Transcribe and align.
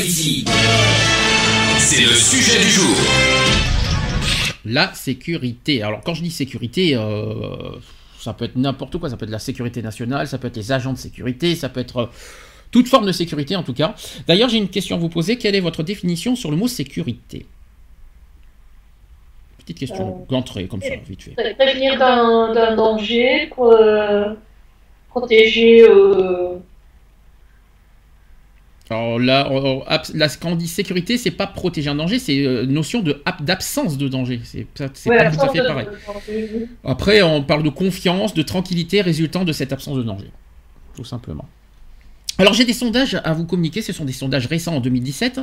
C'est 0.00 0.44
le 2.02 2.14
sujet 2.14 2.58
du 2.60 2.70
jour. 2.70 2.94
La 4.64 4.94
sécurité. 4.94 5.82
Alors 5.82 6.02
quand 6.04 6.14
je 6.14 6.22
dis 6.22 6.30
sécurité, 6.30 6.94
euh, 6.94 7.56
ça 8.20 8.32
peut 8.32 8.44
être 8.44 8.54
n'importe 8.54 8.96
quoi. 8.98 9.10
Ça 9.10 9.16
peut 9.16 9.24
être 9.24 9.32
la 9.32 9.40
sécurité 9.40 9.82
nationale, 9.82 10.28
ça 10.28 10.38
peut 10.38 10.46
être 10.46 10.56
les 10.56 10.70
agents 10.70 10.92
de 10.92 10.98
sécurité, 10.98 11.56
ça 11.56 11.68
peut 11.68 11.80
être 11.80 11.96
euh, 11.96 12.06
toute 12.70 12.86
forme 12.86 13.06
de 13.06 13.12
sécurité 13.12 13.56
en 13.56 13.64
tout 13.64 13.74
cas. 13.74 13.96
D'ailleurs, 14.28 14.48
j'ai 14.48 14.58
une 14.58 14.68
question 14.68 14.94
à 14.94 15.00
vous 15.00 15.08
poser. 15.08 15.36
Quelle 15.36 15.56
est 15.56 15.60
votre 15.60 15.82
définition 15.82 16.36
sur 16.36 16.52
le 16.52 16.56
mot 16.56 16.68
sécurité? 16.68 17.46
Petite 19.58 19.80
question 19.80 20.24
d'entrée, 20.30 20.68
comme 20.68 20.80
ça, 20.80 20.94
vite 21.08 21.24
fait. 21.24 21.54
Prévenir 21.54 21.98
d'un 21.98 22.54
d'un 22.54 22.76
danger, 22.76 23.48
pour, 23.52 23.72
euh, 23.72 24.32
protéger. 25.10 25.82
euh, 25.82 26.58
Alors 28.90 29.18
là, 29.18 29.48
on- 29.50 29.82
on- 29.82 29.84
là, 30.14 30.28
quand 30.40 30.50
on 30.52 30.56
dit 30.56 30.66
sécurité, 30.68 31.18
c'est 31.18 31.30
pas 31.30 31.46
protéger 31.46 31.90
un 31.90 31.94
danger, 31.94 32.18
c'est 32.18 32.44
euh, 32.46 32.64
notion 32.64 33.00
de 33.00 33.20
ab- 33.26 33.44
d'absence 33.44 33.98
de 33.98 34.08
danger. 34.08 34.40
C'est 34.44 34.66
ça- 34.76 34.88
c'est 34.94 35.10
ouais, 35.10 35.18
pas 35.18 35.30
tout 35.30 35.40
à 35.40 35.42
absence 35.44 35.56
fait 35.56 35.66
pareil. 35.66 35.86
de- 35.86 36.66
Après, 36.84 37.20
on 37.22 37.42
parle 37.42 37.62
de 37.62 37.68
confiance, 37.68 38.32
de 38.34 38.42
tranquillité 38.42 39.00
résultant 39.02 39.44
de 39.44 39.52
cette 39.52 39.72
absence 39.72 39.96
de 39.98 40.02
danger. 40.02 40.30
Tout 40.96 41.04
simplement. 41.04 41.46
Alors, 42.38 42.54
j'ai 42.54 42.64
des 42.64 42.72
sondages 42.72 43.20
à 43.24 43.32
vous 43.34 43.44
communiquer. 43.44 43.82
Ce 43.82 43.92
sont 43.92 44.04
des 44.04 44.12
sondages 44.12 44.46
récents 44.46 44.76
en 44.76 44.80
2017. 44.80 45.40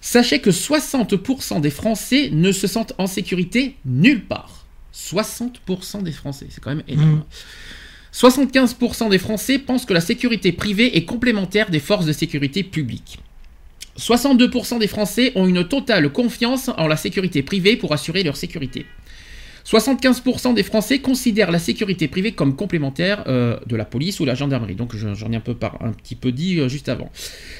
Sachez 0.00 0.40
que 0.40 0.50
60% 0.52 1.58
des 1.60 1.70
Français 1.70 2.28
ne 2.32 2.52
se 2.52 2.66
sentent 2.66 2.92
en 2.98 3.06
sécurité 3.06 3.76
nulle 3.86 4.24
part. 4.24 4.66
60% 4.92 6.02
des 6.02 6.12
Français, 6.12 6.46
c'est 6.50 6.60
quand 6.62 6.70
même 6.74 6.84
énorme. 6.86 7.24
75% 8.22 9.10
des 9.10 9.18
Français 9.18 9.60
pensent 9.60 9.84
que 9.86 9.94
la 9.94 10.00
sécurité 10.00 10.50
privée 10.50 10.96
est 10.96 11.04
complémentaire 11.04 11.70
des 11.70 11.78
forces 11.78 12.04
de 12.04 12.12
sécurité 12.12 12.64
publiques. 12.64 13.20
62% 13.96 14.80
des 14.80 14.88
Français 14.88 15.30
ont 15.36 15.46
une 15.46 15.62
totale 15.68 16.10
confiance 16.10 16.68
en 16.76 16.88
la 16.88 16.96
sécurité 16.96 17.42
privée 17.44 17.76
pour 17.76 17.92
assurer 17.92 18.24
leur 18.24 18.36
sécurité. 18.36 18.86
75% 19.64 20.52
des 20.54 20.64
Français 20.64 20.98
considèrent 20.98 21.52
la 21.52 21.60
sécurité 21.60 22.08
privée 22.08 22.32
comme 22.32 22.56
complémentaire 22.56 23.22
euh, 23.28 23.56
de 23.66 23.76
la 23.76 23.84
police 23.84 24.18
ou 24.18 24.24
la 24.24 24.34
gendarmerie. 24.34 24.74
Donc 24.74 24.96
je- 24.96 25.14
j'en 25.14 25.30
ai 25.30 25.36
un 25.36 25.40
peu, 25.40 25.54
un 25.80 25.92
petit 25.92 26.16
peu 26.16 26.32
dit 26.32 26.58
euh, 26.58 26.68
juste 26.68 26.88
avant. 26.88 27.12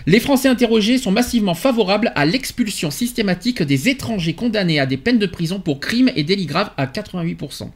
Les 0.06 0.18
Français 0.18 0.48
interrogés 0.48 0.98
sont 0.98 1.12
massivement 1.12 1.54
favorables 1.54 2.10
à 2.16 2.26
l'expulsion 2.26 2.90
systématique 2.90 3.62
des 3.62 3.88
étrangers 3.90 4.34
condamnés 4.34 4.80
à 4.80 4.86
des 4.86 4.96
peines 4.96 5.18
de 5.20 5.26
prison 5.26 5.60
pour 5.60 5.78
crimes 5.78 6.10
et 6.16 6.24
délits 6.24 6.46
graves 6.46 6.70
à 6.76 6.86
88%. 6.86 7.68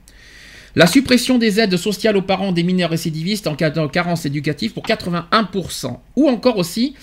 La 0.75 0.87
suppression 0.87 1.37
des 1.37 1.61
aides 1.61 1.77
sociales 1.77 2.17
aux 2.17 2.23
parents 2.23 2.53
des 2.53 2.63
mineurs 2.63 2.91
récidivistes 2.91 3.47
en 3.47 3.55
cas 3.55 3.71
de 3.71 3.87
carence 3.89 4.25
éducative 4.25 4.73
pour 4.73 4.85
81%. 4.85 5.99
Ou 6.17 6.29
encore 6.29 6.57
aussi 6.57 6.95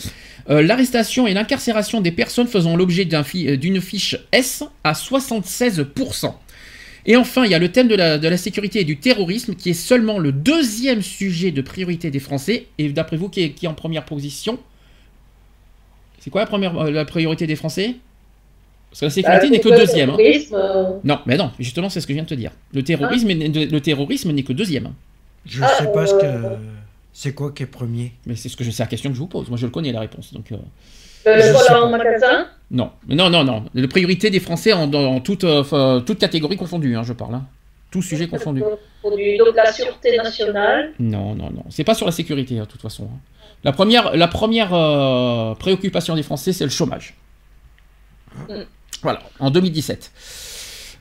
euh, 0.50 0.64
l'arrestation 0.64 1.28
et 1.28 1.36
l'incarcération 1.36 2.02
des 2.02 2.12
personnes 2.12 2.48
faisant 2.48 2.76
l'objet 2.76 3.08
euh, 3.14 3.58
d'une 3.58 3.80
fiche 3.80 4.18
S 4.32 4.64
à 4.84 4.94
76%. 4.94 6.34
Et 7.06 7.16
enfin, 7.16 7.46
il 7.46 7.52
y 7.52 7.56
a 7.56 7.60
le 7.60 7.72
thème 7.72 7.88
de 7.88 7.96
la, 7.96 8.38
sécurité 8.38 8.82
et 8.82 8.84
du 8.84 8.98
terrorisme 8.98 9.56
qui 9.56 9.70
est 9.70 9.74
seulement 9.74 10.18
le 10.18 10.32
deuxième 10.32 11.02
sujet 11.02 11.52
de 11.52 11.62
priorité 11.62 12.10
des 12.10 12.20
Français. 12.20 12.68
Et 12.78 12.90
d'après 12.90 13.18
vous, 13.18 13.30
qui 13.30 13.42
est, 13.42 13.68
en 13.68 13.74
première 13.74 14.06
position? 14.06 14.60
C'est 16.20 16.32
quoi 16.32 16.48
euh, 16.52 16.92
la 16.92 17.06
priorité 17.06 17.46
des 17.46 17.56
Français? 17.56 17.96
Parce 18.90 19.00
que 19.02 19.06
la 19.06 19.12
sécurité 19.12 19.46
Bah, 19.46 19.52
n'est 19.52 19.60
que 19.60 19.70
deuxième. 19.70 20.10
hein. 20.10 20.16
terrorisme, 20.18 20.58
Non, 21.04 21.20
mais 21.26 21.38
non, 21.38 21.52
justement, 21.60 21.90
c'est 21.90 22.02
ce 22.02 22.08
que 22.08 22.14
je 22.14 22.16
viens 22.16 22.24
de 22.24 22.30
te 22.30 22.34
dire. 22.34 22.52
Le 22.74 22.84
terrorisme, 22.84 23.28
le 23.30 23.80
terrorisme 23.80 24.32
n'est 24.32 24.44
que 24.44 24.54
deuxième. 24.54 24.94
Je 25.46 25.64
Ah, 25.64 25.68
sais 25.78 25.92
pas 25.92 26.06
ce 26.08 26.16
que. 26.16 26.26
euh, 26.26 26.56
C'est 27.14 27.34
quoi 27.34 27.52
qui 27.52 27.64
est 27.64 27.66
premier 27.68 28.14
Mais 28.26 28.36
c'est 28.36 28.50
ce 28.50 28.58
que 28.58 28.64
je 28.64 28.72
sais 28.72 28.84
la 28.84 28.88
question 28.88 29.10
que 29.10 29.16
je 29.16 29.20
vous 29.20 29.28
pose. 29.28 29.48
Moi, 29.50 29.58
je 29.58 29.66
le 29.66 29.72
connais 29.72 29.92
la 29.92 30.00
réponse. 30.02 30.34
Donc, 30.34 30.52
euh, 30.52 30.58
le 31.26 31.42
Je 31.42 31.52
vol 31.52 31.84
en 31.84 31.90
magasin. 31.92 32.48
non, 32.72 32.92
non, 33.08 33.30
non, 33.30 33.44
non. 33.44 33.66
La 33.74 33.88
priorité 33.88 34.30
des 34.32 34.40
Français 34.40 34.74
en, 34.74 34.92
en 34.94 35.20
toute, 35.20 35.44
euh, 35.44 36.00
toute 36.02 36.18
catégorie 36.20 36.58
confondue, 36.58 36.96
hein, 36.96 37.04
je 37.04 37.14
parle. 37.14 37.36
Hein. 37.36 37.46
Tout 37.92 38.02
sujet 38.02 38.28
confondu. 38.28 38.62
Donc 38.62 39.56
la 39.56 39.72
sûreté 39.72 40.18
nationale. 40.18 40.92
Non, 41.00 41.34
non, 41.36 41.50
non. 41.52 41.64
C'est 41.70 41.84
pas 41.84 41.96
sur 41.96 42.06
la 42.06 42.12
sécurité, 42.12 42.58
hein, 42.60 42.64
de 42.64 42.68
toute 42.68 42.82
façon. 42.82 43.06
hein. 43.06 43.18
La 43.64 43.72
première, 43.72 44.16
la 44.16 44.28
première 44.28 44.74
euh, 44.74 45.56
préoccupation 45.56 46.16
des 46.16 46.24
Français, 46.24 46.54
c'est 46.54 46.64
le 46.66 46.70
chômage. 46.70 47.16
Mm. 48.48 48.54
Voilà, 49.02 49.20
en 49.40 49.50
2017. 49.52 50.12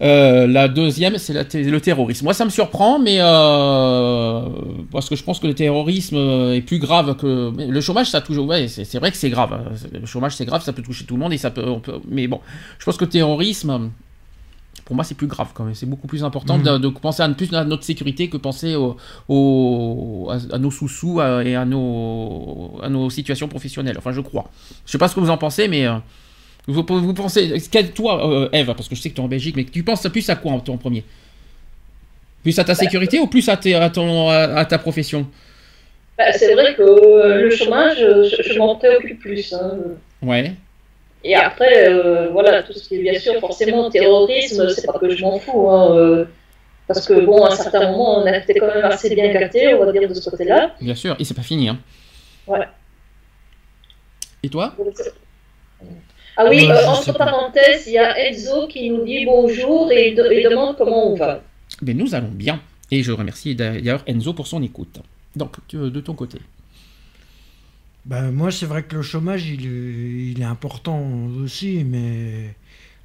Euh, 0.00 0.46
la 0.46 0.68
deuxième, 0.68 1.18
c'est 1.18 1.32
le 1.34 1.80
terrorisme. 1.80 2.24
Moi, 2.24 2.32
ça 2.34 2.44
me 2.44 2.50
surprend, 2.50 3.00
mais 3.00 3.16
euh, 3.18 4.42
parce 4.92 5.08
que 5.08 5.16
je 5.16 5.24
pense 5.24 5.40
que 5.40 5.48
le 5.48 5.54
terrorisme 5.54 6.16
euh, 6.16 6.54
est 6.54 6.60
plus 6.60 6.78
grave 6.78 7.16
que 7.16 7.52
le 7.58 7.80
chômage. 7.80 8.08
Ça 8.10 8.18
a 8.18 8.20
toujours, 8.20 8.46
ouais, 8.46 8.68
c'est 8.68 8.98
vrai 8.98 9.10
que 9.10 9.16
c'est 9.16 9.30
grave. 9.30 9.52
hein. 9.52 9.72
Le 9.92 10.06
chômage, 10.06 10.36
c'est 10.36 10.44
grave, 10.44 10.62
ça 10.62 10.72
peut 10.72 10.82
toucher 10.82 11.04
tout 11.04 11.14
le 11.16 11.20
monde 11.20 11.32
et 11.32 11.38
ça 11.38 11.50
peut, 11.50 11.64
on 11.66 11.80
peut- 11.80 12.00
mais 12.08 12.28
bon, 12.28 12.40
je 12.78 12.84
pense 12.84 12.96
que 12.96 13.04
le 13.04 13.10
terrorisme, 13.10 13.90
pour 14.84 14.94
moi, 14.94 15.04
c'est 15.04 15.16
plus 15.16 15.26
grave 15.26 15.48
quand 15.52 15.64
même. 15.64 15.74
C'est 15.74 15.86
beaucoup 15.86 16.06
plus 16.06 16.22
important 16.22 16.58
Mhm. 16.58 16.64
de, 16.64 16.78
de 16.78 16.88
penser 16.90 17.22
à, 17.24 17.28
plus 17.30 17.52
à 17.52 17.64
notre 17.64 17.82
sécurité 17.82 18.28
que 18.28 18.36
penser 18.36 18.76
au, 18.76 18.96
au- 19.28 20.30
à, 20.30 20.54
à 20.54 20.58
nos 20.58 20.70
sous-sous 20.70 21.20
et 21.20 21.56
à 21.56 21.64
nos, 21.64 22.78
à 22.84 22.88
nos 22.88 23.10
situations 23.10 23.48
professionnelles. 23.48 23.96
Enfin, 23.98 24.12
je 24.12 24.20
crois. 24.20 24.48
Je 24.86 24.92
sais 24.92 24.98
pas 24.98 25.08
ce 25.08 25.16
que 25.16 25.20
vous 25.20 25.30
en 25.30 25.38
pensez, 25.38 25.66
mais 25.66 25.86
euh, 25.88 25.94
vous, 26.68 26.84
vous 26.88 27.14
pensez, 27.14 27.60
toi, 27.94 28.30
euh, 28.30 28.48
Eve, 28.52 28.66
parce 28.74 28.88
que 28.88 28.94
je 28.94 29.00
sais 29.00 29.10
que 29.10 29.14
tu 29.14 29.20
es 29.20 29.24
en 29.24 29.28
Belgique, 29.28 29.56
mais 29.56 29.64
tu 29.64 29.82
penses 29.82 30.06
plus 30.08 30.28
à 30.30 30.36
quoi 30.36 30.52
en, 30.52 30.56
en 30.56 30.76
premier? 30.76 31.02
Plus 32.42 32.58
à 32.58 32.64
ta 32.64 32.74
sécurité 32.74 33.18
ou 33.18 33.26
plus 33.26 33.48
à, 33.48 33.56
tes- 33.56 33.74
à 33.74 33.90
ton, 33.90 34.28
à, 34.28 34.36
à 34.60 34.64
ta 34.64 34.78
profession? 34.78 35.26
Bah, 36.16 36.32
c'est 36.32 36.52
vrai 36.54 36.74
que 36.74 36.82
euh, 36.82 37.42
le 37.42 37.50
chômage, 37.50 38.02
euh, 38.02 38.24
je, 38.24 38.52
je 38.52 38.58
m'en 38.58 38.76
préoccupe 38.76 39.20
plus. 39.20 39.52
hein. 39.52 39.78
Ouais. 40.22 40.52
Et 41.24 41.34
après, 41.34 41.88
euh, 41.88 42.28
voilà, 42.30 42.62
tout 42.62 42.72
ce 42.72 42.88
qui 42.88 42.96
est 42.96 43.02
bien 43.02 43.18
sûr 43.18 43.38
forcément 43.40 43.90
terrorisme, 43.90 44.68
c'est 44.68 44.86
pas 44.86 44.98
que 44.98 45.10
je 45.14 45.20
m'en 45.22 45.38
fous. 45.38 45.68
hein, 45.70 46.26
parce 46.86 47.06
que 47.06 47.20
bon, 47.20 47.44
à 47.44 47.52
un 47.52 47.56
certain 47.56 47.90
moment, 47.90 48.18
on 48.18 48.26
a 48.26 48.36
été 48.36 48.54
quand 48.54 48.66
même 48.66 48.84
assez 48.84 49.14
bien 49.14 49.30
gâtés, 49.32 49.74
on 49.74 49.84
va 49.84 49.92
dire, 49.92 50.08
de 50.08 50.14
ce 50.14 50.30
côté-là. 50.30 50.74
Bien 50.80 50.94
sûr, 50.94 51.16
et 51.18 51.24
c'est 51.24 51.34
pas 51.34 51.42
fini. 51.42 51.68
Hein. 51.68 51.78
Ouais. 52.46 52.66
Et 54.42 54.48
toi? 54.48 54.74
Ah 56.40 56.46
oui, 56.48 56.66
Ouais, 56.66 56.70
euh, 56.70 56.86
entre 56.86 57.12
parenthèses, 57.18 57.84
il 57.88 57.94
y 57.94 57.98
a 57.98 58.16
Enzo 58.28 58.68
qui 58.68 58.88
nous 58.90 59.04
dit 59.04 59.24
bonjour 59.24 59.90
et 59.90 60.12
de- 60.12 60.48
demande 60.48 60.76
comment 60.76 61.12
on 61.12 61.16
va. 61.16 61.42
Ben, 61.82 61.96
Nous 61.96 62.14
allons 62.14 62.28
bien. 62.30 62.60
Et 62.92 63.02
je 63.02 63.10
remercie 63.12 63.54
d'ailleurs 63.56 64.02
Enzo 64.06 64.32
pour 64.34 64.46
son 64.46 64.62
écoute. 64.62 65.00
Donc, 65.34 65.56
tu- 65.66 65.76
de 65.90 66.00
ton 66.00 66.14
côté. 66.14 66.38
Ben, 68.06 68.30
moi, 68.30 68.50
c'est 68.50 68.66
vrai 68.66 68.84
que 68.84 68.94
le 68.96 69.02
chômage, 69.02 69.46
il 69.48 69.64
il 70.32 70.40
est 70.40 70.44
important 70.44 71.02
aussi, 71.44 71.82
mais 71.84 72.54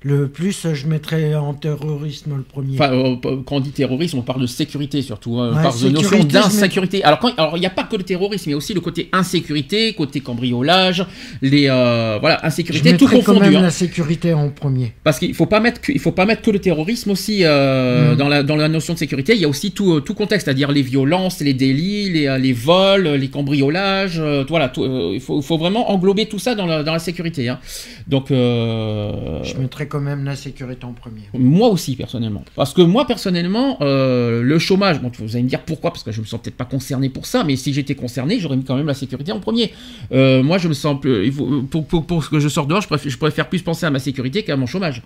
le 0.03 0.28
plus, 0.28 0.68
je 0.74 0.88
mettrais 0.88 1.34
en 1.36 1.53
terrorisme 1.53 2.36
le 2.36 2.44
premier. 2.44 2.74
Enfin, 2.75 2.91
euh, 2.94 3.16
quand 3.46 3.56
on 3.56 3.59
dit 3.62 3.72
terrorisme, 3.72 4.18
on 4.19 4.22
parle 4.22 4.41
de 4.41 4.47
sécurité 4.47 5.02
surtout. 5.02 5.36
On 5.38 5.56
Ouais, 5.56 5.64
parle 5.64 5.80
de 5.80 5.90
notion 5.90 6.09
sécurité, 6.09 6.34
d'insécurité. 6.34 7.03
Alors, 7.03 7.53
il 7.56 7.59
n'y 7.62 7.66
a 7.66 7.69
pas 7.69 7.84
que 7.86 7.96
le 7.96 8.03
terrorisme, 8.03 8.50
il 8.50 8.52
y 8.52 8.53
a 8.53 8.58
aussi 8.58 8.74
le 8.74 8.81
côté 8.81 9.09
insécurité, 9.14 9.94
côté 9.94 10.19
cambriolage, 10.19 11.06
les 11.41 11.68
euh, 11.69 12.17
voilà, 12.20 12.40
je 12.41 12.47
insécurité, 12.47 12.97
tout 12.97 13.05
mettrais 13.05 13.20
quand 13.22 13.34
confondu. 13.34 13.50
même 13.52 13.55
hein. 13.58 13.61
la 13.64 13.70
sécurité 13.72 14.34
en 14.34 14.50
premier. 14.50 14.94
Parce 15.03 15.20
qu'il 15.20 15.34
faut 15.34 15.46
pas 15.46 15.59
mettre 15.61 15.79
que, 15.82 15.91
il 15.91 16.00
faut 16.00 16.11
pas 16.11 16.26
mettre 16.26 16.41
que 16.41 16.52
le 16.52 16.59
terrorisme 16.59 17.11
aussi 17.11 17.40
euh, 17.44 18.14
Mm. 18.14 18.17
dans 18.17 18.28
la 18.28 18.44
dans 18.44 18.56
la 18.56 18.67
notion 18.67 18.94
de 18.94 18.99
sécurité. 18.99 19.34
Il 19.35 19.41
y 19.41 19.46
a 19.46 19.47
aussi 19.47 19.72
tout 19.72 19.94
euh, 19.94 19.99
tout 20.02 20.14
contexte, 20.16 20.46
c'est-à-dire 20.46 20.72
les 20.72 20.82
violences, 20.82 21.40
les 21.40 21.53
délits, 21.53 22.09
les, 22.09 22.28
euh, 22.28 22.38
les 22.38 22.53
vols, 22.53 23.08
les 23.08 23.29
cambriolages. 23.29 24.20
euh, 24.20 24.44
voilà, 24.49 24.67
tout, 24.70 24.84
euh, 24.84 25.11
il 25.14 25.22
faut, 25.22 25.41
vraiment 25.58 25.91
englober 25.91 26.26
tout 26.26 26.40
ça 26.40 26.56
dans 26.56 26.66
la 26.66 26.84
dans 26.84 26.94
la 26.94 26.99
sécurité. 26.99 27.47
hein. 27.49 27.59
Donc 28.08 28.32
euh, 28.32 29.44
Je 29.44 29.56
mettrais 29.58 29.88
même 29.99 30.23
la 30.23 30.35
sécurité 30.35 30.85
en 30.85 30.93
premier. 30.93 31.22
moi 31.34 31.69
aussi 31.69 31.95
personnellement, 31.95 32.43
parce 32.55 32.73
que 32.73 32.81
moi 32.81 33.05
personnellement, 33.05 33.78
euh, 33.81 34.41
le 34.41 34.59
chômage. 34.59 35.01
Bon, 35.01 35.11
vous 35.19 35.35
allez 35.35 35.43
me 35.43 35.49
dire 35.49 35.61
pourquoi 35.61 35.91
Parce 35.91 36.03
que 36.03 36.11
je 36.11 36.22
me 36.22 36.25
sens 36.25 36.41
peut-être 36.41 36.57
pas 36.57 36.66
concerné 36.66 37.09
pour 37.09 37.25
ça, 37.25 37.43
mais 37.43 37.55
si 37.55 37.73
j'étais 37.73 37.95
concerné, 37.95 38.40
j'aurais 38.40 38.57
mis 38.57 38.63
quand 38.63 38.75
même 38.75 38.87
la 38.87 38.93
sécurité 38.93 39.31
en 39.31 39.40
premier. 39.40 39.73
Euh, 40.11 40.43
moi, 40.43 40.57
je 40.57 40.67
me 40.67 40.73
sens 40.73 40.99
plus- 40.99 41.31
pour, 41.69 41.85
pour, 41.85 42.23
ce 42.23 42.29
que 42.29 42.40
je 42.40 42.47
sors 42.47 42.67
dehors, 42.67 42.81
je 42.81 43.09
je 43.09 43.17
préfère 43.17 43.49
plus 43.49 43.61
penser 43.61 43.85
à 43.85 43.90
ma 43.90 43.99
sécurité 43.99 44.43
qu'à 44.43 44.55
mon 44.55 44.66
chômage. 44.66 45.01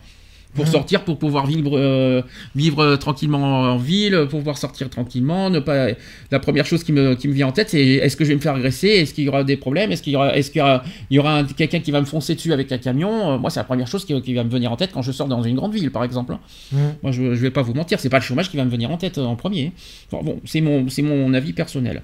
Pour 0.57 0.65
Mhm. 0.65 0.71
sortir, 0.71 1.03
pour 1.05 1.17
pouvoir 1.17 1.45
vivre, 1.47 1.71
euh, 1.77 2.21
vivre 2.55 2.97
tranquillement 2.97 3.61
en 3.73 3.77
ville, 3.77 4.25
pour 4.29 4.39
pouvoir 4.39 4.57
sortir 4.57 4.89
tranquillement. 4.89 5.49
Ne 5.49 5.59
pas. 5.59 5.87
La 6.31 6.39
première 6.39 6.65
chose 6.65 6.83
qui 6.83 6.91
me, 6.91 7.15
qui 7.15 7.29
me 7.29 7.33
vient 7.33 7.47
en 7.47 7.51
tête, 7.53 7.69
c'est 7.69 7.81
est-ce 7.85 8.17
que 8.17 8.25
je 8.25 8.29
vais 8.29 8.35
me 8.35 8.41
faire 8.41 8.55
agresser? 8.55 8.89
Est-ce 8.89 9.13
qu'il 9.13 9.23
y 9.23 9.29
aura 9.29 9.45
des 9.45 9.55
problèmes? 9.55 9.91
Est-ce 9.93 10.03
qu'il 10.03 10.11
y 10.11 10.15
aura, 10.17 10.35
est-ce 10.35 10.51
qu'il 10.51 10.59
y 10.59 10.61
aura, 10.61 10.83
il 11.09 11.15
y 11.15 11.19
aura 11.19 11.37
un- 11.37 11.43
quelqu'un 11.45 11.79
qui 11.79 11.91
va 11.91 12.01
me 12.01 12.05
foncer 12.05 12.35
dessus 12.35 12.51
avec 12.51 12.69
un 12.73 12.77
camion? 12.77 13.31
Euh, 13.33 13.37
Moi, 13.37 13.49
c'est 13.51 13.59
la 13.61 13.63
première 13.63 13.87
chose 13.87 14.03
qui, 14.03 14.19
qui 14.21 14.33
va 14.33 14.43
me 14.43 14.49
venir 14.49 14.71
en 14.71 14.75
tête 14.75 14.89
quand 14.93 15.01
je 15.03 15.11
sors 15.13 15.27
dans 15.27 15.43
une 15.43 15.55
grande 15.55 15.73
ville, 15.73 15.91
par 15.91 16.03
exemple. 16.03 16.33
hein. 16.33 16.39
Mhm. 16.73 16.79
Moi, 17.03 17.11
je, 17.13 17.21
je 17.35 17.41
vais 17.41 17.51
pas 17.51 17.61
vous 17.61 17.73
mentir, 17.73 17.99
c'est 17.99 18.09
pas 18.09 18.17
le 18.19 18.23
chômage 18.23 18.49
qui 18.51 18.57
va 18.57 18.65
me 18.65 18.69
venir 18.71 18.89
en 18.91 18.97
tête 18.97 19.17
euh, 19.19 19.23
en 19.25 19.35
premier. 19.37 19.71
Enfin, 20.11 20.23
bon, 20.23 20.39
c'est 20.43 20.61
mon, 20.61 20.89
c'est 20.89 21.03
mon 21.03 21.33
avis 21.33 21.53
personnel. 21.53 22.01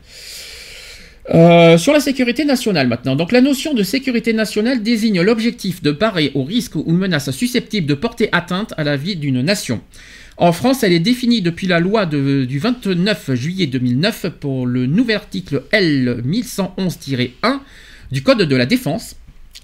Euh, 1.30 1.78
sur 1.78 1.94
la 1.94 2.02
sécurité 2.02 2.44
nationale 2.44 2.88
maintenant. 2.88 3.16
Donc 3.16 3.32
la 3.32 3.40
notion 3.40 3.74
de 3.74 3.82
sécurité 3.84 4.34
nationale 4.34 4.84
désigne 4.84 5.22
l'objectif 5.22 5.82
de 5.82 5.92
parer 5.92 6.32
aux 6.36 6.44
risques 6.44 6.76
ou 6.76 6.92
menaces 6.92 7.32
susceptibles 7.32 7.88
de 7.88 7.94
porter 7.94 8.28
atteinte 8.34 8.74
à 8.76 8.84
la 8.84 8.98
vie 8.98 9.16
d'une 9.16 9.42
nation. 9.42 9.82
En 10.36 10.52
France, 10.52 10.84
elle 10.84 10.92
est 10.92 11.00
définie 11.00 11.42
depuis 11.42 11.68
la 11.68 11.80
loi 11.80 12.06
du 12.06 12.60
29 12.60 13.36
juillet 13.36 13.68
2009 13.68 14.32
pour 14.40 14.66
le 14.66 14.86
nouvel 14.86 15.16
article 15.16 15.64
L 15.72 16.22
1111-1 16.28 17.60
du 18.12 18.22
Code 18.22 18.42
de 18.42 18.56
la 18.56 18.66
défense 18.66 19.16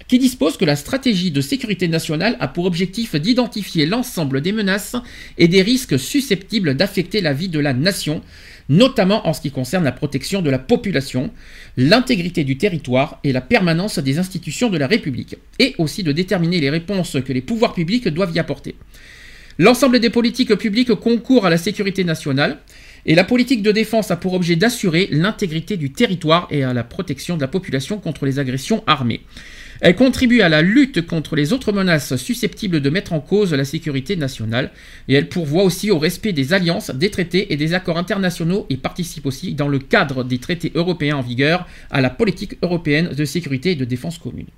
qui 0.08 0.18
dispose 0.18 0.56
que 0.56 0.64
la 0.64 0.76
stratégie 0.76 1.30
de 1.30 1.40
sécurité 1.40 1.86
nationale 1.86 2.36
a 2.40 2.48
pour 2.48 2.64
objectif 2.64 3.14
d'identifier 3.14 3.86
l'ensemble 3.86 4.40
des 4.40 4.50
menaces 4.50 4.96
et 5.38 5.46
des 5.46 5.62
risques 5.62 5.98
susceptibles 5.98 6.74
d'affecter 6.74 7.20
la 7.20 7.32
vie 7.32 7.48
de 7.48 7.60
la 7.60 7.74
nation, 7.74 8.22
notamment 8.70 9.26
en 9.26 9.34
ce 9.34 9.42
qui 9.42 9.50
concerne 9.50 9.84
la 9.84 9.92
protection 9.92 10.40
de 10.40 10.48
la 10.48 10.58
population, 10.58 11.30
l'intégrité 11.76 12.44
du 12.44 12.56
territoire 12.56 13.20
et 13.24 13.32
la 13.32 13.40
permanence 13.42 13.98
des 13.98 14.18
institutions 14.18 14.70
de 14.70 14.78
la 14.78 14.86
République, 14.86 15.36
et 15.58 15.74
aussi 15.76 16.02
de 16.02 16.12
déterminer 16.12 16.60
les 16.60 16.70
réponses 16.70 17.18
que 17.26 17.32
les 17.32 17.42
pouvoirs 17.42 17.74
publics 17.74 18.08
doivent 18.08 18.34
y 18.34 18.38
apporter. 18.38 18.76
L'ensemble 19.58 19.98
des 19.98 20.08
politiques 20.08 20.54
publiques 20.54 20.94
concourent 20.94 21.46
à 21.46 21.50
la 21.50 21.58
sécurité 21.58 22.04
nationale, 22.04 22.58
et 23.06 23.14
la 23.14 23.24
politique 23.24 23.62
de 23.62 23.72
défense 23.72 24.10
a 24.10 24.16
pour 24.16 24.34
objet 24.34 24.56
d'assurer 24.56 25.08
l'intégrité 25.10 25.76
du 25.76 25.90
territoire 25.90 26.46
et 26.50 26.62
à 26.62 26.72
la 26.72 26.84
protection 26.84 27.36
de 27.36 27.40
la 27.40 27.48
population 27.48 27.98
contre 27.98 28.24
les 28.24 28.38
agressions 28.38 28.84
armées. 28.86 29.22
Elle 29.80 29.96
contribue 29.96 30.42
à 30.42 30.50
la 30.50 30.60
lutte 30.60 31.06
contre 31.06 31.36
les 31.36 31.54
autres 31.54 31.72
menaces 31.72 32.16
susceptibles 32.16 32.80
de 32.80 32.90
mettre 32.90 33.14
en 33.14 33.20
cause 33.20 33.54
la 33.54 33.64
sécurité 33.64 34.14
nationale 34.14 34.72
et 35.08 35.14
elle 35.14 35.28
pourvoit 35.28 35.62
aussi 35.62 35.90
au 35.90 35.98
respect 35.98 36.32
des 36.32 36.52
alliances, 36.52 36.90
des 36.90 37.10
traités 37.10 37.52
et 37.52 37.56
des 37.56 37.72
accords 37.72 37.96
internationaux 37.96 38.66
et 38.68 38.76
participe 38.76 39.24
aussi, 39.24 39.54
dans 39.54 39.68
le 39.68 39.78
cadre 39.78 40.22
des 40.22 40.38
traités 40.38 40.70
européens 40.74 41.16
en 41.16 41.22
vigueur, 41.22 41.66
à 41.90 42.02
la 42.02 42.10
politique 42.10 42.58
européenne 42.62 43.08
de 43.08 43.24
sécurité 43.24 43.70
et 43.72 43.76
de 43.76 43.86
défense 43.86 44.18
commune. 44.18 44.48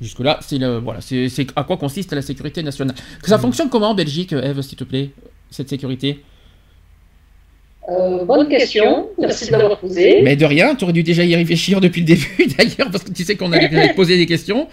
Jusque-là, 0.00 0.38
c'est 0.42 0.58
voilà, 0.58 1.00
c'est 1.00 1.46
à 1.56 1.64
quoi 1.64 1.76
consiste 1.76 2.12
la 2.12 2.22
sécurité 2.22 2.62
nationale. 2.62 2.94
Ça 3.24 3.38
fonctionne 3.38 3.68
comment 3.70 3.90
en 3.90 3.94
Belgique, 3.94 4.32
Eve, 4.32 4.60
s'il 4.60 4.76
te 4.76 4.84
plaît, 4.84 5.10
cette 5.50 5.68
sécurité? 5.68 6.22
Euh, 7.88 8.24
bonne 8.24 8.48
question, 8.48 9.10
merci 9.18 9.46
de 9.46 9.52
l'avoir 9.52 9.78
posée. 9.78 10.20
Mais 10.22 10.34
de 10.34 10.44
rien, 10.44 10.74
tu 10.74 10.82
aurais 10.84 10.92
dû 10.92 11.04
déjà 11.04 11.22
y 11.24 11.36
réfléchir 11.36 11.80
depuis 11.80 12.00
le 12.00 12.06
début 12.08 12.36
d'ailleurs, 12.58 12.90
parce 12.90 13.04
que 13.04 13.12
tu 13.12 13.22
sais 13.22 13.36
qu'on 13.36 13.52
allait 13.52 13.68
te 13.90 13.94
poser 13.94 14.16
des 14.16 14.26
questions. 14.26 14.66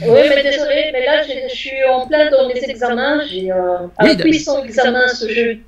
Oui, 0.00 0.08
mais 0.28 0.42
désolé, 0.42 0.90
mais 0.92 1.04
là 1.04 1.22
je 1.48 1.54
suis 1.54 1.70
en 1.92 2.06
plein 2.06 2.30
dans 2.30 2.48
mes 2.48 2.58
examens. 2.70 3.20
J'ai 3.30 3.50
euh, 3.52 3.56
un 3.98 4.06
Oui, 4.08 4.16
puissant 4.16 4.64
examen 4.64 5.06
ce 5.08 5.28
jeu. 5.28 5.58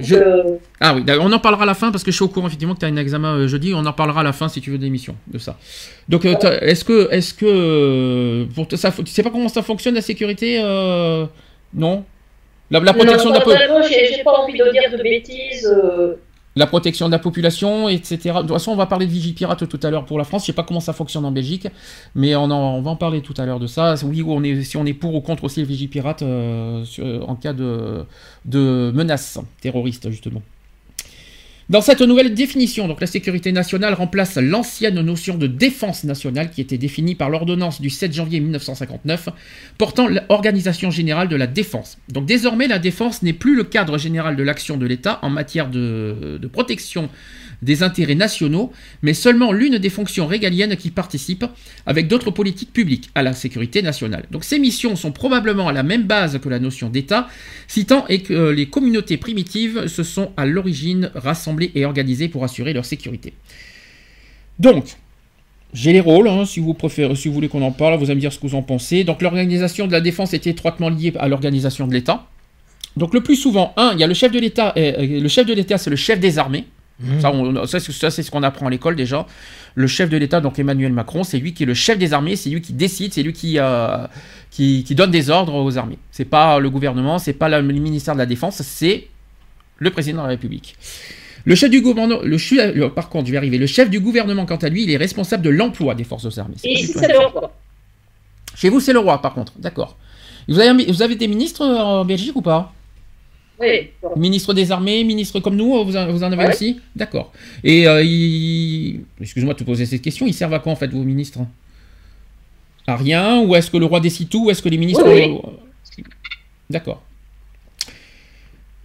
Je- 0.00 0.14
Euh, 0.16 0.56
Ah 0.80 0.94
oui, 0.94 1.02
on 1.20 1.30
en 1.32 1.38
parlera 1.38 1.64
à 1.64 1.66
la 1.66 1.74
fin 1.74 1.90
parce 1.90 2.02
que 2.04 2.10
je 2.10 2.16
suis 2.16 2.24
au 2.24 2.28
courant 2.28 2.46
effectivement 2.46 2.74
que 2.74 2.80
tu 2.80 2.86
as 2.86 2.88
un 2.88 2.96
examen 2.96 3.46
jeudi. 3.46 3.72
On 3.74 3.84
en 3.84 3.92
parlera 3.92 4.20
à 4.20 4.24
la 4.24 4.32
fin 4.32 4.48
si 4.48 4.60
tu 4.62 4.70
veux 4.70 4.78
d'émission 4.78 5.16
de 5.26 5.38
ça. 5.38 5.56
Donc, 6.08 6.24
est-ce 6.24 6.84
que, 6.84 7.08
est-ce 7.12 7.34
que, 7.34 8.46
pour 8.54 8.66
ça, 8.78 8.90
tu 8.92 9.06
sais 9.06 9.22
pas 9.22 9.30
comment 9.30 9.48
ça 9.48 9.62
fonctionne 9.62 9.94
la 9.96 10.02
sécurité 10.02 10.60
Non? 11.74 12.04
La, 12.70 12.80
la 12.80 12.92
protection 12.92 13.30
vraiment, 13.32 13.82
j'ai 13.82 14.14
j'ai 14.14 14.22
pas 14.22 14.32
envie 14.42 14.52
de 14.58 14.70
dire 14.70 14.90
de 14.96 15.02
bêtises. 15.02 15.66
La 16.58 16.66
protection 16.66 17.06
de 17.06 17.12
la 17.12 17.18
population, 17.18 17.88
etc. 17.88 18.18
De 18.36 18.40
toute 18.40 18.50
façon, 18.50 18.72
on 18.72 18.76
va 18.76 18.86
parler 18.86 19.06
de 19.06 19.10
Vigipirate 19.12 19.68
tout 19.68 19.80
à 19.82 19.90
l'heure 19.90 20.04
pour 20.04 20.18
la 20.18 20.24
France. 20.24 20.42
Je 20.42 20.46
sais 20.48 20.52
pas 20.52 20.62
comment 20.64 20.80
ça 20.80 20.92
fonctionne 20.92 21.24
en 21.24 21.30
Belgique, 21.32 21.68
mais 22.14 22.34
on, 22.36 22.44
en- 22.50 22.80
va 22.82 22.90
en 22.90 22.96
parler 22.96 23.20
tout 23.22 23.34
à 23.36 23.46
l'heure 23.46 23.60
de 23.60 23.66
ça. 23.66 23.94
Oui, 24.04 24.22
on 24.22 24.42
si 24.62 24.76
on 24.76 24.84
est 24.86 24.94
pour 24.94 25.14
ou 25.14 25.20
contre 25.20 25.44
aussi 25.44 25.60
le 25.60 25.66
Vigipirate 25.66 26.22
euh, 26.22 26.84
en 27.26 27.34
cas 27.36 27.52
de 28.44 28.90
menace 28.94 29.38
terroriste 29.60 30.10
justement. 30.10 30.42
Dans 31.70 31.82
cette 31.82 32.00
nouvelle 32.00 32.32
définition, 32.32 32.88
donc 32.88 33.02
la 33.02 33.06
sécurité 33.06 33.52
nationale 33.52 33.92
remplace 33.92 34.36
l'ancienne 34.36 34.98
notion 35.02 35.36
de 35.36 35.46
défense 35.46 36.04
nationale 36.04 36.48
qui 36.48 36.62
était 36.62 36.78
définie 36.78 37.14
par 37.14 37.28
l'ordonnance 37.28 37.82
du 37.82 37.90
7 37.90 38.10
janvier 38.10 38.40
1959 38.40 39.28
portant 39.76 40.08
l'organisation 40.08 40.90
générale 40.90 41.28
de 41.28 41.36
la 41.36 41.46
défense. 41.46 41.98
Donc 42.08 42.24
désormais, 42.24 42.68
la 42.68 42.78
défense 42.78 43.22
n'est 43.22 43.34
plus 43.34 43.54
le 43.54 43.64
cadre 43.64 43.98
général 43.98 44.34
de 44.34 44.42
l'action 44.42 44.78
de 44.78 44.86
l'État 44.86 45.18
en 45.20 45.28
matière 45.28 45.68
de, 45.68 46.38
de 46.40 46.46
protection 46.46 47.10
des 47.62 47.82
intérêts 47.82 48.14
nationaux, 48.14 48.72
mais 49.02 49.14
seulement 49.14 49.52
l'une 49.52 49.78
des 49.78 49.90
fonctions 49.90 50.26
régaliennes 50.26 50.76
qui 50.76 50.90
participent, 50.90 51.46
avec 51.86 52.08
d'autres 52.08 52.30
politiques 52.30 52.72
publiques, 52.72 53.10
à 53.14 53.22
la 53.22 53.32
sécurité 53.32 53.82
nationale. 53.82 54.26
Donc 54.30 54.44
ces 54.44 54.58
missions 54.58 54.96
sont 54.96 55.12
probablement 55.12 55.68
à 55.68 55.72
la 55.72 55.82
même 55.82 56.04
base 56.04 56.38
que 56.38 56.48
la 56.48 56.58
notion 56.58 56.88
d'État, 56.88 57.28
si 57.66 57.86
tant 57.86 58.02
que 58.02 58.50
les 58.50 58.66
communautés 58.66 59.16
primitives 59.16 59.86
se 59.86 60.02
sont 60.02 60.32
à 60.36 60.46
l'origine 60.46 61.10
rassemblées 61.14 61.72
et 61.74 61.84
organisées 61.84 62.28
pour 62.28 62.44
assurer 62.44 62.72
leur 62.72 62.84
sécurité. 62.84 63.32
Donc, 64.58 64.96
j'ai 65.74 65.92
les 65.92 66.00
rôles, 66.00 66.28
hein, 66.28 66.44
si 66.46 66.60
vous 66.60 66.74
préférez, 66.74 67.14
si 67.14 67.28
vous 67.28 67.34
voulez 67.34 67.48
qu'on 67.48 67.62
en 67.62 67.72
parle, 67.72 67.98
vous 67.98 68.06
allez 68.06 68.14
me 68.14 68.20
dire 68.20 68.32
ce 68.32 68.38
que 68.38 68.46
vous 68.46 68.54
en 68.54 68.62
pensez. 68.62 69.04
Donc 69.04 69.20
l'organisation 69.20 69.86
de 69.86 69.92
la 69.92 70.00
défense 70.00 70.32
est 70.32 70.46
étroitement 70.46 70.88
liée 70.88 71.12
à 71.18 71.28
l'organisation 71.28 71.86
de 71.86 71.92
l'État. 71.92 72.26
Donc 72.96 73.12
le 73.14 73.22
plus 73.22 73.36
souvent, 73.36 73.74
un, 73.76 73.92
il 73.92 74.00
y 74.00 74.04
a 74.04 74.06
le 74.06 74.14
chef 74.14 74.32
de 74.32 74.38
l'État, 74.38 74.72
euh, 74.76 74.92
euh, 74.98 75.20
le 75.20 75.28
chef 75.28 75.46
de 75.46 75.52
l'État, 75.52 75.78
c'est 75.78 75.90
le 75.90 75.96
chef 75.96 76.18
des 76.20 76.38
armées. 76.38 76.64
Ça, 77.20 77.30
on- 77.32 77.64
ça, 77.66 77.78
c'est- 77.78 77.92
ça, 77.92 78.10
c'est 78.10 78.22
ce 78.24 78.30
qu'on 78.30 78.42
apprend 78.42 78.66
à 78.66 78.70
l'école 78.70 78.96
déjà. 78.96 79.26
Le 79.76 79.86
chef 79.86 80.10
de 80.10 80.16
l'État, 80.16 80.40
donc 80.40 80.58
Emmanuel 80.58 80.92
Macron, 80.92 81.22
c'est 81.22 81.38
lui 81.38 81.54
qui 81.54 81.62
est 81.62 81.66
le 81.66 81.74
chef 81.74 81.96
des 81.98 82.12
armées, 82.12 82.34
c'est 82.34 82.50
lui 82.50 82.60
qui 82.60 82.72
décide, 82.72 83.12
c'est 83.14 83.22
lui 83.22 83.32
qui, 83.32 83.58
euh, 83.58 84.06
qui, 84.50 84.82
qui 84.82 84.94
donne 84.96 85.10
des 85.12 85.30
ordres 85.30 85.54
aux 85.54 85.78
armées. 85.78 85.98
C'est 86.10 86.24
pas 86.24 86.58
le 86.58 86.70
gouvernement, 86.70 87.18
c'est 87.20 87.34
pas 87.34 87.48
le 87.48 87.62
ministère 87.62 88.14
de 88.14 88.18
la 88.18 88.26
Défense, 88.26 88.62
c'est 88.62 89.06
le 89.78 89.90
président 89.90 90.18
de 90.18 90.22
la 90.24 90.30
République. 90.30 90.74
Le 91.44 91.54
chef 91.54 91.70
du 91.70 91.80
gouvernement, 91.80 92.20
le, 92.24 92.88
par 92.88 93.08
contre, 93.08 93.26
je 93.26 93.30
vais 93.30 93.38
arriver. 93.38 93.58
Le 93.58 93.66
chef 93.66 93.88
du 93.88 94.00
gouvernement, 94.00 94.44
quant 94.44 94.56
à 94.56 94.68
lui, 94.68 94.82
il 94.82 94.90
est 94.90 94.96
responsable 94.96 95.44
de 95.44 95.50
l'emploi 95.50 95.94
des 95.94 96.04
forces 96.04 96.36
armées. 96.36 96.56
Et 96.64 96.72
ici, 96.80 96.92
c'est 96.94 97.08
le 97.12 97.18
roi. 97.26 97.54
Chez 98.56 98.70
vous, 98.70 98.80
c'est 98.80 98.92
le 98.92 98.98
roi, 98.98 99.22
par 99.22 99.34
contre. 99.34 99.52
D'accord. 99.58 99.96
Avez, 100.50 100.86
vous 100.86 101.02
avez 101.02 101.14
des 101.14 101.28
ministres 101.28 101.62
euh, 101.62 101.78
en 101.78 102.04
Belgique 102.04 102.34
ou 102.34 102.42
pas? 102.42 102.72
Oui. 103.60 103.90
Ministre 104.16 104.54
des 104.54 104.70
armées, 104.70 105.02
ministre 105.04 105.40
comme 105.40 105.56
nous, 105.56 105.84
vous 105.84 105.96
en, 105.96 106.06
vous 106.12 106.22
en 106.22 106.30
avez 106.32 106.48
aussi 106.48 106.80
D'accord. 106.94 107.32
Et 107.64 107.88
euh, 107.88 108.00
excuse-moi 109.20 109.54
de 109.54 109.58
te 109.58 109.64
poser 109.64 109.84
cette 109.86 110.02
question, 110.02 110.26
ils 110.26 110.34
servent 110.34 110.54
à 110.54 110.60
quoi 110.60 110.72
en 110.72 110.76
fait 110.76 110.88
vos 110.88 111.02
ministres? 111.02 111.40
À 112.86 112.96
rien 112.96 113.40
Ou 113.42 113.54
est-ce 113.56 113.70
que 113.70 113.76
le 113.76 113.86
roi 113.86 114.00
décide 114.00 114.28
tout 114.28 114.46
Ou 114.46 114.50
est-ce 114.50 114.62
que 114.62 114.68
les 114.68 114.78
ministres... 114.78 115.04
Oui, 115.06 115.38
D'accord. 116.70 117.02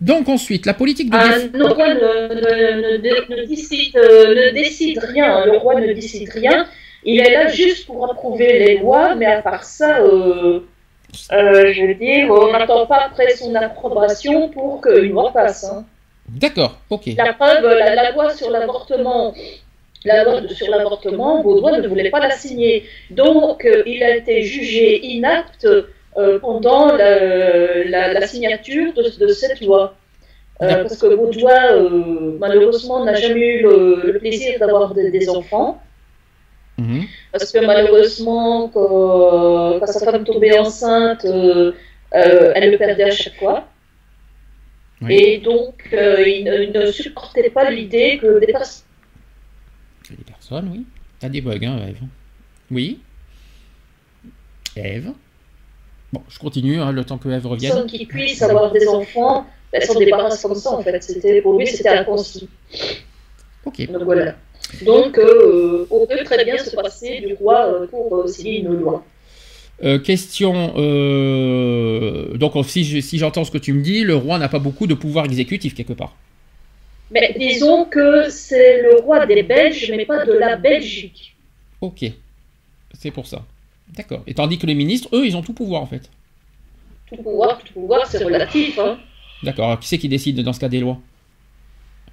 Donc 0.01 0.27
ensuite, 0.27 0.65
la 0.65 0.73
politique 0.73 1.09
de... 1.09 1.15
Ah, 1.15 1.37
le 1.53 1.65
roi 1.65 1.93
ne, 1.93 1.99
ne- 1.99 2.97
ne- 2.97 3.41
ne 3.41 3.45
décide, 3.47 3.95
euh, 3.95 4.49
ne 4.49 4.53
décide 4.53 4.99
rien. 4.99 5.45
Le 5.45 5.57
roi 5.57 5.79
ne 5.79 5.93
décide 5.93 6.29
rien. 6.29 6.65
Il 7.05 7.19
est 7.19 7.31
là 7.31 7.47
juste 7.49 7.85
pour 7.85 8.09
approuver 8.11 8.59
les 8.59 8.77
lois, 8.79 9.15
mais 9.15 9.25
à 9.27 9.41
part 9.41 9.63
ça, 9.63 9.99
euh, 10.01 10.61
euh, 11.31 11.71
je 11.73 11.85
veux 11.85 11.93
dire, 11.95 12.29
on 12.31 12.51
n'attend 12.51 12.85
pas 12.85 13.01
après 13.07 13.29
son 13.35 13.53
approbation 13.55 14.49
pour 14.49 14.81
qu'une 14.81 15.11
loi 15.11 15.31
passe. 15.31 15.63
hein. 15.65 15.85
D'accord, 16.29 16.77
ok. 16.89 17.03
La 17.17 17.33
preuve, 17.33 17.63
la, 17.79 17.95
la 17.95 18.11
loi 18.11 18.29
sur 18.31 18.49
l'avortement, 18.49 19.33
la 20.05 20.23
loi 20.23 20.41
sur 20.49 20.69
l'avortement, 20.69 21.41
Baudouin 21.43 21.79
ne 21.79 21.87
voulait 21.87 22.09
pas 22.09 22.19
la 22.19 22.31
signer. 22.31 22.85
Donc, 23.09 23.65
euh, 23.65 23.83
il 23.85 24.01
a 24.03 24.15
été 24.15 24.41
jugé 24.43 25.05
inapte 25.05 25.65
euh, 26.17 26.39
pendant 26.39 26.93
la, 26.95 27.83
la- 27.93 28.13
la 28.13 28.27
signature 28.27 28.93
de, 28.93 29.03
de 29.25 29.27
cette 29.33 29.59
loi. 29.61 29.95
Parce 30.59 30.97
que 30.97 31.07
Baudouin, 31.15 31.59
malheureusement, 32.39 33.03
n'a 33.05 33.13
jamais 33.15 33.47
eu 33.57 33.61
le, 33.63 34.11
le 34.13 34.19
plaisir 34.19 34.59
d'avoir 34.59 34.93
des- 34.93 35.11
des 35.11 35.29
enfants. 35.29 35.81
Mhm. 36.77 37.05
Parce 37.31 37.51
que 37.51 37.65
malheureusement, 37.65 38.69
quand, 38.69 39.79
quand 39.79 39.87
sa 39.87 40.11
femme 40.11 40.23
tombait 40.23 40.57
enceinte, 40.57 41.25
euh, 41.25 41.73
euh, 42.15 42.51
elle 42.55 42.71
le 42.71 42.77
perdait 42.77 43.03
à 43.03 43.11
chaque 43.11 43.37
fois. 43.37 43.67
Oui. 45.01 45.13
Et 45.13 45.37
donc, 45.39 45.89
euh, 45.93 46.23
il, 46.27 46.45
ne, 46.45 46.63
il 46.63 46.71
ne 46.71 46.91
supportait 46.91 47.49
pas 47.49 47.69
l'idée 47.69 48.17
que 48.21 48.39
des 48.39 48.47
personnes 48.47 48.85
des 50.09 50.23
personnes, 50.23 50.69
oui. 50.71 50.85
T'as 51.19 51.29
des 51.29 51.41
bugs, 51.41 51.59
hein, 51.63 51.79
Eve 51.87 52.01
Oui 52.71 52.99
Eve 54.75 55.11
Bon, 56.11 56.21
je 56.29 56.37
continue, 56.37 56.79
hein, 56.79 56.91
le 56.91 57.03
temps 57.03 57.17
que 57.17 57.29
Eve 57.29 57.47
revienne. 57.47 57.87
qui 57.87 58.05
puissent 58.05 58.41
avoir 58.41 58.71
des 58.71 58.87
enfants 58.87 59.47
ben, 59.71 59.81
s'en 59.81 59.97
débarrassent 59.97 60.41
comme 60.41 60.55
ça, 60.55 60.71
en 60.71 60.83
fait. 60.83 61.41
Pour 61.41 61.57
lui, 61.57 61.65
c'était 61.65 61.89
inconscient. 61.89 62.47
Ok. 63.65 63.89
Donc, 63.91 64.03
voilà. 64.03 64.35
Donc, 64.85 65.17
euh, 65.17 65.85
on 65.91 66.05
peut 66.07 66.23
très 66.23 66.43
bien 66.45 66.57
se 66.57 66.75
passer 66.75 67.19
du 67.19 67.33
roi 67.35 67.67
euh, 67.67 67.87
pour 67.87 68.15
euh, 68.15 68.27
signer 68.27 68.59
une 68.59 68.73
loi. 68.73 69.03
Euh, 69.83 69.99
question. 69.99 70.73
euh, 70.77 72.37
donc, 72.37 72.53
si, 72.65 72.83
je- 72.83 72.99
si 72.99 73.17
j'entends 73.17 73.43
ce 73.43 73.51
que 73.51 73.57
tu 73.57 73.73
me 73.73 73.81
dis, 73.81 74.03
le 74.03 74.15
roi 74.15 74.39
n'a 74.39 74.49
pas 74.49 74.59
beaucoup 74.59 74.87
de 74.87 74.93
pouvoir 74.93 75.25
exécutif 75.25 75.75
quelque 75.75 75.93
part. 75.93 76.15
Mais 77.11 77.35
disons 77.37 77.85
que 77.85 78.29
c'est 78.29 78.81
le 78.81 78.95
roi 79.01 79.25
des 79.25 79.43
Belges, 79.43 79.91
mais 79.95 80.05
pas 80.05 80.25
de 80.25 80.33
la 80.33 80.55
Belgique. 80.55 81.35
Ok. 81.81 82.05
C'est 82.99 83.11
pour 83.11 83.27
ça. 83.27 83.43
D'accord. 83.95 84.23
Et 84.25 84.33
tandis 84.33 84.57
que 84.57 84.65
les 84.65 84.75
ministres, 84.75 85.09
eux, 85.13 85.25
ils 85.25 85.35
ont 85.35 85.41
tout 85.41 85.53
pouvoir 85.53 85.81
en 85.81 85.85
fait. 85.85 86.09
Tout 87.09 87.21
pouvoir, 87.21 87.59
tout 87.59 87.73
pouvoir, 87.73 88.07
c'est 88.07 88.23
relatif. 88.23 88.79
Hein. 88.79 88.97
D'accord. 89.43 89.65
Alors, 89.65 89.79
qui 89.79 89.87
c'est 89.87 89.97
qui 89.97 90.09
décide 90.09 90.41
dans 90.41 90.53
ce 90.53 90.59
cas 90.59 90.69
des 90.69 90.79
lois? 90.79 90.99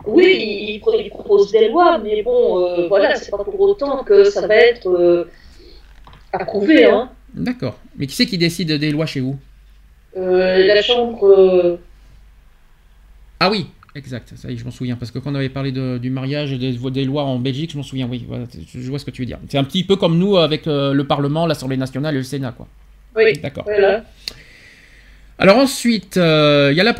Oui, 0.07 0.37
il, 0.39 0.75
il 0.75 0.81
pro- 0.81 0.99
il 0.99 1.09
propose 1.11 1.53
des 1.53 1.69
lois, 1.69 1.99
mais 1.99 2.23
bon, 2.23 2.65
euh, 2.65 2.89
voilà, 2.89 3.15
c'est 3.17 3.31
pas 3.31 3.39
pour 3.45 3.61
autant 3.61 4.03
que 4.03 4.25
ça 4.25 4.47
va 4.47 4.55
être 4.57 4.89
euh, 4.89 5.31
approuvé. 6.33 6.85
Hein. 6.87 7.11
D'accord. 7.35 7.79
Mais 7.97 8.07
qui 8.07 8.15
c'est 8.15 8.27
qui 8.27 8.39
décide 8.39 8.73
des 8.73 8.91
lois 8.91 9.07
chez 9.07 9.21
vous? 9.21 9.39
Euh, 10.17 10.65
la 10.65 10.83
chambre. 10.83 11.79
Ah 13.39 13.51
oui, 13.51 13.67
exact. 13.95 14.33
Ça 14.37 14.51
y 14.51 14.55
est, 14.55 14.57
je 14.57 14.65
m'en 14.65 14.71
souviens. 14.71 14.97
Parce 14.97 15.11
que 15.11 15.19
quand 15.19 15.31
on 15.33 15.35
avait 15.37 15.49
parlé 15.49 15.71
de- 15.73 15.99
du 15.99 16.11
mariage 16.11 16.53
et 16.53 16.59
des, 16.59 16.73
des 16.73 17.05
lois 17.05 17.25
en 17.25 17.39
Belgique, 17.39 17.71
je 17.73 17.77
m'en 17.77 17.83
souviens. 17.83 18.09
Oui, 18.11 18.25
voilà, 18.27 18.45
je 18.75 18.89
vois 18.91 18.99
ce 18.99 19.05
que 19.05 19.11
tu 19.11 19.23
veux 19.23 19.27
dire. 19.27 19.39
C'est 19.49 19.59
un 19.59 19.65
petit 19.65 19.85
peu 19.85 19.97
comme 19.97 20.19
nous 20.19 20.37
avec 20.37 20.63
le 20.67 21.03
Parlement, 21.03 21.47
l'Assemblée 21.47 21.77
nationale 21.77 22.15
et 22.15 22.19
le 22.19 22.25
Sénat, 22.25 22.53
quoi. 22.53 22.67
oui, 23.17 23.39
D'accord. 23.41 23.65
voilà. 23.65 24.05
Alors 25.43 25.57
ensuite, 25.57 26.19
euh, 26.19 26.69
il 26.71 26.77
y 26.77 26.83
a 26.83 26.85
la 26.85 26.93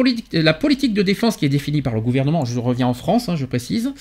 politique, 0.55 0.95
de 0.95 1.03
défense 1.03 1.37
qui 1.37 1.45
est 1.45 1.51
définie 1.51 1.83
par 1.83 1.95
le 1.95 2.01
gouvernement. 2.01 2.47
Je 2.47 2.59
reviens 2.59 2.87
en 2.87 2.95
France, 2.95 3.29
hein, 3.29 3.37
je 3.37 3.45
précise. 3.45 3.93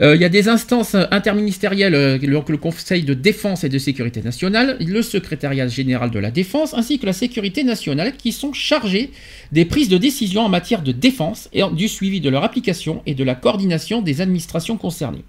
Euh, 0.00 0.14
il 0.14 0.22
y 0.22 0.24
a 0.24 0.30
des 0.30 0.48
instances 0.48 0.94
interministérielles, 0.94 1.94
euh, 1.94 2.18
le, 2.18 2.40
Conseil 2.56 3.02
de 3.02 3.12
défense 3.12 3.64
et 3.64 3.68
de 3.68 3.76
sécurité 3.76 4.22
nationale, 4.22 4.78
le 4.80 5.02
secrétariat 5.02 5.68
général 5.68 6.10
de 6.10 6.18
la 6.18 6.30
défense, 6.30 6.72
ainsi 6.72 6.98
que 6.98 7.04
la 7.04 7.12
sécurité 7.12 7.64
nationale, 7.64 8.16
qui 8.16 8.32
sont 8.32 8.54
chargés 8.54 9.10
des 9.52 9.66
prises 9.66 9.90
de 9.90 9.98
décision 9.98 10.40
en 10.40 10.48
matière 10.48 10.80
de 10.80 10.92
défense 10.92 11.50
et 11.52 11.62
du 11.74 11.86
suivi 11.86 12.22
de 12.22 12.30
leur 12.30 12.44
application 12.44 13.02
et 13.04 13.14
de 13.14 13.24
la 13.24 13.34
coordination 13.34 14.00
des 14.00 14.22
administrations 14.22 14.78
concernées. 14.78 15.24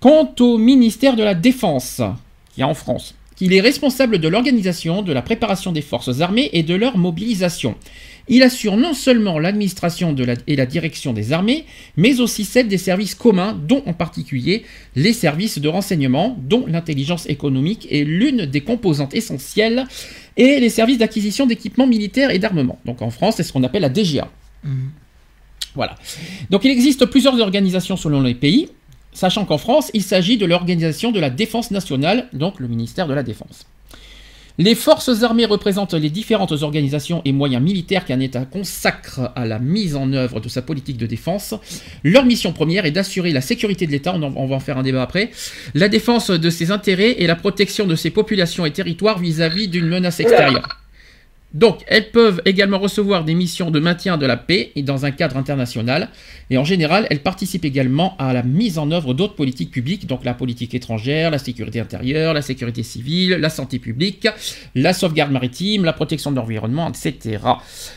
Quant 0.00 0.34
au 0.40 0.58
ministère 0.58 1.16
de 1.16 1.22
la 1.22 1.34
Défense, 1.34 2.02
qui 2.54 2.60
est 2.60 2.64
en 2.64 2.74
France, 2.74 3.14
il 3.40 3.52
est 3.52 3.60
responsable 3.60 4.18
de 4.18 4.28
l'organisation, 4.28 5.02
de 5.02 5.12
la 5.12 5.22
préparation 5.22 5.72
des 5.72 5.82
forces 5.82 6.20
armées 6.20 6.50
et 6.52 6.62
de 6.62 6.74
leur 6.74 6.96
mobilisation. 6.96 7.74
Il 8.28 8.42
assure 8.42 8.76
non 8.76 8.94
seulement 8.94 9.38
l'administration 9.40 10.12
la- 10.22 10.34
et 10.46 10.54
la 10.54 10.66
direction 10.66 11.12
des 11.12 11.32
armées, 11.32 11.64
mais 11.96 12.20
aussi 12.20 12.44
celle 12.44 12.68
des 12.68 12.78
services 12.78 13.14
communs, 13.14 13.58
dont 13.66 13.82
en 13.86 13.92
particulier 13.92 14.62
les 14.94 15.12
services 15.12 15.58
de 15.58 15.68
renseignement, 15.68 16.36
dont 16.40 16.64
l'intelligence 16.68 17.28
économique 17.28 17.88
est 17.90 18.04
l'une 18.04 18.46
des 18.46 18.60
composantes 18.60 19.14
essentielles, 19.14 19.84
et 20.36 20.60
les 20.60 20.68
services 20.70 20.98
d'acquisition 20.98 21.46
d'équipements 21.46 21.88
militaires 21.88 22.30
et 22.30 22.38
d'armement. 22.38 22.78
Donc 22.84 23.02
en 23.02 23.10
France, 23.10 23.34
c'est 23.36 23.42
ce 23.42 23.52
qu'on 23.52 23.64
appelle 23.64 23.82
la 23.82 23.88
DGA. 23.88 24.30
Mhm. 24.64 24.90
Voilà. 25.74 25.94
Donc 26.50 26.64
il 26.64 26.70
existe 26.70 27.06
plusieurs 27.06 27.38
organisations 27.40 27.96
selon 27.96 28.20
les 28.22 28.34
pays, 28.34 28.68
sachant 29.12 29.44
qu'en 29.44 29.58
France, 29.58 29.90
il 29.94 30.02
s'agit 30.02 30.36
de 30.38 30.46
l'organisation 30.46 31.12
de 31.12 31.20
la 31.20 31.30
défense 31.30 31.70
nationale, 31.70 32.28
donc 32.32 32.60
le 32.60 32.68
ministère 32.68 33.06
de 33.08 33.14
la 33.14 33.22
Défense. 33.22 33.66
Les 34.58 34.74
forces 34.74 35.22
armées 35.22 35.46
représentent 35.46 35.94
les 35.94 36.10
différentes 36.10 36.52
organisations 36.52 37.22
et 37.24 37.32
moyens 37.32 37.62
militaires 37.62 38.04
qu'un 38.04 38.20
État 38.20 38.44
consacre 38.44 39.32
à 39.34 39.46
la 39.46 39.58
mise 39.58 39.96
en 39.96 40.12
œuvre 40.12 40.38
de 40.40 40.50
sa 40.50 40.60
politique 40.60 40.98
de 40.98 41.06
défense. 41.06 41.54
Leur 42.04 42.26
mission 42.26 42.52
première 42.52 42.84
est 42.84 42.90
d'assurer 42.90 43.32
la 43.32 43.40
sécurité 43.40 43.86
de 43.86 43.92
l'État, 43.92 44.12
on, 44.14 44.22
en- 44.22 44.34
on 44.36 44.46
va 44.46 44.56
en 44.56 44.60
faire 44.60 44.76
un 44.76 44.82
débat 44.82 45.02
après, 45.02 45.30
la 45.74 45.88
défense 45.88 46.30
de 46.30 46.50
ses 46.50 46.72
intérêts 46.72 47.12
et 47.18 47.26
la 47.26 47.36
protection 47.36 47.86
de 47.86 47.96
ses 47.96 48.10
populations 48.10 48.66
et 48.66 48.70
territoires 48.72 49.18
vis-à-vis 49.18 49.68
d'une 49.68 49.86
menace 49.86 50.20
extérieure. 50.20 50.79
Donc, 51.52 51.80
elles 51.88 52.12
peuvent 52.12 52.40
également 52.44 52.78
recevoir 52.78 53.24
des 53.24 53.34
missions 53.34 53.72
de 53.72 53.80
maintien 53.80 54.16
de 54.16 54.26
la 54.26 54.36
paix 54.36 54.70
et 54.76 54.82
dans 54.82 55.04
un 55.04 55.10
cadre 55.10 55.36
international. 55.36 56.08
Et 56.48 56.58
en 56.58 56.64
général, 56.64 57.08
elles 57.10 57.22
participent 57.22 57.64
également 57.64 58.16
à 58.18 58.32
la 58.32 58.44
mise 58.44 58.78
en 58.78 58.92
œuvre 58.92 59.14
d'autres 59.14 59.34
politiques 59.34 59.72
publiques, 59.72 60.06
donc 60.06 60.24
la 60.24 60.34
politique 60.34 60.74
étrangère, 60.74 61.30
la 61.32 61.38
sécurité 61.38 61.80
intérieure, 61.80 62.34
la 62.34 62.42
sécurité 62.42 62.84
civile, 62.84 63.30
la 63.32 63.50
santé 63.50 63.80
publique, 63.80 64.28
la 64.76 64.92
sauvegarde 64.92 65.32
maritime, 65.32 65.84
la 65.84 65.92
protection 65.92 66.30
de 66.30 66.36
l'environnement, 66.36 66.88
etc. 66.88 67.38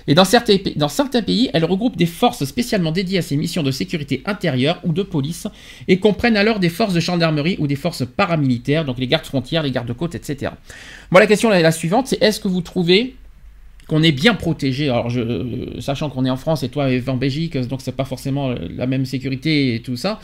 Et 0.07 0.15
dans 0.15 0.25
certains, 0.25 1.21
pays, 1.21 1.51
elles 1.53 1.65
regroupent 1.65 1.97
des 1.97 2.07
forces 2.07 2.45
spécialement 2.45 2.91
dédiées 2.91 3.19
à 3.19 3.21
ces 3.21 3.37
missions 3.37 3.61
de 3.61 3.71
sécurité 3.71 4.23
intérieure 4.25 4.79
ou 4.83 4.93
de 4.93 5.03
police 5.03 5.47
et 5.87 5.99
comprennent 5.99 6.37
alors 6.37 6.59
des 6.59 6.69
forces 6.69 6.93
de 6.93 6.99
gendarmerie 6.99 7.57
ou 7.59 7.67
des 7.67 7.75
forces 7.75 8.05
paramilitaires, 8.05 8.83
donc 8.83 8.97
les 8.97 9.07
gardes 9.07 9.25
frontières, 9.25 9.61
les 9.61 9.71
gardes 9.71 9.93
côtes, 9.93 10.15
etc. 10.15 10.53
Moi, 11.11 11.21
la 11.21 11.27
question 11.27 11.53
est 11.53 11.61
la 11.61 11.71
suivante, 11.71 12.07
c'est 12.07 12.21
est-ce 12.21 12.39
que 12.39 12.47
vous 12.47 12.61
trouvez 12.61 13.15
qu'on 13.87 14.03
est 14.03 14.11
bien 14.11 14.33
protégé. 14.33 14.89
Alors, 14.89 15.09
je, 15.09 15.21
euh, 15.21 15.81
sachant 15.81 16.09
qu'on 16.09 16.25
est 16.25 16.29
en 16.29 16.37
France 16.37 16.63
et 16.63 16.69
toi 16.69 16.89
Eve, 16.89 17.09
en 17.09 17.15
Belgique, 17.17 17.57
donc 17.67 17.81
c'est 17.81 17.91
pas 17.95 18.05
forcément 18.05 18.53
la 18.75 18.87
même 18.87 19.05
sécurité 19.05 19.75
et 19.75 19.81
tout 19.81 19.95
ça. 19.97 20.19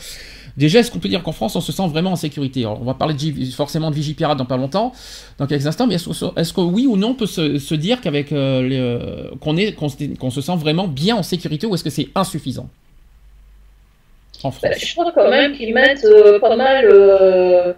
Déjà, 0.56 0.80
est-ce 0.80 0.90
qu'on 0.90 0.98
peut 0.98 1.08
dire 1.08 1.22
qu'en 1.22 1.32
France, 1.32 1.54
on 1.56 1.60
se 1.60 1.70
sent 1.70 1.86
vraiment 1.88 2.12
en 2.12 2.16
sécurité? 2.16 2.60
Alors, 2.62 2.82
on 2.82 2.84
va 2.84 2.94
parler 2.94 3.14
de 3.14 3.50
forcément 3.52 3.90
de 3.90 3.94
Vigipirate 3.94 4.36
dans 4.36 4.44
pas 4.44 4.56
longtemps, 4.56 4.92
dans 5.38 5.46
quelques 5.46 5.66
instants, 5.66 5.86
mais 5.86 5.94
est-ce, 5.94 6.52
que- 6.52 6.60
oui 6.60 6.86
ou 6.86 6.96
non 6.96 7.10
on 7.10 7.14
peut 7.14 7.26
se, 7.26 7.58
se 7.58 7.74
dire 7.74 8.00
qu'avec 8.00 8.32
euh, 8.32 8.68
euh, 8.70 9.30
qu'on 9.40 9.56
est, 9.56 9.72
qu'on, 9.74 9.88
se- 9.88 10.40
sent 10.40 10.56
vraiment 10.56 10.88
bien 10.88 11.16
en 11.16 11.22
sécurité 11.22 11.66
ou 11.66 11.74
est-ce 11.74 11.84
que 11.84 11.90
c'est 11.90 12.08
insuffisant? 12.14 12.68
En 14.42 14.50
France 14.50 14.62
Ben, 14.62 14.74
je 14.78 14.92
crois 14.92 15.12
quand 15.14 15.30
même 15.30 15.52
qu'ils 15.52 15.72
mettent 15.74 16.04
euh, 16.04 16.38
pas 16.40 16.56
mal 16.56 16.86
euh, 16.90 17.72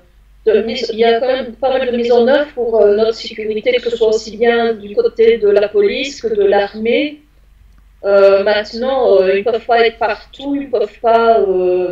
il 0.45 0.99
y 0.99 1.05
a 1.05 1.21
quand 1.21 1.27
même 1.29 1.53
pas 1.55 1.71
mal 1.71 1.91
de 1.91 1.97
mise 1.97 2.11
en 2.11 2.27
œuvre 2.27 2.53
pour 2.55 2.81
euh, 2.81 2.97
notre 2.97 3.15
sécurité, 3.15 3.73
que 3.73 3.91
ce 3.91 3.97
soit 3.97 4.09
aussi 4.09 4.37
bien 4.37 4.75
du 4.75 4.95
côté 4.95 5.39
de 5.39 5.49
la 5.49 5.69
police 5.69 6.21
que 6.21 6.35
de 6.35 6.43
l'armée. 6.43 7.21
Euh, 8.05 8.43
maintenant, 8.43 9.21
euh, 9.21 9.39
ils 9.39 9.45
peuvent 9.45 9.65
pas 9.65 9.87
être 9.87 9.99
partout, 9.99 10.57
ils 10.57 10.69
peuvent 10.69 10.99
pas, 11.01 11.41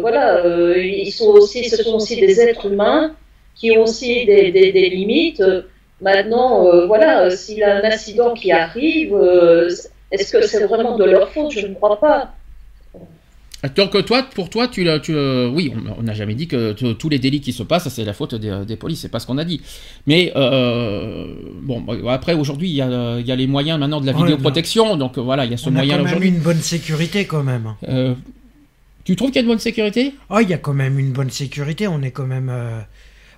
voilà, 0.00 0.42
ils 0.76 1.12
sont 1.12 1.28
aussi, 1.28 1.68
ce 1.68 1.82
sont 1.84 1.94
aussi 1.94 2.20
des 2.20 2.40
êtres 2.40 2.66
humains 2.66 3.14
qui 3.54 3.70
ont 3.70 3.82
aussi 3.82 4.24
des, 4.26 4.50
des, 4.50 4.90
limites. 4.90 5.44
Maintenant, 6.00 6.86
voilà, 6.86 7.30
s'il 7.30 7.58
y 7.58 7.62
a 7.62 7.76
un 7.76 7.84
incident 7.84 8.34
qui 8.34 8.50
arrive, 8.50 9.14
est-ce 10.10 10.32
que 10.32 10.42
c'est 10.44 10.64
vraiment 10.64 10.96
de 10.96 11.04
leur 11.04 11.30
faute? 11.30 11.52
Je 11.52 11.66
ne 11.66 11.74
crois 11.74 12.00
pas. 12.00 12.32
Donc 13.76 14.04
toi, 14.06 14.22
pour 14.34 14.48
toi, 14.48 14.68
tu, 14.68 14.86
tu, 15.02 15.14
euh, 15.14 15.48
oui, 15.48 15.70
on 15.76 16.00
on 16.00 16.02
n'a 16.02 16.14
jamais 16.14 16.34
dit 16.34 16.48
que 16.48 16.72
tous 16.72 17.08
les 17.10 17.18
délits 17.18 17.42
qui 17.42 17.52
se 17.52 17.62
passent, 17.62 17.88
c'est 17.90 18.04
la 18.04 18.14
faute 18.14 18.34
des, 18.34 18.62
des 18.66 18.76
polices, 18.76 19.00
c'est 19.00 19.10
pas 19.10 19.20
ce 19.20 19.26
qu'on 19.26 19.36
a 19.36 19.44
dit. 19.44 19.60
Mais 20.06 20.32
euh, 20.34 21.26
bon, 21.62 21.80
bon, 21.82 22.08
après 22.08 22.32
aujourd'hui, 22.32 22.70
il 22.70 22.74
y 22.74 22.80
a, 22.80 23.20
y 23.20 23.30
a 23.30 23.36
les 23.36 23.46
moyens 23.46 23.78
maintenant 23.78 24.00
de 24.00 24.06
la 24.06 24.12
Ouais, 24.12 24.22
vidéoprotection, 24.22 24.96
donc 24.96 25.18
euh, 25.18 25.20
voilà, 25.20 25.44
il 25.44 25.50
y 25.50 25.54
a 25.54 25.58
ce 25.58 25.68
On 25.68 25.72
a 25.76 25.84
moyen 25.84 25.98
quand 25.98 26.04
même 26.04 26.22
une 26.22 26.38
bonne 26.38 26.60
sécurité 26.60 27.26
quand 27.26 27.42
même. 27.42 27.74
Euh, 27.86 28.14
tu 29.04 29.14
trouves 29.14 29.30
qu'il 29.30 29.36
y 29.36 29.40
a 29.40 29.42
une 29.42 29.48
bonne 29.48 29.58
sécurité? 29.58 30.14
Oh, 30.30 30.38
il 30.40 30.48
y 30.48 30.54
a 30.54 30.58
quand 30.58 30.72
même 30.74 30.98
une 30.98 31.12
bonne 31.12 31.30
sécurité. 31.30 31.86
On 31.86 32.00
est 32.02 32.12
quand 32.12 32.26
même. 32.26 32.48
euh, 32.50 32.80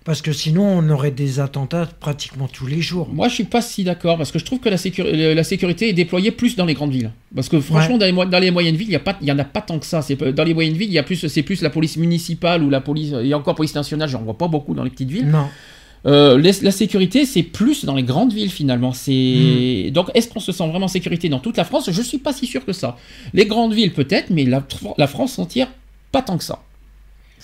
Parce 0.05 0.21
que 0.21 0.33
sinon, 0.33 0.65
on 0.65 0.89
aurait 0.91 1.13
des 1.13 1.39
attentats 1.39 1.87
pratiquement 2.01 2.49
tous 2.49 2.67
les 2.67 2.81
jours. 2.81 3.09
Moi, 3.13 3.29
je 3.29 3.35
suis 3.35 3.45
pas 3.45 3.63
si 3.63 3.85
d'accord 3.85 4.17
parce 4.19 4.33
que 4.33 4.39
je 4.41 4.45
trouve 4.45 4.59
que 4.59 4.69
la, 4.69 4.77
sécurité 5.45 5.89
est 5.89 5.93
déployée 5.93 6.33
plus 6.33 6.57
dans 6.57 6.65
les 6.65 6.75
grandes 6.75 6.91
villes. 6.91 7.13
Parce 7.35 7.49
que 7.49 7.61
franchement, 7.61 7.95
Ouais. 7.95 7.99
dans, 8.01 8.07
les, 8.07 8.13
mo- 8.13 8.25
dans 8.25 8.39
les 8.41 8.51
moyennes 8.51 8.75
villes, 8.75 8.89
il 8.89 8.93
y 8.93 8.97
a 8.97 9.01
pas, 9.01 9.17
il 9.21 9.29
y 9.29 9.33
en 9.33 9.39
a 9.39 9.45
pas 9.45 9.61
tant 9.61 9.79
que 9.79 9.87
ça. 9.87 10.01
Dans 10.35 10.43
les 10.45 10.55
moyennes 10.55 10.75
villes, 10.75 10.89
il 10.91 10.95
y 10.95 10.99
a 10.99 11.05
plus, 11.05 11.29
c'est 11.29 11.43
plus 11.45 11.63
la 11.63 11.71
police 11.71 11.97
municipale 11.97 12.65
ou 12.65 12.71
la 12.71 12.81
police, 12.81 13.13
et 13.23 13.33
encore 13.33 13.55
police 13.55 13.75
nationale, 13.77 14.09
j'en 14.09 14.23
vois 14.23 14.37
pas 14.37 14.49
beaucoup 14.49 14.75
dans 14.75 14.83
les 14.83 14.91
petites 14.91 15.11
villes. 15.11 15.29
Non. 15.29 15.47
Euh, 16.05 16.37
la 16.63 16.73
sécurité, 16.73 17.25
c'est 17.25 17.45
plus 17.45 17.85
dans 17.85 17.95
les 17.95 18.03
grandes 18.03 18.33
villes 18.33 18.51
finalement. 18.51 18.93
C'est 18.93 19.87
Hmm. 19.87 19.91
donc 19.93 20.11
est-ce 20.15 20.27
qu'on 20.29 20.41
se 20.41 20.51
sent 20.51 20.67
vraiment 20.69 20.87
en 20.87 20.89
sécurité 20.89 21.29
dans 21.29 21.39
toute 21.39 21.57
la 21.57 21.65
France? 21.65 21.89
Je 21.93 22.03
suis 22.03 22.19
pas 22.19 22.33
si 22.33 22.47
sûr 22.49 22.65
que 22.65 22.73
ça. 22.73 22.97
Les 23.35 23.47
grandes 23.47 23.73
villes 23.73 23.93
peut-être, 23.93 24.31
mais 24.31 24.45
la, 24.45 24.65
la 24.99 25.07
France 25.07 25.39
entière, 25.39 25.69
pas 26.11 26.23
tant 26.23 26.37
que 26.39 26.43
ça. 26.45 26.59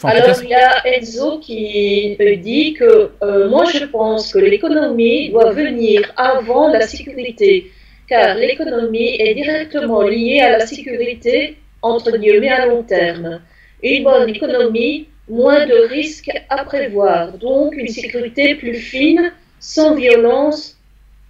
Enfin, 0.00 0.10
Alors, 0.10 0.40
il 0.44 0.50
y 0.50 0.54
a 0.54 0.86
Enzo 0.86 1.40
qui 1.40 2.16
me 2.20 2.36
dit 2.36 2.74
que 2.74 3.10
euh, 3.20 3.48
moi, 3.48 3.64
je 3.64 3.84
pense 3.84 4.32
que 4.32 4.38
l'économie 4.38 5.30
doit 5.30 5.50
venir 5.50 6.12
avant 6.16 6.68
la 6.68 6.82
sécurité, 6.86 7.72
car 8.08 8.36
l'économie 8.36 9.16
est 9.18 9.34
directement 9.34 10.02
liée 10.02 10.38
à 10.38 10.56
la 10.56 10.66
sécurité, 10.68 11.56
entre 11.82 12.16
guillemets, 12.16 12.48
à 12.48 12.66
long 12.66 12.84
terme. 12.84 13.40
Une 13.82 14.04
bonne 14.04 14.28
économie, 14.28 15.08
moins 15.28 15.66
de 15.66 15.88
risques 15.88 16.30
à 16.48 16.62
prévoir, 16.62 17.36
donc 17.36 17.74
une 17.74 17.88
sécurité 17.88 18.54
plus 18.54 18.76
fine, 18.76 19.32
sans 19.58 19.96
violence 19.96 20.78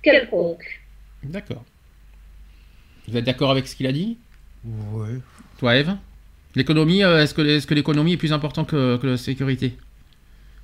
quelconque. 0.02 0.82
D'accord. 1.22 1.64
Vous 3.08 3.16
êtes 3.16 3.24
d'accord 3.24 3.50
avec 3.50 3.66
ce 3.66 3.74
qu'il 3.74 3.86
a 3.86 3.92
dit? 3.92 4.18
Ouais. 4.62 5.16
Toi, 5.58 5.76
Eve? 5.76 5.96
L'économie, 6.58 7.04
euh, 7.04 7.22
est-ce 7.22 7.34
que, 7.34 7.42
est-ce 7.42 7.66
que 7.68 7.74
l'économie 7.74 8.14
est 8.14 8.16
plus 8.16 8.32
importante 8.32 8.66
que, 8.66 8.96
que 8.96 9.06
la 9.06 9.16
sécurité? 9.16 9.74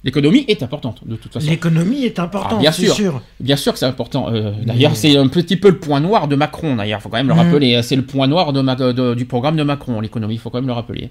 L'économie 0.03 0.45
est 0.49 0.63
importante, 0.63 0.99
de 1.07 1.17
toute 1.17 1.33
façon. 1.33 1.49
L'économie 1.49 2.05
est 2.05 2.19
importante, 2.19 2.55
Ah, 2.59 2.61
bien 2.61 2.73
c'est 2.73 2.87
sûr. 2.87 2.95
sûr. 2.95 3.23
Bien 3.41 3.57
sûr 3.57 3.73
que 3.73 3.79
c'est 3.79 3.87
important. 3.87 4.29
Euh, 4.29 4.51
d'ailleurs, 4.67 4.91
Mais- 4.91 4.97
c'est 4.97 5.17
un 5.17 5.29
petit 5.29 5.57
peu 5.57 5.69
le 5.71 5.79
point 5.79 6.01
noir 6.01 6.27
de 6.29 6.35
Macron, 6.37 6.77
d'ailleurs. 6.77 7.01
faut 7.01 7.09
quand 7.09 7.17
même 7.17 7.29
le 7.29 7.33
Mhm. 7.35 7.41
rappeler. 7.41 7.81
C'est 7.83 7.97
le 7.97 8.03
point 8.05 8.27
noir 8.27 8.53
de 8.53 8.61
Ma- 8.61 8.75
de- 8.75 9.15
du 9.15 9.25
programme 9.25 9.57
de 9.57 9.63
Macron, 9.63 10.01
l'économie. 10.01 10.35
Il 10.35 10.39
faut 10.39 10.51
quand 10.51 10.59
même 10.59 10.67
le 10.67 10.73
rappeler. 10.75 11.09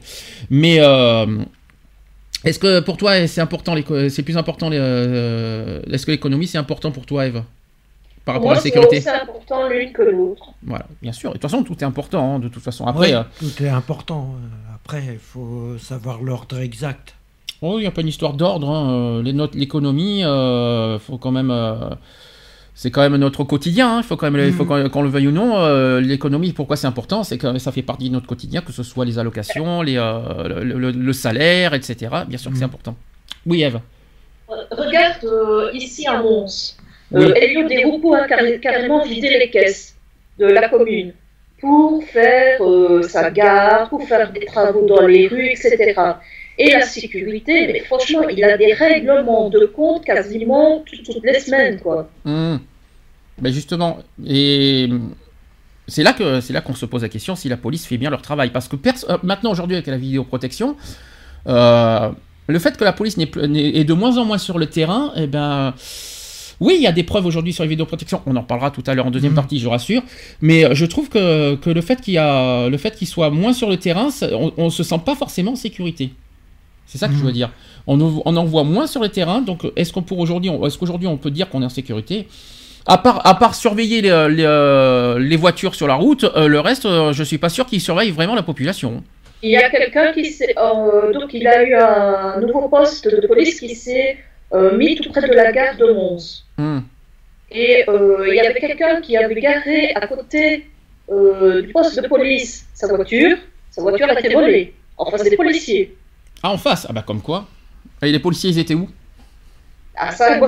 Mais 0.52 0.78
euh, 0.80 1.26
est-ce 2.44 2.60
que 2.60 2.82
pour 2.82 2.98
toi, 2.98 3.26
c'est 3.26 3.42
important, 3.42 3.74
c'est 4.10 4.22
plus 4.24 4.38
important, 4.38 4.70
euh, 4.72 5.82
est-ce 5.92 6.06
que 6.06 6.12
l'économie, 6.12 6.46
c'est 6.46 6.60
important 6.60 6.92
pour 6.92 7.06
toi, 7.08 7.26
Eve? 7.26 7.42
Par 8.26 8.36
rapport 8.36 8.52
à 8.52 8.54
la 8.54 8.60
c'est 8.62 8.70
sécurité. 8.70 8.98
aussi 9.00 9.10
important 9.10 9.68
l'une 9.70 9.92
que 9.92 10.02
l'autre. 10.04 10.46
Voilà, 10.66 10.86
bien 11.02 11.12
sûr. 11.12 11.32
Et 11.32 11.34
de 11.34 11.40
toute 11.40 11.50
façon, 11.50 11.64
tout 11.64 11.76
est 11.82 11.84
important. 11.84 12.36
hein, 12.36 12.40
de 12.40 12.48
toute 12.48 12.64
façon, 12.64 12.86
après, 12.86 13.08
Oui, 13.10 13.14
euh, 13.16 13.24
tout 13.40 13.64
est 13.64 13.68
important. 13.70 14.36
Après, 14.86 15.04
il 15.14 15.20
faut 15.20 15.78
savoir 15.80 16.22
l'ordre 16.22 16.60
exact. 16.60 17.16
oh, 17.62 17.78
il 17.80 17.82
n'y 17.82 17.88
a 17.88 17.92
pas 17.92 18.02
une 18.02 18.08
histoire 18.10 18.34
d'ordre. 18.34 18.70
hein, 18.70 18.92
euh, 19.20 19.24
Les 19.24 19.32
notes, 19.34 19.56
l'économie, 19.56 20.24
euh, 20.24 21.00
faut 21.00 21.18
quand 21.18 21.32
même. 21.32 21.52
euh, 21.52 21.90
c'est 22.76 22.92
quand 22.92 23.02
même 23.02 23.16
notre 23.18 23.44
quotidien. 23.46 23.88
hein, 23.98 24.00
Il 24.00 24.04
faut 24.04 24.18
quand 24.18 24.30
même, 24.30 24.52
faut 24.52 24.64
Mhm. 24.66 24.84
qu'on 24.84 24.90
qu'on 24.90 25.02
le 25.04 25.10
veuille 25.10 25.28
ou 25.28 25.32
non. 25.32 25.56
euh, 25.58 26.02
l'économie, 26.02 26.52
pourquoi 26.52 26.76
c'est 26.76 26.88
important? 26.88 27.24
C'est 27.24 27.38
que 27.38 27.58
ça 27.60 27.72
fait 27.72 27.82
partie 27.84 28.10
de 28.10 28.14
notre 28.14 28.28
quotidien, 28.28 28.62
que 28.62 28.74
ce 28.74 28.84
soit 28.84 29.06
les 29.06 29.18
allocations, 29.20 29.82
les, 29.84 29.96
euh, 29.98 30.64
le, 30.64 30.78
le- 30.80 30.92
le 30.92 31.14
salaire, 31.14 31.74
etc. 31.74 32.26
Bien 32.28 32.38
sûr 32.38 32.52
que 32.52 32.58
c'est 32.58 32.64
Mhm. 32.64 32.70
important. 32.72 32.96
Oui, 33.46 33.64
Eve. 33.64 33.80
Regarde 34.72 35.24
euh, 35.24 35.72
ici 35.74 36.06
à 36.08 36.22
Mons. 36.22 36.76
Oui. 37.12 37.24
Euh, 37.24 37.34
Elio 37.36 37.68
Di 37.70 37.78
Rupo 37.86 38.14
a 38.16 38.28
carré- 38.28 38.60
carrément 38.60 39.06
vidé 39.06 39.30
les 39.40 39.50
caisses 39.50 39.96
de 40.40 40.46
la 40.48 40.68
commune 40.68 41.14
pour 41.64 42.04
faire 42.16 42.58
euh, 42.62 43.02
sa 43.14 43.24
gare, 43.40 43.84
pour 43.92 44.04
faire 44.12 44.28
des 44.38 44.46
travaux 44.54 44.86
dans 44.94 45.06
les 45.16 45.26
rues, 45.32 45.50
etc. 45.56 45.70
Et 46.64 46.70
la 46.80 46.82
sécurité, 46.98 47.56
mais 47.68 47.80
franchement, 47.90 48.28
il 48.36 48.44
a 48.44 48.58
des 48.64 48.74
règlements 48.86 49.50
de 49.58 49.64
compte 49.78 50.04
quasiment 50.12 50.84
tout- 50.86 51.04
toutes 51.08 51.24
les 51.32 51.40
semaines, 51.46 51.78
quoi. 51.86 52.00
Ben 53.44 53.52
justement, 53.60 53.92
et 54.40 54.88
c'est 55.88 56.04
là 56.08 56.14
que 56.20 56.28
c'est 56.44 56.54
là 56.58 56.62
qu'on 56.66 56.76
se 56.84 56.86
pose 56.86 57.02
la 57.08 57.10
question 57.16 57.34
si 57.42 57.48
la 57.50 57.58
police 57.66 57.86
fait 57.90 57.98
bien 58.04 58.12
leur 58.16 58.22
travail, 58.30 58.50
parce 58.52 58.68
que 58.72 58.76
euh, 58.76 59.18
maintenant 59.24 59.52
aujourd'hui 59.56 59.76
avec 59.78 59.88
la 59.88 59.98
vidéoprotection, 60.06 60.70
euh, 61.48 62.10
le 62.56 62.60
fait 62.60 62.78
que 62.80 62.84
la 62.84 62.94
police 62.94 63.18
est 63.18 63.84
de 63.92 63.94
moins 64.02 64.16
en 64.20 64.26
moins 64.30 64.38
sur 64.48 64.58
le 64.60 64.68
terrain, 64.78 65.04
eh 65.16 65.28
ben 65.36 65.74
oui, 66.60 66.76
il 66.78 66.82
y 66.84 66.88
a 66.88 66.92
des 66.92 67.04
preuves 67.04 67.26
aujourd'hui 67.26 67.54
sur 67.54 67.64
la 67.64 67.70
vidéoprotection. 67.70 68.22
On 68.26 68.36
en 68.36 68.44
parlera 68.44 68.72
tout 68.72 68.84
à 68.88 68.94
l'heure 68.94 69.06
en 69.08 69.12
deuxième 69.12 69.32
Mhm. 69.34 69.36
partie, 69.38 69.60
je 69.60 69.68
rassure. 69.68 70.02
Mais 70.42 70.66
euh, 70.66 70.74
je 70.76 70.86
trouve 70.86 71.10
que, 71.10 71.56
que 71.56 71.70
le 71.70 71.82
fait 71.82 72.00
qu'il 72.02 72.14
y 72.14 72.18
a 72.18 72.70
le 72.70 72.78
fait 72.78 72.96
qu'il 72.96 73.08
soit 73.08 73.30
moins 73.30 73.54
sur 73.54 73.70
le 73.70 73.78
terrain, 73.78 74.10
on, 74.34 74.52
on 74.58 74.70
se 74.70 74.84
sent 74.84 75.00
pas 75.06 75.16
forcément 75.16 75.52
en 75.54 75.56
sécurité. 75.56 76.12
C'est 76.86 76.98
ça 76.98 77.08
que 77.08 77.14
je 77.14 77.20
Mhm. 77.20 77.26
veux 77.26 77.32
dire. 77.32 77.50
On, 77.88 78.00
en- 78.00 78.22
on 78.26 78.36
en 78.38 78.46
voit 78.46 78.64
moins 78.64 78.88
sur 78.88 79.02
le 79.02 79.10
terrain, 79.10 79.42
donc 79.42 79.62
est-ce 79.76 79.92
qu'on 79.94 80.04
pour 80.04 80.20
aujourd'hui, 80.20 80.52
est-ce 80.66 80.78
qu'aujourd'hui 80.78 81.08
on 81.08 81.18
peut 81.18 81.32
dire 81.32 81.50
qu'on 81.50 81.62
est 81.62 81.66
en 81.66 81.70
sécurité? 81.70 82.28
À 82.86 82.98
part, 82.98 83.26
à 83.26 83.36
part 83.36 83.56
surveiller 83.56 84.02
les, 84.02 84.10
euh, 84.10 84.28
les, 84.28 84.44
euh, 84.46 85.18
les 85.18 85.38
voitures 85.38 85.74
sur 85.74 85.88
la 85.88 85.96
route, 85.96 86.26
euh, 86.26 86.48
le 86.48 86.60
reste, 86.60 86.86
euh, 86.86 87.14
je 87.14 87.24
suis 87.24 87.38
pas 87.38 87.48
sûr 87.50 87.66
qu'ils 87.66 87.80
surveillent 87.80 88.12
vraiment 88.12 88.36
la 88.36 88.44
population. 88.44 89.04
Il 89.42 89.52
y 89.52 89.56
a 89.58 89.70
quelqu'un 89.70 90.12
qui 90.14 90.26
s'est. 90.26 90.54
euh, 90.58 91.12
donc, 91.14 91.34
il 91.34 91.46
a 91.48 91.64
eu 91.64 91.74
un 91.76 92.42
nouveau 92.42 92.68
poste 92.70 93.08
de 93.08 93.26
police 93.28 93.60
qui 93.60 93.74
s'est 93.76 94.18
euh, 94.18 94.33
mis 94.78 94.96
tout 94.96 95.10
près 95.10 95.22
de 95.28 95.34
la 95.34 95.52
gare 95.52 95.78
de 95.78 95.92
Mons. 95.94 96.46
Hmm. 96.58 96.80
Et 97.52 97.84
euh, 97.88 98.26
il 98.28 98.36
y 98.36 98.40
avait 98.40 98.60
quelqu'un 98.60 99.02
qui 99.02 99.16
avait 99.16 99.40
garé 99.40 99.94
à 99.94 100.08
côté 100.08 100.68
euh, 101.12 101.62
du 101.62 101.72
poste 101.72 102.02
de 102.02 102.08
police 102.08 102.66
sa 102.74 102.88
voiture. 102.88 103.38
Sa 103.72 103.82
voiture 103.82 104.08
a 104.10 104.20
été 104.20 104.34
volée. 104.34 104.74
En 104.98 105.10
face 105.10 105.24
des 105.24 105.36
policiers. 105.36 105.96
Ah, 106.42 106.52
en 106.52 106.58
face 106.58 106.86
Ah 106.90 106.94
bah 106.94 107.04
comme 107.06 107.22
quoi 107.22 107.48
Et 108.02 108.12
les 108.12 108.20
policiers, 108.20 108.52
ils 108.52 108.60
étaient 108.60 108.74
où? 108.74 108.90
Ah, 109.96 110.12
ça. 110.12 110.40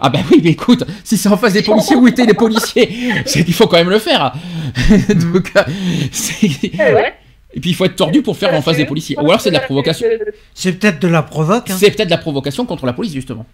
Ah 0.00 0.08
bah 0.10 0.18
oui, 0.30 0.40
mais 0.42 0.50
écoute, 0.50 0.84
si 1.04 1.16
c'est 1.16 1.28
en 1.28 1.36
face 1.36 1.52
des 1.52 1.62
policiers, 1.62 1.96
où 1.96 2.06
étaient 2.08 2.26
les 2.26 2.34
policiers? 2.34 2.88
C'est 3.26 3.44
qu'il 3.44 3.54
faut 3.54 3.66
quand 3.66 3.76
même 3.76 3.90
le 3.90 3.98
faire. 3.98 4.32
Donc, 5.14 5.52
euh, 5.56 5.62
c'est- 6.10 6.48
Eh 6.64 6.94
ouais. 6.94 7.14
Et 7.54 7.60
puis 7.60 7.70
il 7.70 7.74
faut 7.74 7.84
être 7.86 7.96
tordu 7.96 8.22
pour 8.22 8.36
faire 8.36 8.54
en 8.54 8.62
face 8.62 8.76
des 8.76 8.84
policiers. 8.84 9.16
Ou 9.16 9.26
alors 9.26 9.40
c'est 9.40 9.50
de 9.50 9.54
la 9.54 9.60
provocation. 9.60 10.06
C'est 10.54 10.72
peut-être 10.74 11.00
de 11.00 11.08
la 11.08 11.22
provoque. 11.22 11.70
hein. 11.70 11.76
C'est 11.78 11.90
peut-être 11.90 12.08
de 12.08 12.12
la 12.12 12.18
provocation 12.18 12.66
contre 12.66 12.84
la 12.86 12.92
police, 12.92 13.12
justement. 13.14 13.46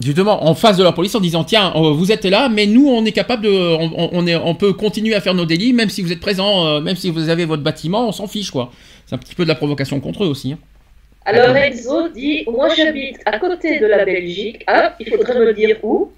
Justement, 0.00 0.46
en 0.46 0.54
face 0.54 0.76
de 0.76 0.84
la 0.84 0.92
police, 0.92 1.14
en 1.16 1.20
disant 1.20 1.42
tiens, 1.42 1.72
euh, 1.74 1.90
vous 1.90 2.12
êtes 2.12 2.24
là, 2.24 2.48
mais 2.48 2.66
nous, 2.66 2.86
on 2.88 3.04
est 3.04 3.10
capable 3.12 3.42
de, 3.42 3.50
on, 3.50 4.26
est, 4.28 4.36
on 4.36 4.54
peut 4.54 4.72
continuer 4.72 5.14
à 5.16 5.20
faire 5.20 5.34
nos 5.34 5.44
délits, 5.44 5.72
même 5.72 5.88
si 5.90 6.02
vous 6.02 6.12
êtes 6.12 6.20
présent, 6.20 6.66
euh, 6.68 6.80
même 6.80 6.94
si 6.94 7.10
vous 7.10 7.28
avez 7.30 7.44
votre 7.46 7.64
bâtiment, 7.64 8.06
on 8.06 8.12
s'en 8.12 8.28
fiche, 8.28 8.52
quoi. 8.52 8.70
C'est 9.06 9.16
un 9.16 9.18
petit 9.18 9.34
peu 9.34 9.42
de 9.42 9.48
la 9.48 9.56
provocation 9.56 9.98
contre 9.98 10.22
eux 10.22 10.28
aussi. 10.28 10.52
hein. 10.52 10.58
Alors 11.24 11.54
Enzo 11.56 12.08
dit 12.10 12.44
Moi 12.46 12.68
j'habite 12.76 13.18
à 13.26 13.38
côté 13.38 13.80
de 13.80 13.86
la 13.86 14.04
Belgique. 14.04 14.62
Ah, 14.66 14.94
il 15.00 15.08
faudrait 15.10 15.38
me 15.38 15.52
dire 15.52 15.76
où? 15.82 16.12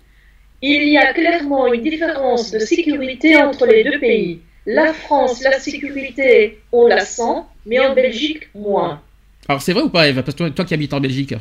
Il 0.63 0.89
y 0.91 0.99
a 0.99 1.13
clairement 1.15 1.73
une 1.73 1.83
différence 1.83 2.51
de 2.51 2.59
sécurité 2.61 3.35
entre 3.37 3.65
les 3.67 3.83
deux 3.83 3.99
pays. 3.99 4.41
La 4.67 4.93
France, 4.93 5.43
la 5.43 5.59
sécurité, 5.59 6.61
on 6.73 6.87
la 6.87 7.01
sent, 7.05 7.43
mais 7.67 7.81
en 7.81 7.95
Belgique, 7.95 8.49
moins. 8.55 9.01
Alors 9.49 9.63
c'est 9.63 9.73
vrai 9.73 9.83
ou 9.83 9.89
pas, 9.89 10.07
Eve 10.09 10.17
Parce 10.23 10.35
que 10.35 10.39
toi, 10.39 10.51
toi 10.51 10.65
qui 10.65 10.75
habites 10.75 10.93
en 10.95 11.01
Belgique. 11.01 11.35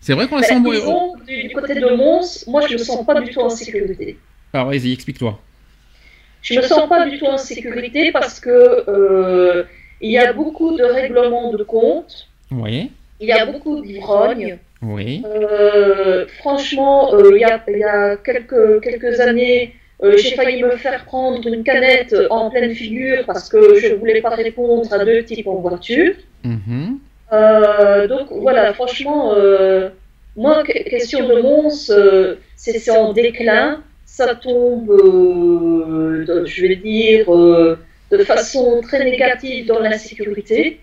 C'est 0.00 0.14
vrai 0.14 0.26
qu'on 0.26 0.36
la 0.38 0.42
sent 0.42 0.58
moins. 0.58 0.74
disons, 0.74 1.14
du, 1.26 1.42
du 1.44 1.54
côté 1.54 1.74
de 1.74 1.94
Mons, 1.94 2.44
moi 2.48 2.66
je 2.66 2.72
me 2.74 2.78
sens 2.78 3.04
pas 3.06 3.20
du 3.20 3.30
tout 3.30 3.40
en 3.40 3.50
sécurité. 3.50 4.18
Alors 4.52 4.66
vas-y, 4.68 4.92
explique-toi. 4.92 5.38
Je 6.42 6.54
me 6.58 6.62
sens 6.62 6.88
pas 6.88 7.08
du 7.08 7.18
tout 7.18 7.26
en 7.26 7.38
sécurité 7.38 8.10
parce 8.10 8.40
que 8.40 8.50
euh, 8.88 9.64
il 10.00 10.10
y 10.10 10.18
a 10.18 10.32
beaucoup 10.32 10.76
de 10.76 10.82
règlements 10.82 11.52
de 11.52 11.62
compte, 11.62 12.28
Oui, 12.50 12.90
il 13.20 13.28
y 13.28 13.32
a 13.32 13.46
beaucoup 13.46 13.80
d'ivrognes. 13.80 14.58
oui. 14.82 15.22
Euh, 15.24 16.26
franchement, 16.40 17.14
euh, 17.14 17.30
il 17.36 17.40
y, 17.40 17.44
a, 17.44 17.62
il 17.68 17.78
y 17.78 17.84
a 17.84 18.16
quelques, 18.16 18.82
quelques 18.82 19.20
années, 19.20 19.76
euh, 20.02 20.16
j'ai 20.16 20.34
failli 20.34 20.62
me 20.62 20.76
faire 20.76 21.04
prendre 21.04 21.46
une 21.46 21.62
canette 21.62 22.14
en 22.30 22.50
pleine 22.50 22.74
figure 22.74 23.24
parce 23.26 23.48
que 23.48 23.76
je 23.76 23.94
voulais 23.94 24.20
pas 24.20 24.30
répondre 24.30 24.92
à 24.92 25.04
deux 25.04 25.22
types 25.24 25.46
en 25.46 25.56
voiture. 25.56 26.14
Mhm. 26.44 26.98
Euh, 27.32 28.08
donc 28.08 28.26
voilà, 28.30 28.74
franchement, 28.74 29.32
euh, 29.34 29.88
moi, 30.36 30.62
que- 30.64 30.82
question 30.90 31.26
de 31.28 31.40
Mons, 31.40 31.90
c'est 32.56 32.90
en 32.90 33.12
déclin. 33.12 33.82
Ça 34.04 34.34
tombe, 34.34 34.88
de- 36.28 36.44
je 36.44 36.60
vais 36.66 36.76
dire, 36.76 37.26
de 37.30 38.18
façon 38.24 38.80
très 38.82 39.02
négative 39.04 39.66
dans 39.66 39.78
l'insécurité. 39.78 40.80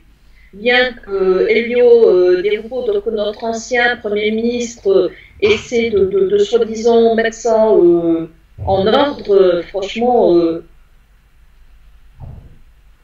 Bien 0.52 0.94
que 1.06 1.46
Elio 1.48 2.42
Desroupeaux, 2.42 2.82
donc 2.92 3.06
notre 3.08 3.44
ancien 3.44 3.98
Premier 3.98 4.32
ministre, 4.32 5.12
essaie 5.40 5.92
de, 5.92 6.06
de, 6.06 6.22
de 6.34 6.38
soi-disant 6.40 7.14
mettre 7.14 7.36
ça 7.36 7.72
en 8.66 8.86
ordre, 8.88 9.34
euh, 9.34 9.64
franchement, 9.64 10.36
euh, 10.36 10.66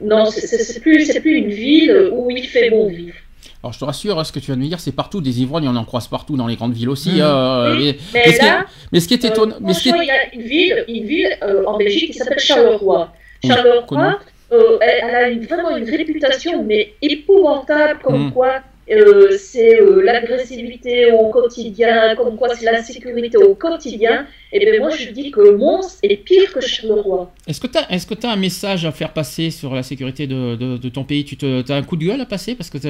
non, 0.02 0.26
c'est- 0.26 0.80
plus, 0.82 1.08
plus 1.22 1.38
une 1.38 1.50
ville 1.50 2.10
où 2.12 2.30
il 2.30 2.46
fait 2.46 2.70
bon 2.70 2.88
vivre. 2.90 3.16
Alors 3.64 3.74
je 3.74 3.80
te 3.80 3.86
rassure, 3.86 4.20
hein, 4.20 4.24
ce 4.24 4.32
que 4.32 4.40
tu 4.40 4.48
viens 4.48 4.58
de 4.58 4.62
me 4.62 4.68
dire, 4.68 4.80
c'est 4.80 4.92
partout 4.92 5.22
des 5.22 5.42
ivrognes, 5.42 5.68
on 5.68 5.76
en 5.76 5.86
croise 5.86 6.08
partout 6.08 6.36
dans 6.38 6.46
les 6.48 6.56
grandes 6.56 6.74
villes 6.74 6.90
aussi. 6.90 7.14
Mhm. 7.14 7.22
euh, 7.22 7.76
Oui, 7.78 7.86
mais, 7.86 7.98
Mais 8.14 8.20
mais 8.28 8.32
ce 8.34 8.40
qui 8.40 8.46
est- 8.46 8.50
là, 8.50 8.66
mais 8.92 9.00
ce 9.00 9.08
qui 9.08 9.14
est 9.16 9.26
Euh, 9.26 9.30
étonnant, 9.30 9.56
mais 9.62 9.74
ce 9.74 9.82
qui 9.82 9.90
est- 9.90 9.94
il 9.98 10.06
y 10.06 10.12
a 10.12 10.34
une 10.36 10.42
ville, 10.42 10.86
une 10.88 11.06
ville 11.06 11.38
euh, 11.42 11.64
en 11.66 11.78
Belgique 11.78 12.12
qui 12.12 12.18
s'appelle 12.18 12.40
Charleroi. 12.40 13.12
Charleroi, 13.46 14.20
euh, 14.52 14.78
elle, 14.82 15.04
elle 15.10 15.16
a 15.16 15.30
une- 15.30 15.46
vraiment 15.46 15.76
une 15.78 15.90
réputation 15.90 16.64
mais 16.64 16.94
épouvantable, 17.02 18.00
comme 18.04 18.28
Mm. 18.28 18.32
quoi 18.34 18.60
euh, 18.92 19.36
c'est 19.38 19.82
euh, 19.82 20.02
l'agressivité 20.02 21.12
au 21.12 21.30
quotidien, 21.30 22.16
comme 22.16 22.36
quoi 22.38 22.50
c'est 22.56 22.66
l'insécurité 22.66 23.38
au 23.38 23.56
quotidien. 23.56 24.28
Et 24.52 24.60
bien 24.60 24.80
moi 24.80 24.92
je 24.92 25.10
dis 25.10 25.32
que 25.32 25.52
Mons 25.56 25.98
est 26.04 26.18
pire 26.18 26.54
que 26.54 26.62
Charleroi. 26.62 27.32
Est-ce 27.48 27.60
que 27.60 27.68
tu 27.68 27.78
as, 27.78 28.06
que 28.06 28.14
t'as 28.14 28.32
un 28.32 28.36
message 28.36 28.86
à 28.86 28.92
faire 28.92 29.12
passer 29.12 29.50
sur 29.50 29.74
la 29.74 29.84
sécurité 29.84 30.28
de, 30.28 30.56
de- 30.56 30.78
de 30.78 30.90
ton 30.90 31.04
pays? 31.04 31.26
Tu 31.26 31.36
te, 31.38 31.72
as 31.72 31.76
un 31.76 31.84
coup 31.84 31.98
de 31.98 32.06
gueule 32.06 32.22
à 32.22 32.26
passer? 32.26 32.54
Parce 32.56 32.70
que 32.70 32.78
tu 32.78 32.88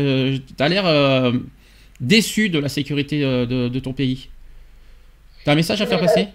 as 0.59 0.69
l'air 0.69 0.85
euh, 0.85 1.31
déçu 2.01 2.49
de 2.49 2.59
la 2.59 2.67
sécurité 2.69 3.21
de, 3.21 3.69
de 3.69 3.79
ton 3.79 3.93
pays. 3.93 4.27
Tu 5.43 5.49
as 5.49 5.53
un 5.53 5.55
message 5.55 5.81
à 5.81 5.85
faire 5.85 5.99
passer? 6.01 6.27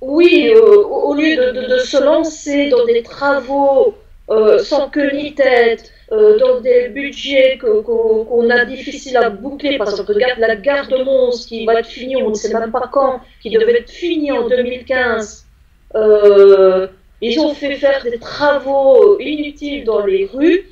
Oui, 0.00 0.52
au 0.54 1.14
lieu 1.14 1.36
de 1.52 1.78
se 1.78 2.02
lancer 2.02 2.68
dans 2.68 2.84
des 2.86 3.02
travaux 3.02 3.94
euh, 4.28 4.58
sans 4.58 4.90
queue 4.90 5.12
ni 5.12 5.34
tête, 5.34 5.92
euh, 6.10 6.36
dans 6.38 6.60
des 6.60 6.88
budgets 6.88 7.58
qu'on 7.58 8.50
a 8.50 8.64
difficile 8.64 9.16
à 9.16 9.30
boucler, 9.30 9.78
parce 9.78 10.00
que 10.00 10.12
regarde 10.12 10.40
la 10.40 10.56
gare 10.56 10.88
de 10.88 11.02
Mons 11.04 11.46
qui 11.46 11.64
va 11.64 11.74
être 11.78 11.86
finie, 11.86 12.16
on 12.16 12.30
ne 12.30 12.34
sait 12.34 12.52
même 12.52 12.72
pas 12.72 12.88
quand, 12.92 13.20
qui 13.40 13.50
devait 13.50 13.78
être 13.78 13.90
finie 13.90 14.32
en 14.32 14.48
2015. 14.48 15.46
Euh, 15.94 16.88
ils 17.20 17.38
ont 17.38 17.54
fait 17.54 17.76
faire 17.76 18.02
des 18.02 18.18
travaux 18.18 19.18
inutiles 19.20 19.84
dans 19.84 20.04
les 20.04 20.26
rues, 20.26 20.66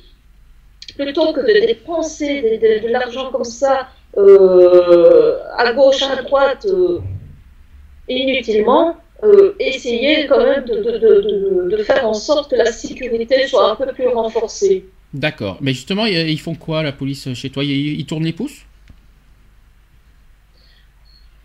plutôt 0.97 1.31
que 1.31 1.39
de 1.39 1.65
dépenser 1.65 2.59
de, 2.83 2.89
l'argent 2.89 3.31
comme 3.31 3.45
ça 3.45 3.87
à 4.17 5.73
gauche, 5.73 6.03
à 6.03 6.21
droite, 6.21 6.67
inutilement 8.07 8.97
euh, 9.25 9.55
essayer 9.59 10.27
quand 10.27 10.43
même 10.43 10.65
de, 10.65 10.75
de- 10.75 10.97
de- 10.97 11.21
de- 11.21 11.77
de 11.77 11.83
faire 11.83 12.07
en 12.07 12.13
sorte 12.13 12.51
que 12.51 12.55
la 12.55 12.71
sécurité 12.71 13.47
soit 13.47 13.71
un 13.71 13.75
peu 13.75 13.87
plus 13.93 14.07
renforcée. 14.07 14.85
D'accord. 15.13 15.57
Mais 15.61 15.73
justement, 15.73 16.05
ils 16.05 16.39
font 16.39 16.55
quoi, 16.55 16.83
la 16.83 16.91
police, 16.91 17.33
chez 17.33 17.49
toi? 17.49 17.63
Ils, 17.63 17.99
ils 17.99 18.05
tournent 18.05 18.25
les 18.25 18.33
pouces? 18.33 18.65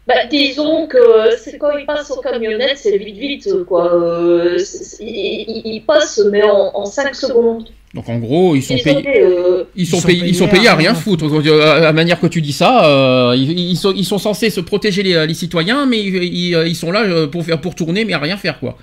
Bah, 0.06 0.26
disons 0.26 0.86
que 0.88 1.36
c'est 1.36 1.58
quand 1.58 1.76
ils 1.76 1.86
passent 1.86 2.10
aux 2.10 2.20
camionnettes, 2.20 2.78
c'est 2.78 2.96
vite 2.98 3.16
vite 3.16 3.64
quoi. 3.64 3.94
Euh, 3.94 4.58
ils, 4.98 5.06
ils- 5.48 5.62
ils 5.76 5.84
passent 5.86 6.18
mais 6.30 6.42
en, 6.42 6.74
en 6.74 6.84
5 6.86 7.14
secondes. 7.14 7.68
Donc 7.94 8.08
en 8.08 8.18
gros, 8.18 8.54
ils 8.54 8.62
sont 8.62 8.78
payés. 8.78 9.20
Euh, 9.20 9.64
Ils 9.74 9.86
sont, 9.86 10.00
payés, 10.00 10.22
ils 10.24 10.34
sont 10.34 10.46
payés 10.46 10.68
à 10.68 10.76
rien 10.76 10.94
foutre. 10.94 11.24
Euh, 11.24 11.76
À 11.76 11.80
la 11.80 11.92
manière 11.92 12.20
que 12.20 12.28
tu 12.28 12.40
dis 12.40 12.52
ça, 12.52 12.84
euh, 12.86 13.34
ils, 13.36 13.58
ils 13.58 13.76
sont, 13.76 13.92
ils 13.96 14.04
sont 14.04 14.18
censés 14.18 14.48
se 14.48 14.60
protéger 14.60 15.02
les, 15.02 15.26
les 15.26 15.34
citoyens, 15.34 15.86
mais 15.86 15.98
ils, 15.98 16.22
ils, 16.22 16.62
ils 16.68 16.76
sont 16.76 16.92
là 16.92 17.26
pour 17.26 17.44
faire 17.44 17.60
pour 17.60 17.74
tourner, 17.74 18.04
mais 18.04 18.12
à 18.12 18.18
rien 18.18 18.36
faire 18.36 18.60
quoi. 18.60 18.76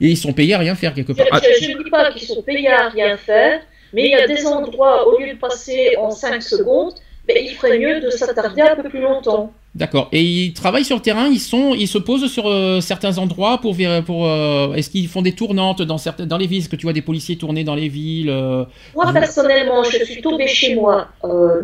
Et 0.00 0.08
ils 0.08 0.16
sont 0.18 0.32
payés 0.34 0.52
à 0.54 0.58
rien 0.58 0.74
faire 0.74 0.92
quelque 0.92 1.12
je 1.14 1.18
part. 1.18 1.28
Ah, 1.32 1.40
ne 1.40 1.82
dis 1.84 1.90
pas 1.90 2.12
qu'ils 2.12 2.26
sont 2.28 2.42
payés 2.42 2.68
à 2.68 2.88
rien 2.90 3.16
faire, 3.16 3.60
mais 3.94 4.04
il 4.04 4.10
y 4.10 4.14
a 4.14 4.26
des 4.26 4.44
endroits, 4.46 5.06
au 5.08 5.18
lieu 5.18 5.32
de 5.32 5.38
passer 5.38 5.96
en 5.98 6.10
5 6.10 6.42
secondes, 6.42 6.94
ben, 7.26 7.36
il 7.40 7.54
ferait 7.54 7.78
mieux 7.78 8.00
de 8.00 8.10
s'attarder 8.10 8.62
un 8.62 8.76
peu 8.76 8.88
plus 8.88 9.00
longtemps. 9.00 9.52
D'accord. 9.74 10.08
Et 10.12 10.22
ils 10.22 10.52
travaillent 10.52 10.84
sur 10.84 10.96
le 10.96 11.02
terrain, 11.02 11.28
ils 11.28 11.38
sont, 11.40 11.74
ils 11.74 11.88
se 11.88 11.96
posent 11.96 12.30
sur 12.30 12.46
euh, 12.46 12.80
certains 12.80 13.16
endroits 13.18 13.58
pour, 13.58 13.74
pour. 14.04 14.26
euh, 14.26 14.74
Est-ce 14.74 14.90
qu'ils 14.90 15.08
font 15.08 15.22
des 15.22 15.32
tournantes 15.32 15.80
dans 15.82 15.98
certaines, 15.98 16.26
dans 16.26 16.36
les 16.36 16.46
villes? 16.46 16.58
Est-ce 16.58 16.68
que 16.68 16.76
tu 16.76 16.84
vois 16.84 16.92
des 16.92 17.00
policiers 17.00 17.36
tourner 17.36 17.64
dans 17.64 17.74
les 17.74 17.88
villes 17.88 18.28
euh, 18.28 18.64
Moi, 18.94 19.10
personnellement, 19.12 19.82
je 19.84 20.04
suis 20.04 20.20
tombée 20.20 20.46
chez 20.48 20.74
moi, 20.74 21.08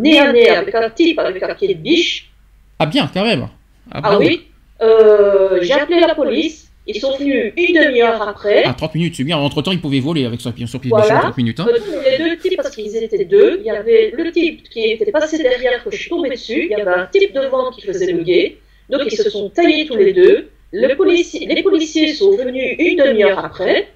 nez 0.00 0.18
à 0.18 0.32
nez, 0.32 0.48
avec 0.48 0.74
un 0.74 0.88
type 0.90 1.18
avec 1.18 1.42
un 1.42 1.54
pied 1.54 1.74
de 1.74 1.80
biche. 1.80 2.30
Ah 2.78 2.86
bien, 2.86 3.10
quand 3.12 3.24
même. 3.24 3.48
Ah 3.90 4.00
bravo. 4.00 4.20
oui 4.20 4.46
J'ai 4.80 5.72
appelé 5.72 6.00
la 6.00 6.14
police. 6.14 6.67
Ils 6.88 7.00
sont 7.00 7.16
venus 7.18 7.52
une 7.56 7.74
demi-heure 7.74 8.26
après. 8.26 8.62
Ah, 8.64 8.72
30 8.72 8.94
minutes, 8.94 9.14
c'est 9.14 9.24
bien. 9.24 9.36
Entre 9.36 9.60
temps, 9.60 9.72
ils 9.72 9.80
pouvaient 9.80 10.00
voler 10.00 10.24
avec 10.24 10.40
son 10.40 10.52
pied 10.52 10.66
sur 10.66 10.80
pied 10.80 10.88
Voilà. 10.88 11.04
biche 11.04 11.16
en 11.16 11.20
30 11.20 11.36
minutes. 11.36 11.60
Hein. 11.60 11.66
Les 12.10 12.16
deux 12.24 12.36
types, 12.38 12.56
parce 12.56 12.74
qu'ils 12.74 12.96
étaient 12.96 13.26
deux, 13.26 13.58
il 13.60 13.66
y 13.66 13.70
avait 13.70 14.10
le 14.16 14.32
type 14.32 14.62
qui 14.70 14.84
était 14.92 15.12
passé 15.12 15.36
derrière, 15.36 15.84
que 15.84 15.90
je 15.90 15.96
suis 15.98 16.08
tombée 16.08 16.30
dessus, 16.30 16.64
il 16.64 16.70
y 16.70 16.80
avait 16.80 16.90
un 16.90 17.06
type 17.06 17.34
devant 17.34 17.70
qui 17.70 17.82
faisait 17.82 18.10
le 18.10 18.22
guet, 18.22 18.56
donc 18.88 19.02
ils 19.04 19.16
se 19.16 19.28
sont 19.28 19.50
taillés 19.50 19.86
tous 19.86 19.96
les 19.96 20.14
deux. 20.14 20.48
Le 20.72 20.94
policier, 20.96 21.46
les 21.46 21.62
policiers 21.62 22.14
sont 22.14 22.34
venus 22.36 22.76
une 22.78 22.96
demi-heure 22.96 23.38
après. 23.44 23.88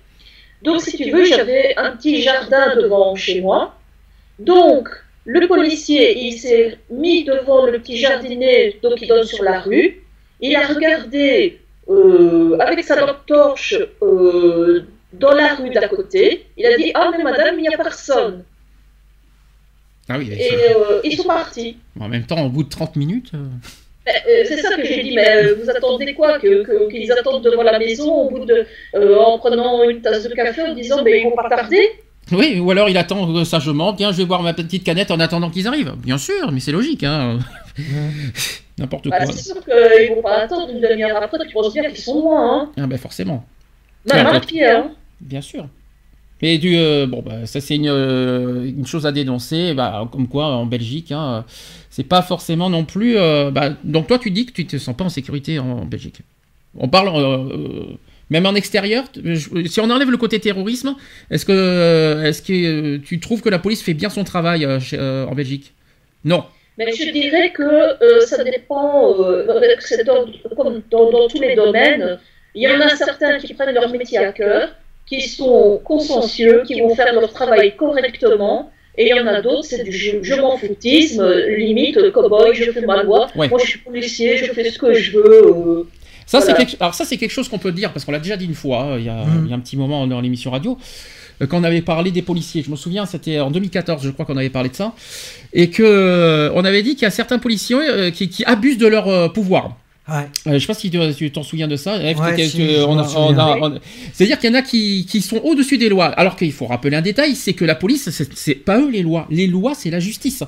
Donc, 0.63 0.81
si 0.83 0.97
tu 0.97 1.11
veux, 1.11 1.25
j'avais 1.25 1.75
un 1.77 1.97
petit 1.97 2.21
jardin 2.23 2.77
devant 2.77 3.15
chez 3.17 3.41
moi. 3.41 3.75
Donc, 4.39 4.89
le 5.25 5.47
policier, 5.49 6.19
il 6.27 6.35
s'est 6.39 6.79
mis 6.91 7.25
devant 7.25 7.65
le 7.67 7.73
petit 7.79 7.97
jardinet, 7.97 8.77
donc 8.83 9.01
il 9.01 9.09
donne 9.09 9.25
sur 9.25 9.43
la 9.43 9.61
rue. 9.61 10.03
Il 10.41 10.55
a 10.57 10.67
regardé 10.67 11.61
euh, 11.89 12.57
avec 12.61 12.85
sa 12.85 12.97
lampe 13.01 13.25
torche 13.27 13.75
euh, 14.03 14.83
dans 15.13 15.33
la 15.33 15.55
rue 15.55 15.71
d'à 15.71 15.89
côté. 15.89 16.47
Il 16.57 16.67
a 16.67 16.77
dit 16.77 16.91
Ah, 16.95 17.11
mais 17.17 17.23
madame, 17.23 17.57
il 17.59 17.63
n'y 17.63 17.75
a 17.75 17.77
personne. 17.77 18.45
Ah 20.09 20.17
oui. 20.19 20.31
Et 20.33 20.51
euh, 20.71 21.01
ils 21.05 21.17
sont 21.17 21.25
partis. 21.25 21.77
En 21.99 22.09
même 22.09 22.25
temps, 22.25 22.45
au 22.45 22.49
bout 22.49 22.65
de 22.65 22.69
30 22.69 22.97
minutes. 22.97 23.31
euh, 23.35 23.47
Euh, 24.09 24.11
euh, 24.29 24.45
c'est 24.49 24.61
ça 24.61 24.75
que 24.77 24.85
j'ai 24.85 25.01
dit, 25.05 25.15
mais 25.15 25.29
euh, 25.45 25.55
vous 25.63 25.71
attendez 25.71 26.13
quoi 26.15 26.41
que- 26.41 26.91
Qu'ils 26.91 27.13
attendent 27.13 27.45
devant 27.45 27.63
la 27.63 27.79
maison 27.79 28.13
au 28.13 28.31
bout 28.31 28.45
de, 28.45 28.67
euh, 28.97 29.17
en 29.17 29.39
prenant 29.39 29.89
une 29.89 30.01
tasse 30.03 30.25
de 30.29 30.35
café 30.35 30.61
en 30.63 30.75
disant 30.75 31.05
mais 31.05 31.21
ils 31.21 31.25
vont 31.25 31.37
pas 31.37 31.49
tarder 31.49 31.85
Oui, 32.33 32.59
ou 32.59 32.69
alors 32.73 32.89
il 32.89 32.97
attend 32.99 33.31
euh, 33.33 33.45
sagement. 33.45 33.93
Tiens, 33.95 34.11
je 34.11 34.17
vais 34.19 34.25
boire 34.25 34.43
ma 34.43 34.55
petite 34.55 34.83
canette 34.83 35.13
en 35.13 35.21
attendant 35.21 35.51
qu'ils 35.51 35.69
arrivent. 35.69 35.95
Bien 35.99 36.19
sûr, 36.19 36.51
mais 36.51 36.59
c'est 36.59 36.73
logique, 36.73 37.05
hein. 37.05 37.39
N'importe 38.83 39.09
Bah, 39.09 39.19
quoi. 39.19 39.33
C'est 39.33 39.53
sûr 39.53 39.65
qu'ils 39.65 40.15
vont 40.15 40.23
pas 40.23 40.39
attendre 40.43 40.69
une 40.71 40.81
demi-heure 40.81 41.23
après, 41.23 41.39
tu 41.47 41.53
penses 41.55 41.73
bien 41.73 41.85
qu'ils 41.89 41.97
sont 41.99 42.21
loin. 42.21 42.63
Hein. 42.63 42.71
Ah 42.77 42.87
ben 42.87 42.99
forcément, 42.99 43.45
Même 44.13 44.27
à 44.27 44.41
pied, 44.41 44.67
hein. 44.67 44.91
bien 45.21 45.41
sûr. 45.41 45.67
Mais 46.43 46.59
du 46.59 46.77
euh, 46.77 47.07
bon 47.07 47.23
bah 47.25 47.47
ça 47.47 47.61
c'est 47.61 47.77
une, 47.77 47.87
euh, 47.89 48.65
une 48.65 48.85
chose 48.87 49.07
à 49.07 49.13
dénoncer. 49.13 49.75
Bah, 49.75 50.09
comme 50.11 50.27
quoi 50.27 50.47
en 50.47 50.67
Belgique, 50.67 51.13
hein, 51.13 51.45
c'est 51.89 52.03
pas 52.03 52.21
forcément 52.23 52.69
non 52.69 52.85
plus. 52.85 53.17
euh, 53.17 53.53
bah, 53.53 53.71
donc 53.85 54.09
toi 54.09 54.19
tu 54.19 54.33
dis 54.33 54.45
que 54.47 54.53
tu 54.53 54.67
te 54.67 54.77
sens 54.77 54.97
pas 54.97 55.05
en 55.05 55.09
sécurité 55.09 55.61
en, 55.61 55.71
en 55.71 55.85
Belgique. 55.85 56.21
On 56.77 56.89
parle 56.89 57.11
même 58.31 58.47
en 58.47 58.55
extérieur. 58.57 59.05
si 59.67 59.81
on 59.81 59.89
enlève 59.91 60.11
le 60.11 60.17
côté 60.17 60.41
terrorisme, 60.41 60.97
est-ce 61.31 61.45
que 61.45 62.23
est-ce 62.25 62.43
que 62.43 62.97
tu 62.97 63.21
trouves 63.21 63.43
que 63.43 63.49
la 63.51 63.61
police 63.61 63.83
fait 63.83 63.95
bien 63.95 64.09
son 64.11 64.25
travail 64.25 64.67
chez- 64.81 64.99
en 64.99 65.35
Belgique? 65.37 65.73
Non. 66.25 66.45
Mais 66.87 66.93
je 66.93 67.11
dirais 67.11 67.51
que 67.59 67.63
euh, 67.63 68.21
ça 68.21 68.43
dépend, 68.45 69.15
euh, 69.21 69.47
que 69.79 69.85
c'est 69.91 70.05
dans, 70.05 70.25
comme 70.57 70.83
dans, 70.91 71.11
dans 71.11 71.27
tous 71.29 71.41
les 71.41 71.55
domaines. 71.55 72.19
Il 72.55 72.63
y 72.63 72.69
en 72.69 72.81
a 72.81 72.91
certains 72.97 73.39
qui 73.39 73.55
prennent 73.55 73.75
leur 73.75 73.89
métier 73.91 74.19
à 74.19 74.33
cœur, 74.33 74.69
qui 75.07 75.21
sont 75.23 75.81
consciencieux, 75.85 76.63
qui 76.67 76.81
vont 76.81 76.95
faire 76.95 77.13
leur 77.13 77.33
travail 77.33 77.77
correctement. 77.77 78.71
Et 78.99 79.05
il 79.09 79.17
y 79.17 79.19
en 79.19 79.27
a 79.27 79.41
d'autres, 79.41 79.65
c'est 79.65 79.83
du 79.85 79.91
je, 79.91 80.19
je 80.23 80.35
m'en 80.35 80.59
foutisme, 80.59 81.27
limite, 81.57 81.97
cow-boy, 82.13 82.53
je 82.53 82.71
fais 82.73 82.83
ma 82.83 83.03
loi. 83.03 83.27
Ouais. 83.35 83.49
Moi, 83.49 83.59
je 83.63 83.67
suis 83.71 83.79
policier, 83.79 84.37
je 84.37 84.53
fais 84.53 84.71
ce 84.71 84.79
que 84.79 84.93
je 84.93 85.13
veux. 85.17 85.47
euh. 85.47 85.83
Ça, 86.27 86.41
c'est 86.43 86.55
quelque... 86.55 86.77
Alors 86.79 86.95
ça, 86.95 87.05
c'est 87.07 87.17
quelque 87.17 87.31
chose 87.31 87.49
qu'on 87.49 87.59
peut 87.59 87.73
dire, 87.73 87.91
parce 87.93 88.05
qu'on 88.05 88.13
l'a 88.13 88.19
déjà 88.19 88.37
dit 88.37 88.45
une 88.45 88.55
fois, 88.55 88.81
euh, 88.93 88.99
il 88.99 89.07
y 89.07 89.09
a, 89.09 89.15
Mhm. 89.25 89.43
il 89.47 89.51
y 89.51 89.53
a 89.55 89.57
un 89.57 89.61
petit 89.61 89.77
moment 89.79 90.07
dans 90.07 90.21
l'émission 90.21 90.51
radio, 90.51 90.77
quand 91.47 91.61
on 91.61 91.65
avait 91.65 91.83
parlé 91.83 92.11
des 92.11 92.23
policiers. 92.23 92.63
Je 92.63 92.71
me 92.71 92.77
souviens, 92.77 93.07
c'était 93.07 93.41
en 93.41 93.51
2014, 93.51 94.03
je 94.05 94.11
crois 94.11 94.25
qu'on 94.25 94.37
avait 94.37 94.51
parlé 94.51 94.69
de 94.69 94.75
ça, 94.75 94.95
et 95.53 95.71
que 95.71 95.83
euh, 95.83 96.53
on 96.55 96.65
avait 96.65 96.83
dit 96.83 96.95
qu'il 96.95 97.03
y 97.03 97.07
a 97.07 97.11
certains 97.11 97.39
policiers 97.39 97.77
euh, 97.77 98.11
qui, 98.11 98.29
qui 98.29 98.45
abusent 98.45 98.79
de 98.79 98.87
leur 98.87 99.09
euh, 99.09 99.29
pouvoir. 99.29 99.77
Ouais. 100.09 100.29
Euh, 100.49 100.55
je 100.55 100.59
sais 100.59 100.67
pas 100.67 100.75
si 100.75 100.91
tu 100.91 101.31
t'en 101.31 101.45
souviens 101.45 101.69
de 101.69 101.77
ça. 101.77 101.97
Ouais, 101.97 102.15
si, 102.45 102.61
on 102.87 103.05
C'est-à-dire 104.13 104.39
qu'il 104.39 104.51
y 104.51 104.53
en 104.53 104.59
a 104.59 104.63
qui, 104.63 105.07
qui 105.07 105.21
sont 105.21 105.37
au-dessus 105.45 105.79
des 105.79 105.89
lois. 105.89 106.07
Alors 106.07 106.35
qu'il 106.35 106.53
faut 106.53 106.67
rappeler 106.67 106.97
un 106.97 107.03
détail, 107.03 107.37
c'est 107.37 107.53
que 107.53 107.65
la 107.65 107.77
police, 107.77 108.11
c'est 108.11 108.55
pas 108.57 108.81
eux 108.81 108.91
les 108.91 109.03
lois. 109.03 109.27
Les 109.31 109.47
lois, 109.47 109.75
c'est 109.75 109.91
la 109.91 110.01
justice. 110.01 110.43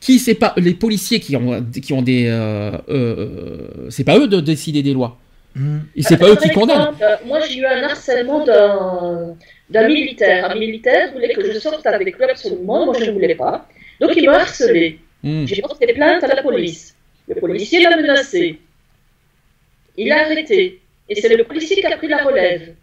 Qui 0.00 0.18
c'est 0.18 0.34
pas 0.34 0.54
les 0.56 0.74
policiers 0.74 1.20
qui 1.20 1.36
ont 1.36 1.64
qui 1.80 1.92
ont 1.92 2.02
des 2.02 2.26
euh, 2.28 2.72
euh, 2.88 3.68
c'est 3.90 4.04
pas 4.04 4.18
eux 4.18 4.26
de 4.26 4.40
décider 4.40 4.82
des 4.82 4.92
lois. 4.92 5.18
Mm. 5.54 5.78
Et 5.94 6.02
c'est 6.02 6.18
pas 6.18 6.28
eux 6.28 6.36
qui 6.36 6.50
condamnent. 6.50 6.94
exemple, 6.94 7.02
euh, 7.02 7.26
Moi, 7.26 7.38
j'ai 7.48 7.60
eu 7.60 7.64
un 7.64 7.82
harcèlement 7.84 8.44
d'un 8.44 9.36
d'un 9.70 9.88
militaire. 9.88 10.50
Un 10.50 10.54
militaire 10.54 11.12
voulait 11.12 11.34
que 11.34 11.52
je 11.52 11.58
sorte 11.58 11.86
avec 11.86 12.16
lui 12.16 12.24
absolument. 12.24 12.86
Moi, 12.86 12.94
je 12.98 13.04
ne 13.04 13.12
voulais 13.12 13.34
pas. 13.34 13.68
Donc, 14.00 14.12
il 14.16 14.26
m'a 14.26 14.40
harcelé. 14.40 15.00
Hmm. 15.22 15.44
J'ai 15.46 15.60
porté 15.62 15.92
plainte 15.92 16.22
à 16.22 16.28
la 16.28 16.42
police. 16.42 16.94
Le 17.28 17.34
policier 17.34 17.82
l'a 17.82 17.96
menacé. 17.96 18.60
Il 19.96 20.08
l'a 20.08 20.22
arrêté. 20.24 20.80
Et 21.08 21.20
c'est 21.20 21.34
le 21.34 21.44
policier 21.44 21.76
qui 21.76 21.86
a 21.86 21.96
pris 21.96 22.08
la 22.08 22.24
relève. 22.24 22.74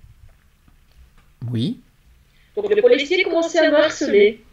Oui. 1.51 1.79
Donc 2.55 2.73
le 2.73 2.81
policier 2.81 3.23
commençait 3.23 3.59
à 3.59 3.69
me 3.69 3.75
harceler 3.77 4.43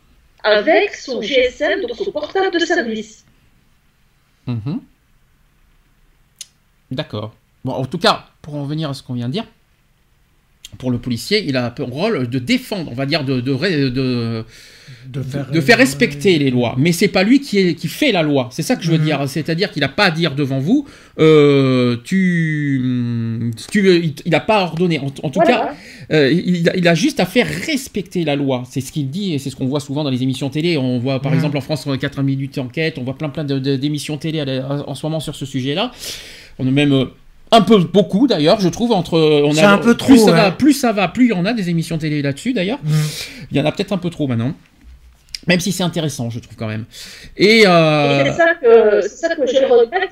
avec 0.43 0.95
son 0.95 1.21
GSM, 1.21 1.83
donc 1.83 1.97
son 1.97 2.11
portable 2.11 2.53
de 2.53 2.59
service. 2.65 3.25
Mhm. 4.47 4.81
D'accord. 6.91 7.35
Bon, 7.65 7.73
en 7.73 7.85
tout 7.85 7.99
cas, 7.99 8.27
pour 8.41 8.55
en 8.55 8.65
venir 8.65 8.89
à 8.91 8.95
ce 8.95 9.03
qu'on 9.03 9.15
vient 9.15 9.29
de 9.29 9.33
dire, 9.33 9.45
pour 10.79 10.91
le 10.91 10.99
policier, 10.99 11.45
il 11.47 11.57
a 11.57 11.67
un 11.79 11.85
rôle 11.85 12.29
de 12.29 12.39
défendre, 12.39 12.91
on 12.91 12.95
va 12.95 13.07
dire, 13.07 13.25
de, 13.25 13.41
de, 13.41 13.51
ré- 13.53 13.91
de, 13.91 14.45
De 15.09 15.23
faire, 15.23 15.51
de 15.51 15.61
faire 15.61 15.79
respecter 15.79 16.39
les 16.39 16.51
lois. 16.51 16.75
Mais 16.79 16.93
c'est 16.93 17.09
pas 17.09 17.23
lui 17.23 17.41
qui, 17.41 17.59
est, 17.59 17.75
qui 17.75 17.89
fait 17.89 18.13
la 18.13 18.23
loi. 18.23 18.49
C'est 18.53 18.63
ça 18.63 18.77
que 18.77 18.83
je 18.83 18.91
veux 18.91 18.99
Mhm. 18.99 19.05
dire. 19.05 19.29
C'est-à-dire 19.29 19.71
qu'il 19.73 19.81
n'a 19.81 19.89
pas 19.89 20.05
à 20.07 20.11
dire 20.11 20.35
devant 20.35 20.59
vous, 20.61 20.87
euh, 21.19 21.97
tu, 22.05 23.53
tu, 23.71 24.15
il 24.25 24.31
n'a 24.31 24.41
pas 24.41 24.59
à 24.59 24.63
ordonner. 24.63 24.99
En, 24.99 25.07
en 25.23 25.31
tout 25.31 25.41
cas, 25.41 25.73
euh, 26.13 26.31
il, 26.33 26.69
a, 26.69 26.77
il 26.77 26.87
a 26.89 26.95
juste 26.95 27.21
à 27.21 27.27
faire 27.27 27.47
respecter 27.47 28.25
la 28.25 28.37
loi. 28.37 28.63
C'est 28.71 28.81
ce 28.81 28.93
qu'il 28.93 29.11
dit 29.11 29.35
et 29.35 29.39
c'est 29.39 29.51
ce 29.51 29.57
qu'on 29.57 29.67
voit 29.67 29.81
souvent 29.81 30.05
dans 30.05 30.11
les 30.11 30.23
émissions 30.23 30.51
télé. 30.51 30.77
On 30.77 30.99
voit 30.99 31.21
par 31.21 31.33
Mhm. 31.33 31.39
exemple 31.39 31.57
en 31.59 31.61
France 31.63 31.87
4 32.01 32.23
minutes 32.23 32.59
enquête, 32.59 32.97
on 32.99 33.03
voit 33.03 33.17
plein 33.19 33.29
plein 33.29 33.45
d'émissions 33.45 34.17
télé 34.19 34.43
en 34.87 34.95
ce 34.95 35.07
moment 35.07 35.21
sur 35.21 35.35
ce 35.35 35.47
sujet-là. 35.47 35.93
On 36.59 36.67
a 36.67 36.71
même 36.71 36.93
euh, 36.93 37.05
un 37.53 37.63
peu 37.63 37.79
beaucoup 37.79 38.27
d'ailleurs, 38.27 38.61
je 38.61 38.69
trouve 38.69 38.93
entre 38.93 39.19
on 39.19 39.53
C'est 39.53 39.63
a 39.63 39.73
un 39.73 39.79
peu 39.79 39.97
plus 39.97 40.17
trop, 40.17 40.27
ça 40.29 40.33
va, 40.33 40.51
plus 40.51 40.73
ça 40.73 40.93
va, 40.93 41.09
plus 41.09 41.27
il 41.27 41.31
y 41.31 41.33
en 41.33 41.45
a 41.45 41.53
des 41.53 41.69
émissions 41.69 41.99
télé 41.99 42.23
là-dessus 42.23 42.53
d'ailleurs. 42.53 42.79
Mm. 42.83 42.93
Il 43.51 43.57
y 43.57 43.61
en 43.61 43.67
a 43.67 43.73
peut-être 43.73 43.93
un 43.93 43.99
peu 43.99 44.11
trop 44.11 44.27
maintenant. 44.27 44.55
Même 45.47 45.61
si 45.61 45.73
c'est 45.73 45.83
intéressant, 45.83 46.31
je 46.31 46.39
trouve 46.39 46.57
quand 46.57 46.67
même. 46.67 46.85
Et, 47.37 47.63
euh, 47.67 48.25
Et 48.25 48.31
c'est 48.31 48.37
ça 48.37 48.55
que, 48.55 49.01
c'est 49.03 49.27
ça 49.27 49.35
que 49.35 49.47
je 49.47 49.65
regrette. 49.65 50.11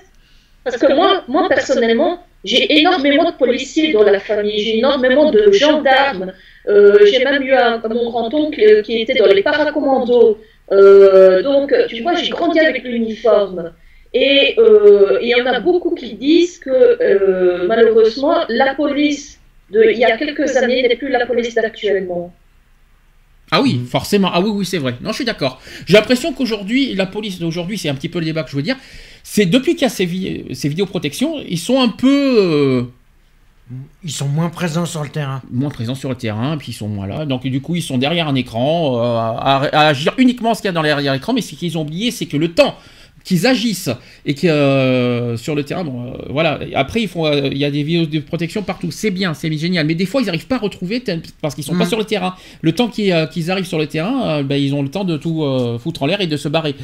Parce 0.65 0.77
que 0.77 0.93
moi, 0.93 1.23
moi 1.29 1.49
personnellement, 1.49 2.25
j'ai 2.45 2.79
énormément 2.79 3.31
de 3.31 3.37
policiers 3.37 3.93
dans 3.93 4.03
la 4.03 4.21
famille, 4.21 4.59
j'ai 4.59 4.79
énormément 4.79 5.31
de 5.31 5.53
gendarmes. 5.53 6.33
Euh, 6.69 6.99
j'ai 7.11 7.25
même 7.25 7.43
eu 7.43 7.53
un, 7.53 7.81
mon 7.89 8.11
grand-oncle 8.11 8.83
qui 8.83 9.01
était 9.01 9.15
dans 9.15 9.27
les 9.27 9.43
paracommandos. 9.43 10.39
Euh, 10.71 11.43
donc, 11.43 11.75
tu 11.89 12.03
vois, 12.03 12.15
j'ai 12.15 12.31
grandi 12.31 12.59
avec 12.61 12.85
l'uniforme. 12.85 13.73
Et 14.15 14.55
euh, 14.59 15.19
il 15.23 15.29
y 15.29 15.35
en 15.41 15.47
a 15.47 15.61
beaucoup 15.61 15.95
qui 15.95 16.15
disent 16.15 16.59
que 16.59 16.71
euh, 16.71 17.67
malheureusement, 17.69 18.37
la 18.49 18.75
police 18.75 19.39
de 19.71 19.83
il 19.93 19.99
y 19.99 20.05
a 20.05 20.17
quelques 20.17 20.57
années 20.57 20.83
n'est 20.83 20.97
plus 20.97 21.11
la 21.11 21.27
police 21.27 21.55
d'actuellement. 21.55 22.33
Ah 23.51 23.61
oui, 23.63 23.81
forcément. 23.89 24.31
Ah 24.33 24.41
oui, 24.41 24.51
oui, 24.53 24.65
c'est 24.67 24.79
vrai. 24.79 24.95
Non, 25.03 25.11
je 25.11 25.17
suis 25.17 25.25
d'accord. 25.25 25.61
J'ai 25.87 25.95
l'impression 25.95 26.33
qu'aujourd'hui, 26.33 26.95
la 26.95 27.07
police 27.07 27.39
d'aujourd'hui, 27.39 27.79
c'est 27.79 27.89
un 27.89 27.95
petit 27.95 28.09
peu 28.09 28.19
le 28.19 28.25
débat 28.27 28.43
que 28.45 28.51
je 28.51 28.57
veux 28.57 28.63
dire. 28.63 28.77
C'est 29.23 29.47
depuis 29.47 29.73
qu'il 29.75 29.83
y 29.83 29.87
a 29.87 29.91
ces, 29.91 30.07
vi- 30.07 30.55
ces 30.55 30.69
vidéoprotections, 30.69 31.37
ils 31.47 31.59
sont 31.59 31.81
un 31.81 31.89
peu 31.89 32.37
euh, 32.39 32.83
Ils 34.05 34.11
sont 34.11 34.29
moins 34.29 34.49
présents 34.49 34.87
sur 34.87 35.03
le 35.03 35.09
terrain. 35.11 35.43
moins 35.51 35.71
présents 35.71 35.95
sur 35.95 36.09
le 36.09 36.15
terrain, 36.15 36.57
puis 36.57 36.73
ils 36.73 36.75
sont 36.75 36.89
moins 36.89 37.07
là. 37.07 37.27
Donc 37.27 37.43
du 37.47 37.61
coup, 37.61 37.75
ils 37.77 37.83
sont 37.83 37.99
derrière 37.99 38.29
un 38.29 38.35
écran, 38.35 38.97
euh, 38.99 39.17
à, 39.19 39.69
à 39.73 39.87
agir 39.89 40.15
uniquement 40.19 40.55
ce 40.55 40.61
qu'il 40.63 40.69
y 40.69 40.71
a 40.71 40.73
dans 40.73 40.83
l'arrière-écran. 40.83 41.33
Mais 41.35 41.43
ce 41.43 41.55
qu'ils 41.55 41.77
ont 41.77 41.83
oublié, 41.83 42.11
c'est 42.11 42.27
que 42.27 42.37
le 42.39 42.53
temps 42.53 42.75
qu'ils 43.25 43.47
agissent 43.47 43.91
et 44.25 44.35
que 44.35 44.47
euh, 44.47 45.37
sur 45.37 45.55
le 45.55 45.65
terrain, 45.65 45.85
bon, 45.85 46.07
euh, 46.07 46.17
voilà. 46.31 46.61
Après, 46.75 47.03
ils 47.03 47.09
font, 47.09 47.27
euh, 47.27 47.49
il 47.51 47.59
y 47.59 47.65
a 47.65 47.71
des 47.71 47.83
vidéos 47.83 48.07
de 48.07 48.19
protection 48.21 48.63
partout. 48.63 48.91
C'est 48.91 49.11
bien, 49.11 49.35
c'est 49.35 49.53
génial. 49.57 49.87
Mais 49.87 49.95
des 49.95 50.07
fois, 50.07 50.21
ils 50.21 50.27
n'arrivent 50.27 50.47
pas 50.47 50.57
à 50.57 50.61
retrouver 50.61 51.03
parce 51.41 51.55
qu'ils 51.55 51.65
sont 51.65 51.77
pas 51.77 51.87
sur 51.87 51.99
le 51.99 52.05
terrain. 52.05 52.35
Le 52.63 52.73
temps 52.73 52.89
qu'ils 52.89 53.51
arrivent 53.51 53.67
sur 53.67 53.79
le 53.79 53.87
terrain, 53.87 54.43
ben, 54.43 54.57
ils 54.57 54.75
ont 54.75 54.83
le 54.83 54.89
temps 54.89 55.05
de 55.05 55.17
tout 55.17 55.45
foutre 55.79 56.03
en 56.03 56.07
l'air 56.07 56.21
et 56.21 56.27
de 56.27 56.37
se 56.37 56.49
barrer. 56.49 56.75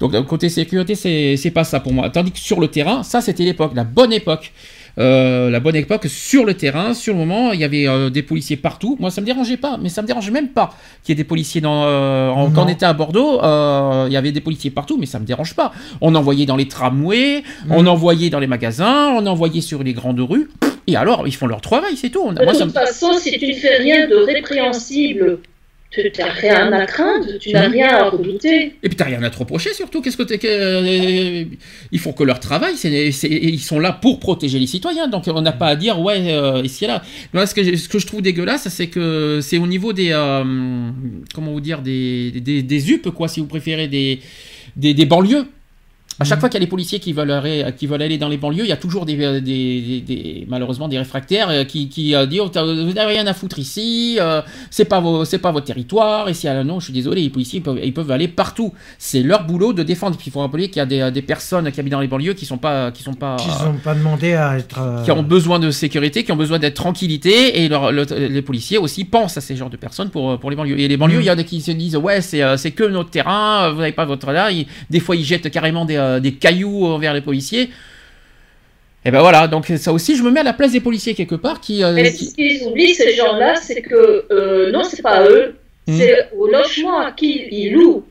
Donc 0.00 0.26
côté 0.26 0.48
sécurité, 0.48 0.94
c'est 0.94 1.50
pas 1.50 1.64
ça 1.64 1.80
pour 1.80 1.92
moi. 1.92 2.10
Tandis 2.10 2.32
que 2.32 2.38
sur 2.38 2.60
le 2.60 2.68
terrain, 2.68 3.02
ça 3.02 3.20
c'était 3.20 3.44
l'époque, 3.44 3.72
la 3.74 3.84
bonne 3.84 4.12
époque. 4.12 4.52
Euh, 4.98 5.50
la 5.50 5.58
bonne 5.58 5.74
époque 5.74 6.06
sur 6.08 6.44
le 6.44 6.54
terrain, 6.54 6.94
sur 6.94 7.14
le 7.14 7.18
moment, 7.18 7.52
il 7.52 7.58
y 7.60 7.64
avait 7.64 7.88
euh, 7.88 8.10
des 8.10 8.22
policiers 8.22 8.56
partout. 8.56 8.96
Moi, 9.00 9.10
ça 9.10 9.20
me 9.20 9.26
dérangeait 9.26 9.56
pas, 9.56 9.76
mais 9.82 9.88
ça 9.88 10.02
me 10.02 10.06
dérangeait 10.06 10.30
même 10.30 10.48
pas 10.48 10.72
qu'il 11.02 11.12
y 11.12 11.12
ait 11.14 11.22
des 11.22 11.24
policiers 11.28 11.60
dans. 11.60 11.84
euh, 11.84 12.28
en- 12.30 12.50
quand 12.50 12.64
on 12.66 12.68
était 12.68 12.86
à 12.86 12.92
Bordeaux, 12.92 13.42
euh, 13.42 14.04
il 14.08 14.12
y 14.12 14.16
avait 14.16 14.30
des 14.30 14.40
policiers 14.40 14.70
partout, 14.70 14.96
mais 14.98 15.06
ça 15.06 15.18
me 15.18 15.24
dérange 15.26 15.54
pas. 15.54 15.72
On 16.00 16.14
envoyait 16.14 16.46
dans 16.46 16.56
les 16.56 16.68
tramways, 16.68 17.42
on 17.70 17.86
envoyait 17.86 18.30
dans 18.30 18.38
les 18.40 18.46
magasins, 18.46 19.08
on 19.16 19.26
envoyait 19.26 19.60
sur 19.62 19.82
les 19.82 19.94
grandes 19.94 20.20
rues. 20.20 20.48
Et 20.86 20.96
alors, 20.96 21.26
ils 21.26 21.34
font 21.34 21.46
leur 21.46 21.60
travail, 21.60 21.96
c'est 21.96 22.10
tout. 22.10 22.20
On- 22.24 22.32
De 22.32 22.44
moi, 22.44 22.52
ça 22.54 22.64
me- 22.66 22.70
toute 22.70 22.78
façon, 22.78 23.14
si 23.18 23.32
tu 23.38 23.48
ne 23.48 23.54
fais 23.54 23.76
rien 23.78 24.06
de 24.06 24.16
répréhensible, 24.16 25.38
tu 25.94 26.20
n'as 26.20 26.30
rien 26.30 26.72
à 26.72 26.86
craindre, 26.86 27.26
tu 27.38 27.50
n'as 27.52 27.68
rien 27.68 27.88
à 27.88 28.10
redouter. 28.10 28.74
Et 28.82 28.88
puis 28.88 28.96
t'as 28.96 29.04
rien 29.04 29.22
à 29.22 29.30
te 29.30 29.38
reprocher 29.38 29.72
surtout. 29.72 30.02
Qu'est-ce 30.02 30.16
que 30.16 30.22
t'es 30.22 30.40
euh, 30.44 31.44
ils 31.92 31.98
font 31.98 32.12
que 32.12 32.24
leur 32.24 32.40
travail. 32.40 32.74
Ils 32.84 33.60
sont 33.60 33.78
là 33.78 33.92
pour 33.92 34.20
protéger 34.20 34.58
les 34.58 34.66
citoyens. 34.66 35.08
Donc 35.08 35.24
on 35.26 35.42
n'a 35.42 35.52
pas 35.52 35.68
à 35.68 35.76
dire 35.76 36.00
ouais 36.00 36.32
euh, 36.32 36.62
ici 36.64 36.84
et 36.84 36.88
là. 36.88 37.02
Moi 37.32 37.46
ce 37.46 37.54
que 37.54 37.76
ce 37.76 37.88
que 37.88 37.98
je 37.98 38.06
trouve 38.06 38.22
dégueulasse, 38.22 38.68
c'est 38.68 38.88
que 38.88 39.40
c'est 39.42 39.58
au 39.58 39.66
niveau 39.66 39.92
des 39.92 40.10
euh, 40.12 40.44
comment 41.34 41.52
vous 41.52 41.60
dire 41.60 41.82
des 41.82 42.32
des, 42.32 42.62
des 42.62 42.90
UP 42.92 43.10
quoi 43.10 43.28
si 43.28 43.40
vous 43.40 43.46
préférez 43.46 43.88
des 43.88 44.20
des, 44.76 44.94
des 44.94 45.06
banlieues. 45.06 45.46
À 46.20 46.24
chaque 46.24 46.38
fois 46.40 46.48
qu'il 46.48 46.58
y 46.58 46.62
a 46.62 46.64
les 46.64 46.68
policiers 46.70 47.00
qui 47.00 47.12
veulent, 47.12 47.30
aller, 47.30 47.64
qui 47.76 47.86
veulent 47.86 48.02
aller 48.02 48.18
dans 48.18 48.28
les 48.28 48.36
banlieues, 48.36 48.64
il 48.64 48.68
y 48.68 48.72
a 48.72 48.76
toujours 48.76 49.04
des, 49.04 49.16
des, 49.16 49.40
des- 49.40 50.00
des- 50.00 50.46
malheureusement 50.48 50.86
des 50.88 50.98
réfractaires 50.98 51.48
euh, 51.50 51.64
qui, 51.64 51.88
qui 51.88 52.14
euh, 52.14 52.26
disent 52.26 52.40
oh, 52.44 52.50
vous 52.54 52.92
n'avez 52.92 53.14
rien 53.14 53.26
à 53.26 53.34
foutre 53.34 53.58
ici, 53.58 54.16
euh, 54.20 54.40
c'est 54.70 54.84
pas 54.84 55.00
vos, 55.00 55.24
c'est 55.24 55.38
pas 55.38 55.50
votre 55.50 55.66
territoire. 55.66 56.28
Et 56.28 56.34
si 56.34 56.46
ah, 56.46 56.62
non, 56.62 56.78
je 56.78 56.84
suis 56.84 56.92
désolé, 56.92 57.22
les 57.22 57.30
policiers 57.30 57.58
ils 57.58 57.62
peuvent, 57.62 57.80
ils 57.82 57.92
peuvent 57.92 58.10
aller 58.10 58.28
partout. 58.28 58.72
C'est 58.98 59.22
leur 59.22 59.44
boulot 59.44 59.72
de 59.72 59.82
défendre. 59.82 60.16
Puis 60.16 60.28
il 60.28 60.32
faut 60.32 60.40
rappeler 60.40 60.68
qu'il 60.68 60.76
y 60.88 61.00
a 61.02 61.10
des, 61.10 61.22
personnes 61.22 61.70
qui 61.72 61.80
habitent 61.80 61.92
dans 61.92 62.00
les 62.00 62.06
banlieues 62.06 62.34
qui 62.34 62.46
sont 62.46 62.58
pas, 62.58 62.90
qui 62.92 63.02
sont 63.02 63.14
pas, 63.14 63.36
Qui 63.36 63.48
n'ont 63.64 63.74
pas 63.82 63.94
demandé 63.94 64.34
à 64.34 64.56
être. 64.58 64.78
euh, 64.80 65.02
qui 65.04 65.10
ont 65.10 65.22
besoin 65.22 65.58
de 65.58 65.70
sécurité, 65.70 66.22
qui 66.24 66.32
ont 66.32 66.36
besoin 66.36 66.58
d'être 66.58 66.74
tranquillité, 66.74 67.62
et 67.62 67.68
leur- 67.68 67.90
le- 67.92 68.04
les 68.28 68.42
policiers 68.42 68.78
aussi 68.78 69.04
pensent 69.04 69.36
à 69.36 69.40
ces 69.40 69.56
genres 69.56 69.70
de 69.70 69.76
personnes 69.76 70.10
pour, 70.10 70.38
pour 70.38 70.50
les 70.50 70.56
banlieues. 70.56 70.78
Et 70.78 70.86
les 70.88 70.96
banlieues, 70.96 71.18
Mm. 71.18 71.22
il 71.22 71.26
y 71.26 71.30
en 71.30 71.38
a 71.38 71.42
qui 71.42 71.60
se 71.60 71.70
disent 71.72 71.96
ouais 71.96 72.20
c'est 72.20 72.42
euh, 72.42 72.56
c'est 72.56 72.70
que 72.70 72.84
notre 72.84 73.10
terrain, 73.10 73.70
vous 73.70 73.80
n'avez 73.80 73.92
pas 73.92 74.04
votre 74.04 74.30
là. 74.32 74.50
Ils- 74.50 74.66
des 74.90 75.00
fois 75.00 75.16
ils 75.16 75.24
jettent 75.24 75.50
carrément 75.50 75.84
des, 75.84 75.96
euh, 76.04 76.20
des 76.20 76.32
cailloux 76.34 76.98
vers 76.98 77.14
les 77.14 77.20
policiers. 77.22 77.70
Et 79.06 79.10
ben 79.10 79.20
voilà, 79.20 79.46
donc 79.48 79.66
ça 79.66 79.92
aussi 79.92 80.16
je 80.16 80.22
me 80.22 80.30
mets 80.30 80.40
à 80.40 80.44
la 80.44 80.54
place 80.54 80.72
des 80.72 80.80
policiers 80.80 81.14
quelque 81.14 81.34
part 81.34 81.60
qui, 81.60 81.82
euh, 81.84 81.92
Mais 81.92 82.10
qui- 82.12 82.26
ce 82.26 82.34
qu'ils 82.34 82.62
oublient, 82.66 82.94
ces 82.94 83.14
gens-là, 83.14 83.54
c'est 83.56 83.82
que 83.82 84.24
euh, 84.30 84.72
non, 84.72 84.82
c'est 84.82 85.02
pas 85.02 85.24
eux, 85.28 85.56
Mhm. 85.86 85.96
c'est 85.98 86.28
au 86.34 86.46
logement 86.46 87.00
à 87.00 87.12
qui 87.12 87.46
ils 87.50 87.72
louent, 87.74 88.04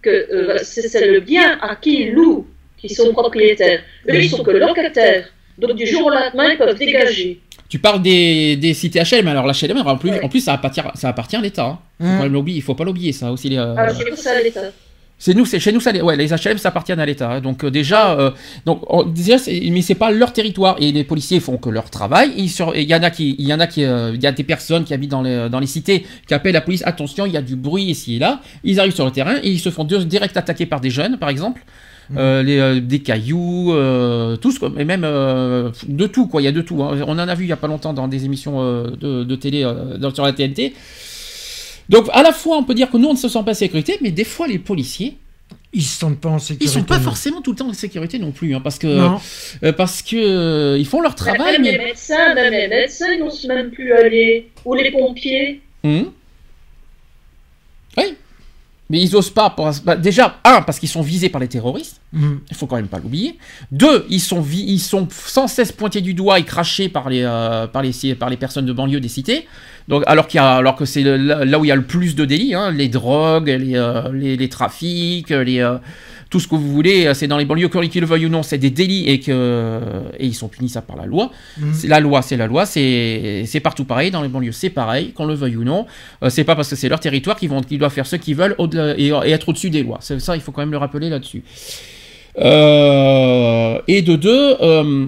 que 0.00 0.08
euh, 0.10 0.58
c'est 0.62 0.88
c'est 0.88 1.06
le 1.06 1.20
bien 1.20 1.58
à 1.60 1.76
qui 1.76 1.92
ils 2.04 2.12
louent 2.12 2.46
qui 2.80 2.88
sont 2.88 3.12
propriétaires. 3.12 3.80
Eux, 4.08 4.14
ils 4.24 4.30
sont 4.30 4.42
que 4.42 4.52
locataires. 4.52 5.26
Donc 5.58 5.72
du 5.76 5.86
jour 5.86 6.06
au 6.06 6.10
lendemain, 6.10 6.48
ils 6.52 6.56
peuvent 6.56 6.78
dégager. 6.78 7.38
tu 7.68 7.78
parles 7.78 8.00
des, 8.00 8.56
des 8.56 8.72
cités 8.72 9.00
HLM, 9.08 9.28
alors 9.28 9.46
l'HLM 9.46 9.76
en 9.86 9.96
plus, 9.98 10.10
Ouais. 10.10 10.24
en 10.24 10.28
plus 10.30 10.40
ça 10.40 10.54
appartient, 10.54 10.80
ça 10.94 11.08
appartient 11.10 11.36
à 11.36 11.40
l'État. 11.42 11.78
Hein. 12.00 12.26
Mm. 12.26 12.32
l'oublier, 12.32 12.56
il 12.56 12.62
faut 12.62 12.74
pas 12.74 12.84
l'oublier 12.84 13.12
ça 13.12 13.30
aussi. 13.30 13.50
les, 13.50 13.58
euh, 13.58 13.74
Ah, 13.76 13.92
chez 13.94 14.10
nous, 14.10 14.16
ça 14.16 14.30
à 14.38 14.42
l'État. 14.42 14.62
C'est 15.22 15.34
nous, 15.34 15.44
c'est 15.44 15.60
chez 15.60 15.70
nous 15.70 15.80
ça. 15.80 15.92
les- 15.92 16.00
Ouais, 16.00 16.16
les 16.16 16.32
HLM 16.32 16.56
ça 16.56 16.70
appartient 16.70 16.92
à 16.92 17.06
l'État. 17.06 17.30
hein. 17.30 17.40
Donc 17.42 17.62
euh, 17.62 17.70
déjà, 17.70 18.18
euh, 18.18 18.30
donc 18.64 18.80
on- 18.88 19.02
déjà, 19.04 19.36
c'est- 19.36 19.60
mais 19.70 19.82
c'est 19.82 19.94
pas 19.94 20.10
leur 20.10 20.32
territoire 20.32 20.76
et 20.80 20.90
les 20.92 21.04
policiers 21.04 21.40
font 21.40 21.58
que 21.58 21.68
leur 21.68 21.90
travail. 21.90 22.30
Ils 22.38 22.48
sur- 22.48 22.74
et 22.74 22.82
Il 22.82 22.88
y 22.88 22.94
en 22.94 23.02
a 23.02 23.10
qui, 23.10 23.36
il 23.38 23.46
y 23.46 23.52
en 23.52 23.60
a 23.60 23.66
qui, 23.66 23.84
euh, 23.84 24.12
il 24.14 24.22
y 24.22 24.26
a 24.26 24.32
des 24.32 24.44
personnes 24.44 24.84
qui 24.84 24.94
habitent 24.94 25.10
dans 25.10 25.20
les 25.22 25.48
dans 25.50 25.60
les 25.60 25.66
cités 25.66 26.06
qui 26.26 26.32
appellent 26.32 26.54
la 26.54 26.62
police. 26.62 26.82
Attention, 26.86 27.26
il 27.26 27.32
y 27.32 27.36
a 27.36 27.42
du 27.42 27.54
bruit 27.54 27.84
ici 27.84 28.16
et 28.16 28.18
là. 28.18 28.40
Ils 28.64 28.80
arrivent 28.80 28.94
sur 28.94 29.04
le 29.04 29.10
terrain 29.12 29.36
et 29.42 29.50
ils 29.50 29.60
se 29.60 29.68
font 29.70 29.84
direct 29.84 30.34
attaquer 30.38 30.64
par 30.64 30.80
des 30.80 30.90
jeunes, 30.90 31.18
par 31.18 31.28
exemple. 31.28 31.62
Euh, 32.16 32.42
les, 32.42 32.58
euh, 32.58 32.80
des 32.80 32.98
cailloux, 33.00 33.72
euh, 33.72 34.34
tout 34.36 34.50
ce 34.50 34.58
et 34.80 34.84
même 34.84 35.02
euh, 35.04 35.70
de 35.86 36.06
tout 36.08 36.26
quoi. 36.26 36.40
Il 36.42 36.44
y 36.46 36.48
a 36.48 36.52
de 36.52 36.60
tout. 36.60 36.82
hein. 36.82 36.98
On 37.06 37.12
en 37.12 37.28
a 37.28 37.34
vu 37.36 37.44
il 37.44 37.48
y 37.48 37.52
a 37.52 37.56
pas 37.56 37.68
longtemps 37.68 37.92
dans 37.92 38.08
des 38.08 38.24
émissions 38.24 38.56
euh, 38.62 38.90
de, 39.00 39.22
de 39.22 39.34
télé 39.36 39.62
euh, 39.64 39.96
dans- 39.96 40.12
sur 40.12 40.24
la 40.24 40.32
TNT. 40.32 40.72
Donc 41.90 42.08
à 42.12 42.22
la 42.22 42.32
fois 42.32 42.56
on 42.56 42.64
peut 42.64 42.72
dire 42.74 42.90
que 42.90 42.96
nous 42.96 43.08
on 43.08 43.12
ne 43.12 43.18
se 43.18 43.28
sent 43.28 43.42
pas 43.44 43.50
en 43.50 43.54
sécurité, 43.54 43.98
mais 44.00 44.10
des 44.12 44.24
fois 44.24 44.46
les 44.46 44.58
policiers 44.58 45.16
Ils 45.72 45.82
se 45.82 45.98
sentent 45.98 46.20
pas 46.20 46.28
en 46.30 46.38
sécurité. 46.38 46.64
ils 46.64 46.68
sont 46.68 46.84
pas 46.84 47.00
forcément 47.00 47.42
tout 47.42 47.50
le 47.50 47.56
temps 47.56 47.68
en 47.68 47.72
sécurité 47.74 48.18
non 48.18 48.30
plus, 48.32 48.54
hein, 48.54 48.60
parce 48.62 48.78
que 48.78 48.86
Non. 48.86 49.20
euh, 49.64 49.72
parce 49.72 50.00
que 50.02 50.16
euh, 50.16 50.78
ils 50.78 50.86
font 50.86 51.00
leur 51.00 51.14
travail. 51.14 51.52
même 51.54 51.62
les 51.62 51.78
Mais... 51.78 51.84
médecins, 51.86 52.34
même 52.34 52.52
les 52.52 52.68
médecins, 52.68 53.12
ils 53.12 53.18
n'osent 53.20 53.44
même 53.46 53.70
plus 53.70 53.92
aller. 53.92 54.48
Ou 54.64 54.74
les 54.74 54.90
pompiers. 54.90 55.60
Hum. 55.84 56.12
Oui, 57.96 58.14
mais 58.90 59.00
ils 59.00 59.16
osent 59.16 59.30
pas. 59.30 59.48
pour- 59.48 59.70
bah, 59.84 59.96
déjà 59.96 60.36
un 60.44 60.60
parce 60.60 60.78
qu'ils 60.78 60.88
sont 60.90 61.00
visés 61.00 61.30
par 61.30 61.40
les 61.40 61.48
terroristes. 61.48 62.00
Mm. 62.12 62.34
Il 62.50 62.56
faut 62.56 62.66
quand 62.66 62.76
même 62.76 62.88
pas 62.88 62.98
l'oublier. 62.98 63.38
Deux, 63.72 64.04
ils 64.10 64.20
sont 64.20 64.42
vi- 64.42 64.64
ils 64.66 64.78
sont 64.80 65.08
sans 65.10 65.46
cesse 65.46 65.72
pointés 65.72 66.02
du 66.02 66.12
doigt 66.12 66.38
et 66.38 66.44
crachés 66.44 66.88
par 66.90 67.08
les 67.08 67.22
euh, 67.24 67.66
par 67.66 67.80
les 67.82 68.14
par 68.14 68.28
les 68.28 68.36
personnes 68.36 68.66
de 68.66 68.72
banlieue 68.74 69.00
des 69.00 69.08
cités. 69.08 69.46
Donc 69.88 70.02
alors 70.06 70.26
qu'il 70.26 70.38
a 70.40 70.56
alors 70.56 70.76
que 70.76 70.84
c'est 70.84 71.02
le- 71.02 71.16
là 71.16 71.44
là 71.44 71.58
où 71.58 71.64
il 71.64 71.68
y 71.68 71.72
a 71.72 71.76
le 71.76 71.82
plus 71.86 72.14
de 72.14 72.24
délits, 72.26 72.54
hein, 72.54 72.70
les 72.70 72.88
drogues, 72.88 73.48
les, 73.48 73.76
euh, 73.76 74.12
les 74.12 74.36
les 74.36 74.48
trafics, 74.48 75.30
les 75.30 75.60
euh, 75.60 75.78
tout 76.30 76.38
ce 76.38 76.46
que 76.46 76.54
vous 76.54 76.72
voulez, 76.72 77.06
euh, 77.06 77.14
c'est 77.14 77.26
dans 77.26 77.36
les 77.36 77.44
banlieues, 77.44 77.68
qu'ils 77.68 78.00
le 78.00 78.06
veuillent 78.06 78.26
ou 78.26 78.30
non, 78.30 78.44
c'est 78.44 78.56
des 78.56 78.70
délits 78.70 79.08
et 79.08 79.18
que 79.18 79.80
et 80.18 80.26
ils 80.26 80.34
sont 80.34 80.48
punis 80.48 80.68
ça 80.68 80.80
par 80.80 80.96
la 80.96 81.04
loi. 81.04 81.32
C'est 81.72 81.88
la 81.88 81.98
loi, 82.00 82.22
c'est 82.22 82.36
la 82.36 82.46
loi, 82.46 82.64
c'est 82.66 83.60
partout 83.62 83.84
pareil 83.84 84.10
dans 84.10 84.22
les 84.22 84.28
banlieues, 84.28 84.52
c'est 84.52 84.70
pareil, 84.70 85.12
qu'on 85.12 85.26
le 85.26 85.34
veuille 85.34 85.56
ou 85.56 85.64
non. 85.64 85.86
Euh, 86.22 86.30
c'est 86.30 86.44
pas 86.44 86.54
parce 86.54 86.70
que 86.70 86.76
c'est 86.76 86.88
leur 86.88 87.00
territoire 87.00 87.36
qu'ils 87.36 87.78
doivent 87.78 87.92
faire 87.92 88.06
ce 88.06 88.16
qu'ils 88.16 88.36
veulent 88.36 88.56
et, 88.96 89.08
et 89.08 89.30
être 89.30 89.48
au-dessus 89.48 89.70
des 89.70 89.82
lois. 89.82 89.98
Ça, 90.00 90.36
il 90.36 90.40
faut 90.40 90.52
quand 90.52 90.62
même 90.62 90.70
le 90.70 90.78
rappeler 90.78 91.10
là-dessus. 91.10 91.42
Euh, 92.38 93.80
et 93.88 94.02
de 94.02 94.14
deux, 94.14 94.56
euh, 94.60 95.06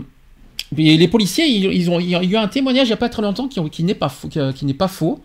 les 0.77 1.09
policiers, 1.09 1.47
ils, 1.47 1.73
ils 1.73 1.89
ont, 1.89 2.01
il 2.01 2.11
y 2.11 2.17
a 2.17 2.23
eu 2.23 2.37
un 2.37 2.49
témoignage 2.49 2.89
il 2.89 2.91
n'y 2.91 2.95
a 2.95 2.97
pas 2.97 3.09
très 3.09 3.23
longtemps 3.23 3.47
qui, 3.47 3.61
qui 3.71 3.85
n'est 3.85 3.95
pas 3.95 4.13
qui, 4.29 4.41
qui 4.57 4.67
n'est 4.67 4.75
pas 4.75 4.89
faux. 4.89 5.21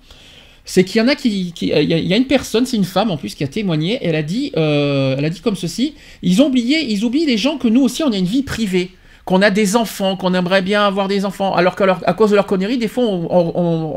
C'est 0.69 0.83
qu'il 0.83 0.99
y 0.99 1.01
en 1.03 1.07
a 1.07 1.15
qui, 1.15 1.53
qui- 1.53 1.67
il 1.67 1.89
y 1.89 1.93
a, 1.93 1.97
il 1.97 2.07
y 2.07 2.13
a 2.13 2.17
une 2.17 2.25
personne, 2.27 2.65
c'est 2.65 2.75
une 2.77 2.83
femme 2.83 3.09
en 3.09 3.15
plus 3.15 3.33
qui 3.35 3.43
a 3.43 3.47
témoigné. 3.47 3.99
Elle 4.01 4.15
a 4.15 4.21
dit, 4.21 4.51
euh, 4.57 5.15
elle 5.17 5.23
a 5.25 5.29
dit 5.29 5.39
comme 5.39 5.55
ceci 5.55 5.95
ils 6.21 6.41
ont 6.41 6.47
oublié, 6.47 6.85
ils 6.91 7.05
oublient 7.05 7.25
les 7.25 7.37
gens 7.37 7.57
que 7.57 7.69
nous 7.69 7.81
aussi 7.81 8.03
on 8.03 8.11
a 8.11 8.17
une 8.17 8.25
vie 8.25 8.43
privée, 8.43 8.91
qu'on 9.23 9.41
a 9.41 9.49
des 9.49 9.75
enfants, 9.77 10.17
qu'on 10.17 10.33
aimerait 10.33 10.61
bien 10.61 10.85
avoir 10.85 11.07
des 11.07 11.23
enfants, 11.23 11.53
alors 11.55 11.75
qu'à 11.77 11.85
leur- 11.85 12.01
à 12.05 12.13
cause 12.13 12.31
de 12.31 12.35
leurs 12.35 12.45
conneries, 12.47 12.77
des 12.77 12.89
fois 12.89 13.05
on, 13.05 13.27
on- 13.29 13.51
on- 13.55 13.93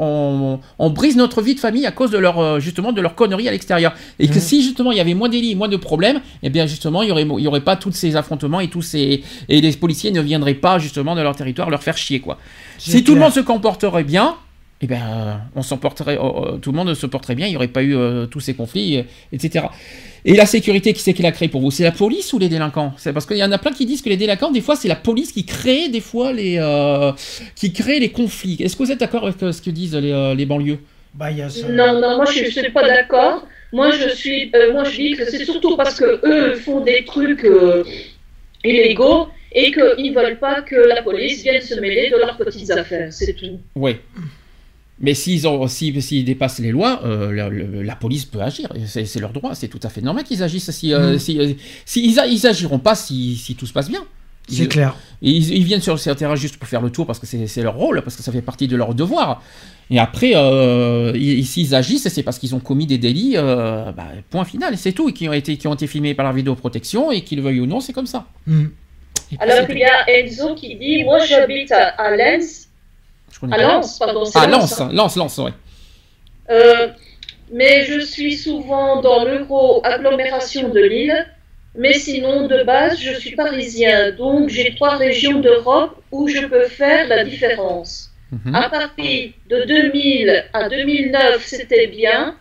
on- 0.54 0.60
on 0.78 0.90
brise 0.90 1.16
notre 1.16 1.42
vie 1.42 1.56
de 1.56 1.60
famille 1.60 1.86
à 1.86 1.90
cause 1.92 2.12
de 2.12 2.18
leur 2.18 2.38
euh, 2.38 2.60
justement 2.60 2.92
de 2.92 3.00
leurs 3.00 3.16
conneries 3.16 3.48
à 3.48 3.50
l'extérieur. 3.50 3.92
Et 4.20 4.28
que 4.28 4.34
Mhm. 4.34 4.40
si 4.40 4.62
justement 4.62 4.92
il 4.92 4.98
y 4.98 5.00
avait 5.00 5.14
moins 5.14 5.28
d'élits, 5.28 5.56
moins 5.56 5.68
de 5.68 5.76
problèmes, 5.76 6.20
eh 6.44 6.50
bien 6.50 6.66
justement 6.66 7.02
il 7.02 7.08
y 7.08 7.12
aurait, 7.12 7.26
il 7.38 7.44
y 7.44 7.48
aurait 7.48 7.60
pas 7.64 7.74
tous 7.76 7.90
ces 7.92 8.14
affrontements 8.14 8.60
et 8.60 8.68
tous 8.68 8.82
ces 8.82 9.22
et 9.48 9.60
les 9.60 9.72
policiers 9.72 10.12
ne 10.12 10.20
viendraient 10.20 10.54
pas 10.54 10.78
justement 10.78 11.16
de 11.16 11.20
leur 11.22 11.34
territoire 11.34 11.68
leur 11.68 11.82
faire 11.82 11.96
chier 11.96 12.20
quoi. 12.20 12.38
Si 12.78 13.02
tout 13.04 13.14
le 13.14 13.20
monde 13.20 13.32
se 13.32 13.40
comporterait 13.40 14.04
bien, 14.04 14.36
eh 14.82 14.86
ben, 14.86 15.02
euh, 15.02 15.34
on 15.54 15.62
s'en 15.62 15.76
porterait, 15.76 16.16
euh, 16.16 16.22
euh, 16.22 16.56
tout 16.56 16.72
le 16.72 16.76
monde 16.76 16.94
se 16.94 17.06
porterait 17.06 17.34
bien, 17.34 17.46
il 17.46 17.50
n'y 17.50 17.56
aurait 17.56 17.68
pas 17.68 17.82
eu 17.82 17.94
euh, 17.94 18.26
tous 18.26 18.40
ces 18.40 18.54
conflits, 18.54 18.98
euh, 18.98 19.02
etc. 19.32 19.66
Et 20.24 20.34
la 20.34 20.46
sécurité, 20.46 20.92
qui 20.94 21.02
c'est 21.02 21.12
qui 21.12 21.22
l'a 21.22 21.32
créée 21.32 21.48
pour 21.48 21.60
vous? 21.60 21.70
C'est 21.70 21.84
la 21.84 21.92
police 21.92 22.32
ou 22.32 22.38
les 22.38 22.48
délinquants? 22.48 22.94
C'est 22.96 23.12
parce 23.12 23.26
qu'il 23.26 23.36
y 23.36 23.44
en 23.44 23.52
a 23.52 23.58
plein 23.58 23.72
qui 23.72 23.84
disent 23.84 24.00
que 24.00 24.08
les 24.08 24.16
délinquants, 24.16 24.50
des 24.50 24.62
fois, 24.62 24.76
c'est 24.76 24.88
la 24.88 24.96
police 24.96 25.32
qui 25.32 25.44
crée 25.44 25.88
des 25.88 26.00
fois 26.00 26.32
les, 26.32 26.56
euh, 26.58 27.12
qui 27.56 27.72
crée 27.72 28.00
les 28.00 28.10
conflits. 28.10 28.56
Est-ce 28.60 28.74
que 28.76 28.82
vous 28.82 28.92
êtes 28.92 29.00
d'accord 29.00 29.24
avec 29.24 29.42
euh, 29.42 29.52
ce 29.52 29.60
que 29.60 29.70
disent 29.70 29.94
les, 29.94 30.12
euh, 30.12 30.34
les 30.34 30.46
banlieues? 30.46 30.78
Bah, 31.14 31.30
y 31.30 31.42
a. 31.42 31.48
Non, 31.70 32.00
non, 32.00 32.16
moi 32.16 32.24
je 32.26 32.44
ne 32.44 32.50
suis 32.50 32.70
pas 32.70 32.86
d'accord. 32.86 33.46
Moi 33.72 33.90
je 33.92 34.08
suis, 34.14 34.50
euh, 34.54 34.72
moi 34.72 34.84
je 34.84 34.96
dis 34.96 35.12
que 35.12 35.30
c'est 35.30 35.44
surtout 35.44 35.76
parce 35.76 35.98
que 35.98 36.20
eux 36.26 36.54
font 36.56 36.80
des 36.80 37.04
trucs 37.04 37.44
euh, 37.44 37.84
illégaux 38.64 39.28
et 39.52 39.70
qu'ils 39.72 40.14
veulent 40.14 40.38
pas 40.38 40.62
que 40.62 40.74
la 40.74 41.02
police 41.02 41.42
vienne 41.42 41.60
se 41.60 41.74
mêler 41.78 42.10
de 42.10 42.16
leurs 42.16 42.36
petites 42.36 42.70
affaires, 42.70 43.12
c'est 43.12 43.34
tout. 43.34 43.60
Oui. 43.76 43.96
Mais 45.00 45.14
s'ils 45.14 45.42
si- 45.68 46.24
dépassent 46.24 46.58
les 46.58 46.70
lois, 46.70 47.00
euh, 47.04 47.82
la, 47.82 47.96
police 47.96 48.26
peut 48.26 48.40
agir. 48.40 48.70
C'est 48.86 49.18
leur 49.18 49.32
droit. 49.32 49.54
C'est 49.54 49.68
tout 49.68 49.80
à 49.82 49.88
fait 49.88 50.02
normal 50.02 50.24
qu'ils 50.24 50.42
agissent. 50.42 50.70
Si, 50.70 50.92
euh, 50.92 51.18
si, 51.18 51.38
euh, 51.38 51.52
si- 51.86 52.04
ils, 52.04 52.20
a- 52.20 52.26
ils 52.26 52.46
agiront 52.46 52.78
pas 52.78 52.94
si, 52.94 53.36
si 53.36 53.54
tout 53.54 53.66
se 53.66 53.72
passe 53.72 53.88
bien. 53.88 54.04
C'est 54.48 54.66
clair. 54.66 54.96
Ils, 55.22 55.52
ils 55.54 55.64
viennent 55.64 55.80
sur 55.80 55.94
le 55.94 56.14
terrain 56.14 56.34
juste 56.34 56.56
pour 56.56 56.68
faire 56.68 56.82
le 56.82 56.90
tour 56.90 57.06
parce 57.06 57.18
que 57.18 57.26
c'est 57.26 57.62
leur 57.62 57.76
rôle, 57.76 58.02
parce 58.02 58.16
que 58.16 58.22
ça 58.22 58.32
fait 58.32 58.42
partie 58.42 58.66
de 58.68 58.76
leur 58.76 58.94
devoir. 58.94 59.42
Et 59.90 59.98
après, 59.98 60.32
euh, 60.34 61.12
ils- 61.14 61.46
s'ils 61.46 61.74
agissent, 61.74 62.08
c'est 62.08 62.22
parce 62.22 62.38
qu'ils 62.38 62.54
ont 62.54 62.60
commis 62.60 62.86
des 62.86 62.98
délits, 62.98 63.34
euh, 63.36 63.92
bah, 63.92 64.08
point 64.28 64.44
final, 64.44 64.76
c'est 64.76 64.92
tout, 64.92 65.08
et 65.08 65.12
qui 65.12 65.28
ont, 65.28 65.32
été, 65.32 65.56
qui 65.56 65.66
ont 65.66 65.74
été 65.74 65.86
filmés 65.86 66.14
par 66.14 66.26
la 66.26 66.32
vidéoprotection, 66.32 67.10
et 67.10 67.22
qu'ils 67.22 67.38
le 67.38 67.44
veuillent 67.44 67.60
ou 67.60 67.66
non, 67.66 67.80
c'est 67.80 67.92
comme 67.92 68.06
ça. 68.06 68.26
Mm. 68.46 68.66
Alors 69.38 69.58
il 69.68 69.78
y 69.78 69.84
a 69.84 70.08
Enzo 70.08 70.54
qui 70.56 70.76
dit, 70.76 71.04
moi 71.04 71.24
j'habite 71.24 71.72
à, 71.72 72.16
Lens. 72.16 72.68
Je 73.30 73.46
à. 73.54 73.58
Lens, 73.58 73.98
pardon. 73.98 74.24
Ah, 74.34 74.46
Lens. 74.46 74.80
Lance, 74.92 75.16
Lance, 75.16 75.38
ouais. 75.38 75.52
Euh, 76.50 76.88
mais 77.52 77.84
je 77.84 78.00
suis 78.00 78.36
souvent 78.36 79.00
dans 79.00 79.24
l'euro-agglomération 79.24 80.68
de 80.68 80.80
Lille 80.80 81.26
Mais 81.76 81.94
sinon, 81.94 82.48
de 82.48 82.64
base, 82.64 82.98
je 83.00 83.12
suis 83.14 83.36
parisien, 83.36 84.10
donc 84.12 84.48
j'ai 84.48 84.74
trois 84.74 84.96
régions 84.96 85.38
d'Europe 85.38 86.02
où 86.10 86.26
je 86.26 86.44
peux 86.46 86.64
faire 86.66 87.06
la 87.06 87.22
différence. 87.24 88.10
Mhm. 88.32 88.54
À 88.54 88.68
Paris, 88.68 89.34
de 89.48 89.64
2000 89.64 90.44
à 90.52 90.68
2009, 90.68 91.44
c'était 91.46 91.86
bien. 91.86 92.34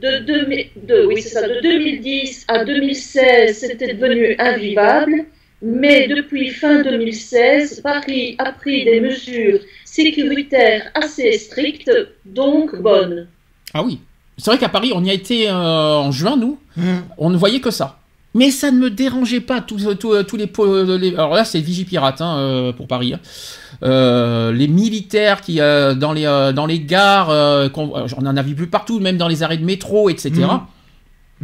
De, 0.00 0.18
2000 0.18 0.66
de- 0.76 1.04
oui, 1.06 1.20
c'est 1.22 1.28
ça, 1.30 1.46
de 1.48 1.60
2010 1.60 2.44
à 2.48 2.64
2016, 2.64 3.58
c'était 3.58 3.94
devenu 3.94 4.36
invivable. 4.38 5.26
Mais 5.62 6.08
depuis 6.08 6.50
fin 6.50 6.82
2016, 6.82 7.80
Paris 7.82 8.34
a 8.38 8.50
pris 8.52 8.84
des 8.84 9.00
mesures 9.00 9.60
sécuritaires 9.84 10.90
assez 10.94 11.32
strictes, 11.38 11.90
donc 12.26 12.80
bonnes. 12.80 13.28
Ah 13.72 13.82
oui. 13.84 14.00
C'est 14.38 14.50
vrai 14.50 14.58
qu'à 14.58 14.68
Paris, 14.68 14.92
on 14.94 15.04
y 15.04 15.10
a 15.10 15.12
été 15.12 15.48
euh, 15.48 15.52
en 15.54 16.10
juin, 16.10 16.36
nous. 16.36 16.58
Hum. 16.76 17.02
On 17.18 17.30
ne 17.30 17.36
voyait 17.36 17.60
que 17.60 17.70
ça. 17.70 17.98
Mais 18.34 18.50
ça 18.50 18.70
ne 18.70 18.78
me 18.78 18.88
dérangeait 18.90 19.40
pas, 19.42 19.60
tous 19.60 19.94
tous- 20.00 20.22
tous 20.24 20.36
les, 20.36 21.14
Alors 21.14 21.34
là, 21.34 21.44
c'est 21.44 21.60
Vigipirate 21.60 22.20
hein, 22.22 22.38
euh, 22.38 22.72
pour 22.72 22.88
Paris. 22.88 23.12
hein. 23.14 23.20
Euh, 23.82 24.52
les 24.52 24.68
militaires 24.68 25.42
qui, 25.42 25.60
euh, 25.60 25.94
dans, 25.94 26.12
les, 26.14 26.24
euh, 26.24 26.52
dans 26.52 26.64
les 26.64 26.80
gares, 26.80 27.28
euh, 27.30 27.68
euh, 27.76 28.06
on 28.16 28.26
en 28.26 28.36
a 28.36 28.42
vu 28.42 28.54
plus 28.54 28.68
partout, 28.68 29.00
même 29.00 29.18
dans 29.18 29.28
les 29.28 29.42
arrêts 29.42 29.58
de 29.58 29.64
métro, 29.66 30.08
etc. 30.08 30.30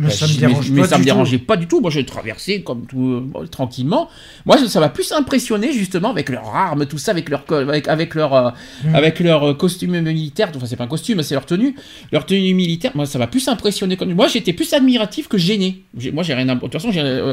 Mais 0.01 0.05
Bah, 0.07 0.11
ça 0.15 0.27
me 0.29 0.33
je- 0.33 0.39
dérange 0.39 0.71
mais 0.71 0.83
pas. 0.83 0.89
ça 0.89 0.99
me 0.99 1.05
dérangeait 1.05 1.39
pas 1.39 1.57
du 1.57 1.67
tout. 1.67 1.81
Moi, 1.81 1.91
j'ai 1.91 2.07
traversé 2.07 2.63
comme 2.63 2.87
tout 2.87 3.15
euh, 3.15 3.21
bon, 3.21 3.47
tranquillement. 3.49 4.09
Moi, 4.47 4.57
je- 4.57 4.67
ça 4.67 4.79
m'a 4.79 4.89
plus 4.89 5.11
impressionné 5.11 5.73
justement 5.73 6.11
avec 6.11 6.29
leurs 6.29 6.47
armes, 6.55 6.87
tout 6.87 6.99
ça, 6.99 7.11
avec 7.11 7.29
leur 7.29 7.43
avec, 7.53 7.89
avec 7.89 8.15
leur 8.15 8.33
euh, 8.33 8.51
Mm. 8.85 8.95
avec 8.95 9.19
leur 9.21 9.43
euh, 9.51 9.55
costume 9.55 10.01
militaire. 10.01 10.51
Enfin, 10.55 10.67
c'est 10.67 10.77
pas 10.77 10.85
un 10.85 10.89
costume, 10.89 11.21
c'est 11.25 11.35
leur 11.35 11.47
tenue, 11.47 11.75
leur 12.13 12.25
tenue 12.27 12.55
militaire. 12.55 12.93
Moi, 12.95 13.07
ça 13.07 13.19
m'a 13.19 13.27
plus 13.27 13.49
impressionné. 13.49 13.99
Moi, 14.15 14.29
j'étais 14.29 14.53
plus 14.53 14.73
admiratif 14.73 15.27
que 15.29 15.37
gêné. 15.37 15.83
Moi, 16.13 16.23
j'ai 16.23 16.35
rien. 16.35 16.49
À... 16.49 16.55
De 16.55 16.61
toute 16.61 16.73
façon, 16.73 16.91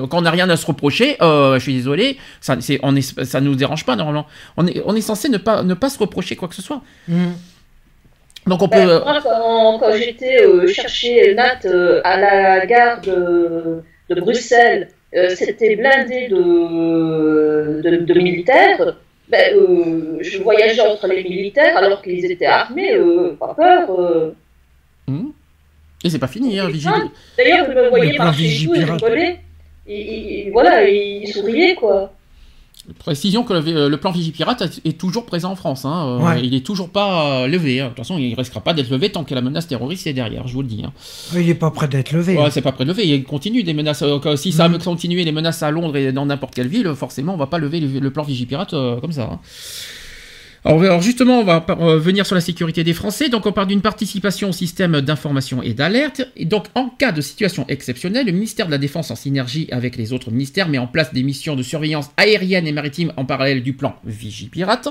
quand 0.10 0.17
on 0.17 0.21
n'a 0.21 0.32
rien 0.32 0.49
à 0.49 0.58
se 0.58 0.65
reprocher, 0.65 1.17
euh, 1.21 1.56
je 1.60 1.60
suis 1.63 1.73
désolé. 1.75 2.17
Ça, 2.41 2.58
c'est, 2.62 2.80
on 2.82 2.95
est, 2.95 3.23
ça 3.25 3.41
nous 3.41 3.54
dérange 3.56 3.86
pas 3.86 3.95
normalement. 3.95 4.25
On 4.58 4.65
est, 4.65 4.82
on 4.86 4.95
est 4.95 5.01
censé 5.01 5.30
ne 5.30 5.38
pas 5.38 5.62
ne 5.62 5.75
pas 5.75 5.89
se 5.89 5.99
reprocher 5.99 6.36
quoi 6.36 6.47
que 6.47 6.56
ce 6.56 6.63
soit. 6.63 6.82
Hum. 7.12 7.34
Donc 8.48 8.62
on 8.62 8.68
peut. 8.68 8.78
Ben, 8.78 8.90
euh, 8.90 9.00
moi, 9.04 9.20
quand, 9.24 9.80
quand 9.80 9.94
j'étais 9.96 10.42
euh, 10.44 10.68
chercher 10.68 11.34
Nat 11.34 11.60
euh, 11.66 12.02
à 12.04 12.20
la 12.20 12.66
gare 12.66 13.02
de, 13.02 13.82
de 14.10 14.22
Bruxelles, 14.22 14.90
euh, 15.16 15.30
c'était 15.36 15.76
blindé 15.76 16.28
de, 16.28 17.82
de, 17.82 17.98
de 18.06 18.14
militaires. 18.20 18.98
Ben, 19.30 19.56
euh, 19.56 20.18
je 20.22 20.38
voyageais 20.44 20.82
entre 20.82 21.08
les 21.08 21.24
militaires 21.24 21.76
alors 21.78 22.02
qu'ils 22.04 22.26
étaient 22.32 22.46
armés, 22.46 22.94
euh, 22.94 23.36
pas 23.40 23.56
peur. 23.56 23.90
euh. 24.00 24.36
hmm. 25.08 25.30
Et 26.04 26.10
c'est 26.12 26.20
pas 26.20 26.28
fini, 26.28 26.60
hein, 26.60 26.68
ça, 26.80 26.92
D'ailleurs, 27.38 27.66
je 27.66 27.72
me 27.72 27.90
plan 28.16 28.26
marcher 28.26 28.44
et 28.76 28.84
rigoler. 29.08 29.40
Et, 29.88 30.00
et- 30.02 30.48
et 30.48 30.52
voilà, 30.52 30.88
il 30.88 31.28
souriait 31.28 31.74
quoi. 31.76 32.12
Précision 33.00 33.43
que 33.43 33.54
le, 33.54 33.89
le 33.89 33.98
plan 33.98 34.12
Vigipirate 34.12 34.80
est 34.86 34.98
toujours 34.98 35.26
présent 35.26 35.52
en 35.52 35.56
France. 35.56 35.86
Hein. 35.86 36.06
Euh, 36.08 36.26
Ouais. 36.26 36.41
Il 36.45 36.54
est 36.54 36.65
toujours 36.65 36.89
pas 36.89 37.43
euh, 37.43 37.48
levé. 37.48 37.80
hein. 37.82 37.86
De 37.86 37.89
toute 37.89 37.98
façon, 37.98 38.17
il 38.19 38.30
ne 38.32 38.36
restera 38.36 38.62
pas 38.62 38.74
d'être 38.74 38.89
levé 38.89 39.12
tant 39.12 39.24
que 39.24 39.34
la 39.34 39.41
menace 39.41 39.67
terroriste 39.67 40.06
est 40.08 40.13
derrière, 40.13 40.48
je 40.48 40.54
vous 40.54 40.62
le 40.62 40.67
dis. 40.67 40.84
hein. 40.86 40.91
Il 41.34 41.50
est 41.50 41.56
pas 41.56 41.71
prêt 41.71 41.88
d'être 41.88 42.12
levé. 42.12 42.38
Ouais, 42.38 42.52
c'est 42.52 42.62
pas 42.62 42.71
prêt 42.71 42.86
de 42.86 42.89
lever. 42.91 43.08
Il 43.08 43.24
continue 43.24 43.63
des 43.63 43.74
menaces. 43.74 44.04
euh, 44.04 44.36
si 44.36 44.52
ça 44.52 44.67
va 44.67 44.78
continuer 44.78 45.24
les 45.24 45.32
menaces 45.32 45.63
à 45.63 45.71
Londres 45.71 45.95
et 45.98 46.12
dans 46.12 46.26
n'importe 46.26 46.54
quelle 46.54 46.67
ville, 46.67 46.93
forcément, 46.95 47.34
on 47.34 47.38
va 47.38 47.48
pas 47.48 47.58
lever 47.58 47.80
le, 47.80 48.00
le 48.00 48.10
plan 48.12 48.24
Vigipirate 48.24 48.74
euh, 48.74 49.00
comme 49.00 49.12
ça. 49.12 49.39
Alors, 50.67 50.99
justement, 50.99 51.41
on 51.41 51.43
va 51.43 51.63
euh, 51.69 51.99
venir 51.99 52.25
sur 52.25 52.34
la 52.34 52.41
sécurité 52.41 52.84
des 52.84 52.95
Français. 52.95 53.30
Donc 53.30 53.45
on 53.45 53.51
parle 53.51 53.67
d'une 53.67 53.84
participation 53.84 54.49
au 54.49 54.51
système 54.51 54.99
d'information 54.99 55.62
et 55.62 55.75
d'alerte. 55.75 56.23
Et 56.36 56.45
donc 56.45 56.65
en 56.73 56.89
cas 56.89 57.12
de 57.12 57.21
situation 57.21 57.67
exceptionnelle, 57.67 58.25
le 58.25 58.32
ministère 58.32 58.65
de 58.65 58.71
la 58.71 58.80
Défense 58.80 59.12
en 59.12 59.15
synergie 59.15 59.67
avec 59.71 59.95
les 59.95 60.12
autres 60.12 60.32
ministères 60.32 60.67
met 60.67 60.80
en 60.80 60.88
place 60.88 61.13
des 61.13 61.21
missions 61.21 61.56
de 61.56 61.62
surveillance 61.62 62.10
aérienne 62.17 62.65
et 62.65 62.71
maritime 62.71 63.13
en 63.15 63.25
parallèle 63.25 63.62
du 63.62 63.73
plan 63.73 63.95
Vigipirate. 64.06 64.89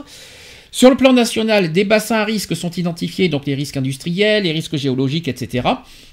Sur 0.71 0.91
le 0.91 0.97
plan 0.97 1.13
national, 1.13 1.73
des 1.73 1.85
bassins 1.85 2.19
à 2.19 2.25
risque 2.25 2.55
sont 2.55 2.71
identifiés, 2.71 3.29
donc 3.29 3.45
les 3.45 3.55
risques 3.57 3.77
industriels, 3.77 4.45
les 4.45 4.53
risques 4.53 4.77
géologiques, 4.77 5.27
etc. 5.27 5.69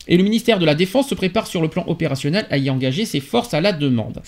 Et 0.07 0.17
le 0.17 0.23
ministère 0.23 0.57
de 0.57 0.65
la 0.65 0.73
Défense 0.73 1.09
se 1.09 1.15
prépare 1.15 1.45
sur 1.45 1.61
le 1.61 1.67
plan 1.67 1.83
opérationnel 1.85 2.47
à 2.49 2.57
y 2.57 2.71
engager 2.71 3.05
ses 3.05 3.19
forces 3.19 3.53
à 3.53 3.61
la 3.61 3.73
demande. 3.73 4.21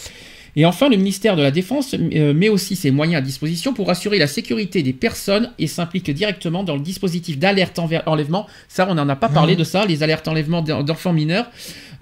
Et 0.55 0.65
enfin, 0.65 0.87
le 0.87 0.97
ministère 0.97 1.35
de 1.35 1.41
la 1.41 1.49
Défense 1.49 1.95
euh, 1.95 2.33
met 2.33 2.49
aussi 2.49 2.75
ses 2.75 2.91
moyens 2.91 3.17
à 3.17 3.25
disposition 3.25 3.73
pour 3.73 3.89
assurer 3.89 4.19
la 4.19 4.27
sécurité 4.27 4.83
des 4.83 4.93
personnes 4.93 5.51
et 5.57 5.65
s'implique 5.67 6.11
directement 6.11 6.63
dans 6.63 6.75
le 6.75 6.81
dispositif 6.81 7.39
d'alerte 7.39 7.79
enlèvement. 8.05 8.45
Ça, 8.67 8.85
on 8.89 8.93
n'en 8.93 9.09
a 9.09 9.15
pas 9.15 9.29
parlé 9.29 9.53
Mhm. 9.53 9.59
de 9.59 9.63
ça, 9.63 9.85
les 9.85 10.03
alertes 10.03 10.27
enlèvement 10.27 10.61
d'en- 10.61 10.83
d'enfants 10.83 11.13
mineurs. 11.13 11.47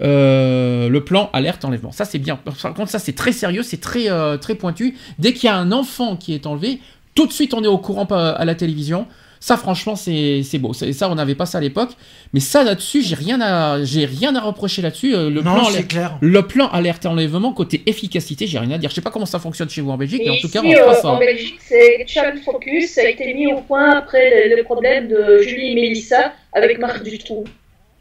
Euh, 0.01 0.89
le 0.89 1.03
plan 1.03 1.29
alerte 1.31 1.63
enlèvement. 1.63 1.91
Ça, 1.91 2.05
c'est 2.05 2.17
bien. 2.19 2.35
Par 2.35 2.73
contre, 2.73 2.89
ça, 2.89 2.99
c'est 2.99 3.13
très 3.13 3.31
sérieux, 3.31 3.63
c'est 3.63 3.79
très, 3.79 4.09
euh, 4.09 4.37
très 4.37 4.55
pointu. 4.55 4.95
Dès 5.19 5.33
qu'il 5.33 5.45
y 5.45 5.49
a 5.49 5.55
un 5.55 5.71
enfant 5.71 6.15
qui 6.17 6.33
est 6.33 6.45
enlevé, 6.47 6.79
tout 7.15 7.27
de 7.27 7.31
suite, 7.33 7.53
on 7.53 7.63
est 7.63 7.67
au 7.67 7.77
courant 7.77 8.05
à 8.05 8.43
la 8.45 8.55
télévision. 8.55 9.05
Ça, 9.43 9.58
franchement, 9.58 9.95
c'est 9.95 10.43
c'est 10.43 10.60
beau. 10.60 10.71
C'est- 10.71 10.93
Ça, 10.93 11.10
on 11.10 11.15
n'avait 11.15 11.34
pas 11.34 11.47
ça 11.47 11.58
à 11.58 11.62
l'époque. 11.62 11.89
Mais 12.32 12.39
ça, 12.39 12.63
là-dessus, 12.63 13.01
j'ai 13.01 13.15
rien 13.15 13.41
à, 13.41 13.84
j'ai 13.84 14.06
rien 14.06 14.36
à 14.36 14.39
reprocher 14.39 14.84
là-dessus. 14.84 15.15
Euh, 15.15 15.32
Le 15.32 15.41
non, 15.41 15.56
plan 15.56 15.63
clair. 15.89 16.17
le 16.21 16.41
plan 16.47 16.67
alerte 16.69 17.08
enlèvement, 17.08 17.51
côté 17.51 17.82
efficacité, 17.88 18.45
j'ai 18.45 18.60
rien 18.60 18.69
à 18.69 18.77
dire. 18.77 18.91
Je 18.91 18.95
sais 18.95 19.01
pas 19.01 19.10
comment 19.10 19.25
ça 19.25 19.39
fonctionne 19.39 19.67
chez 19.67 19.82
vous 19.82 19.89
en 19.89 19.97
Belgique, 19.97 20.21
mais 20.23 20.30
en 20.32 20.38
tout 20.39 20.47
cas, 20.49 20.62
en 20.62 20.69
euh, 20.71 20.93
France, 20.93 21.06
en. 21.06 21.17
Belgique, 21.19 21.56
c'est 21.60 22.06
Channel 22.08 22.38
Focus, 22.45 22.91
ça 22.91 23.01
a 23.01 23.06
été 23.06 23.34
mis 23.34 23.51
au 23.51 23.62
point 23.62 23.97
après 23.97 24.47
le, 24.49 24.56
le 24.58 24.63
problème 24.63 25.08
de 25.08 25.41
Julie 25.41 25.71
et 25.71 25.75
Mélissa 25.75 26.34
avec 26.54 26.77
Marc 26.80 27.04
Dutroux. 27.04 27.43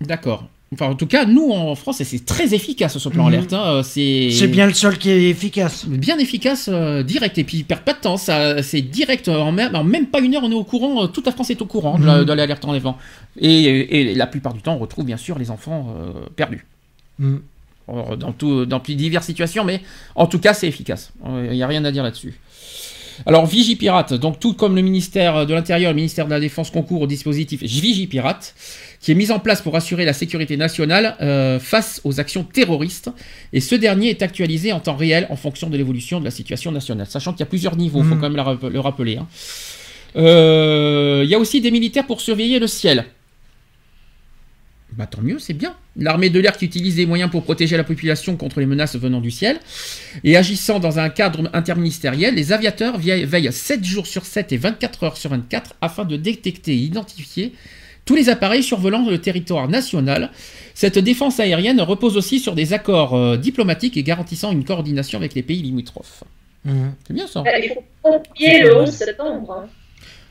D'accord. 0.02 0.44
Enfin, 0.72 0.86
en 0.86 0.94
tout 0.94 1.08
cas, 1.08 1.24
nous, 1.24 1.50
en 1.50 1.74
France, 1.74 2.00
c'est 2.04 2.24
très 2.24 2.54
efficace 2.54 2.96
ce 2.96 3.08
plan 3.08 3.24
Mhm. 3.24 3.34
alerte. 3.34 3.52
hein. 3.54 3.64
Euh, 3.78 3.82
C'est 3.82 4.46
bien 4.46 4.66
le 4.68 4.72
seul 4.72 4.98
qui 4.98 5.10
est 5.10 5.28
efficace. 5.30 5.84
bien 5.86 6.16
efficace, 6.16 6.68
euh, 6.72 7.02
direct. 7.02 7.36
Et 7.38 7.44
puis, 7.44 7.56
il 7.58 7.64
perd 7.64 7.80
pas 7.80 7.92
de 7.92 7.98
temps. 7.98 8.16
Ça, 8.16 8.62
c'est 8.62 8.80
direct. 8.80 9.26
euh, 9.26 9.38
En 9.40 9.50
même, 9.50 9.74
en 9.74 9.82
même 9.82 10.06
pas 10.06 10.20
une 10.20 10.32
heure, 10.36 10.44
on 10.44 10.50
est 10.50 10.54
au 10.54 10.62
courant. 10.62 11.08
toute 11.08 11.26
la 11.26 11.32
France 11.32 11.50
est 11.50 11.60
au 11.60 11.66
courant 11.66 11.98
de 11.98 12.06
la- 12.06 12.18
Mhm. 12.18 12.24
de 12.24 12.32
l'alerte 12.34 12.64
enlèvement. 12.64 12.96
Et, 13.40 13.64
et 14.10 14.14
la 14.14 14.28
plupart 14.28 14.54
du 14.54 14.60
temps, 14.60 14.74
on 14.74 14.78
retrouve 14.78 15.04
bien 15.04 15.16
sûr 15.16 15.40
les 15.40 15.50
enfants 15.50 15.92
euh, 15.98 16.12
perdus. 16.36 16.64
Alors, 17.88 18.16
dans, 18.16 18.30
tout, 18.32 18.64
dans 18.64 18.78
diverses 18.78 19.26
situations, 19.26 19.64
mais 19.64 19.80
en 20.14 20.28
tout 20.28 20.38
cas, 20.38 20.54
c'est 20.54 20.68
efficace. 20.68 21.12
Il 21.26 21.50
n'y 21.50 21.64
a 21.64 21.66
rien 21.66 21.84
à 21.84 21.90
dire 21.90 22.04
là-dessus. 22.04 22.38
Alors, 23.26 23.44
Vigipirate, 23.44 24.14
donc 24.14 24.38
tout 24.40 24.54
comme 24.54 24.76
le 24.76 24.82
ministère 24.82 25.44
de 25.46 25.52
l'Intérieur 25.52 25.90
et 25.90 25.92
le 25.92 25.96
ministère 25.96 26.24
de 26.26 26.30
la 26.30 26.40
Défense 26.40 26.70
concourt 26.70 27.02
au 27.02 27.06
dispositif 27.06 27.60
Vigipirate, 27.62 28.54
qui 29.00 29.12
est 29.12 29.14
mis 29.14 29.30
en 29.30 29.38
place 29.38 29.62
pour 29.62 29.74
assurer 29.76 30.04
la 30.04 30.12
sécurité 30.12 30.56
nationale 30.58 31.16
euh, 31.22 31.58
face 31.58 32.00
aux 32.04 32.20
actions 32.20 32.44
terroristes. 32.44 33.10
Et 33.54 33.60
ce 33.60 33.74
dernier 33.74 34.10
est 34.10 34.20
actualisé 34.22 34.72
en 34.72 34.80
temps 34.80 34.96
réel 34.96 35.26
en 35.30 35.36
fonction 35.36 35.70
de 35.70 35.76
l'évolution 35.78 36.20
de 36.20 36.24
la 36.26 36.30
situation 36.30 36.70
nationale. 36.70 37.06
Sachant 37.06 37.32
qu'il 37.32 37.40
y 37.40 37.44
a 37.44 37.46
plusieurs 37.46 37.76
niveaux, 37.76 38.00
il 38.02 38.08
faut 38.08 38.14
Mhm. 38.14 38.20
quand 38.20 38.30
même 38.30 38.40
rapp- 38.40 38.62
le 38.70 38.80
rappeler. 38.80 39.16
hein. 39.16 39.26
Euh, 40.16 41.22
Il 41.24 41.30
y 41.30 41.34
a 41.34 41.38
aussi 41.38 41.60
des 41.60 41.70
militaires 41.70 42.06
pour 42.06 42.20
surveiller 42.20 42.58
le 42.58 42.66
ciel. 42.66 43.04
Bah 44.92 45.06
tant 45.06 45.22
mieux, 45.22 45.38
c'est 45.38 45.54
bien. 45.54 45.76
L'armée 45.96 46.30
de 46.30 46.40
l'air 46.40 46.56
qui 46.56 46.64
utilise 46.64 46.96
des 46.96 47.06
moyens 47.06 47.30
pour 47.30 47.44
protéger 47.44 47.76
la 47.76 47.84
population 47.84 48.36
contre 48.36 48.58
les 48.58 48.66
menaces 48.66 48.96
venant 48.96 49.20
du 49.20 49.30
ciel. 49.30 49.60
Et 50.24 50.36
agissant 50.36 50.80
dans 50.80 50.98
un 50.98 51.08
cadre 51.10 51.48
interministériel, 51.52 52.34
les 52.34 52.52
aviateurs 52.52 52.98
veillent 52.98 53.52
7 53.52 53.84
jours 53.84 54.06
sur 54.08 54.24
7 54.26 54.50
et 54.52 54.56
24 54.56 55.04
heures 55.04 55.16
sur 55.16 55.30
24 55.30 55.74
afin 55.80 56.04
de 56.04 56.16
détecter 56.16 56.72
et 56.72 56.76
identifier 56.78 57.52
tous 58.10 58.16
les 58.16 58.28
appareils 58.28 58.64
survolant 58.64 59.06
le 59.08 59.18
territoire 59.18 59.68
national. 59.68 60.30
Cette 60.74 60.98
défense 60.98 61.38
aérienne 61.38 61.80
repose 61.80 62.16
aussi 62.16 62.40
sur 62.40 62.56
des 62.56 62.72
accords 62.72 63.14
euh, 63.14 63.36
diplomatiques 63.36 63.96
et 63.96 64.02
garantissant 64.02 64.50
une 64.50 64.64
coordination 64.64 65.16
avec 65.20 65.32
les 65.34 65.42
pays 65.44 65.62
limitrophes. 65.62 66.24
Hum. 66.68 66.92
C'est 67.06 67.12
bien 67.12 67.28
ça. 67.28 67.44
Il 67.56 67.68
faut 67.68 67.84
le 68.40 68.76
11 68.82 68.90
septembre. 68.90 69.52
hein. 69.52 69.68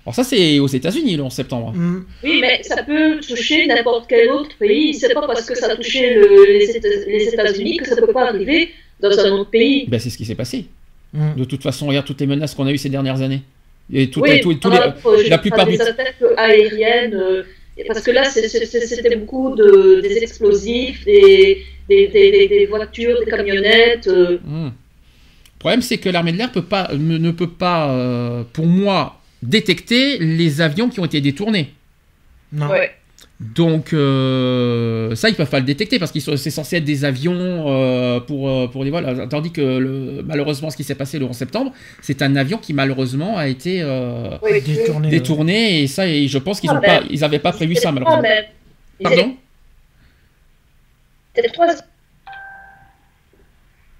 Alors 0.05 0.13
ça 0.13 0.25
c'est 0.25 0.59
aux 0.59 0.67
États-Unis 0.67 1.15
le 1.15 1.23
11 1.23 1.31
septembre. 1.31 1.69
Hum. 1.73 2.05
Oui, 2.21 2.39
mais 2.41 2.61
ça 2.63 2.83
peut 2.83 3.21
toucher 3.25 3.65
n'importe 3.67 4.07
quel 4.09 4.29
autre 4.29 4.57
pays. 4.59 4.93
C'est 4.93 5.13
pas 5.13 5.25
parce 5.25 5.45
que 5.45 5.55
ça 5.55 5.67
a 5.71 5.75
touché 5.77 6.15
le- 6.15 6.57
les 6.59 6.77
Éta- 6.77 7.05
les 7.07 7.27
États-Unis 7.33 7.77
que 7.77 7.87
ça 7.87 7.95
peut 7.95 8.11
pas 8.11 8.27
arriver 8.27 8.71
dans 8.99 9.17
un 9.17 9.31
autre 9.31 9.51
pays. 9.51 9.85
Ben, 9.87 10.01
c'est 10.01 10.09
ce 10.09 10.17
qui 10.17 10.25
s'est 10.25 10.35
passé. 10.35 10.65
Hum. 11.15 11.33
De 11.37 11.45
toute 11.45 11.63
façon, 11.63 11.87
regarde 11.87 12.05
toutes 12.05 12.19
les 12.19 12.27
menaces 12.27 12.55
qu'on 12.55 12.67
a 12.67 12.71
eues 12.73 12.77
ces 12.77 12.89
dernières 12.89 13.21
années. 13.21 13.41
Et 13.91 14.09
toutes 14.11 14.23
oui, 14.23 14.33
les- 14.33 14.41
tous- 14.41 14.53
tous 14.55 14.69
les- 14.69 15.29
la 15.29 15.37
plupart 15.39 15.65
des 15.65 15.77
du- 15.77 15.81
attaques 15.81 16.17
aériennes, 16.37 17.15
euh, 17.15 17.43
parce 17.87 18.01
que 18.01 18.11
là, 18.11 18.23
c'était 18.25 19.15
beaucoup 19.15 19.55
de, 19.55 19.99
des 20.01 20.17
explosifs, 20.17 21.03
des, 21.05 21.63
des, 21.87 22.07
des- 22.07 22.31
des- 22.31 22.47
des 22.47 22.65
voitures, 22.65 23.19
des 23.23 23.29
camionnettes. 23.29 24.07
euh, 24.07 24.37
Hmm. 24.45 24.65
Le 24.67 25.59
problème, 25.59 25.81
c'est 25.81 25.97
que 25.97 26.07
l'armée 26.09 26.31
de 26.31 26.37
l'air 26.37 26.51
peut 26.51 26.61
pas, 26.63 26.89
ne 26.93 27.17
ne 27.17 27.31
peut 27.31 27.49
pas, 27.49 27.91
euh, 27.91 28.43
pour 28.53 28.65
moi, 28.65 29.19
détecter 29.43 30.17
les 30.17 30.61
avions 30.61 30.89
qui 30.89 30.99
ont 31.01 31.05
été 31.05 31.19
détournés. 31.21 31.73
Non. 32.53 32.69
ouais. 32.69 32.91
Donc, 33.39 33.93
euh, 33.93 35.15
ça, 35.15 35.29
ils 35.29 35.35
peuvent 35.35 35.49
pas 35.49 35.59
le 35.59 35.65
détecter 35.65 35.97
parce 35.97 36.11
que 36.11 36.19
c'est 36.19 36.49
censé 36.49 36.75
être 36.75 36.83
des 36.83 37.05
avions 37.05 37.33
euh, 37.69 38.19
pour, 38.19 38.49
euh, 38.49 38.67
pour 38.67 38.83
les 38.83 38.91
vols. 38.91 39.27
Tandis 39.29 39.51
que, 39.53 39.61
le- 39.61 40.21
malheureusement, 40.25 40.69
ce 40.69 40.75
qui 40.75 40.83
s'est 40.83 40.95
passé 40.95 41.19
le 41.19 41.25
11 41.25 41.35
septembre, 41.37 41.71
c'est 42.01 42.21
un 42.21 42.35
avion 42.35 42.57
qui, 42.57 42.73
malheureusement, 42.73 43.37
a 43.37 43.47
été 43.47 43.81
euh, 43.81 44.37
Oui, 44.41 44.61
Détourné. 45.09 45.83
Et 45.83 45.87
ça, 45.87 46.05
et 46.05 46.27
je 46.27 46.37
pense 46.37 46.59
qu'ils 46.59 46.69
Ah, 46.69 46.77
ont 46.77 46.81
ben, 46.81 46.99
pas, 46.99 47.03
ils 47.09 47.23
avaient 47.23 47.39
pas 47.39 47.53
prévu 47.53 47.75
ça, 47.75 47.93
malheureusement. 47.93 48.23
Ils 48.99 49.03
Pardon 49.03 49.35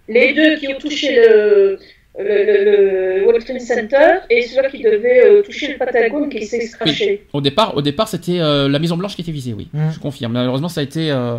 les 0.10 0.34
deux 0.34 0.58
qui 0.58 0.68
ont 0.68 0.78
touché 0.80 1.16
le, 1.16 1.80
le, 2.18 2.24
le, 2.26 3.20
le 3.20 3.26
World 3.26 3.46
Trade 3.46 3.62
Center 3.62 4.20
et 4.30 4.42
celui 4.42 4.70
qui 4.78 4.84
devait 4.84 5.24
euh, 5.26 5.42
toucher 5.44 5.68
le 5.72 5.78
Patagone 5.78 6.30
qui 6.30 6.46
s'est 6.46 6.66
scratché. 6.66 7.28
Au 7.34 7.40
départ, 7.42 7.78
au 7.78 7.82
départ 7.82 8.08
c'était 8.08 8.40
euh, 8.40 8.68
la 8.68 8.80
Maison 8.80 8.98
Blanche 8.98 9.16
qui 9.16 9.22
était 9.22 9.32
visée, 9.32 9.54
oui. 9.54 9.68
Mm. 9.74 9.92
Je 9.94 10.00
confirme. 10.00 10.34
Malheureusement, 10.34 10.70
ça 10.70 10.82
a 10.82 10.84
été. 10.84 11.12
euh, 11.12 11.38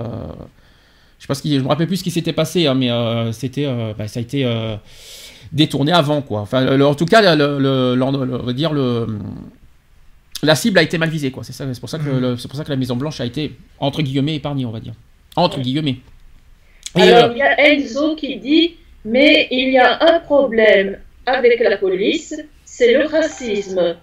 je 1.18 1.24
sais 1.24 1.26
pas 1.28 1.34
ce 1.34 1.42
qui, 1.42 1.54
je 1.56 1.60
me 1.62 1.68
rappelle 1.68 1.86
plus 1.86 1.96
ce 1.98 2.04
qui 2.04 2.10
s'était 2.10 2.32
passé, 2.32 2.66
hein, 2.66 2.74
mais 2.74 2.90
euh, 2.90 3.32
c'était, 3.32 3.66
euh, 3.66 3.92
bah, 3.98 4.08
ça 4.08 4.20
a 4.20 4.22
été 4.22 4.44
euh, 4.44 4.76
détourné 5.52 5.92
avant, 5.92 6.22
quoi. 6.22 6.40
Enfin, 6.40 6.76
le- 6.76 6.86
en 6.86 6.94
tout 6.94 7.04
cas, 7.04 7.34
le, 7.34 7.58
le- 7.58 7.94
le- 7.94 7.94
le- 8.24 8.40
on 8.40 8.42
va 8.44 8.52
dire 8.52 8.72
le. 8.72 9.06
La 10.42 10.54
cible 10.54 10.78
a 10.78 10.82
été 10.82 10.96
mal 10.96 11.10
visée, 11.10 11.30
quoi. 11.30 11.44
C'est 11.44 11.52
ça, 11.52 11.66
c'est 11.70 11.80
pour 11.80 11.90
ça 11.90 11.98
que 11.98 12.08
Mm. 12.08 12.38
c'est 12.38 12.48
pour 12.48 12.56
ça 12.56 12.64
que 12.64 12.70
la 12.70 12.76
Maison 12.76 12.96
Blanche 12.96 13.20
a 13.20 13.26
été 13.26 13.52
entre 13.78 14.00
guillemets 14.00 14.36
épargnée, 14.36 14.64
on 14.64 14.70
va 14.70 14.80
dire. 14.80 14.94
Entre 15.36 15.60
guillemets. 15.60 15.96
Et, 16.96 17.02
Alors, 17.02 17.30
euh, 17.30 17.32
il 17.34 17.38
y 17.38 17.42
a 17.42 17.68
Enzo 17.72 18.16
qui 18.16 18.36
dit 18.38 18.76
Mais 19.04 19.48
il 19.50 19.70
y 19.70 19.78
a 19.78 19.98
un 20.14 20.20
problème 20.20 20.98
avec 21.26 21.60
la 21.60 21.76
police, 21.76 22.34
c'est 22.64 22.92
le 22.92 23.06
racisme. 23.06 23.96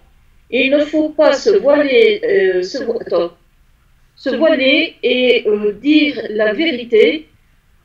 Il 0.50 0.70
ne 0.70 0.84
faut 0.84 1.10
pas 1.10 1.34
se 1.34 1.50
voiler, 1.50 2.20
euh, 2.24 2.62
se, 2.62 2.78
attends, 2.78 3.32
se 4.16 4.30
voiler 4.30 4.96
et 5.02 5.44
euh, 5.46 5.72
dire 5.72 6.20
la 6.30 6.52
vérité. 6.52 7.28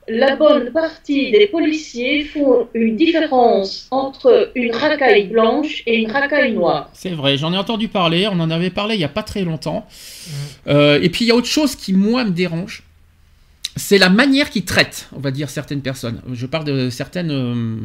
La 0.10 0.36
bonne 0.36 0.74
partie 0.74 1.32
des 1.32 1.48
policiers 1.48 2.26
font 2.26 2.68
une 2.74 2.98
différence 2.98 3.88
entre 3.90 4.52
une 4.54 4.76
racaille 4.76 5.28
blanche 5.28 5.82
et 5.86 5.96
une 5.96 6.12
racaille 6.12 6.52
noire. 6.52 6.90
C'est 6.94 7.12
vrai, 7.12 7.38
j'en 7.38 7.54
ai 7.54 7.58
entendu 7.58 7.88
parler, 7.88 8.28
on 8.30 8.38
en 8.42 8.52
avait 8.52 8.70
parlé 8.70 8.96
il 8.96 8.98
n'y 8.98 9.06
a 9.06 9.10
pas 9.10 9.24
très 9.24 9.44
longtemps. 9.44 9.88
Euh, 10.68 11.00
et 11.02 11.08
puis 11.08 11.24
il 11.24 11.30
y 11.30 11.32
a 11.32 11.36
autre 11.36 11.48
chose 11.48 11.78
qui, 11.78 11.94
moi, 11.94 12.26
me 12.26 12.32
dérange. 12.32 12.84
C'est 13.76 13.98
la 13.98 14.10
manière 14.10 14.50
qu'ils 14.50 14.66
traitent, 14.66 15.10
on 15.14 15.20
va 15.20 15.32
dire, 15.32 15.50
certaines 15.50 15.82
personnes. 15.82 16.22
Je 16.32 16.46
parle 16.46 16.66
de 16.66 16.90
certaines... 16.90 17.32
euh, 17.32 17.76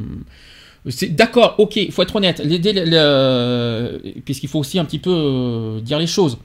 D'accord, 1.11 1.57
ok, 1.59 1.77
il 1.77 1.93
faut 1.93 2.03
être 2.03 2.17
honnête. 2.17 2.41
Puisqu'il 4.25 4.49
faut 4.49 4.59
aussi 4.59 4.79
un 4.79 4.85
petit 4.85 4.99
peu 4.99 5.11
euh, 5.11 5.81
dire 5.81 5.99
les 5.99 6.07
choses. 6.07 6.39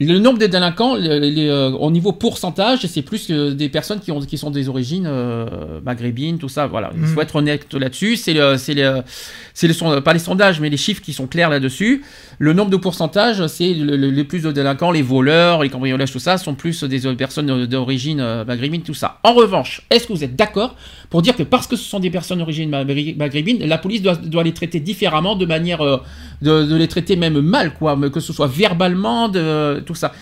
Le 0.00 0.18
nombre 0.18 0.38
de 0.40 0.46
délinquants, 0.46 0.96
les, 0.96 1.46
euh, 1.48 1.70
au 1.70 1.92
niveau 1.92 2.10
pourcentage, 2.10 2.84
c'est 2.86 3.02
plus 3.02 3.28
que 3.28 3.52
des 3.52 3.68
personnes 3.68 4.00
qui, 4.00 4.10
ont, 4.10 4.18
qui 4.20 4.36
sont 4.36 4.50
des 4.50 4.68
origines 4.68 5.06
euh, 5.06 5.80
maghrébines, 5.84 6.38
tout 6.38 6.48
ça. 6.48 6.66
Voilà, 6.66 6.90
il 6.96 7.02
Mm. 7.02 7.06
faut 7.06 7.20
être 7.20 7.36
honnête 7.36 7.72
là-dessus. 7.72 8.16
C'est 8.16 8.32
le, 8.34 8.56
c'est 8.56 8.74
le, 8.74 9.02
c'est 9.54 9.68
le 9.68 9.74
son- 9.74 10.00
pas 10.02 10.12
les 10.12 10.18
sondages, 10.18 10.58
mais 10.60 10.70
les 10.70 10.76
chiffres 10.76 11.02
qui 11.02 11.12
sont 11.12 11.28
clairs 11.28 11.50
là-dessus. 11.50 12.02
Le 12.40 12.52
nombre 12.52 12.70
de 12.70 12.76
pourcentages, 12.78 13.46
c'est 13.46 13.74
le- 13.74 13.96
le- 13.96 14.10
les 14.10 14.24
plus 14.24 14.42
de 14.42 14.50
délinquants, 14.50 14.90
les 14.90 15.02
voleurs, 15.02 15.62
les 15.62 15.68
cambriolages, 15.68 16.10
tout 16.10 16.18
ça, 16.18 16.36
sont 16.36 16.54
plus 16.56 16.82
des 16.82 17.06
euh, 17.06 17.14
personnes 17.14 17.66
d'origine 17.66 18.18
euh, 18.20 18.44
maghrébine, 18.44 18.82
tout 18.82 18.94
ça. 18.94 19.20
En 19.22 19.34
revanche, 19.34 19.82
est-ce 19.90 20.08
que 20.08 20.12
vous 20.14 20.24
êtes 20.24 20.34
d'accord 20.34 20.74
pour 21.12 21.20
dire 21.20 21.36
que 21.36 21.42
parce 21.42 21.66
que 21.66 21.76
ce 21.76 21.84
sont 21.84 22.00
des 22.00 22.08
personnes 22.10 22.38
d'origine 22.38 22.70
maghrébine, 22.70 23.58
la 23.66 23.76
police 23.76 24.00
doit, 24.00 24.16
doit 24.16 24.42
les 24.42 24.54
traiter 24.54 24.80
différemment, 24.80 25.36
de 25.36 25.44
manière 25.44 25.82
euh, 25.82 25.98
de, 26.40 26.64
de 26.64 26.74
les 26.74 26.88
traiter 26.88 27.16
même 27.16 27.38
mal, 27.42 27.74
quoi, 27.74 27.98
que 28.10 28.18
ce 28.18 28.32
soit 28.32 28.46
verbalement, 28.46 29.28
de 29.28 29.80
tout 29.84 29.94
ça. 29.94 30.12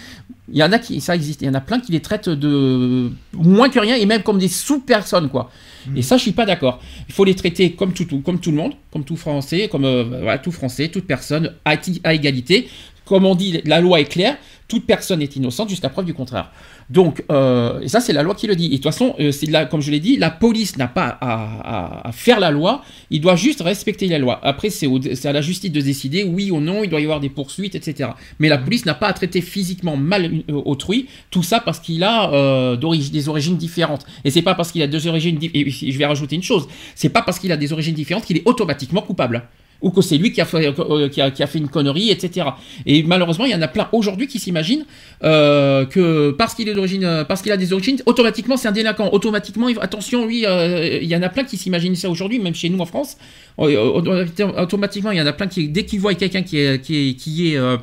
Il 0.53 0.59
y 0.59 0.64
en 0.64 0.72
a 0.72 0.80
qui, 0.80 1.01
ça 1.01 1.14
existe, 1.14 1.43
il 1.43 1.47
y 1.47 1.49
en 1.49 1.55
a 1.55 1.61
plein 1.61 1.78
qui 1.78 1.93
les 1.93 2.01
traitent 2.01 2.28
de 2.28 3.09
moins 3.34 3.68
que 3.68 3.78
rien 3.78 3.95
et 3.95 4.05
même 4.05 4.24
comme 4.24 4.38
des 4.38 4.49
sous-personnes, 4.49 5.28
quoi. 5.28 5.49
Et 5.95 6.03
ça, 6.03 6.16
je 6.16 6.22
suis 6.22 6.32
pas 6.32 6.45
d'accord. 6.45 6.80
Il 7.09 7.14
faut 7.14 7.24
les 7.24 7.36
traiter 7.36 7.72
comme 7.78 7.93
tout, 7.93 8.05
tout- 8.05 8.18
comme 8.26 8.41
tout 8.41 8.51
le 8.51 8.57
monde, 8.57 8.72
comme 8.93 9.05
tout 9.05 9.16
français, 9.16 9.68
comme 9.68 9.84
euh, 9.84 10.03
voilà, 10.03 10.38
tout 10.38 10.51
français, 10.51 10.88
toute 10.88 11.07
personne 11.07 11.53
à, 11.64 11.76
à 12.03 12.14
égalité. 12.14 12.68
Comme 13.05 13.24
on 13.26 13.36
dit, 13.36 13.61
la 13.64 13.80
loi 13.80 14.01
est 14.01 14.05
claire, 14.16 14.36
toute 14.66 14.86
personne 14.86 15.22
est 15.22 15.36
innocente 15.36 15.68
jusqu'à 15.68 15.88
preuve 15.88 16.05
du 16.05 16.14
contraire. 16.14 16.51
Donc, 16.91 17.24
euh, 17.30 17.86
ça, 17.86 18.01
c'est 18.01 18.12
la 18.12 18.24
loi 18.24 18.34
qui 18.34 18.49
le 18.49 18.57
dit. 18.57 18.66
Et 18.66 18.70
de 18.70 18.74
toute 18.74 18.84
façon, 18.84 19.14
euh, 19.20 19.30
c'est 19.30 19.47
là, 19.47 19.64
comme 19.64 19.80
je 19.80 19.93
l'ai 19.93 20.01
dit, 20.01 20.16
la 20.16 20.30
police 20.30 20.76
n'a 20.76 20.88
pas 20.88 21.16
à, 21.20 22.11
faire 22.12 22.41
la 22.41 22.51
loi, 22.51 22.82
il 23.11 23.20
doit 23.20 23.36
juste 23.36 23.62
respecter 23.62 24.09
la 24.09 24.18
loi. 24.18 24.41
Après, 24.43 24.70
c'est 24.70 24.88
à 25.26 25.32
la 25.32 25.41
justice 25.41 25.70
de 25.70 25.80
décider, 25.80 26.24
oui 26.24 26.51
ou 26.51 26.61
non, 26.61 26.82
il 26.82 26.91
doit 26.91 27.01
y 27.01 27.05
avoir 27.05 27.20
des 27.20 27.28
poursuites, 27.28 27.76
etc. 27.76 28.11
Mais 28.41 28.49
la 28.49 28.59
police 28.59 28.84
n'a 28.84 28.95
pas 28.95 29.07
à 29.07 29.12
traiter 29.12 29.41
physiquement 29.41 29.97
mal 29.97 30.43
euh, 30.51 30.55
autrui, 30.64 31.07
tout 31.30 31.45
ça 31.45 31.61
parce 31.61 31.78
qu'il 31.78 32.03
a 32.03 32.76
des 32.76 33.28
origines 33.28 33.57
différentes. 33.57 34.05
Et 34.24 34.30
c'est 34.30 34.43
pas 34.43 34.55
parce 34.55 34.72
qu'il 34.72 34.82
a 34.82 34.88
deux 34.88 35.07
origines 35.07 35.36
différentes. 35.36 35.68
Et 35.68 35.93
je 35.93 35.99
vais 35.99 36.07
rajouter 36.07 36.34
une 36.34 36.43
chose, 36.43 36.66
c'est 36.97 37.09
pas 37.09 37.22
parce 37.22 37.38
qu'il 37.38 37.53
a 37.53 37.57
des 37.57 37.72
origines 37.72 37.95
différentes 37.95 38.24
qu'il 38.24 38.36
est 38.36 38.47
automatiquement 38.47 39.03
coupable. 39.03 39.45
Ou 39.83 39.91
que 39.91 40.03
c'est 40.03 40.18
lui 40.18 40.33
qui 40.33 40.41
a, 40.41 40.45
fait, 40.45 40.74
euh, 40.78 41.09
qui, 41.09 41.20
a, 41.20 41.31
qui 41.31 41.43
a 41.43 41.47
fait 41.47 41.59
une 41.59 41.68
connerie, 41.68 42.11
etc. 42.11 42.49
Et 42.87 43.03
malheureusement, 43.03 43.47
il 43.47 43.53
y 43.53 43.55
en 43.55 43.62
a 43.62 43.68
plein 43.68 43.89
aujourd'hui 43.93 44.26
qui 44.26 44.39
s'imaginent 44.39 44.85
euh, 45.24 45.87
que 45.87 46.33
parce 46.33 46.55
qu'il 46.55 46.68
est 46.68 46.74
d'origine, 46.74 47.05
euh, 47.05 47.24
parce 47.24 47.43
qu'il 47.43 47.51
a 47.53 47.57
des 47.57 47.72
origines, 47.72 47.99
automatiquement 48.07 48.57
c'est 48.57 48.68
un 48.68 48.72
délinquant. 48.72 49.09
Automatiquement, 49.12 49.68
attention, 49.81 50.26
lui, 50.26 50.45
euh, 50.47 50.99
il 51.01 51.09
y 51.09 51.16
en 51.16 51.22
a 51.22 51.28
plein 51.28 51.45
qui 51.45 51.57
s'imaginent 51.57 51.97
ça 51.97 52.11
aujourd'hui, 52.11 52.39
même 52.39 52.55
chez 52.55 52.68
nous 52.68 52.78
en 52.78 52.87
France. 52.87 53.16
Euh, 53.59 54.51
Automatiquement, 54.59 55.11
il 55.11 55.18
y 55.18 55.22
en 55.22 55.26
a 55.26 55.33
plein 55.33 55.47
qui, 55.47 55.68
dès 55.68 55.85
qu'ils 55.85 56.01
voient 56.01 56.14
quelqu'un 56.14 56.43
qui 56.43 56.59
est, 56.59 56.81
qui 56.81 57.11
est, 57.11 57.14
qui 57.14 57.53
est 57.53 57.57
euh, 57.57 57.76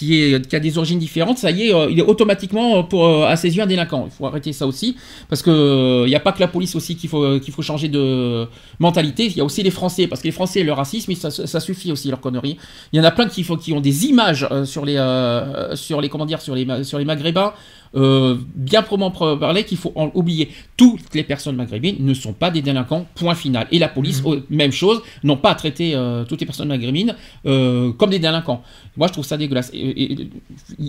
qui, 0.00 0.34
a 0.34 0.60
des 0.60 0.78
origines 0.78 0.98
différentes, 0.98 1.38
ça 1.38 1.50
y 1.50 1.68
est, 1.68 1.74
euh, 1.74 1.90
il 1.90 1.98
est 1.98 2.02
automatiquement 2.02 2.78
euh, 2.78 2.82
pour, 2.82 3.06
euh, 3.06 3.26
à 3.26 3.36
ses 3.36 3.54
yeux 3.54 3.62
un 3.62 3.66
délinquant. 3.66 4.06
Il 4.06 4.10
faut 4.10 4.26
arrêter 4.26 4.52
ça 4.52 4.66
aussi, 4.66 4.96
parce 5.28 5.42
que 5.42 6.04
il 6.06 6.08
n'y 6.08 6.14
a 6.14 6.20
pas 6.20 6.32
que 6.32 6.40
la 6.40 6.48
police 6.48 6.74
aussi 6.74 6.96
qu'il 6.96 7.10
faut, 7.10 7.38
qu'il 7.38 7.52
faut 7.52 7.62
changer 7.62 7.88
de 7.88 8.46
mentalité, 8.78 9.26
il 9.26 9.36
y 9.36 9.40
a 9.40 9.44
aussi 9.44 9.62
les 9.62 9.70
Français, 9.70 10.06
parce 10.06 10.22
que 10.22 10.28
les 10.28 10.32
Français, 10.32 10.62
leur 10.62 10.78
racisme, 10.78 11.14
ça, 11.14 11.60
suffit 11.60 11.92
aussi, 11.92 12.08
leur 12.08 12.20
connerie. 12.20 12.56
Il 12.92 12.96
y 12.96 13.00
en 13.00 13.04
a 13.04 13.10
plein 13.10 13.26
qui, 13.26 13.44
qui 13.44 13.72
ont 13.72 13.80
des 13.80 14.06
images 14.06 14.46
euh, 14.50 14.64
sur 14.64 14.86
les, 14.86 14.96
euh, 14.96 15.76
sur 15.76 16.00
les, 16.00 16.08
comment 16.08 16.26
dire, 16.26 16.40
sur 16.40 16.54
les, 16.54 16.84
sur 16.84 16.98
les 16.98 17.04
Maghrébins, 17.04 17.52
euh, 17.96 18.36
bien 18.54 18.82
proprement 18.82 19.10
parler 19.36 19.64
qu'il 19.64 19.78
faut 19.78 19.92
en 19.94 20.10
oublier. 20.14 20.48
Toutes 20.76 21.14
les 21.14 21.24
personnes 21.24 21.56
maghrébines 21.56 21.96
ne 22.00 22.14
sont 22.14 22.32
pas 22.32 22.50
des 22.50 22.62
délinquants, 22.62 23.06
point 23.14 23.34
final. 23.34 23.66
Et 23.72 23.78
la 23.78 23.88
police, 23.88 24.22
oh, 24.24 24.36
même 24.48 24.72
chose, 24.72 25.02
n'ont 25.24 25.36
pas 25.36 25.50
à 25.50 25.54
traiter 25.54 25.94
euh, 25.94 26.24
toutes 26.24 26.40
les 26.40 26.46
personnes 26.46 26.68
maghrébines 26.68 27.14
euh, 27.46 27.92
comme 27.92 28.10
des 28.10 28.18
délinquants. 28.18 28.62
Moi, 28.96 29.06
je 29.08 29.12
trouve 29.12 29.24
ça 29.24 29.36
dégueulasse. 29.36 29.70
Et, 29.74 30.12
et- 30.12 30.30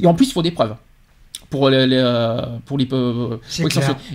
et 0.02 0.06
en 0.06 0.14
plus, 0.14 0.28
il 0.30 0.34
faut 0.34 0.42
des 0.44 0.52
preuves. 0.52 0.76
Pour 1.52 1.70
les, 1.70 1.86
les, 1.86 1.98
euh, 1.98 2.42
pour 2.66 2.78
les, 2.78 2.88
euh, 2.94 3.36
les. 3.60 3.66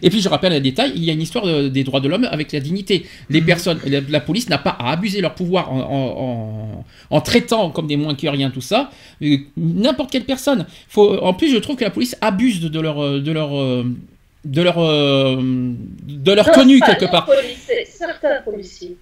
Et 0.03 0.09
puis 0.11 0.21
je 0.23 0.29
rappelle 0.29 0.55
un 0.55 0.61
détail, 0.61 0.93
il 0.97 1.05
y 1.05 1.11
a 1.11 1.13
une 1.13 1.21
histoire 1.21 1.45
de- 1.47 1.69
des 1.69 1.85
droits 1.85 2.01
de 2.01 2.09
l'homme 2.09 2.27
avec 2.31 2.51
la 2.51 2.61
dignité. 2.61 3.05
Les 3.29 3.41
Mhm. 3.43 3.47
personnes, 3.47 3.79
la, 3.87 4.01
la 4.09 4.21
police 4.21 4.49
n'a 4.49 4.57
pas 4.57 4.71
à 4.79 4.91
abuser 4.93 5.21
leur 5.21 5.35
pouvoir 5.35 5.71
en, 5.71 5.81
en- 5.81 6.15
en- 6.25 6.85
en 7.17 7.21
traitant 7.21 7.71
comme 7.71 7.87
des 7.87 7.99
moins 7.99 8.15
que 8.15 8.27
rien 8.27 8.49
tout 8.51 8.63
ça. 8.63 8.91
Euh, 9.23 9.37
N'importe 9.59 10.11
quelle 10.13 10.25
personne. 10.25 10.65
Faut, 10.89 11.19
en 11.23 11.35
plus, 11.35 11.51
je 11.53 11.59
trouve 11.59 11.77
que 11.77 11.85
la 11.85 11.91
police 11.91 12.17
abuse 12.23 12.59
de, 12.61 12.69
de 12.69 12.81
leur, 12.81 12.97
de 13.21 13.33
leur, 13.33 13.51
de 14.45 14.63
leur, 14.63 14.77
de 14.77 16.33
leur 16.33 16.47
Non, 16.47 16.53
tenue 16.55 16.81
quelque 16.81 17.11
part. 17.11 17.27
policiers, 17.27 17.85
certains 17.87 18.41
policiers. 18.45 18.97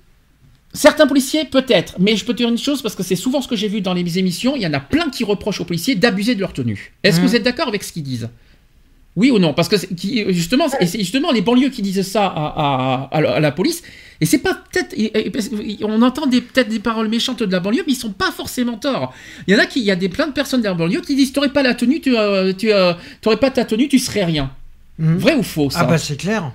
Certains 0.76 1.06
policiers, 1.06 1.44
peut-être, 1.44 1.94
mais 2.00 2.16
je 2.16 2.24
peux 2.24 2.32
te 2.32 2.38
dire 2.38 2.48
une 2.48 2.58
chose 2.58 2.82
parce 2.82 2.96
que 2.96 3.04
c'est 3.04 3.14
souvent 3.16 3.40
ce 3.40 3.46
que 3.48 3.54
j'ai 3.56 3.68
vu 3.68 3.80
dans 3.80 3.94
les 3.94 4.18
émissions. 4.18 4.56
Il 4.56 4.62
y 4.62 4.66
en 4.66 4.72
a 4.74 4.80
plein 4.80 5.08
qui 5.08 5.22
reprochent 5.24 5.60
aux 5.60 5.64
policiers 5.64 5.94
d'abuser 5.94 6.34
de 6.34 6.40
leur 6.40 6.52
tenue. 6.52 6.92
Est-ce 7.04 7.18
que 7.18 7.22
Mhm. 7.22 7.28
vous 7.28 7.36
êtes 7.36 7.42
d'accord 7.44 7.68
avec 7.68 7.84
ce 7.84 7.92
qu'ils 7.92 8.02
disent? 8.02 8.28
Oui 9.16 9.30
ou 9.30 9.38
non? 9.38 9.54
Parce 9.54 9.68
que 9.68 9.76
qui- 9.76 10.24
justement, 10.34 10.66
c'est 10.68 10.98
justement 10.98 11.30
les 11.30 11.40
banlieues 11.42 11.68
qui 11.68 11.82
disent 11.82 12.02
ça 12.02 12.26
à, 12.26 13.08
à- 13.12 13.18
à 13.36 13.40
la- 13.40 13.52
police. 13.52 13.84
Et 14.20 14.26
c'est 14.26 14.38
pas 14.38 14.54
peut-être, 14.72 14.96
on 15.84 16.02
entend 16.02 16.26
des- 16.26 16.40
peut-être 16.40 16.68
des 16.68 16.80
paroles 16.80 17.06
méchantes 17.08 17.40
de 17.44 17.52
la 17.52 17.60
banlieue, 17.60 17.84
mais 17.86 17.92
ils 17.92 17.96
sont 17.96 18.10
pas 18.12 18.32
forcément 18.32 18.76
tort. 18.76 19.14
Il 19.46 19.54
y 19.54 19.56
en 19.56 19.60
a 19.60 19.66
qui, 19.66 19.78
il 19.78 19.84
y 19.84 19.92
a 19.92 19.96
des 19.96 20.08
plein 20.08 20.26
de 20.26 20.32
personnes 20.32 20.60
de 20.62 20.66
la 20.66 20.74
banlieue 20.74 21.00
qui 21.02 21.14
disent, 21.14 21.32
t'aurais 21.32 21.52
pas 21.52 21.62
la 21.62 21.74
tenue, 21.74 22.00
tu, 22.00 22.16
euh, 22.16 22.52
tu 22.52 22.72
euh, 22.72 22.94
pas 23.22 23.50
ta 23.50 23.64
tenue, 23.64 23.86
tu 23.86 24.00
serais 24.00 24.24
rien. 24.24 24.50
Mhm. 24.98 25.18
Vrai 25.18 25.34
ou 25.36 25.44
faux 25.44 25.70
ça? 25.70 25.80
Ah 25.82 25.84
bah 25.84 25.98
c'est 25.98 26.16
clair. 26.16 26.50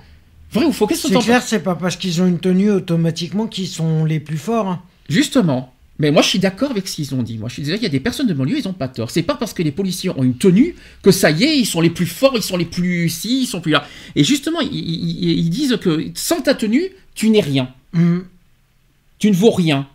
Vrai 0.52 0.64
ou 0.64 0.72
faux 0.72 0.86
Qu'est-ce 0.86 1.02
que 1.04 1.08
C'est 1.08 1.14
clair, 1.20 1.42
c'est 1.42 1.62
pas 1.62 1.74
parce 1.76 1.96
qu'ils 1.96 2.20
ont 2.22 2.26
une 2.26 2.38
tenue 2.40 2.70
automatiquement 2.70 3.46
qu'ils 3.46 3.68
sont 3.68 4.04
les 4.04 4.20
plus 4.20 4.38
forts. 4.38 4.68
hein. 4.68 4.82
Justement. 5.08 5.72
Mais 5.98 6.10
moi, 6.10 6.22
je 6.22 6.28
suis 6.28 6.38
d'accord 6.38 6.70
avec 6.70 6.88
ce 6.88 6.96
qu'ils 6.96 7.14
ont 7.14 7.22
dit. 7.22 7.36
Moi, 7.36 7.48
je 7.50 7.54
suis 7.54 7.62
désolé, 7.62 7.78
il 7.78 7.82
y 7.82 7.86
a 7.86 7.90
des 7.90 8.00
personnes 8.00 8.26
de 8.26 8.32
banlieue, 8.32 8.56
ils 8.58 8.66
ont 8.66 8.72
pas 8.72 8.88
tort. 8.88 9.10
C'est 9.10 9.22
pas 9.22 9.34
parce 9.34 9.52
que 9.52 9.62
les 9.62 9.70
policiers 9.70 10.08
ont 10.08 10.22
une 10.22 10.34
tenue 10.38 10.74
que 11.02 11.10
ça 11.10 11.30
y 11.30 11.44
est, 11.44 11.58
ils 11.58 11.66
sont 11.66 11.82
les 11.82 11.90
plus 11.90 12.06
forts, 12.06 12.32
ils 12.36 12.42
sont 12.42 12.56
les 12.56 12.64
plus 12.64 13.10
ci, 13.10 13.42
ils 13.42 13.46
sont 13.46 13.60
plus 13.60 13.72
là. 13.72 13.86
Et 14.16 14.24
justement, 14.24 14.60
ils, 14.60 14.72
ils- 14.74 15.38
ils 15.40 15.50
disent 15.50 15.76
que 15.78 16.06
sans 16.14 16.40
ta 16.40 16.54
tenue, 16.54 16.84
tu 17.14 17.28
n'es 17.28 17.40
rien. 17.42 17.68
Mhm. 17.92 18.24
Tu 19.18 19.28
ne 19.30 19.34
vaux 19.36 19.50
rien. 19.50 19.86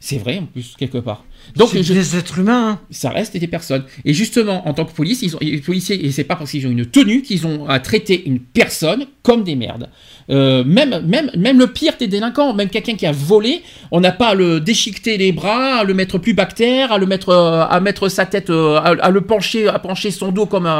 C'est 0.00 0.18
vrai, 0.18 0.38
en 0.38 0.46
plus, 0.46 0.74
quelque 0.76 0.98
part. 0.98 1.24
Donc, 1.56 1.70
je- 1.74 1.92
des 1.92 2.16
êtres 2.16 2.38
humains. 2.38 2.70
hein. 2.72 2.80
ça 2.90 3.10
reste 3.10 3.36
des 3.36 3.46
personnes. 3.46 3.84
Et 4.04 4.14
justement, 4.14 4.66
en 4.68 4.74
tant 4.74 4.84
que 4.84 4.92
police, 4.92 5.22
ils 5.22 5.34
ont, 5.36 5.38
les 5.40 5.58
policiers, 5.58 6.04
et 6.06 6.12
c'est 6.12 6.24
pas 6.24 6.36
parce 6.36 6.50
qu'ils 6.50 6.66
ont 6.66 6.70
une 6.70 6.86
tenue 6.86 7.22
qu'ils 7.22 7.46
ont 7.46 7.66
à 7.68 7.80
traiter 7.80 8.24
une 8.26 8.38
personne 8.40 9.06
comme 9.22 9.44
des 9.44 9.56
merdes. 9.56 9.88
Euh, 10.30 10.62
même, 10.64 11.02
même, 11.06 11.30
même 11.36 11.58
le 11.58 11.66
pire 11.66 11.94
des 11.98 12.06
délinquants, 12.06 12.54
même 12.54 12.68
quelqu'un 12.68 12.94
qui 12.94 13.06
a 13.06 13.12
volé, 13.12 13.62
on 13.90 14.00
n'a 14.00 14.12
pas 14.12 14.28
à 14.28 14.34
le 14.34 14.60
déchiqueter 14.60 15.18
les 15.18 15.32
bras, 15.32 15.80
à 15.80 15.84
le 15.84 15.92
mettre 15.92 16.18
plus 16.18 16.34
bactère, 16.34 16.92
à 16.92 16.98
le 16.98 17.06
mettre, 17.06 17.30
euh, 17.30 17.64
à 17.68 17.80
mettre 17.80 18.08
sa 18.08 18.26
tête, 18.26 18.50
euh, 18.50 18.80
à, 18.80 19.10
le 19.10 19.20
pencher, 19.22 19.68
à 19.68 19.78
pencher 19.78 20.10
son 20.10 20.30
dos 20.30 20.46
comme, 20.46 20.70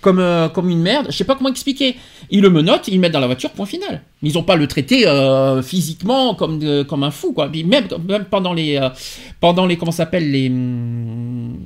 comme, 0.00 0.50
comme 0.54 0.70
une 0.70 0.80
merde. 0.80 1.06
Je 1.10 1.16
sais 1.16 1.24
pas 1.24 1.34
comment 1.34 1.50
expliquer. 1.50 1.96
Ils 2.30 2.40
le 2.40 2.50
menottent, 2.50 2.88
ils 2.88 2.94
le 2.94 3.00
mettent 3.00 3.12
dans 3.12 3.20
la 3.20 3.26
voiture, 3.26 3.50
point 3.50 3.66
final. 3.66 4.02
Ils 4.22 4.38
ont 4.38 4.44
pas 4.44 4.56
le 4.56 4.68
traiter 4.68 5.06
euh, 5.06 5.62
physiquement 5.62 6.34
comme, 6.34 6.84
comme 6.84 7.02
un 7.02 7.10
fou, 7.10 7.32
quoi. 7.32 7.48
Même, 7.48 7.88
même 8.08 8.24
pendant 8.26 8.52
les, 8.52 8.80
pendant 9.40 9.66
les, 9.66 9.76
comment 9.76 9.92
s'appelle 9.92 10.30
les, 10.30 10.48
hum. 10.48 11.58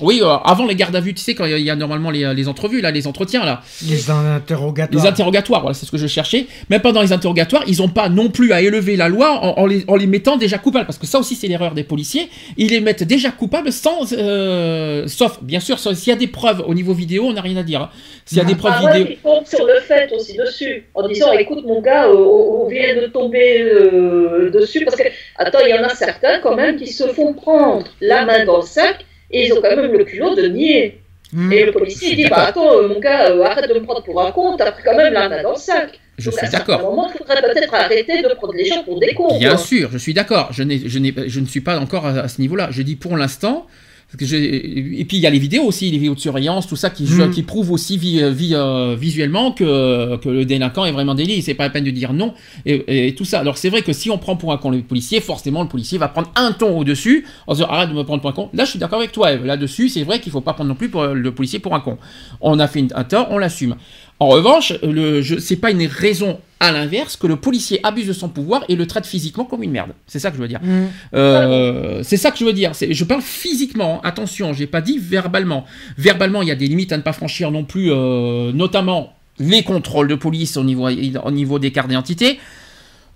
Oui, 0.00 0.20
euh, 0.22 0.36
avant 0.44 0.66
les 0.66 0.74
gardes 0.74 0.94
à 0.96 1.00
vue, 1.00 1.12
tu 1.14 1.22
sais, 1.22 1.34
quand 1.34 1.44
il 1.44 1.58
y 1.58 1.70
a 1.70 1.76
normalement 1.76 2.10
les, 2.10 2.32
les 2.34 2.48
entrevues, 2.48 2.80
là, 2.80 2.90
les 2.90 3.06
entretiens, 3.06 3.44
là. 3.44 3.62
Les 3.88 4.10
interrogatoires. 4.10 5.02
Les 5.04 5.08
interrogatoires, 5.08 5.60
voilà, 5.62 5.74
c'est 5.74 5.86
ce 5.86 5.90
que 5.90 5.98
je 5.98 6.06
cherchais. 6.06 6.46
Même 6.70 6.80
pendant 6.80 7.02
les 7.02 7.12
interrogatoires, 7.12 7.64
ils 7.66 7.78
n'ont 7.78 7.88
pas 7.88 8.08
non 8.08 8.28
plus 8.30 8.52
à 8.52 8.60
élever 8.62 8.96
la 8.96 9.08
loi 9.08 9.32
en, 9.42 9.60
en 9.60 9.66
les, 9.66 9.84
en 9.88 9.96
les 9.96 10.06
mettant 10.06 10.36
déjà 10.36 10.58
coupables. 10.58 10.86
Parce 10.86 10.98
que 10.98 11.06
ça 11.06 11.18
aussi, 11.18 11.34
c'est 11.34 11.48
l'erreur 11.48 11.74
des 11.74 11.84
policiers. 11.84 12.28
Ils 12.56 12.68
les 12.70 12.80
mettent 12.80 13.02
déjà 13.04 13.30
coupables 13.30 13.72
sans. 13.72 14.12
euh, 14.12 15.06
sauf, 15.08 15.42
bien 15.42 15.60
sûr, 15.60 15.78
s'il 15.78 16.08
y 16.08 16.12
a 16.12 16.16
des 16.16 16.26
preuves 16.28 16.62
au 16.66 16.74
niveau 16.74 16.94
vidéo, 16.94 17.24
on 17.26 17.32
n'a 17.32 17.40
rien 17.40 17.56
à 17.56 17.62
dire. 17.62 17.82
hein. 17.82 17.90
S'il 18.24 18.38
y 18.38 18.40
a 18.40 18.44
des 18.44 18.54
preuves 18.54 18.74
Ah 18.76 18.84
ouais, 18.84 18.98
vidéo. 18.98 19.16
ils 19.18 19.22
comptent 19.22 19.48
sur 19.48 19.64
le 19.66 19.80
fait 19.80 20.12
aussi 20.14 20.36
dessus, 20.36 20.84
en 20.94 21.08
disant 21.08 21.32
écoute 21.32 21.64
mon 21.66 21.80
gars, 21.80 22.06
euh, 22.06 22.14
on 22.14 22.58
on 22.64 22.68
vient 22.68 22.94
de 23.00 23.06
tomber 23.06 23.62
euh, 23.62 24.50
dessus, 24.50 24.84
parce 24.84 24.96
que, 24.96 25.04
attends, 25.36 25.60
il 25.66 25.70
y 25.70 25.78
en 25.78 25.82
a 25.82 25.88
certains 25.94 26.38
quand 26.42 26.54
même 26.54 26.76
qui 26.76 26.88
se 26.92 27.04
font 27.08 27.32
prendre 27.32 27.86
la 28.00 28.24
main 28.26 28.44
dans 28.44 28.58
le 28.58 28.62
sac, 28.66 29.04
et 29.30 29.46
ils 29.46 29.52
ont 29.52 29.60
quand 29.60 29.74
même 29.76 29.92
le 29.92 30.04
culot 30.04 30.34
de 30.34 30.46
nier. 30.48 31.00
Hmm. 31.32 31.52
Et 31.52 31.64
le 31.66 31.72
policier 31.72 32.16
dit, 32.16 32.26
bah 32.28 32.46
attends, 32.46 32.72
euh, 32.72 32.88
mon 32.88 33.00
gars, 33.00 33.30
euh, 33.30 33.42
arrête 33.42 33.68
de 33.68 33.74
me 33.78 33.84
prendre 33.84 34.02
pour 34.02 34.18
un 34.22 34.30
con, 34.32 34.56
t'as 34.56 34.72
pris 34.72 34.82
quand 34.82 34.96
même 34.96 35.12
la 35.12 35.28
main 35.28 35.42
dans 35.42 35.50
le 35.50 35.56
sac. 35.56 36.00
Je 36.16 36.30
Donc, 36.30 36.38
suis 36.38 36.46
à 36.46 36.48
un 36.48 36.52
d'accord. 36.52 36.80
moment, 36.82 37.10
il 37.14 37.18
faudrait 37.18 37.42
peut-être 37.42 37.74
arrêter 37.74 38.22
de 38.22 38.28
prendre 38.34 38.54
les 38.54 38.64
gens 38.64 38.82
pour 38.82 38.98
des 38.98 39.12
cons. 39.14 39.38
Bien 39.38 39.50
quoi. 39.50 39.58
sûr, 39.58 39.90
je 39.92 39.98
suis 39.98 40.14
d'accord. 40.14 40.48
Je, 40.52 40.62
je, 40.62 40.88
je 41.26 41.40
ne 41.40 41.46
suis 41.46 41.60
pas 41.60 41.78
encore 41.78 42.06
à, 42.06 42.10
à 42.20 42.28
ce 42.28 42.40
niveau-là. 42.40 42.68
Je 42.70 42.82
dis 42.82 42.96
pour 42.96 43.16
l'instant. 43.16 43.66
Parce 44.10 44.16
que 44.20 44.24
j'ai- 44.26 45.00
Et 45.00 45.04
puis 45.04 45.18
il 45.18 45.20
y 45.20 45.26
a 45.26 45.30
les 45.30 45.38
vidéos 45.38 45.64
aussi, 45.64 45.90
les 45.90 45.98
vidéos 45.98 46.14
de 46.14 46.20
surveillance, 46.20 46.66
tout 46.66 46.76
ça 46.76 46.88
qui, 46.88 47.04
Mm. 47.04 47.30
qui 47.30 47.42
prouvent 47.42 47.70
aussi 47.72 47.98
vi- 47.98 48.22
vi- 48.32 48.54
euh, 48.54 48.96
visuellement 48.98 49.52
que, 49.52 50.16
que 50.16 50.30
le 50.30 50.46
délinquant 50.46 50.86
est 50.86 50.92
vraiment 50.92 51.14
délit. 51.14 51.42
C'est 51.42 51.52
pas 51.54 51.64
la 51.64 51.70
peine 51.70 51.84
de 51.84 51.90
dire 51.90 52.14
non 52.14 52.32
et, 52.64 53.08
et 53.08 53.14
tout 53.14 53.26
ça. 53.26 53.40
Alors 53.40 53.58
c'est 53.58 53.68
vrai 53.68 53.82
que 53.82 53.92
si 53.92 54.10
on 54.10 54.16
prend 54.16 54.34
pour 54.36 54.52
un 54.52 54.56
con 54.56 54.70
le 54.70 54.80
policier, 54.80 55.20
forcément 55.20 55.62
le 55.62 55.68
policier 55.68 55.98
va 55.98 56.08
prendre 56.08 56.30
un 56.36 56.52
ton 56.52 56.78
au-dessus 56.78 57.26
en 57.46 57.52
se 57.54 57.58
disant 57.58 57.68
arrête 57.70 57.90
de 57.90 57.94
me 57.94 58.02
prendre 58.04 58.22
pour 58.22 58.30
un 58.30 58.32
con. 58.32 58.48
Là 58.54 58.64
je 58.64 58.70
suis 58.70 58.78
d'accord 58.78 58.98
avec 58.98 59.12
toi 59.12 59.32
Eve. 59.34 59.44
Là-dessus 59.44 59.90
c'est 59.90 60.04
vrai 60.04 60.20
qu'il 60.20 60.32
faut 60.32 60.40
pas 60.40 60.54
prendre 60.54 60.68
non 60.68 60.74
plus 60.74 60.88
pour, 60.88 61.04
le 61.04 61.32
policier 61.32 61.58
pour 61.58 61.74
un 61.74 61.80
con. 61.80 61.98
On 62.40 62.58
a 62.58 62.66
fait 62.66 62.78
une- 62.80 62.88
un 62.94 63.04
tort, 63.04 63.28
on 63.30 63.36
l'assume. 63.36 63.76
En 64.20 64.28
revanche, 64.28 64.72
le, 64.82 65.22
je, 65.22 65.38
c'est 65.38 65.56
pas 65.56 65.70
une 65.70 65.86
raison 65.86 66.40
à 66.58 66.72
l'inverse 66.72 67.16
que 67.16 67.28
le 67.28 67.36
policier 67.36 67.78
abuse 67.84 68.08
de 68.08 68.12
son 68.12 68.28
pouvoir 68.28 68.64
et 68.68 68.74
le 68.74 68.84
traite 68.86 69.06
physiquement 69.06 69.44
comme 69.44 69.62
une 69.62 69.70
merde. 69.70 69.90
C'est 70.08 70.18
ça 70.18 70.30
que 70.30 70.36
je 70.36 70.42
veux 70.42 70.48
dire. 70.48 70.58
Hmm. 70.60 70.86
Euh, 71.14 72.00
c'est 72.02 72.16
ça 72.16 72.32
que 72.32 72.38
je 72.38 72.44
veux 72.44 72.52
dire. 72.52 72.74
C'est- 72.74 72.92
Je 72.92 73.04
parle 73.04 73.22
physiquement. 73.22 73.98
hein. 73.98 74.00
Attention, 74.08 74.52
j'ai 74.52 74.66
pas 74.66 74.80
dit 74.80 74.98
verbalement. 74.98 75.64
Verbalement, 75.96 76.42
il 76.42 76.48
y 76.48 76.50
a 76.50 76.56
des 76.56 76.66
limites 76.66 76.90
à 76.92 76.96
ne 76.96 77.02
pas 77.02 77.12
franchir 77.12 77.52
non 77.52 77.62
plus, 77.62 77.92
euh, 77.92 78.50
notamment 78.52 79.12
les 79.38 79.62
contrôles 79.62 80.08
de 80.08 80.16
police 80.16 80.56
au 80.56 80.64
niveau, 80.64 80.88
au 80.88 81.30
niveau 81.30 81.60
des 81.60 81.70
cartes 81.70 81.86
d'identité. 81.88 82.40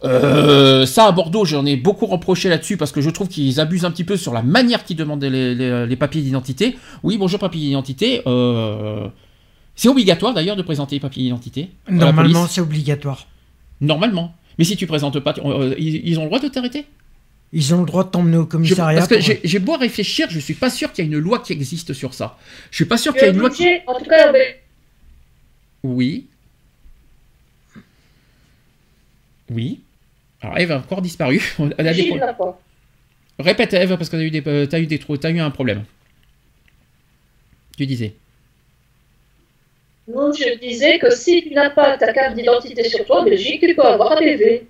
Euh, 0.05 0.85
ça 0.87 1.07
à 1.07 1.13
Bordeaux, 1.13 1.45
j'en 1.45 1.65
ai 1.65 1.77
beaucoup 1.77 2.07
reproché 2.07 2.49
là-dessus 2.49 2.77
parce 2.77 2.91
que 2.93 3.01
je 3.01 3.11
trouve 3.11 3.29
qu'ils 3.29 3.61
abusent 3.61 3.85
un 3.85 3.91
petit 3.93 4.03
peu 4.05 4.17
sur 4.17 4.33
la 4.33 4.43
manière 4.43 4.85
qu'ils 4.85 4.97
demandent 4.97 5.23
les, 5.23 5.55
les- 5.55 5.87
les 5.87 5.97
papiers 5.97 6.23
d'identité. 6.23 6.77
Oui, 7.05 7.19
bonjour 7.19 7.39
papier 7.39 7.61
d'identité. 7.61 8.23
Euh, 8.27 9.07
c'est 9.77 9.89
obligatoire 9.89 10.35
d'ailleurs 10.35 10.57
de 10.57 10.63
présenter 10.63 10.97
les 10.97 11.01
papiers 11.01 11.23
d'identité. 11.25 11.71
Normalement, 11.89 12.47
c'est 12.47 12.61
obligatoire. 12.61 13.27
Normalement. 13.81 14.35
Mais 14.59 14.65
si 14.65 14.77
tu 14.77 14.87
présentes 14.87 15.19
pas, 15.21 15.33
tu- 15.33 15.41
euh, 15.45 15.75
ils, 15.79 16.07
ils 16.07 16.19
ont 16.19 16.23
le 16.25 16.29
droit 16.29 16.39
de 16.41 16.49
t'arrêter 16.49 16.85
Ils 17.55 17.75
ont 17.75 17.81
le 17.81 17.87
droit 17.87 18.05
de 18.05 18.11
t'emmener 18.11 18.37
au 18.37 18.43
Je- 18.43 18.47
commissariat. 18.49 18.99
parce 18.99 19.09
que 19.09 19.15
pour- 19.15 19.41
j'ai 19.45 19.59
beau 19.59 19.77
réfléchir, 19.77 20.29
je 20.31 20.39
suis 20.39 20.55
pas 20.55 20.71
sûr 20.71 20.93
qu'il 20.93 21.05
y 21.05 21.09
a 21.09 21.11
une 21.13 21.19
loi 21.19 21.39
qui 21.41 21.53
existe 21.53 21.93
sur 21.95 22.13
ça. 22.15 22.39
Je 22.71 22.77
suis 22.77 22.85
pas 22.85 22.99
sûr 22.99 23.13
Tu 23.15 23.19
qu'il 23.21 23.27
y 23.27 23.31
a 23.31 23.33
es 23.33 23.35
une 23.35 23.41
loi 23.41 23.51
qui... 23.51 23.67
en 23.87 23.95
tout 23.99 24.05
cas, 24.05 24.31
mais- 24.31 24.61
Oui. 25.83 26.27
Oui. 29.51 29.81
Alors 30.41 30.59
Eve 30.59 30.73
a 30.73 30.79
encore 30.79 31.03
disparu. 31.03 31.41
Elle 31.79 31.89
a 31.89 31.93
des 31.93 32.03
Gilles 32.03 32.09
pro- 32.11 32.19
n'a 32.19 32.33
pas. 32.35 32.61
Répète 33.39 33.75
Eve 33.75 33.97
parce 33.97 34.09
que 34.09 34.17
t'as 34.17 34.23
eu 34.23 34.31
des, 34.31 34.43
euh, 34.47 34.67
t'as 34.67 34.81
eu 34.81 34.87
des 34.87 34.99
trous, 34.99 35.17
t'as 35.17 35.31
eu 35.31 35.41
un 35.41 35.51
problème. 35.51 35.85
Tu 37.77 37.87
disais. 37.87 38.15
Non, 40.09 40.33
je 40.33 40.59
disais 40.59 40.99
que 40.99 41.15
si 41.15 41.43
tu 41.45 41.55
n'as 41.55 41.71
pas 41.71 41.97
ta 41.97 42.13
carte 42.13 42.35
d'identité 42.35 42.89
sur 42.89 43.05
toi, 43.05 43.21
en 43.21 43.25
Belgique, 43.25 43.61
tu 43.61 43.75
peux 43.75 43.83
avoir 43.83 44.13
un 44.13 44.17
PV. 44.17 44.67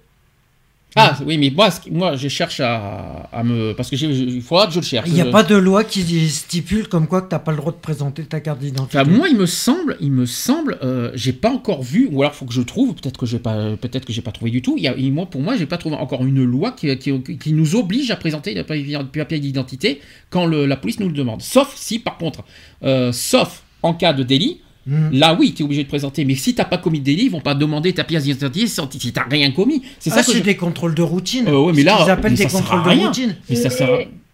Ah 0.94 1.16
oui, 1.24 1.38
mais 1.38 1.48
moi, 1.48 1.70
moi, 1.90 2.16
je 2.16 2.28
cherche 2.28 2.60
à, 2.60 3.26
à 3.32 3.42
me, 3.42 3.72
parce 3.72 3.88
que 3.88 3.96
j'ai- 3.96 4.08
il 4.08 4.42
faudra 4.42 4.66
que 4.66 4.74
je 4.74 4.80
le 4.80 4.84
cherche. 4.84 5.08
Il 5.08 5.14
n'y 5.14 5.22
a 5.22 5.24
Je- 5.24 5.30
pas 5.30 5.42
de 5.42 5.56
loi 5.56 5.84
qui 5.84 6.02
stipule 6.28 6.86
comme 6.86 7.06
quoi 7.06 7.22
que 7.22 7.30
t'as 7.30 7.38
pas 7.38 7.50
le 7.52 7.56
droit 7.56 7.72
de 7.72 7.78
présenter 7.78 8.24
ta 8.24 8.40
carte 8.40 8.58
d'identité. 8.58 8.98
Enfin, 8.98 9.10
moi, 9.10 9.26
il 9.30 9.38
me 9.38 9.46
semble, 9.46 9.96
il 10.02 10.12
me 10.12 10.26
semble, 10.26 10.76
euh, 10.82 11.10
j'ai 11.14 11.32
pas 11.32 11.48
encore 11.48 11.82
vu, 11.82 12.10
ou 12.12 12.20
alors 12.20 12.34
faut 12.34 12.44
que 12.44 12.52
je 12.52 12.60
trouve, 12.60 12.94
peut-être 12.94 13.18
que 13.18 13.24
j'ai 13.24 13.38
pas, 13.38 13.74
peut-être 13.80 14.04
que 14.04 14.12
j'ai 14.12 14.20
pas 14.20 14.32
trouvé 14.32 14.50
du 14.50 14.60
tout. 14.60 14.74
Il 14.76 14.82
y 14.82 14.88
a, 14.88 14.94
il- 14.98 15.14
moi, 15.14 15.24
pour 15.24 15.40
moi, 15.40 15.56
j'ai 15.56 15.64
pas 15.64 15.78
trouvé 15.78 15.96
encore 15.96 16.26
une 16.26 16.44
loi 16.44 16.72
qui, 16.72 16.94
qui, 16.98 17.38
qui 17.38 17.52
nous 17.54 17.74
oblige 17.74 18.10
à 18.10 18.16
présenter 18.16 18.52
le 18.52 18.62
papier 18.62 18.98
papier 19.14 19.38
d'identité 19.38 19.98
quand 20.28 20.44
le- 20.44 20.66
la 20.66 20.76
police 20.76 21.00
nous 21.00 21.08
le 21.08 21.14
demande. 21.14 21.40
Sauf 21.40 21.72
si, 21.74 22.00
par 22.00 22.18
contre, 22.18 22.44
euh, 22.84 23.12
sauf 23.12 23.62
en 23.82 23.94
cas 23.94 24.12
de 24.12 24.24
délit, 24.24 24.60
Hmm. 24.84 25.10
là, 25.12 25.36
oui, 25.38 25.54
tu 25.54 25.62
es 25.62 25.64
obligé 25.64 25.84
de 25.84 25.88
présenter. 25.88 26.24
Mais 26.24 26.34
si 26.34 26.54
t'as 26.56 26.64
pas 26.64 26.78
commis 26.78 26.98
de 26.98 27.04
délit, 27.04 27.24
ils 27.26 27.30
vont 27.30 27.40
pas 27.40 27.54
demander 27.54 27.92
ta 27.92 28.02
pièce 28.02 28.24
d'identité 28.24 28.66
si 28.66 29.12
t'as 29.12 29.24
rien 29.30 29.52
commis. 29.52 29.82
C'est 30.00 30.10
Ah, 30.10 30.16
ça 30.16 30.20
que 30.22 30.32
c'est 30.32 30.38
je- 30.38 30.42
des 30.42 30.56
contrôles 30.56 30.94
de 30.94 31.02
routine. 31.02 31.46
Euh, 31.48 31.60
ouais, 31.66 31.72
mais 31.72 31.82
là, 31.84 31.98
qu'ils 32.02 32.10
appellent 32.10 32.32
mais 32.32 32.36
des 32.38 32.48
ça 32.48 32.58
contrôles 32.58 32.82
de 32.82 32.88
rien. 32.88 33.06
routine. 33.06 33.36
Mais 33.48 33.54
ça 33.56 33.70
sert 33.70 33.88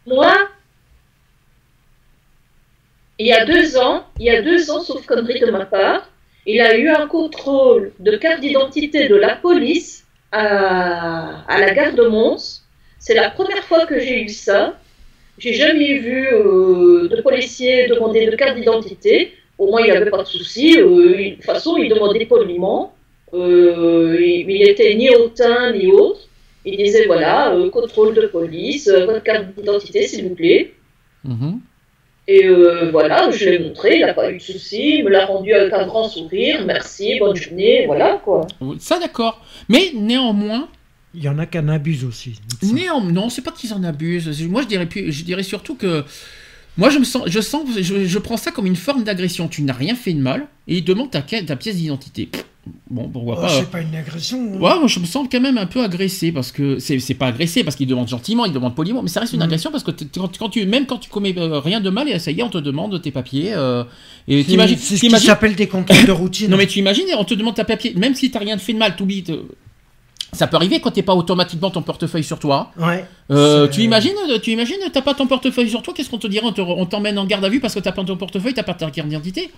Moi, 0.06 0.32
il 3.18 3.26
y 3.26 3.32
a 3.32 3.44
deux 3.44 3.76
ans, 3.76 4.04
il 4.18 4.26
y 4.26 4.30
a 4.30 4.42
deux 4.42 4.70
ans, 4.70 4.80
sauf 4.82 5.04
connerie 5.04 5.40
de 5.40 5.50
ma 5.50 5.66
part, 5.66 6.08
il 6.46 6.60
a 6.60 6.76
eu 6.78 6.88
un 6.88 7.06
contrôle 7.06 7.92
de 7.98 8.16
carte 8.16 8.40
d'identité 8.40 9.08
de 9.08 9.16
la 9.16 9.36
police 9.36 10.04
à, 10.32 11.42
à 11.46 11.58
la 11.58 11.74
gare 11.74 11.94
de 11.94 12.06
Mons. 12.06 12.62
C'est 12.98 13.14
la 13.14 13.30
première 13.30 13.64
fois 13.64 13.86
que 13.86 13.98
j'ai 14.00 14.22
eu 14.22 14.28
ça. 14.28 14.78
J'ai 15.38 15.54
jamais 15.54 15.98
vu 15.98 16.26
euh, 16.32 17.08
de 17.08 17.20
policiers 17.22 17.86
demander 17.88 18.26
de 18.26 18.34
carte 18.36 18.56
d'identité. 18.56 19.34
Au 19.58 19.66
moins, 19.70 19.80
il 19.80 19.90
n'y 19.90 19.96
avait 19.96 20.10
pas 20.10 20.22
de 20.22 20.28
souci. 20.28 20.80
Euh, 20.80 20.86
de 20.86 21.34
toute 21.34 21.44
façon, 21.44 21.76
il 21.76 21.88
demandait 21.88 22.26
poliment. 22.26 22.94
Euh, 23.34 24.16
il, 24.20 24.48
il 24.48 24.68
était 24.68 24.94
ni 24.94 25.10
hautain 25.10 25.72
ni 25.72 25.90
autre. 25.90 26.20
Il 26.64 26.76
disait 26.76 27.06
voilà, 27.06 27.54
euh, 27.54 27.70
contrôle 27.70 28.14
de 28.14 28.26
police, 28.26 28.88
euh, 28.88 29.06
votre 29.06 29.22
carte 29.22 29.46
d'identité, 29.56 30.06
s'il 30.06 30.28
vous 30.28 30.34
plaît. 30.34 30.74
Mhm. 31.24 31.60
Et 32.26 32.46
euh, 32.46 32.90
voilà, 32.90 33.30
je 33.30 33.48
l'ai 33.48 33.58
montré, 33.58 33.96
il 33.96 34.00
n'a 34.04 34.12
pas 34.12 34.30
eu 34.30 34.36
de 34.36 34.42
souci, 34.42 34.98
il 34.98 35.04
me 35.04 35.08
l'a 35.10 35.24
rendu 35.24 35.54
avec 35.54 35.72
un 35.72 35.86
grand 35.86 36.06
sourire, 36.08 36.62
merci, 36.66 37.18
bonne 37.18 37.34
journée, 37.34 37.86
voilà 37.86 38.20
quoi. 38.22 38.46
Ça, 38.78 38.98
d'accord. 38.98 39.42
Mais 39.68 39.92
néanmoins, 39.94 40.68
Il 41.14 41.22
y 41.24 41.28
en 41.28 41.38
a 41.38 41.46
qui 41.46 41.58
en 41.58 41.68
abusent 41.68 42.04
aussi. 42.04 42.34
Néanmoins, 42.62 43.12
non, 43.12 43.28
c'est 43.30 43.40
pas 43.42 43.50
qu'ils 43.50 43.72
en 43.72 43.82
abusent. 43.82 44.46
Moi, 44.46 44.62
je 44.62 44.66
dirais, 44.68 44.86
plus, 44.86 45.10
je 45.10 45.24
dirais 45.24 45.42
surtout 45.42 45.74
que. 45.74 46.04
Moi, 46.78 46.88
je 46.90 46.98
me 46.98 47.04
sens, 47.04 47.24
je 47.26 47.40
sens, 47.40 47.64
je, 47.78 48.04
je 48.06 48.18
prends 48.18 48.36
ça 48.38 48.50
comme 48.52 48.64
une 48.66 48.76
forme 48.76 49.04
d'agression. 49.04 49.48
Tu 49.48 49.62
n'as 49.62 49.72
rien 49.74 49.94
fait 49.94 50.14
de 50.14 50.20
mal 50.20 50.46
et 50.66 50.76
il 50.78 50.84
demande 50.84 51.10
ta, 51.10 51.20
ta 51.20 51.56
pièce 51.56 51.76
d'identité. 51.76 52.30
Bon, 52.90 53.08
pourquoi 53.08 53.34
Oh, 53.38 53.40
pas. 53.42 53.48
c'est 53.48 53.70
pas 53.70 53.80
une 53.80 53.94
agression. 53.94 54.38
hein. 54.54 54.58
Ouais, 54.60 54.78
moi, 54.78 54.86
je 54.86 55.00
me 55.00 55.06
sens 55.06 55.26
quand 55.32 55.40
même 55.40 55.56
un 55.58 55.66
peu 55.66 55.82
agressé 55.82 56.32
parce 56.32 56.52
que 56.52 56.78
c'est 56.78 57.14
pas 57.14 57.28
agressé 57.28 57.64
parce 57.64 57.76
qu'il 57.76 57.86
demande 57.86 58.08
gentiment, 58.08 58.44
il 58.44 58.52
demande 58.52 58.74
poliment, 58.74 59.02
mais 59.02 59.08
ça 59.08 59.20
reste 59.20 59.32
une 59.32 59.38
Mhm. 59.40 59.44
agression 59.46 59.70
parce 59.72 59.82
que 59.82 59.90
quand, 60.14 60.38
quand 60.38 60.48
tu, 60.50 60.64
même 60.66 60.84
quand 60.86 60.98
tu 60.98 61.08
commets 61.10 61.34
euh, 61.38 61.60
rien 61.60 61.80
de 61.80 61.88
mal, 61.90 62.08
et 62.08 62.18
ça 62.18 62.30
y 62.30 62.38
est, 62.40 62.42
on 62.42 62.50
te 62.50 62.58
demande 62.58 63.00
tes 63.02 63.10
papiers. 63.10 63.52
euh, 63.54 63.84
et 64.28 64.42
C'est- 64.42 64.50
t'imagines, 64.50 64.76
C'est 64.78 64.96
ce 64.98 65.06
qui 65.06 65.10
s'appelle 65.26 65.54
des 65.56 65.66
contrôles 65.66 66.04
de 66.04 66.12
routine. 66.12 66.50
non 66.50 66.58
mais 66.58 66.66
tu 66.66 66.78
imagines, 66.78 67.06
on 67.18 67.24
te 67.24 67.34
demande 67.34 67.54
ta 67.54 67.64
papier, 67.64 67.94
même 67.96 68.14
si 68.14 68.30
t'as 68.30 68.38
rien 68.40 68.58
fait 68.58 68.74
de 68.74 68.78
mal, 68.78 68.94
t'oublies. 68.96 69.24
Ça 70.32 70.46
peut 70.46 70.56
arriver 70.56 70.80
quand 70.80 70.90
t'es 70.90 71.02
pas 71.02 71.14
automatiquement 71.14 71.70
ton 71.70 71.82
portefeuille 71.82 72.22
sur 72.24 72.38
toi. 72.38 72.70
Ouais. 72.78 73.04
Euh, 73.30 73.66
tu 73.68 73.80
imagines, 73.80 74.12
tu 74.42 74.50
imagines, 74.50 74.76
t'as 74.92 75.00
pas 75.02 75.14
ton 75.14 75.26
portefeuille 75.26 75.70
sur 75.70 75.82
toi, 75.82 75.94
qu'est-ce 75.96 76.10
qu'on 76.10 76.18
te 76.18 76.26
dirait 76.26 76.44
On 76.46 76.52
te- 76.52 76.60
on 76.60 76.84
t'emmène 76.86 77.18
en 77.18 77.24
garde 77.24 77.44
à 77.44 77.48
vue 77.48 77.60
parce 77.60 77.74
que 77.74 77.80
t'as 77.80 77.92
pas 77.92 78.04
ton 78.04 78.16
portefeuille, 78.16 78.52
t'as 78.54 78.62
pas 78.62 78.74
ta 78.74 78.90
carte 78.90 79.08
d'identité? 79.08 79.50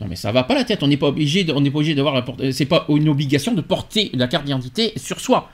Non 0.00 0.06
mais 0.08 0.16
ça 0.16 0.30
va 0.32 0.42
pas 0.44 0.54
la 0.54 0.64
tête, 0.64 0.82
on 0.82 0.86
n'est 0.88 0.96
pas 0.96 1.08
obligé, 1.08 1.44
de- 1.44 1.52
on 1.52 1.60
n'est 1.60 1.70
pas 1.70 1.78
obligé 1.78 1.94
d'avoir, 1.94 2.14
la 2.14 2.22
porte- 2.22 2.50
c'est 2.52 2.64
pas 2.66 2.84
une 2.88 3.08
obligation 3.08 3.52
de 3.52 3.60
porter 3.62 4.10
la 4.14 4.28
carte 4.28 4.44
d'identité 4.44 4.92
sur 4.96 5.20
soi. 5.20 5.48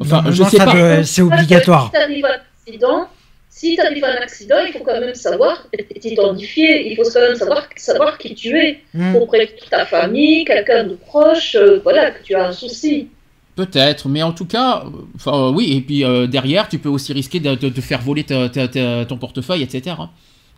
Enfin, 0.00 0.22
je 0.30 0.42
Normalement, 0.42 0.48
sais 0.48 0.56
pas. 0.58 1.04
c'est 1.04 1.22
obligatoire. 1.22 1.86
Si 1.86 1.92
t'arrives 1.92 2.24
à 2.24 2.28
un 2.28 2.40
accident, 2.66 3.08
si 3.50 3.76
t'arrives 3.76 4.04
à 4.04 4.08
un 4.08 4.22
accident, 4.22 4.56
il 4.66 4.72
faut 4.72 4.84
quand 4.84 4.98
même 5.00 5.14
savoir 5.14 5.66
t'identifier, 6.00 6.90
il 6.90 6.96
faut 6.96 7.02
quand 7.12 7.20
même 7.20 7.34
savoir, 7.36 7.66
savoir 7.76 8.18
qui 8.18 8.34
tu 8.34 8.56
es, 8.58 8.80
Hmm. 8.94 9.12
pour 9.12 9.26
prévenir 9.26 9.50
ta 9.70 9.84
famille, 9.86 10.44
quelqu'un 10.44 10.84
de 10.84 10.94
proche, 10.94 11.54
euh, 11.54 11.80
voilà, 11.82 12.10
que 12.10 12.22
tu 12.24 12.34
as 12.34 12.48
un 12.48 12.52
souci. 12.52 13.08
Peut-être, 13.54 14.08
mais 14.08 14.22
en 14.22 14.32
tout 14.32 14.46
cas, 14.46 14.82
euh, 14.86 14.90
enfin 15.14 15.34
euh, 15.34 15.50
oui, 15.50 15.72
et 15.76 15.80
puis 15.82 16.04
euh, 16.04 16.26
derrière, 16.26 16.68
tu 16.68 16.78
peux 16.78 16.88
aussi 16.88 17.12
risquer 17.12 17.38
de 17.38 17.54
te 17.54 17.80
faire 17.82 18.00
voler 18.00 18.24
ta- 18.24 18.48
ta- 18.48 18.66
ta- 18.68 19.04
ton 19.04 19.18
portefeuille, 19.18 19.62
etc. 19.62 19.96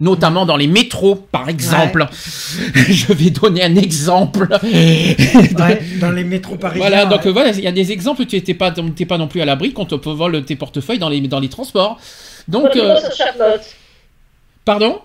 Notamment 0.01 0.45
dans 0.47 0.57
les 0.57 0.67
métros, 0.69 1.15
par 1.17 1.49
exemple. 1.49 2.07
je 2.13 3.13
vais 3.13 3.31
donner 3.31 3.63
un 3.65 3.75
exemple. 3.77 4.47
Ouais, 4.63 5.83
dans 6.01 6.11
les 6.13 6.25
métros 6.25 6.57
parisiens. 6.57 6.89
Voilà, 6.89 7.07
donc 7.07 7.23
ouais. 7.23 7.29
euh, 7.29 7.33
voilà, 7.33 7.51
il 7.51 7.61
y 7.65 7.67
a 7.67 7.73
des 7.73 7.91
exemples, 7.93 8.27
tu 8.27 8.41
n'es 8.47 8.55
pas, 8.55 8.73
non 9.19 9.27
plus 9.29 9.41
à 9.41 9.45
l'abri 9.45 9.73
quand 9.73 9.93
on 9.93 9.99
te 9.99 10.09
vole 10.09 10.45
tes 10.45 10.57
portefeuilles 10.57 10.99
dans 10.99 11.09
les, 11.09 11.21
dans 11.21 11.41
les 11.41 11.49
transports. 11.49 11.99
Donc, 12.49 12.77
euh, 12.77 12.97
Charlotte. 13.17 13.63
pardon? 14.65 15.01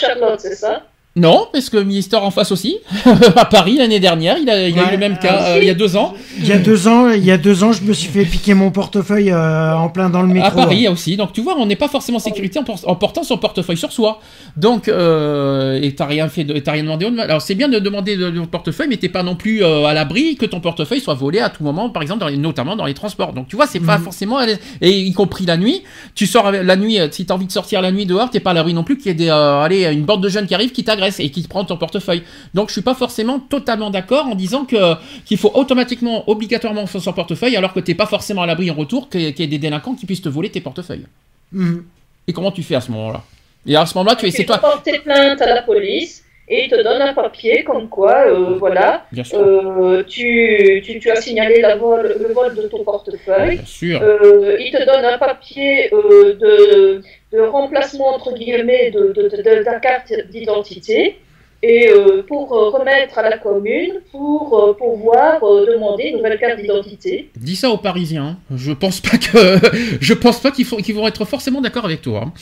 Charlotte, 0.00 0.40
c'est 0.40 0.54
ça? 0.54 0.82
Non, 1.20 1.46
parce 1.52 1.68
que 1.68 1.76
Mister 1.76 2.16
en 2.16 2.30
face 2.30 2.50
aussi, 2.50 2.78
à 3.36 3.44
Paris 3.44 3.76
l'année 3.76 4.00
dernière, 4.00 4.36
il 4.38 4.48
a, 4.48 4.68
il 4.68 4.78
a 4.78 4.88
eu 4.88 4.92
le 4.92 4.96
même 4.98 5.18
cas 5.18 5.42
euh, 5.48 5.58
il 5.60 5.66
y 5.66 5.70
a 5.70 5.74
deux 5.74 5.94
ans. 5.96 6.14
Il 6.38 6.46
y 6.48 6.52
a 6.52 6.56
deux 6.58 6.88
ans, 6.88 7.10
il 7.10 7.22
y 7.24 7.30
a 7.30 7.36
deux 7.36 7.62
ans, 7.62 7.72
je 7.72 7.82
me 7.82 7.92
suis 7.92 8.08
fait 8.08 8.24
piquer 8.24 8.54
mon 8.54 8.70
portefeuille 8.70 9.30
euh, 9.30 9.74
en 9.74 9.90
plein 9.90 10.08
dans 10.08 10.22
le 10.22 10.28
métro. 10.28 10.48
À 10.48 10.62
Paris 10.64 10.88
aussi, 10.88 11.16
donc 11.18 11.32
tu 11.34 11.42
vois, 11.42 11.56
on 11.58 11.66
n'est 11.66 11.76
pas 11.76 11.88
forcément 11.88 12.16
en 12.16 12.20
sécurité 12.20 12.58
en, 12.58 12.64
por- 12.64 12.80
en 12.86 12.94
portant 12.94 13.22
son 13.22 13.36
portefeuille 13.36 13.76
sur 13.76 13.92
soi. 13.92 14.20
Donc, 14.56 14.88
euh, 14.88 15.78
et 15.82 15.94
t'as 15.94 16.06
rien 16.06 16.28
fait, 16.28 16.44
de- 16.44 16.58
t'as 16.58 16.72
rien 16.72 16.84
demandé. 16.84 17.06
Alors 17.18 17.42
c'est 17.42 17.54
bien 17.54 17.68
de 17.68 17.78
demander 17.78 18.16
de- 18.16 18.26
le 18.26 18.46
portefeuille, 18.46 18.88
mais 18.88 18.96
t'es 18.96 19.08
pas 19.10 19.22
non 19.22 19.36
plus 19.36 19.62
à 19.64 19.92
l'abri 19.92 20.36
que 20.36 20.46
ton 20.46 20.60
portefeuille 20.60 21.00
soit 21.00 21.14
volé 21.14 21.40
à 21.40 21.50
tout 21.50 21.62
moment, 21.62 21.90
par 21.90 22.02
exemple, 22.02 22.20
dans 22.20 22.28
les- 22.28 22.36
notamment 22.38 22.76
dans 22.76 22.86
les 22.86 22.94
transports. 22.94 23.32
Donc 23.34 23.48
tu 23.48 23.56
vois, 23.56 23.66
c'est 23.66 23.80
pas 23.80 23.98
Mhm. 23.98 24.04
forcément, 24.04 24.38
et 24.80 24.90
y 24.90 25.12
compris 25.12 25.44
la 25.44 25.58
nuit. 25.58 25.82
Tu 26.14 26.26
sors 26.26 26.50
la 26.50 26.76
nuit, 26.76 26.98
si 27.10 27.26
t'as 27.26 27.34
envie 27.34 27.46
de 27.46 27.52
sortir 27.52 27.82
la 27.82 27.92
nuit 27.92 28.06
dehors, 28.06 28.30
t'es 28.30 28.40
pas 28.40 28.52
à 28.52 28.54
l'abri 28.54 28.72
non 28.72 28.84
plus 28.84 28.96
qu'il 28.96 29.06
y 29.08 29.10
ait 29.10 29.14
des, 29.14 29.28
allez, 29.28 29.84
une 29.92 30.04
bande 30.04 30.22
de 30.22 30.28
jeunes 30.28 30.46
qui 30.46 30.54
arrivent, 30.54 30.72
qui 30.72 30.84
t'agressent 30.84 31.09
et 31.18 31.30
qui 31.30 31.42
te 31.42 31.48
prennent 31.48 31.66
ton 31.66 31.76
portefeuille. 31.76 32.22
Donc 32.54 32.68
je 32.68 32.74
suis 32.74 32.82
pas 32.82 32.94
forcément 32.94 33.40
totalement 33.40 33.90
d'accord 33.90 34.26
en 34.26 34.34
disant 34.36 34.64
que 34.64 34.94
qu'il 35.24 35.38
faut 35.38 35.50
automatiquement, 35.54 36.28
obligatoirement 36.30 36.86
faire 36.86 37.00
son 37.00 37.12
portefeuille, 37.12 37.56
alors 37.56 37.72
que 37.72 37.80
t'es 37.80 37.94
pas 37.94 38.06
forcément 38.06 38.42
à 38.42 38.46
l'abri 38.46 38.70
en 38.70 38.74
retour 38.74 39.08
qu'il 39.08 39.22
y 39.22 39.26
ait 39.26 39.32
qu'il 39.32 39.44
y 39.44 39.48
ait 39.48 39.50
des 39.50 39.58
délinquants 39.58 39.94
qui 39.94 40.06
puissent 40.06 40.22
te 40.22 40.28
voler 40.28 40.50
tes 40.50 40.60
portefeuilles. 40.60 41.06
Mhm. 41.52 41.84
Et 42.28 42.32
comment 42.32 42.52
tu 42.52 42.62
fais 42.62 42.76
à 42.76 42.80
ce 42.80 42.92
moment-là? 42.92 43.22
Et 43.66 43.74
à 43.74 43.84
ce 43.86 43.96
moment-là, 43.98 44.14
tu 44.16 44.26
es, 44.26 44.30
c'est 44.30 44.42
Tu 44.42 44.46
dois 44.46 44.58
toi. 44.58 44.70
porter 44.72 45.00
plainte 45.00 45.40
à 45.42 45.46
la 45.54 45.62
police 45.62 46.24
et 46.48 46.64
ils 46.64 46.68
te 46.70 46.76
donnent 46.82 47.02
un 47.02 47.14
papier 47.14 47.62
comme 47.62 47.88
quoi, 47.88 48.24
euh, 48.26 48.56
voilà, 48.58 49.04
Bien 49.12 49.22
sûr. 49.22 49.38
euh, 49.38 50.02
tu, 50.04 50.82
tu, 50.84 50.98
tu 50.98 51.10
as 51.10 51.16
signalé 51.20 51.60
la 51.60 51.76
vol, 51.76 52.16
le 52.20 52.32
vol 52.32 52.54
de 52.56 52.62
ton 52.62 52.82
portefeuille. 52.82 53.56
Bien 53.58 53.64
sûr. 53.66 54.00
Euh, 54.02 54.56
ils 54.58 54.72
te 54.72 54.78
donnent 54.84 55.04
un 55.04 55.18
papier 55.18 55.92
euh, 55.94 56.34
de, 56.34 57.02
de 57.32 57.40
remplacement, 57.40 58.14
entre 58.14 58.34
guillemets, 58.34 58.90
de, 58.90 59.12
de, 59.14 59.62
ta 59.64 59.78
carte 59.80 60.12
d'identité. 60.30 61.16
Et 61.62 61.90
euh, 61.90 62.22
pour 62.26 62.54
euh, 62.54 62.70
remettre 62.70 63.18
à 63.18 63.22
la 63.28 63.36
commune, 63.36 64.00
pour 64.10 64.58
euh, 64.58 64.72
pouvoir 64.72 65.40
demander 65.42 66.04
une 66.04 66.16
nouvelle 66.16 66.38
carte 66.38 66.58
d'identité. 66.58 67.28
Dis 67.36 67.54
ça 67.54 67.68
aux 67.68 67.76
Parisiens. 67.76 68.38
hein. 68.50 68.56
Je 68.56 68.72
pense 68.72 69.00
pas 69.00 69.18
que 69.18 69.58
je 70.00 70.14
pense 70.14 70.40
pas 70.40 70.52
qu'ils 70.52 70.64
vont 70.94 71.06
être 71.06 71.24
forcément 71.26 71.60
d'accord 71.60 71.84
avec 71.84 72.00
toi. 72.00 72.24
hein. 72.26 72.32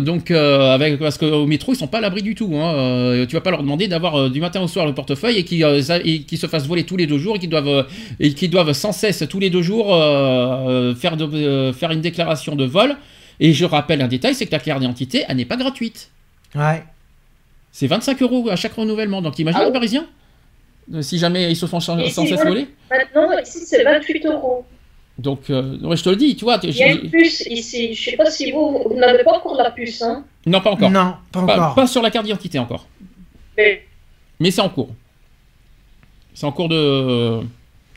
Donc 0.00 0.30
avec 0.32 0.98
parce 0.98 1.16
qu'au 1.16 1.46
métro 1.46 1.72
ils 1.72 1.76
sont 1.76 1.86
pas 1.86 1.98
à 1.98 2.00
l'abri 2.00 2.20
du 2.20 2.34
tout. 2.34 2.50
Hein. 2.56 3.24
Tu 3.28 3.34
vas 3.36 3.40
pas 3.40 3.52
leur 3.52 3.62
demander 3.62 3.86
d'avoir 3.88 4.28
du 4.28 4.40
matin 4.40 4.60
au 4.60 4.66
soir 4.66 4.84
le 4.86 4.92
portefeuille 4.92 5.38
et 5.38 5.44
qu'ils 5.44 6.38
se 6.38 6.46
fassent 6.46 6.66
voler 6.66 6.82
tous 6.84 6.96
les 6.98 7.06
deux 7.06 7.16
jours 7.16 7.36
et 7.36 7.38
qu'ils 7.38 7.48
doivent 7.48 7.86
qu'ils 8.36 8.50
doivent 8.50 8.72
sans 8.72 8.92
cesse 8.92 9.24
tous 9.30 9.38
les 9.38 9.48
deux 9.48 9.62
jours 9.62 9.86
faire 10.98 11.16
faire 11.74 11.90
une 11.92 12.02
déclaration 12.02 12.54
de 12.54 12.66
vol. 12.66 12.96
Et 13.44 13.52
je 13.52 13.64
rappelle 13.64 14.00
un 14.00 14.06
détail, 14.06 14.36
c'est 14.36 14.46
que 14.46 14.52
la 14.52 14.60
carte 14.60 14.78
d'identité 14.80 15.24
elle 15.28 15.36
n'est 15.36 15.44
pas 15.44 15.56
gratuite. 15.56 16.10
Ouais. 16.54 16.84
C'est 17.72 17.88
25 17.88 18.22
euros 18.22 18.48
à 18.48 18.54
chaque 18.56 18.74
renouvellement. 18.74 19.20
Donc 19.20 19.36
imagine 19.40 19.58
Ah 19.60 19.64
les 19.64 19.70
oui. 19.70 19.72
Parisiens 19.72 20.06
euh, 20.94 21.02
si 21.02 21.18
jamais 21.18 21.50
ils 21.50 21.56
se 21.56 21.66
font 21.66 21.80
sans, 21.80 21.98
sans 22.08 22.26
cesse 22.26 22.44
voler. 22.44 22.68
Maintenant, 22.90 23.30
ici, 23.38 23.60
c'est 23.66 23.82
28 23.82 24.26
euros. 24.26 24.64
Donc 25.18 25.50
euh, 25.50 25.78
ouais, 25.80 25.96
je 25.96 26.02
te 26.04 26.08
le 26.10 26.16
dis, 26.16 26.36
tu 26.36 26.44
vois. 26.44 26.58
Il 26.62 26.74
y 26.76 26.82
a 26.82 26.92
une 26.92 27.10
puce 27.10 27.40
ici. 27.46 27.94
Je 27.94 28.10
sais 28.10 28.16
pas 28.16 28.30
si 28.30 28.50
vous, 28.52 28.82
vous 28.88 28.94
n'avez 28.96 29.24
pas 29.24 29.32
encore 29.32 29.56
la 29.56 29.70
puce. 29.70 30.02
Hein. 30.02 30.24
Non, 30.46 30.60
pas 30.60 30.70
encore. 30.70 30.90
Non, 30.90 31.14
pas 31.32 31.46
Pas, 31.46 31.54
encore. 31.56 31.74
pas 31.74 31.86
sur 31.86 32.00
la 32.02 32.10
carte 32.10 32.26
d'identité 32.26 32.58
encore. 32.58 32.86
Mais 33.56 33.86
Mais 34.40 34.50
c'est 34.50 34.60
en 34.60 34.68
cours. 34.68 34.90
C'est 36.34 36.46
en 36.46 36.52
cours 36.52 36.68
de, 36.68 37.40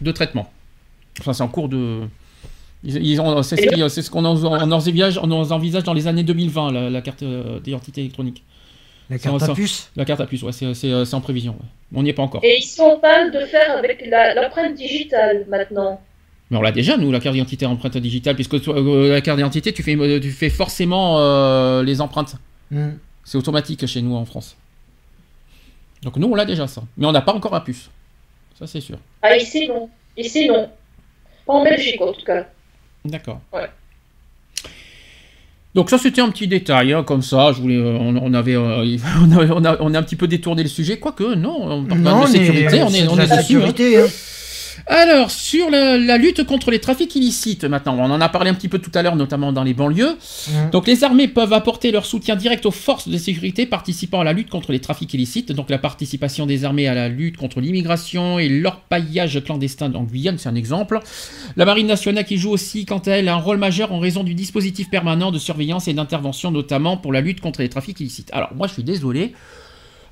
de 0.01 0.11
traitement. 0.11 0.51
Enfin, 1.19 1.33
c'est 1.33 1.43
en 1.43 1.47
cours 1.47 1.69
de. 1.69 2.01
C'est 2.87 4.01
ce, 4.01 4.09
qu'on 4.09 4.25
en- 4.25 4.43
on 4.43 4.71
envisage, 4.71 5.17
on 5.17 5.31
en 5.31 5.51
envisage 5.51 5.83
dans 5.83 5.93
les 5.93 6.07
années 6.07 6.23
2020, 6.23 6.71
la, 6.71 6.89
la 6.89 7.01
carte 7.01 7.23
euh, 7.23 7.59
d'identité 7.59 8.01
électronique. 8.01 8.43
La 9.09 9.19
carte 9.19 9.43
à 9.43 9.53
puce? 9.53 9.91
La 9.95 10.05
carte 10.05 10.21
à 10.21 10.25
puce, 10.25 10.43
ouais, 10.43 10.51
c'est 10.51 10.73
c'est, 10.73 10.91
euh, 10.91 11.05
en 11.13 11.21
prévision. 11.21 11.53
ouais. 11.53 11.65
On 11.93 12.03
n'y 12.03 12.09
est 12.09 12.13
pas 12.13 12.23
encore. 12.23 12.41
Et 12.43 12.57
ils 12.57 12.63
sont 12.63 12.97
pas 12.99 13.29
de 13.29 13.39
faire 13.45 13.77
avec 13.77 14.03
l'empreinte 14.35 14.75
digitale 14.75 15.45
maintenant. 15.49 16.01
Mais 16.51 16.57
on 16.57 16.61
l'a 16.61 16.71
déjà, 16.71 16.97
nous, 16.97 17.11
la 17.11 17.19
carte 17.19 17.33
d'identité 17.33 17.65
empreinte 17.65 17.97
digitale, 17.97 18.35
puisque 18.35 18.61
toi, 18.61 18.75
euh, 18.77 19.11
la 19.13 19.21
carte 19.21 19.37
d'identité, 19.37 19.73
tu 19.73 19.81
fais, 19.83 19.95
tu 20.19 20.31
fais 20.31 20.49
forcément 20.49 21.19
euh, 21.19 21.83
les 21.83 22.01
empreintes. 22.01 22.35
Mhm. 22.71 22.97
C'est 23.23 23.37
automatique 23.37 23.85
chez 23.87 24.01
nous 24.01 24.15
en 24.15 24.25
France. 24.25 24.55
Donc 26.03 26.17
nous, 26.17 26.27
on 26.27 26.35
l'a 26.35 26.45
déjà 26.45 26.67
ça. 26.67 26.83
Mais 26.97 27.07
on 27.07 27.11
n'a 27.11 27.21
pas 27.21 27.33
encore 27.33 27.53
la 27.53 27.61
puce. 27.61 27.89
Ça, 28.59 28.67
c'est 28.67 28.81
sûr. 28.81 28.97
Ah, 29.21 29.35
ici, 29.35 29.67
non. 29.67 29.89
Ici, 30.17 30.47
non. 30.47 30.69
Pas 31.45 31.53
en 31.53 31.63
Belgique, 31.63 31.99
en 32.01 32.13
tout 32.13 32.23
cas. 32.25 32.47
D'accord. 33.05 33.39
Ouais. 33.53 33.69
Donc 35.73 35.89
ça 35.89 35.97
c'était 35.97 36.21
un 36.21 36.29
petit 36.29 36.47
détail 36.47 36.93
hein, 36.93 37.03
comme 37.03 37.21
ça. 37.21 37.51
Je 37.51 37.61
voulais, 37.61 37.75
euh, 37.77 37.97
on, 37.99 38.15
on 38.15 38.33
avait, 38.33 38.55
euh, 38.55 38.85
on, 39.21 39.31
a, 39.31 39.45
on, 39.45 39.65
a, 39.65 39.77
on 39.81 39.93
a 39.93 39.99
un 39.99 40.03
petit 40.03 40.15
peu 40.15 40.27
détourné 40.27 40.63
le 40.63 40.69
sujet, 40.69 40.97
quoique 40.99 41.35
non, 41.35 41.57
on 41.69 41.83
parle 41.85 41.99
Non, 42.01 42.19
de 42.21 42.23
on 42.23 42.27
est- 42.27 42.31
sécurité, 42.31 42.81
on 42.83 42.89
est, 42.89 43.03
de 43.03 43.09
on 43.09 43.15
la 43.15 43.23
est 43.25 43.27
dessus. 43.27 43.57
hein. 43.57 43.67
sécurité. 43.67 43.99
hein. 44.01 44.05
Alors 44.87 45.31
sur 45.31 45.71
la, 45.71 45.97
la 45.97 46.17
lutte 46.17 46.43
contre 46.43 46.69
les 46.69 46.79
trafics 46.79 47.15
illicites, 47.15 47.63
maintenant, 47.65 47.97
on 47.97 48.11
en 48.11 48.21
a 48.21 48.29
parlé 48.29 48.51
un 48.51 48.53
petit 48.53 48.67
peu 48.67 48.77
tout 48.77 48.91
à 48.93 49.01
l'heure, 49.01 49.15
notamment 49.15 49.51
dans 49.51 49.63
les 49.63 49.73
banlieues. 49.73 50.15
Mhm. 50.49 50.69
Donc 50.71 50.85
les 50.85 51.03
armées 51.03 51.27
peuvent 51.27 51.53
apporter 51.53 51.91
leur 51.91 52.05
soutien 52.05 52.35
direct 52.35 52.65
aux 52.65 52.71
forces 52.71 53.07
de 53.07 53.17
sécurité 53.17 53.65
participant 53.65 54.19
à 54.19 54.23
la 54.23 54.33
lutte 54.33 54.49
contre 54.49 54.71
les 54.71 54.79
trafics 54.79 55.11
illicites. 55.13 55.51
Donc 55.51 55.69
la 55.69 55.79
participation 55.79 56.45
des 56.45 56.65
armées 56.65 56.87
à 56.87 56.93
la 56.93 57.09
lutte 57.09 57.37
contre 57.37 57.61
l'immigration 57.61 58.37
et 58.37 58.47
l'orpaillage 58.47 59.43
clandestin 59.43 59.93
en 59.95 60.03
Guyane, 60.03 60.37
c'est 60.37 60.49
un 60.49 60.55
exemple. 60.55 60.99
La 61.55 61.65
marine 61.65 61.87
nationale 61.87 62.25
qui 62.25 62.37
joue 62.37 62.51
aussi, 62.51 62.85
quant 62.85 62.99
à 62.99 63.11
elle, 63.11 63.27
un 63.27 63.35
rôle 63.35 63.57
majeur 63.57 63.91
en 63.91 63.99
raison 63.99 64.23
du 64.23 64.35
dispositif 64.35 64.89
permanent 64.89 65.31
de 65.31 65.39
surveillance 65.39 65.87
et 65.87 65.93
d'intervention, 65.93 66.51
notamment 66.51 66.97
pour 66.97 67.11
la 67.11 67.21
lutte 67.21 67.41
contre 67.41 67.61
les 67.61 67.69
trafics 67.69 67.99
illicites. 67.99 68.29
Alors 68.33 68.53
moi 68.53 68.67
je 68.67 68.73
suis 68.73 68.83
désolé. 68.83 69.33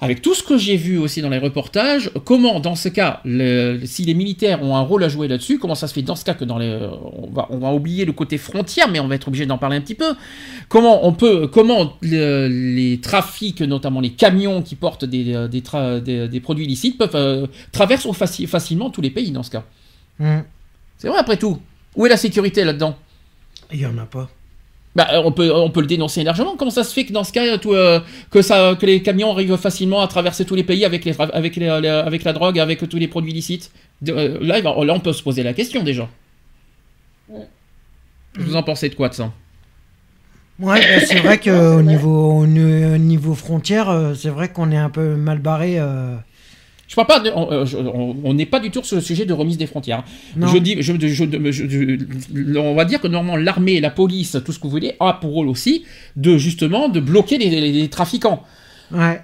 Avec 0.02 0.22
tout 0.22 0.34
ce 0.34 0.44
que 0.44 0.58
j'ai 0.58 0.76
vu 0.76 0.98
aussi 0.98 1.22
dans 1.22 1.30
les 1.30 1.38
reportages, 1.38 2.12
comment 2.26 2.60
dans 2.60 2.76
ce 2.76 2.90
cas, 2.90 3.22
le- 3.24 3.80
si 3.86 4.04
les 4.04 4.14
militaires 4.14 4.62
ont 4.62 4.76
un 4.76 4.82
rôle 4.82 5.04
à 5.06 5.08
jouer 5.08 5.30
là-dessus, 5.30 5.60
comment 5.60 5.76
ça 5.76 5.88
se 5.88 5.94
fait 5.94 6.02
dans 6.02 6.18
ce 6.18 6.26
cas 6.26 6.34
que 6.34 6.44
dans 6.44 6.58
les, 6.58 6.78
on 7.14 7.30
va, 7.32 7.48
on 7.52 7.58
va 7.60 7.72
oublier 7.74 8.04
le 8.04 8.12
côté 8.12 8.38
frontière, 8.38 8.90
mais 8.90 9.00
on 9.00 9.08
va 9.08 9.16
être 9.16 9.30
obligé 9.30 9.46
d'en 9.46 9.58
parler 9.58 9.78
un 9.78 9.82
petit 9.82 9.96
peu. 9.96 10.14
Comment 10.68 11.08
on 11.08 11.14
peut, 11.14 11.48
comment 11.48 11.94
le- 12.02 12.48
les 12.50 13.00
trafics, 13.00 13.62
notamment 13.62 14.02
les 14.02 14.12
camions 14.12 14.62
qui 14.62 14.76
portent 14.76 15.06
des, 15.06 15.34
euh, 15.34 15.48
des, 15.48 15.62
tra- 15.62 16.02
des- 16.02 16.28
des 16.28 16.40
produits 16.42 16.66
illicites, 16.66 16.98
peuvent 16.98 17.16
euh, 17.16 17.48
traverser 17.72 18.10
faci- 18.10 18.46
facilement 18.48 18.90
tous 18.90 19.02
les 19.02 19.10
pays 19.12 19.32
dans 19.32 19.44
ce 19.44 19.52
cas. 19.52 19.64
Mhm. 20.20 20.44
C'est 20.98 21.08
vrai 21.08 21.18
après 21.20 21.38
tout. 21.38 21.60
Où 21.96 22.06
est 22.06 22.10
la 22.10 22.18
sécurité 22.18 22.66
là-dedans? 22.66 22.98
Il 23.72 23.80
y 23.80 23.86
en 23.86 23.98
a 23.98 24.06
pas. 24.06 24.30
Bah, 24.96 25.08
euh, 25.14 25.22
on 25.26 25.32
peut, 25.32 25.52
on 25.54 25.70
peut 25.70 25.82
le 25.82 25.88
dénoncer 25.88 26.24
largement. 26.24 26.56
Comment 26.58 26.72
ça 26.72 26.84
se 26.84 26.94
fait 26.94 27.06
que 27.06 27.14
dans 27.14 27.24
ce 27.24 27.32
cas, 27.34 27.58
que, 27.58 28.42
ça, 28.42 28.76
que 28.80 28.86
les 28.86 29.02
camions 29.02 29.32
arrivent 29.32 29.58
facilement 29.58 30.02
à 30.02 30.08
traverser 30.08 30.46
tous 30.46 30.56
les 30.56 30.64
pays 30.64 30.86
avec, 30.86 31.04
les, 31.06 31.16
avec, 31.20 31.56
les- 31.56 31.68
avec 31.68 32.24
la 32.24 32.34
drogue, 32.34 32.60
avec 32.60 32.88
tous 32.88 32.98
les 32.98 33.08
produits 33.08 33.32
illicites? 33.32 33.72
Euh, 34.10 34.38
là, 34.42 34.62
va- 34.62 34.84
là, 34.86 34.94
on 34.94 35.00
peut 35.00 35.14
se 35.14 35.24
poser 35.24 35.44
la 35.44 35.54
question 35.54 35.84
déjà. 35.84 36.08
Vous 38.36 38.56
en 38.56 38.64
pensez 38.64 38.90
de 38.90 38.96
quoi 38.96 39.10
de 39.10 39.14
ça? 39.14 39.32
Ouais, 40.60 40.80
bah, 40.80 41.06
c'est 41.06 41.20
vrai 41.20 41.40
qu'au 41.40 41.82
niveau, 41.82 42.32
au 42.42 42.46
ni- 42.46 42.86
au 42.86 42.98
niveau 42.98 43.34
frontière, 43.34 43.90
euh, 43.90 44.14
c'est 44.14 44.30
vrai 44.30 44.50
qu'on 44.50 44.72
est 44.72 44.78
un 44.78 44.90
peu 44.90 45.16
mal 45.16 45.40
barré. 45.40 45.80
Je 46.94 46.96
parle 46.96 47.08
pas, 47.08 47.20
de- 47.22 47.32
on 47.36 47.52
euh, 47.52 47.66
on 48.24 48.36
n'est 48.36 48.46
pas 48.46 48.60
du 48.60 48.70
tout 48.70 48.84
sur 48.84 48.96
le 48.96 49.02
sujet 49.02 49.26
de 49.26 49.34
remise 49.34 49.58
des 49.58 49.66
frontières. 49.66 50.04
Non. 50.36 50.46
Je 50.46 50.60
dis, 50.60 50.76
je, 50.80 50.94
je- 50.94 51.08
je- 51.08 51.50
je- 51.52 52.58
on 52.60 52.76
va 52.76 52.86
dire 52.86 53.02
que 53.02 53.08
normalement 53.08 53.36
l'armée, 53.36 53.80
la 53.82 53.90
police, 53.90 54.38
tout 54.46 54.52
ce 54.52 54.60
que 54.60 54.66
vous 54.66 54.70
voulez, 54.70 54.94
a 55.00 55.14
pour 55.14 55.32
rôle 55.32 55.48
aussi 55.48 55.86
de 56.16 56.38
justement 56.38 56.90
de 56.90 57.00
bloquer 57.00 57.40
les, 57.40 57.50
les- 57.50 57.72
les 57.72 57.88
trafiquants. 57.90 58.44
Ouais. 58.92 59.20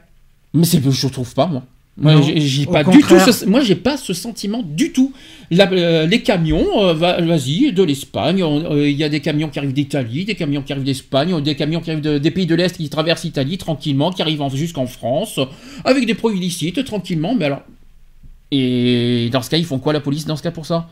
Mais 0.56 0.64
c'est, 0.66 0.82
je 0.84 1.08
trouve 1.10 1.32
pas 1.36 1.46
moi. 1.46 1.62
Moi, 2.02 2.22
j'ai 2.36 2.66
pas 2.66 2.84
du 2.92 3.00
tout. 3.02 3.32
Ce, 3.32 3.46
moi, 3.46 3.62
j'ai 3.62 3.76
pas 3.76 3.98
ce 3.98 4.14
sentiment 4.14 4.62
du 4.64 4.92
tout. 4.92 5.12
La- 5.52 5.70
euh, 5.72 6.06
les 6.06 6.22
camions, 6.22 6.66
euh, 6.84 6.94
va- 6.94 7.20
vas-y, 7.22 7.74
de 7.74 7.84
l'Espagne. 7.84 8.42
euh, 8.44 8.88
Il 8.90 8.96
y 8.96 9.04
a 9.04 9.10
des 9.10 9.20
camions 9.20 9.50
qui 9.50 9.60
arrivent 9.60 9.74
d'Italie, 9.74 10.24
des 10.26 10.36
camions 10.36 10.62
qui 10.62 10.72
arrivent 10.72 10.86
d'Espagne, 10.86 11.42
des 11.42 11.56
camions 11.56 11.82
qui 11.82 11.90
arrivent 11.92 12.04
de- 12.04 12.18
des 12.18 12.32
pays 12.32 12.46
de 12.46 12.56
l'Est 12.56 12.78
qui 12.78 12.88
traversent 12.90 13.24
l'Italie 13.24 13.58
tranquillement, 13.58 14.12
qui 14.12 14.22
arrivent 14.22 14.42
en- 14.42 14.50
jusqu'en 14.50 14.88
France, 14.88 15.40
avec 15.84 16.06
des 16.06 16.14
produits 16.14 16.38
illicites 16.40 16.84
tranquillement. 16.86 17.36
Mais 17.36 17.46
alors, 17.46 17.62
et 18.52 19.30
dans 19.32 19.42
ce 19.42 19.50
cas, 19.50 19.58
ils 19.58 19.66
font 19.66 19.80
quoi 19.80 19.94
la 19.94 20.00
police 20.00 20.26
dans 20.26 20.36
ce 20.36 20.44
cas 20.44 20.52
pour 20.52 20.66
ça? 20.66 20.88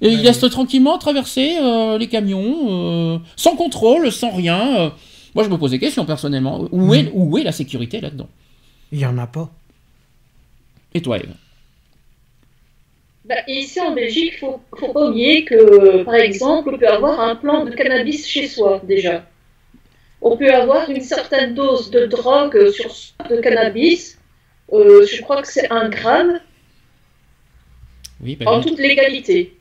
Et 0.00 0.08
ils 0.08 0.22
laissent 0.22 0.40
tranquillement 0.40 0.98
traverser 0.98 1.50
les 1.98 2.06
camions, 2.08 3.20
sans 3.36 3.54
contrôle, 3.56 4.10
sans 4.10 4.30
rien. 4.30 4.92
Moi, 5.34 5.44
je 5.44 5.48
me 5.48 5.56
pose 5.56 5.70
des 5.70 5.78
questions 5.78 6.04
personnellement. 6.04 6.66
Où, 6.72 6.92
est, 6.94 7.04
Mhm. 7.04 7.10
où 7.14 7.38
est 7.38 7.42
la 7.44 7.52
sécurité 7.52 8.00
là-dedans? 8.00 8.28
Il 8.90 8.98
y 8.98 9.06
en 9.06 9.16
a 9.16 9.26
pas. 9.26 9.50
Et 10.94 11.00
toi, 11.02 11.16
Eve 11.18 11.34
Bah, 13.24 13.36
ici 13.46 13.80
en 13.80 13.92
Belgique, 13.94 14.32
il 14.36 14.38
faut, 14.38 14.60
faut 14.78 14.92
pas 14.92 15.08
oublier 15.08 15.44
que, 15.44 16.02
par 16.04 16.14
exemple, 16.14 16.70
on 16.74 16.78
peut 16.78 16.88
avoir 16.88 17.20
un 17.20 17.36
plan 17.36 17.64
de 17.64 17.70
cannabis 17.70 18.26
chez 18.26 18.46
soi 18.48 18.80
déjà. 18.86 19.26
On 20.20 20.36
peut 20.36 20.52
avoir 20.52 20.88
une 20.90 21.00
certaine 21.00 21.54
dose 21.54 21.90
de 21.90 22.06
drogue 22.06 22.70
sur 22.70 22.90
de 23.28 23.40
cannabis. 23.40 24.18
Euh, 24.72 25.04
je 25.06 25.20
crois 25.22 25.42
que 25.42 25.48
c'est 25.48 25.70
un 25.70 25.88
gramme 25.88 26.40
Oui, 28.22 28.36
bah, 28.36 28.50
en 28.50 28.60
toute 28.60 28.78
légalité. 28.78 29.56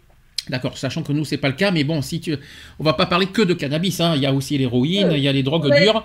D'accord, 0.50 0.78
sachant 0.78 1.04
que 1.04 1.12
nous 1.14 1.24
c'est 1.26 1.38
pas 1.38 1.48
le 1.50 1.54
cas, 1.56 1.72
mais 1.72 1.84
bon, 1.84 2.02
si 2.02 2.20
tu, 2.20 2.36
on 2.80 2.84
va 2.84 2.94
pas 2.94 3.06
parler 3.06 3.28
que 3.28 3.42
de 3.42 3.54
cannabis, 3.54 4.00
hein. 4.02 4.14
Il 4.16 4.22
y 4.22 4.26
a 4.26 4.34
aussi 4.34 4.58
l'héroïne, 4.58 5.10
Ouais. 5.10 5.18
il 5.18 5.24
y 5.24 5.28
a 5.28 5.32
les 5.32 5.44
drogues 5.44 5.66
Ouais. 5.66 5.82
dures. 5.82 6.04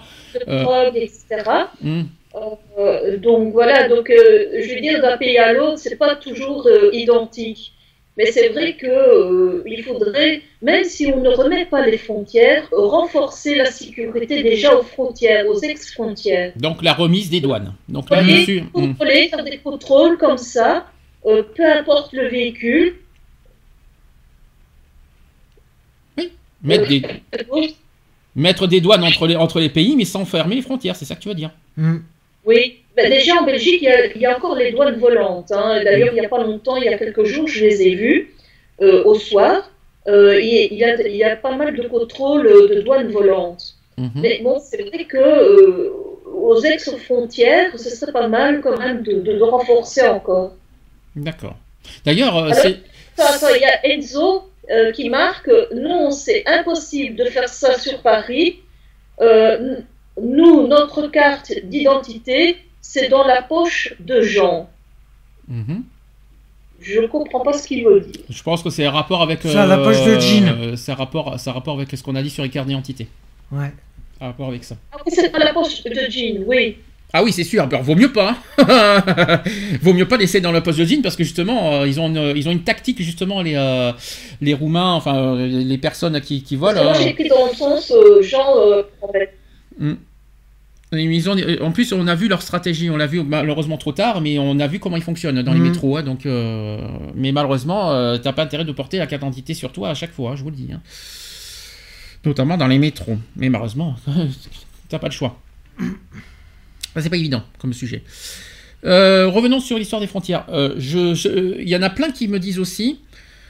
Euh. 0.49 0.63
drogue, 0.63 0.97
etc. 0.97 1.25
Euh, 2.79 3.17
donc 3.19 3.53
voilà, 3.53 3.89
donc 3.89 4.11
euh, 4.11 4.61
je 4.63 4.75
veux 4.75 4.81
dire 4.81 5.01
d'un 5.01 5.17
pays 5.17 5.39
à 5.39 5.53
l'autre, 5.53 5.79
c'est 5.79 5.97
pas 5.97 6.17
toujours 6.17 6.67
euh, 6.67 6.91
identique. 6.93 7.73
Mais 8.17 8.27
c'est 8.33 8.49
vrai 8.49 8.77
que 8.77 8.87
euh, 8.87 9.63
il 9.67 9.83
faudrait, 9.83 10.41
même 10.63 10.85
si 10.85 11.07
on 11.15 11.21
ne 11.21 11.29
remet 11.29 11.67
pas 11.67 11.85
les 11.87 11.99
frontières, 11.99 12.67
renforcer 12.73 13.55
la 13.55 13.67
sécurité 13.67 14.43
déjà 14.43 14.75
aux 14.75 14.83
frontières, 14.83 15.47
aux 15.47 15.61
ex-frontières. 15.61 16.53
Donc 16.57 16.83
la 16.83 16.95
remise 16.95 17.29
des 17.29 17.41
douanes. 17.41 17.75
Donc 17.91 18.09
là, 18.09 18.19
Contrôler, 18.19 18.41
monsieur, 18.41 18.61
hum, 18.73 18.89
contrôler, 18.89 19.29
faire 19.29 19.45
des 19.45 19.59
contrôles 19.59 20.17
comme 20.17 20.39
ça, 20.39 20.87
euh, 21.27 21.43
peu 21.55 21.71
importe 21.71 22.15
le 22.15 22.29
véhicule. 22.29 22.97
mettre, 26.63 26.89
des, 26.89 27.03
mettre 28.35 28.67
des 28.67 28.81
douanes 28.81 29.05
entre 29.05 29.27
les, 29.27 29.37
entre 29.37 29.61
les 29.61 29.69
pays, 29.69 29.95
mais 29.95 30.07
sans 30.07 30.25
fermer 30.25 30.57
les 30.57 30.63
frontières, 30.63 30.97
c'est 30.97 31.05
ça 31.05 31.15
que 31.15 31.21
tu 31.21 31.29
veux 31.29 31.35
dire 31.35 31.51
Hmm. 31.77 31.99
Oui, 32.47 32.79
Ben, 32.97 33.11
déjà 33.11 33.35
en 33.41 33.45
Belgique, 33.45 33.81
il 33.83 33.89
y, 33.89 33.93
a, 33.93 34.07
il 34.07 34.21
y 34.21 34.27
a 34.27 34.37
encore 34.37 34.55
les 34.55 34.71
douanes 34.73 34.99
volantes. 34.99 35.51
hein. 35.53 35.83
D'ailleurs, 35.85 36.11
il 36.13 36.21
n'y 36.21 36.25
a 36.25 36.29
pas 36.29 36.43
longtemps, 36.43 36.77
il 36.77 36.85
y 36.85 36.89
a 36.89 36.97
quelques 36.97 37.25
jours, 37.25 37.47
je 37.49 37.65
les 37.65 37.83
ai 37.83 37.95
vues 37.95 38.35
euh, 38.81 39.03
au 39.05 39.15
soir. 39.17 39.71
Euh, 40.09 40.41
il, 40.41 40.75
y 40.79 40.85
a, 40.85 40.95
il 41.07 41.17
y 41.17 41.25
a 41.25 41.35
pas 41.37 41.55
mal 41.57 41.75
de 41.77 41.83
contrôles 41.89 42.47
de 42.71 42.81
douanes 42.83 43.11
volantes. 43.11 43.75
Mhm. 43.99 44.11
Mais 44.23 44.41
bon, 44.45 44.57
c'est 44.65 44.81
vrai 44.89 45.05
que 45.05 45.17
euh, 45.19 45.91
aux 46.25 46.61
ex-frontières, 46.61 47.77
ce 47.79 47.91
serait 47.91 48.13
pas 48.13 48.29
mal 48.29 48.61
quand 48.61 48.79
même 48.79 49.03
de, 49.03 49.15
de 49.21 49.33
le 49.33 49.45
renforcer 49.45 50.07
encore. 50.07 50.53
D'accord. 51.17 51.57
D'ailleurs, 52.05 52.37
euh, 52.37 52.51
c'est. 52.53 52.77
Attends, 53.19 53.55
il 53.55 53.63
y 53.63 53.65
a 53.65 53.87
Enzo 53.93 54.45
qui 54.95 55.09
marque 55.09 55.51
non, 55.75 56.11
c'est 56.11 56.43
impossible 56.47 57.17
de 57.17 57.25
faire 57.27 57.49
ça 57.49 57.79
sur 57.79 58.01
Paris. 58.03 58.61
Euh, 60.19 60.23
nous, 60.23 60.67
notre 60.67 61.07
carte 61.09 61.53
d'identité, 61.65 62.57
c'est 62.81 63.09
dans 63.09 63.25
la 63.25 63.43
poche 63.43 63.95
de 64.01 64.23
Jean. 64.23 64.69
Mhm. 65.49 65.85
Je 66.81 67.01
ne 67.01 67.07
comprends 67.07 67.41
pas 67.41 67.53
ce 67.55 67.67
qu'il 67.67 67.85
veut 67.85 68.01
dire. 68.01 68.23
Je 68.29 68.43
pense 68.43 68.63
que 68.63 68.71
c'est 68.71 68.85
un 68.85 68.91
rapport 68.91 69.23
avec. 69.23 69.41
C'est 69.43 69.57
à 69.57 69.67
la 69.67 69.79
poche 69.79 70.05
de 70.05 70.19
jean. 70.21 70.49
euh, 70.49 70.77
c'est 70.77 70.93
un 70.93 70.97
rapport, 70.97 71.35
c'est 71.39 71.51
un 71.51 71.55
rapport 71.55 71.75
avec 71.75 71.91
ce 71.91 72.03
qu'on 72.03 72.15
a 72.15 72.23
dit 72.23 72.31
sur 72.31 72.43
les 72.43 72.51
cartes 72.51 72.67
d'identité. 72.69 73.09
Ouais. 73.51 73.73
Un 74.21 74.27
rapport 74.27 74.49
avec 74.49 74.63
ça. 74.65 74.77
Ah 74.93 74.99
oui, 75.05 75.13
c'est 75.15 75.31
dans 75.33 75.39
la 75.39 75.53
poche 75.53 75.83
de 75.85 76.11
Jean, 76.11 76.43
oui. 76.47 76.77
Ah 77.13 77.23
oui, 77.23 77.33
c'est 77.33 77.45
sûr. 77.45 77.67
Vaut 77.83 77.95
mieux 77.95 78.13
pas. 78.13 78.37
hein. 78.59 79.43
vaut 79.81 79.95
mieux 79.95 80.07
pas 80.09 80.17
laisser 80.17 80.41
dans 80.41 80.53
la 80.53 80.61
poste 80.61 80.79
de 80.79 80.85
jean 80.85 81.03
parce 81.03 81.17
que 81.17 81.25
justement, 81.25 81.73
euh, 81.81 81.87
ils 81.87 81.99
ont 82.01 82.09
une, 82.09 82.37
ils 82.37 82.47
ont 82.49 82.53
une 82.53 82.65
tactique 82.65 83.01
justement 83.01 83.41
les 83.43 83.55
euh, 83.57 83.93
les 84.41 84.53
roumains, 84.55 84.93
enfin 84.95 85.17
euh, 85.37 85.47
les 85.47 85.79
personnes 85.79 86.21
qui, 86.21 86.43
qui 86.43 86.57
volent. 86.57 86.83
Moi, 86.83 86.93
hein. 86.93 86.99
j'ai 87.01 87.09
écrit 87.11 87.29
dans 87.29 87.47
le 87.47 87.55
sens 87.55 87.91
euh, 87.91 88.21
Jean, 88.23 88.57
euh, 88.59 88.83
en 89.01 89.09
fait. 89.13 89.35
Ils 90.93 91.29
ont, 91.29 91.37
en 91.63 91.73
plus, 91.73 91.93
on 91.93 92.07
a 92.07 92.15
vu 92.15 92.29
leur 92.29 92.43
stratégie, 92.43 92.89
on 92.91 92.97
l'a 92.97 93.09
vu 93.09 93.21
malheureusement 93.23 93.77
trop 93.77 93.91
tard, 93.93 94.21
mais 94.21 94.39
on 94.39 94.61
a 94.61 94.67
vu 94.69 94.79
comment 94.79 94.97
ils 94.97 95.03
fonctionnent 95.03 95.43
dans 95.43 95.53
les 95.53 95.59
Mhm. 95.59 95.67
métros. 95.69 95.97
hein, 95.97 96.03
donc, 96.05 96.27
euh, 96.27 96.79
mais 97.17 97.33
malheureusement, 97.33 97.91
euh, 97.93 98.19
t'as 98.19 98.33
pas 98.33 98.45
intérêt 98.45 98.65
de 98.65 98.71
porter 98.73 98.99
la 98.99 99.07
carte 99.09 99.23
d'identité 99.23 99.53
sur 99.55 99.73
toi 99.73 99.91
à 99.91 99.95
chaque 99.95 100.13
fois, 100.13 100.31
hein, 100.33 100.37
je 100.37 100.43
vous 100.45 100.51
le 100.51 100.57
dis. 100.57 100.69
hein. 100.73 100.81
Notamment 102.25 102.57
dans 102.57 102.67
les 102.69 102.79
métros. 102.79 103.19
Mais 103.37 103.49
malheureusement, 103.49 103.97
t'as 104.89 104.99
pas 104.99 105.09
le 105.09 105.13
choix. 105.13 105.41
Ça, 106.95 107.03
c'est 107.03 107.11
pas 107.11 107.17
évident 107.17 107.43
comme 107.59 107.73
sujet. 107.73 108.03
Euh, 108.85 109.27
revenons 109.29 109.59
sur 109.61 109.79
l'histoire 109.79 110.01
des 110.01 110.07
frontières. 110.07 110.45
Je- 110.79 111.15
je- 111.15 111.61
Il 111.61 111.69
y 111.69 111.77
en 111.77 111.83
a 111.83 111.91
plein 111.91 112.11
qui 112.11 112.29
me 112.29 112.39
disent 112.39 112.59
aussi 112.59 113.01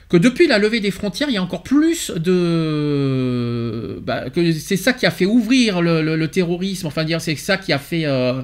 que 0.09 0.17
depuis 0.17 0.47
la 0.47 0.59
levée 0.59 0.81
des 0.81 0.91
frontières, 0.93 1.29
il 1.29 1.35
y 1.35 1.39
a 1.39 1.43
encore 1.43 1.63
plus 1.65 2.13
de... 2.17 4.01
bah, 4.05 4.31
que 4.31 4.53
c'est 4.53 4.77
ça 4.77 4.93
qui 4.93 5.07
a 5.07 5.11
fait 5.11 5.27
ouvrir 5.27 5.81
le, 5.83 6.03
le- 6.03 6.17
le 6.17 6.29
terrorisme, 6.29 6.87
enfin 6.87 7.05
dire, 7.05 7.21
c'est 7.21 7.37
ça 7.37 7.57
qui 7.57 7.73
a 7.73 7.79
fait 7.79 8.05
euh, 8.05 8.43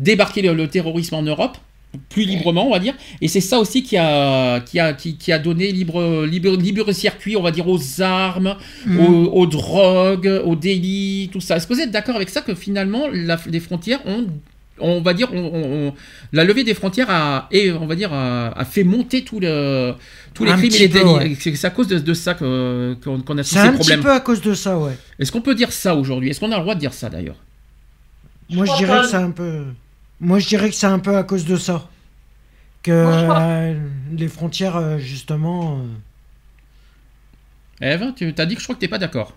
débarquer 0.00 0.42
le, 0.42 0.54
le 0.54 0.68
terrorisme 0.68 1.14
en 1.14 1.22
Europe, 1.22 1.56
plus 2.08 2.24
librement, 2.24 2.66
on 2.66 2.72
va 2.72 2.80
dire. 2.80 2.94
Et 3.20 3.28
c'est 3.28 3.40
ça 3.40 3.58
aussi 3.60 3.82
qui 3.84 3.96
a, 3.96 4.60
qui 4.60 4.80
a, 4.80 4.92
qui, 4.92 5.16
qui 5.16 5.30
a 5.32 5.38
donné 5.38 5.70
libre, 5.70 6.24
libre, 6.26 6.56
libre 6.56 6.90
circuit, 6.92 7.36
on 7.36 7.42
va 7.42 7.52
dire, 7.52 7.68
aux 7.68 8.00
armes, 8.02 8.56
Hmm. 8.86 8.98
aux, 9.00 9.26
aux 9.40 9.46
drogues, 9.46 10.42
aux 10.44 10.56
délits, 10.56 11.30
tout 11.32 11.40
ça. 11.40 11.56
Est-ce 11.56 11.66
que 11.68 11.74
vous 11.74 11.80
êtes 11.80 11.90
d'accord 11.92 12.16
avec 12.16 12.28
ça 12.30 12.40
que 12.40 12.54
finalement, 12.54 13.04
la- 13.12 13.38
les 13.48 13.60
frontières 13.60 14.00
ont... 14.06 14.26
On 14.80 15.00
va 15.00 15.14
dire, 15.14 15.28
on- 15.32 15.38
on- 15.38 15.86
on- 15.88 15.94
la 16.32 16.42
levée 16.42 16.64
des 16.64 16.74
frontières 16.74 17.06
a, 17.08 17.46
et 17.52 17.70
on 17.70 17.86
va 17.86 17.94
dire, 17.94 18.12
a, 18.12 18.48
a 18.58 18.64
fait 18.64 18.82
monter 18.82 19.22
tout 19.22 19.38
le, 19.38 19.94
tous 20.34 20.44
les 20.44 20.52
Un 20.52 20.56
crimes 20.56 20.74
et 20.74 20.78
les 20.78 20.88
délits. 20.88 21.04
ouais. 21.04 21.36
C'est 21.40 21.54
c'est 21.56 21.66
à 21.66 21.70
cause 21.70 21.88
de, 21.88 21.98
de 21.98 22.14
ça 22.14 22.34
qu'on 22.34 22.92
a 22.94 22.96
tous 23.44 23.44
C'est 23.44 23.58
ces 23.60 23.68
un 23.68 23.72
petit 23.72 23.76
problèmes. 23.76 24.02
peu 24.02 24.10
à 24.12 24.20
cause 24.20 24.40
de 24.42 24.54
ça, 24.54 24.78
ouais. 24.78 24.98
Est-ce 25.18 25.32
qu'on 25.32 25.40
peut 25.42 25.54
dire 25.54 25.72
ça 25.72 25.94
aujourd'hui? 25.94 26.30
Est-ce 26.30 26.40
qu'on 26.40 26.52
a 26.52 26.56
le 26.56 26.62
droit 26.62 26.74
de 26.74 26.80
dire 26.80 26.92
ça 26.94 27.08
d'ailleurs? 27.08 27.36
Moi, 28.50 28.66
je 28.66 28.74
dirais 28.76 29.00
que 29.00 29.06
c'est 29.06 29.16
un 29.16 29.30
peu. 29.30 29.64
Moi, 30.20 30.38
je 30.38 30.46
dirais 30.48 30.68
que 30.70 30.74
c'est 30.76 30.86
un 30.86 30.98
peu 30.98 31.16
à 31.16 31.22
cause 31.24 31.44
de 31.46 31.56
ça. 31.56 31.88
Que 32.82 32.92
euh, 32.92 33.74
les 34.12 34.28
frontières, 34.28 34.76
euh, 34.76 34.98
justement. 34.98 35.78
euh, 37.80 37.86
Eve, 37.94 38.12
tu 38.14 38.32
as 38.36 38.46
dit 38.46 38.54
que 38.54 38.60
je 38.60 38.66
crois 38.66 38.74
que 38.76 38.80
t'es 38.80 38.88
pas 38.88 38.98
d'accord. 38.98 39.32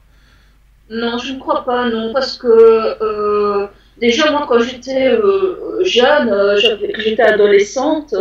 Non, 0.89 1.17
je 1.17 1.33
ne 1.33 1.39
crois 1.39 1.65
pas, 1.65 1.89
non, 1.89 2.13
parce 2.13 2.37
que 2.37 2.47
euh, 2.47 3.67
déjà, 3.99 4.31
moi, 4.31 4.45
quand 4.47 4.59
j'étais 4.59 5.09
euh, 5.11 5.83
jeune, 5.83 6.29
euh, 6.29 6.57
j'étais 6.97 7.21
adolescente, 7.23 8.13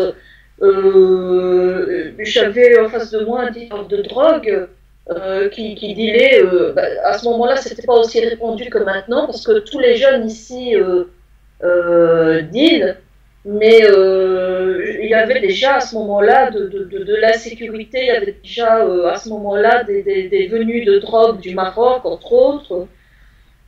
euh, 0.63 2.13
j'avais 2.19 2.79
en 2.81 2.89
face 2.89 3.11
de 3.11 3.25
moi 3.25 3.43
un 3.43 3.51
dealer 3.51 3.87
de 3.89 4.03
drogue 4.03 4.69
euh, 5.09 5.49
qui, 5.51 5.77
qui 5.77 5.95
euh, 6.43 6.73
bah, 6.73 6.83
à 7.05 7.17
ce 7.17 7.27
moment-là, 7.27 7.57
c'était 7.57 7.87
pas 7.87 7.95
aussi 7.95 8.21
répandu 8.25 8.69
que 8.71 8.79
maintenant, 8.79 9.27
parce 9.27 9.47
que 9.47 9.61
tous 9.61 9.79
les 9.79 9.97
jeunes 9.97 10.27
ici 10.27 10.75
euh, 10.75 12.43
dealent. 12.43 12.97
Mais 13.45 13.79
il 13.79 15.09
y 15.09 15.15
avait 15.15 15.41
déjà 15.41 15.77
à 15.77 15.81
ce 15.81 15.95
moment-là 15.95 16.51
de, 16.51 16.67
de, 16.67 17.05
de, 17.05 17.15
l'insécurité, 17.15 18.01
il 18.01 18.07
y 18.07 18.11
avait 18.11 18.37
déjà 18.43 18.85
à 19.09 19.17
ce 19.17 19.29
moment-là 19.29 19.85
des, 19.85 20.03
des, 20.03 20.49
venues 20.49 20.85
de 20.85 20.99
drogue 20.99 21.39
du 21.39 21.55
Maroc, 21.55 22.05
entre 22.05 22.33
autres. 22.33 22.89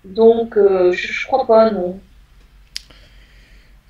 Donc, 0.04 0.54
je, 0.56 0.90
je 0.92 1.26
crois 1.28 1.46
pas, 1.46 1.70
non. 1.70 2.00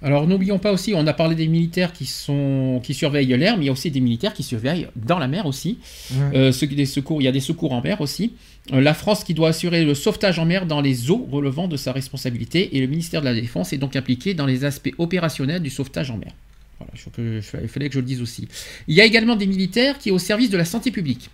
Alors 0.00 0.26
n'oublions 0.28 0.58
pas 0.60 0.72
aussi, 0.72 0.92
on 0.94 1.06
a 1.08 1.12
parlé 1.12 1.34
des 1.34 1.48
militaires 1.48 1.92
qui 1.92 2.06
sont 2.06 2.80
qui 2.84 2.94
surveillent 2.94 3.36
l'air, 3.36 3.56
mais 3.56 3.64
il 3.64 3.66
y 3.66 3.68
a 3.68 3.72
aussi 3.72 3.90
des 3.90 4.00
militaires 4.00 4.32
qui 4.32 4.42
surveillent 4.44 4.86
dans 4.94 5.18
la 5.18 5.26
mer 5.26 5.44
aussi. 5.46 5.78
ouais. 6.12 6.36
Euh, 6.52 6.52
des 6.68 6.86
secours, 6.86 7.20
il 7.20 7.24
y 7.24 7.28
a 7.28 7.32
des 7.32 7.40
secours 7.40 7.72
en 7.72 7.82
mer 7.82 8.00
aussi. 8.00 8.32
Euh, 8.72 8.80
la 8.80 8.94
France 8.94 9.24
qui 9.24 9.34
doit 9.34 9.48
assurer 9.48 9.84
le 9.84 9.94
sauvetage 9.94 10.38
en 10.38 10.44
mer 10.44 10.66
dans 10.66 10.80
les 10.80 11.10
eaux 11.10 11.26
relevant 11.32 11.66
de 11.66 11.76
sa 11.76 11.90
responsabilité 11.92 12.76
et 12.76 12.80
le 12.80 12.86
ministère 12.86 13.20
de 13.22 13.26
la 13.26 13.34
Défense 13.34 13.72
est 13.72 13.78
donc 13.78 13.96
impliqué 13.96 14.34
dans 14.34 14.46
les 14.46 14.64
aspects 14.64 14.92
opérationnels 14.98 15.62
du 15.62 15.70
sauvetage 15.70 16.10
en 16.10 16.16
mer. 16.18 16.32
Voilà, 16.78 16.92
je, 16.94 17.08
que- 17.10 17.40
je- 17.40 17.60
il 17.62 17.68
fallait 17.68 17.88
que 17.88 17.94
je 17.94 18.00
le 18.00 18.06
dise 18.06 18.22
aussi. 18.22 18.46
Il 18.86 18.94
y 18.94 19.00
a 19.00 19.04
également 19.04 19.34
des 19.34 19.46
militaires 19.48 19.98
qui 19.98 20.10
est 20.10 20.12
au 20.12 20.18
service 20.20 20.50
de 20.50 20.56
la 20.56 20.64
santé 20.64 20.92
publique. 20.92 21.28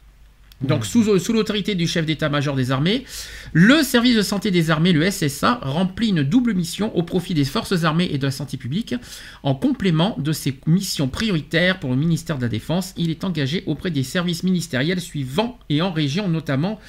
Donc 0.65 0.87
sous, 0.87 1.19
sous 1.19 1.33
l'autorité 1.33 1.75
du 1.75 1.87
chef 1.87 2.07
d'état-major 2.07 2.57
des 2.57 2.71
armées, 2.71 3.05
le 3.53 3.83
service 3.83 4.17
de 4.17 4.23
santé 4.23 4.51
des 4.51 4.71
armées, 4.71 4.93
le 4.93 5.09
SSA, 5.11 5.61
remplit 5.63 6.09
une 6.09 6.23
double 6.23 6.55
mission 6.55 6.95
au 6.97 7.03
profit 7.03 7.35
des 7.35 7.45
forces 7.45 7.85
armées 7.85 8.09
et 8.13 8.19
de 8.19 8.25
la 8.25 8.31
santé 8.31 8.57
publique. 8.57 8.95
En 9.43 9.55
complément 9.55 10.17
de 10.19 10.33
ses 10.33 10.59
missions 10.67 11.09
prioritaires 11.09 11.81
pour 11.81 11.91
le 11.91 11.97
ministère 11.97 12.37
de 12.37 12.43
la 12.43 12.49
Défense, 12.49 12.95
il 12.97 13.11
est 13.11 13.25
engagé 13.25 13.63
auprès 13.67 13.91
des 13.91 14.03
services 14.03 14.43
ministériels 14.43 15.01
suivants 15.01 15.59
et 15.69 15.83
en 15.83 15.93
région 15.93 16.29
notamment. 16.29 16.81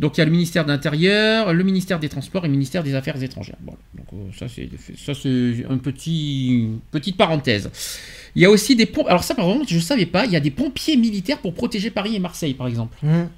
Donc 0.00 0.16
il 0.16 0.20
y 0.20 0.22
a 0.22 0.24
le 0.24 0.30
ministère 0.30 0.64
de 0.64 0.70
l'Intérieur, 0.70 1.52
le 1.52 1.62
ministère 1.62 2.00
des 2.00 2.08
Transports 2.08 2.44
et 2.44 2.48
le 2.48 2.52
ministère 2.52 2.82
des 2.82 2.94
Affaires 2.94 3.22
étrangères. 3.22 3.58
Voilà. 3.62 3.78
Donc 3.94 4.06
euh, 4.14 4.46
ça 4.96 5.14
c'est 5.14 5.66
un 5.68 5.76
petit 5.76 6.48
une 6.48 6.80
petite 6.90 7.18
parenthèse. 7.18 7.70
Il 8.36 8.42
y 8.42 8.44
a 8.44 8.50
aussi 8.50 8.76
des 8.76 8.86
pompes. 8.86 9.06
Alors 9.08 9.24
ça 9.24 9.34
par 9.34 9.44
contre 9.44 9.68
je 9.68 9.78
savais 9.78 10.06
pas. 10.06 10.26
Il 10.26 10.32
y 10.32 10.36
a 10.36 10.40
des 10.40 10.50
pompiers 10.50 10.96
militaires 10.96 11.38
pour 11.38 11.54
protéger 11.54 11.90
Paris 11.90 12.16
et 12.16 12.18
Marseille 12.18 12.54
par 12.54 12.66
exemple. 12.66 12.96
Hum. 13.04 13.28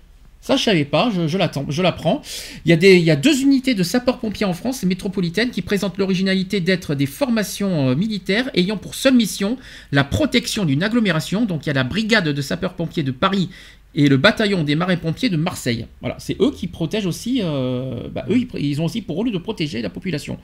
Ça, 0.43 0.57
je 0.57 0.65
savais 0.65 0.85
pas, 0.85 1.09
je, 1.15 1.29
je 1.29 1.39
l'attends, 1.39 1.67
je 1.69 1.83
l'apprends. 1.83 2.21
Il 2.65 2.71
y, 2.71 2.73
a 2.73 2.77
des, 2.77 2.97
il 2.97 3.05
y 3.05 3.13
a 3.13 3.17
deux 3.17 3.43
unités 3.43 3.75
de 3.75 3.85
sapeurs-pompiers 3.85 4.45
en 4.45 4.55
France 4.55 4.83
métropolitaine 4.83 5.51
qui 5.51 5.63
présentent 5.63 5.99
l'originalité 5.99 6.61
d'être 6.61 6.97
des 6.97 7.07
formations 7.07 7.91
euh, 7.91 7.95
militaires 7.95 8.51
ayant 8.55 8.77
pour 8.77 8.97
seule 8.97 9.15
mission 9.15 9.57
la 9.93 10.03
protection 10.03 10.65
d'une 10.65 10.83
agglomération. 10.83 11.45
Donc 11.45 11.65
il 11.65 11.69
y 11.69 11.71
a 11.71 11.75
la 11.75 11.85
brigade 11.85 12.29
de 12.29 12.43
sapeurs-pompiers 12.43 13.05
de 13.05 13.13
Paris 13.13 13.51
et 13.95 14.09
le 14.09 14.17
bataillon 14.17 14.65
des 14.65 14.75
marins-pompiers 14.75 15.29
de 15.29 15.37
Marseille. 15.37 15.87
Voilà, 16.01 16.17
c'est 16.19 16.37
eux 16.41 16.51
qui 16.51 16.67
protègent 16.67 17.07
aussi, 17.07 17.41
euh, 17.43 18.09
bah, 18.11 18.25
eux, 18.31 18.39
ils, 18.59 18.81
ont 18.81 18.87
aussi 18.87 19.03
pour 19.03 19.17
rôle 19.17 19.31
de 19.31 19.39
protéger 19.39 19.83
la 19.83 19.91
population. 19.91 20.39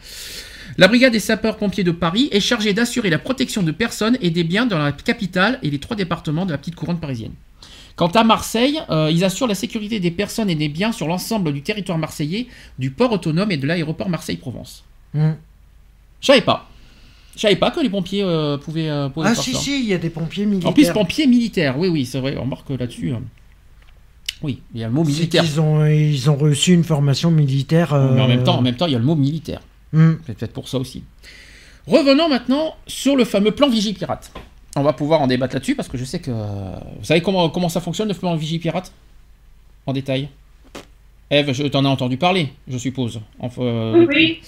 La 0.77 0.87
brigade 0.87 1.13
des 1.13 1.21
sapeurs-pompiers 1.21 1.85
de 1.85 1.91
Paris 1.91 2.29
est 2.31 2.41
chargée 2.41 2.75
d'assurer 2.75 3.09
la 3.11 3.19
protection 3.19 3.63
de 3.63 3.71
personnes 3.73 4.19
et 4.21 4.31
des 4.31 4.45
biens 4.45 4.67
dans 4.67 4.79
la 4.79 4.93
capitale 4.93 5.59
et 5.63 5.71
les 5.71 5.79
trois 5.79 5.97
départements 5.97 6.45
de 6.45 6.53
la 6.53 6.59
petite 6.59 6.75
couronne 6.75 7.01
parisienne. 7.01 7.33
Quant 7.97 8.09
à 8.09 8.23
Marseille, 8.23 8.79
euh, 8.91 9.11
ils 9.11 9.25
assurent 9.25 9.49
la 9.49 9.55
sécurité 9.57 9.99
des 9.99 10.11
personnes 10.13 10.51
et 10.51 10.55
des 10.55 10.69
biens 10.69 10.93
sur 10.93 11.09
l'ensemble 11.09 11.53
du 11.53 11.63
territoire 11.63 11.99
marseillais, 11.99 12.47
du 12.79 12.91
port 12.91 13.11
autonome 13.13 13.51
et 13.51 13.57
de 13.57 13.67
l'aéroport 13.67 14.09
Marseille-Provence. 14.09 14.85
Hum. 15.15 15.35
Je 16.21 16.27
savais 16.27 16.43
pas. 16.43 16.69
Je 17.35 17.41
savais 17.41 17.57
pas 17.57 17.71
que 17.71 17.81
les 17.81 17.89
pompiers 17.91 18.23
euh, 18.23 18.57
pouvaient, 18.59 18.89
euh, 18.91 19.09
pouvaient 19.09 19.29
Ah, 19.31 19.35
si, 19.35 19.53
ça. 19.53 19.59
si, 19.59 19.81
il 19.81 19.87
y 19.87 19.95
a 19.95 19.99
des 19.99 20.11
pompiers 20.11 20.45
militaires. 20.45 20.71
En 20.71 20.75
plus, 20.75 20.91
pompiers 20.91 21.27
militaires, 21.27 21.79
oui, 21.79 21.89
oui, 21.89 22.05
c'est 22.05 22.21
vrai, 22.21 22.37
on 22.37 22.43
remarque 22.43 22.69
là-dessus. 22.71 23.13
hein. 23.13 23.23
Oui, 24.43 24.63
il 24.75 24.81
y 24.81 24.85
a 24.85 24.87
le 24.87 24.93
mot 24.93 25.05
militaire. 25.05 25.45
ont, 25.61 25.85
ils 25.87 26.31
ont 26.31 26.37
reçu 26.37 26.73
une 26.73 26.85
formation 26.85 27.31
militaire. 27.31 27.95
Mais 27.95 28.21
en 28.21 28.29
même 28.29 28.41
euh, 28.41 28.45
temps, 28.45 28.59
en 28.59 28.63
même 28.63 28.77
temps, 28.77 28.87
il 28.87 28.93
y 28.93 28.97
a 28.97 28.99
le 28.99 29.05
mot 29.05 29.17
militaire. 29.17 29.61
C'est 29.93 30.37
peut-être 30.37 30.53
pour 30.53 30.69
ça 30.69 30.79
aussi. 30.79 31.03
Revenons 31.87 32.29
maintenant 32.29 32.77
sur 32.87 33.17
le 33.17 33.25
fameux 33.25 33.51
plan 33.51 33.69
Vigipirate. 33.69 34.31
On 34.77 34.83
va 34.83 34.93
pouvoir 34.93 35.23
en 35.23 35.27
débattre 35.27 35.55
là-dessus 35.55 35.75
parce 35.75 35.89
que 35.89 35.97
je 35.97 36.05
sais 36.05 36.21
que. 36.21 36.31
Vous 36.31 37.05
savez 37.05 37.23
comment, 37.23 37.49
comment 37.49 37.69
ça 37.69 37.81
fonctionne 37.81 38.09
le 38.09 38.15
plan 38.15 38.37
Vigipirate? 38.37 38.93
En 39.87 39.93
détail 39.93 40.29
Eve, 41.31 41.53
je 41.53 41.65
t'en 41.65 41.85
ai 41.85 41.89
entendu 41.89 42.17
parler, 42.17 42.51
je 42.69 42.79
suppose. 42.79 43.21
Enfin, 43.39 43.63
euh, 43.63 44.07
Oui, 44.07 44.07
oui. 44.09 44.41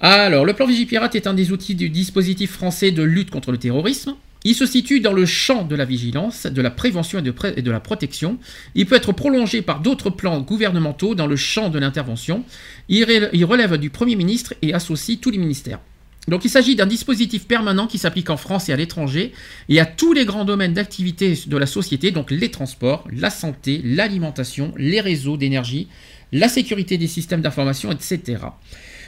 Alors, 0.00 0.44
le 0.44 0.52
plan 0.52 0.66
Vigipirate 0.66 1.14
est 1.14 1.26
un 1.26 1.34
des 1.34 1.52
outils 1.52 1.74
du 1.74 1.88
dispositif 1.88 2.52
français 2.52 2.90
de 2.90 3.02
lutte 3.02 3.30
contre 3.30 3.52
le 3.52 3.58
terrorisme. 3.58 4.14
Il 4.48 4.54
se 4.54 4.64
situe 4.64 5.00
dans 5.00 5.12
le 5.12 5.26
champ 5.26 5.64
de 5.64 5.74
la 5.74 5.84
vigilance, 5.84 6.46
de 6.46 6.62
la 6.62 6.70
prévention 6.70 7.18
et 7.18 7.62
de, 7.62 7.70
la 7.72 7.80
protection. 7.80 8.38
Il 8.76 8.86
peut 8.86 8.94
être 8.94 9.10
prolongé 9.10 9.60
par 9.60 9.80
d'autres 9.80 10.08
plans 10.08 10.40
gouvernementaux 10.40 11.16
dans 11.16 11.26
le 11.26 11.34
champ 11.34 11.68
de 11.68 11.80
l'intervention. 11.80 12.44
Il, 12.88 13.28
il 13.32 13.44
relève 13.44 13.76
du 13.76 13.90
Premier 13.90 14.14
ministre 14.14 14.54
et 14.62 14.72
associe 14.72 15.18
tous 15.20 15.32
les 15.32 15.38
ministères. 15.38 15.80
Donc 16.28 16.44
il 16.44 16.48
s'agit 16.48 16.76
d'un 16.76 16.86
dispositif 16.86 17.48
permanent 17.48 17.88
qui 17.88 17.98
s'applique 17.98 18.30
en 18.30 18.36
France 18.36 18.68
et 18.68 18.72
à 18.72 18.76
l'étranger 18.76 19.32
et 19.68 19.80
à 19.80 19.84
tous 19.84 20.12
les 20.12 20.24
grands 20.24 20.44
domaines 20.44 20.74
d'activité 20.74 21.36
de 21.44 21.56
la 21.56 21.66
société, 21.66 22.12
donc 22.12 22.30
les 22.30 22.52
transports, 22.52 23.04
la 23.12 23.30
santé, 23.30 23.80
l'alimentation, 23.82 24.72
les 24.76 25.00
réseaux 25.00 25.36
d'énergie, 25.36 25.88
la 26.30 26.48
sécurité 26.48 26.98
des 26.98 27.08
systèmes 27.08 27.40
d'information, 27.40 27.90
etc. 27.90 28.38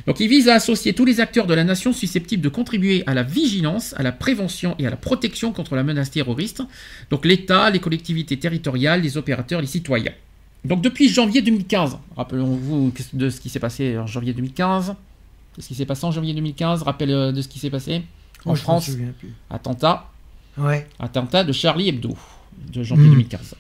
Donc 0.07 0.21
il 0.21 0.29
vise 0.29 0.49
à 0.49 0.55
associer 0.55 0.93
tous 0.95 1.05
les 1.05 1.21
acteurs 1.21 1.47
de 1.47 1.55
la 1.55 1.65
nation 1.65 1.93
susceptibles 1.93 2.43
de 2.43 2.49
contribuer 2.49 3.03
à 3.07 3.15
la 3.15 3.23
vigilance, 3.23 3.95
à 3.97 4.03
la 4.03 4.13
prévention 4.13 4.75
et 4.79 4.87
à 4.87 4.91
la 4.91 4.97
protection 4.97 5.53
contre 5.53 5.75
la 5.75 5.83
menace 5.83 6.11
terroriste, 6.11 6.63
donc 7.11 7.25
l'État, 7.25 7.69
les 7.71 7.81
collectivités 7.81 8.39
territoriales, 8.39 9.03
les 9.03 9.17
opérateurs, 9.17 9.61
les 9.61 9.67
citoyens. 9.67 10.13
Donc 10.65 10.83
depuis 10.83 11.09
janvier 11.09 11.43
2015, 11.43 11.99
rappelons-vous 12.17 12.93
de 13.13 13.31
ce 13.31 13.41
qui 13.41 13.49
s'est 13.49 13.61
passé 13.61 13.97
en 13.99 14.07
janvier 14.07 14.33
2015, 14.33 14.95
de 15.57 15.63
ce 15.63 15.69
qui 15.69 15.75
s'est 15.75 15.87
passé 15.87 16.05
en 16.05 16.11
janvier 16.13 16.35
2015, 16.35 16.83
rappel 16.83 17.11
euh, 17.11 17.33
de 17.33 17.43
ce 17.43 17.49
qui 17.49 17.59
s'est 17.59 17.71
passé 17.71 18.03
en 18.45 18.53
me 18.53 18.57
France, 18.57 18.91
attentat, 19.51 20.11
Ouais. 20.57 20.87
attentat 20.99 21.45
de 21.45 21.53
Charlie 21.53 21.89
Hebdo 21.89 22.17
de 22.73 22.83
janvier 22.83 23.07
Mm. 23.07 23.11
2015. 23.11 23.55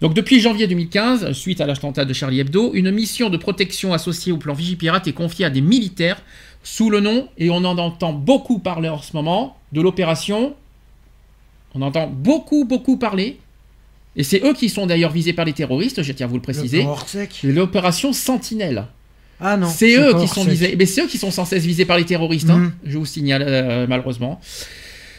Donc 0.00 0.14
depuis 0.14 0.40
janvier 0.40 0.66
2015, 0.68 1.32
suite 1.32 1.60
à 1.60 1.66
l'attentat 1.66 2.04
de 2.04 2.12
Charlie 2.12 2.38
Hebdo, 2.40 2.72
une 2.74 2.90
mission 2.92 3.30
de 3.30 3.36
protection 3.36 3.92
associée 3.92 4.30
au 4.32 4.36
plan 4.36 4.54
Vigipirate 4.54 5.08
est 5.08 5.12
confiée 5.12 5.44
à 5.44 5.50
des 5.50 5.60
militaires 5.60 6.22
sous 6.62 6.88
le 6.90 7.00
nom, 7.00 7.28
et 7.38 7.50
on 7.50 7.56
en 7.56 7.78
entend 7.78 8.12
beaucoup 8.12 8.58
parler 8.58 8.88
en 8.88 9.00
ce 9.00 9.12
moment, 9.14 9.56
de 9.72 9.80
l'opération. 9.80 10.54
On 11.74 11.82
entend 11.82 12.06
beaucoup, 12.06 12.64
beaucoup 12.64 12.96
parler. 12.96 13.38
Et 14.16 14.22
c'est 14.24 14.42
eux 14.44 14.52
qui 14.54 14.68
sont 14.68 14.86
d'ailleurs 14.86 15.12
visés 15.12 15.32
par 15.32 15.44
les 15.44 15.52
terroristes, 15.52 16.02
je 16.02 16.12
tiens 16.12 16.26
à 16.26 16.28
vous 16.28 16.36
le 16.36 16.42
préciser. 16.42 16.82
L'opération 17.44 18.12
Sentinelle. 18.12 18.86
Ah 19.40 19.56
non. 19.56 19.68
C'est 19.68 19.96
eux 19.96 20.14
qui 20.20 20.26
sont 20.28 20.42
visés. 20.44 20.74
Mais 20.76 20.86
c'est 20.86 21.02
eux 21.02 21.06
qui 21.06 21.18
sont 21.18 21.30
sans 21.30 21.44
cesse 21.44 21.64
visés 21.64 21.84
par 21.84 21.96
les 21.96 22.04
terroristes. 22.04 22.50
hein, 22.50 22.58
Mhm. 22.58 22.72
je 22.84 22.98
vous 22.98 23.06
signale 23.06 23.44
euh, 23.46 23.86
malheureusement. 23.88 24.40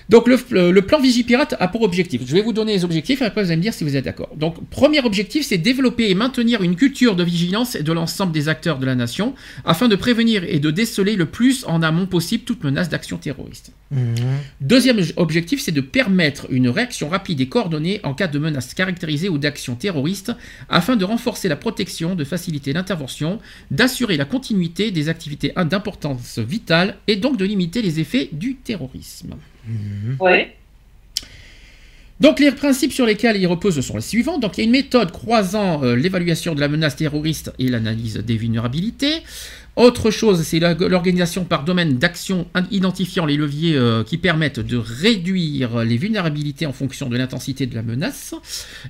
Donc 0.10 0.28
le, 0.28 0.82
plan 0.82 1.00
Vigipirate 1.00 1.56
a 1.60 1.68
pour 1.68 1.84
objectif. 1.84 2.24
Je 2.26 2.34
vais 2.34 2.42
vous 2.42 2.52
donner 2.52 2.74
les 2.74 2.84
objectifs 2.84 3.22
et 3.22 3.26
après 3.26 3.44
vous 3.44 3.50
allez 3.50 3.58
me 3.58 3.62
dire 3.62 3.76
si 3.76 3.84
vous 3.84 3.96
êtes 3.96 4.06
d'accord. 4.06 4.36
Donc 4.36 4.68
premier 4.70 5.02
objectif, 5.02 5.46
c'est 5.46 5.60
développer 5.60 6.10
et 6.10 6.16
maintenir 6.16 6.64
une 6.64 6.76
culture 6.76 7.16
de 7.16 7.24
vigilance 7.24 7.76
de 7.76 7.94
l'ensemble 7.94 8.32
des 8.32 8.50
acteurs 8.50 8.80
de 8.80 8.88
la 8.88 8.96
nation 8.96 9.36
afin 9.66 9.88
de 9.88 9.96
prévenir 9.96 10.44
et 10.44 10.60
de 10.60 10.72
déceler 10.72 11.16
le 11.16 11.28
plus 11.28 11.64
en 11.68 11.84
amont 11.84 12.08
possible 12.08 12.44
toute 12.44 12.64
menace 12.64 12.90
d'action 12.90 13.18
terroriste. 13.18 13.72
Mhm. 13.92 14.16
Deuxième 14.62 15.00
objectif, 15.16 15.62
c'est 15.62 15.72
de 15.72 15.82
permettre 15.82 16.48
une 16.50 16.70
réaction 16.70 17.10
rapide 17.10 17.42
et 17.42 17.48
coordonnée 17.48 18.00
en 18.04 18.16
cas 18.16 18.28
de 18.28 18.40
menace 18.40 18.74
caractérisée 18.74 19.30
ou 19.30 19.38
d'action 19.38 19.76
terroriste, 19.76 20.32
afin 20.70 20.96
de 20.96 21.06
renforcer 21.06 21.50
la 21.50 21.56
protection, 21.56 22.16
de 22.16 22.24
faciliter 22.24 22.74
l'intervention, 22.74 23.40
d'assurer 23.70 24.18
la 24.18 24.26
continuité 24.26 24.90
des 24.90 25.08
activités 25.08 25.54
d'importance 25.56 26.40
vitale 26.40 26.96
et 27.08 27.16
donc 27.16 27.38
de 27.38 27.46
limiter 27.46 27.82
les 27.82 28.00
effets 28.00 28.30
du 28.32 28.56
terrorisme. 28.56 29.36
Ouais. 30.20 30.56
Donc 32.20 32.42
les 32.42 32.52
principes 32.52 32.92
sur 32.92 33.06
lesquels 33.06 33.38
il 33.38 33.48
repose 33.48 33.80
sont 33.80 33.96
les 33.96 34.02
suivants. 34.02 34.40
Donc 34.40 34.58
il 34.58 34.62
y 34.62 34.64
a 34.64 34.66
une 34.66 34.72
méthode 34.72 35.12
croisant 35.12 35.84
euh, 35.84 35.96
l'évaluation 35.96 36.54
de 36.54 36.60
la 36.60 36.68
menace 36.68 36.98
terroriste 36.98 37.54
et 37.60 37.70
l'analyse 37.70 38.16
des 38.18 38.36
vulnérabilités. 38.36 39.24
Autre 39.78 40.12
chose, 40.12 40.42
c'est 40.44 40.60
l'organisation 40.60 41.46
par 41.46 41.64
domaine 41.64 41.98
d'action 41.98 42.48
identifiant 42.70 43.26
les 43.26 43.38
leviers 43.38 43.78
euh, 43.78 44.04
qui 44.04 44.18
permettent 44.18 44.60
de 44.60 44.76
réduire 44.76 45.86
les 45.86 45.96
vulnérabilités 45.96 46.66
en 46.66 46.74
fonction 46.74 47.08
de 47.08 47.16
l'intensité 47.16 47.66
de 47.66 47.76
la 47.76 47.84
menace. 47.84 48.36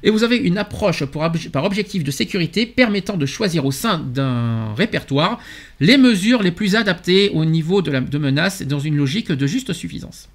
Et 0.01 0.09
vous 0.09 0.23
avez 0.23 0.37
une 0.37 0.57
approche 0.57 1.05
pour 1.05 1.21
obje- 1.21 1.51
par 1.51 1.65
objectif 1.65 2.03
de 2.03 2.09
sécurité 2.09 2.65
permettant 2.65 3.17
de 3.17 3.27
choisir 3.27 3.65
au 3.65 3.71
sein 3.71 3.99
d'un 3.99 4.73
répertoire 4.73 5.39
les 5.79 5.99
mesures 5.99 6.41
les 6.41 6.51
plus 6.51 6.75
adaptées 6.75 7.29
au 7.35 7.45
niveau 7.45 7.83
de 7.83 7.91
la 7.91 8.01
de 8.01 8.17
menace 8.17 8.63
dans 8.63 8.79
une 8.79 8.97
logique 8.97 9.31
de 9.31 9.45
juste 9.45 9.73
suffisance. 9.73 10.29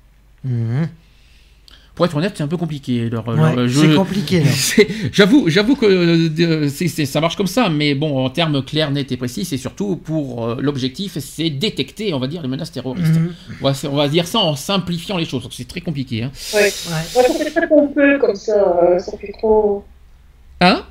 Mhm. 0.45 0.88
Pour 1.95 2.05
être 2.07 2.16
honnête, 2.16 2.32
c'est 2.34 2.42
un 2.42 2.49
peu 2.49 2.57
compliqué. 2.57 3.09
leur- 3.09 3.26
Ouais, 3.28 3.55
leur- 3.55 3.68
je- 3.68 3.78
c'est 3.80 3.95
compliqué. 3.95 4.42
J'avoue, 5.12 5.49
j'avoue 5.49 5.76
que 5.76 5.86
euh, 5.86 6.68
c'est- 6.68 6.88
c'est- 6.88 7.05
ça 7.07 7.20
marche 7.20 7.36
comme 7.36 7.47
ça, 7.47 7.68
mais 7.68 7.95
bon, 7.95 8.18
en 8.24 8.30
termes 8.30 8.64
clairs, 8.64 8.90
nets 8.90 9.12
et 9.12 9.16
précis, 9.16 9.45
c'est 9.45 9.59
surtout 9.59 9.95
pour 9.95 10.45
euh, 10.45 10.57
l'objectif, 10.61 11.16
c'est 11.20 11.51
détecter, 11.51 12.12
on 12.12 12.18
va 12.18 12.26
dire, 12.26 12.42
les 12.42 12.49
menaces 12.49 12.72
terroristes. 12.72 13.14
Mhm. 13.14 13.32
On, 13.62 13.70
va, 13.70 13.88
on 13.88 13.95
va 13.97 14.09
dire 14.09 14.26
ça 14.26 14.40
en 14.40 14.57
simplifiant 14.57 15.16
les 15.18 15.24
choses. 15.24 15.45
Donc 15.45 15.53
c'est 15.55 15.68
très 15.68 15.80
compliqué. 15.82 16.24
Hein, 16.24 16.32
Ouais. 16.53 16.62
Ouais. 16.62 16.68
Ouais, 16.68 17.28
ça 17.28 17.45
fait 17.45 17.51
très 17.53 17.68
pompeux 17.68 18.18
comme 18.18 18.34
ça. 18.34 18.76
euh, 18.82 18.99
ça 18.99 19.16
fait 19.16 19.30
trop. 19.38 19.84
Hein? 20.62 20.84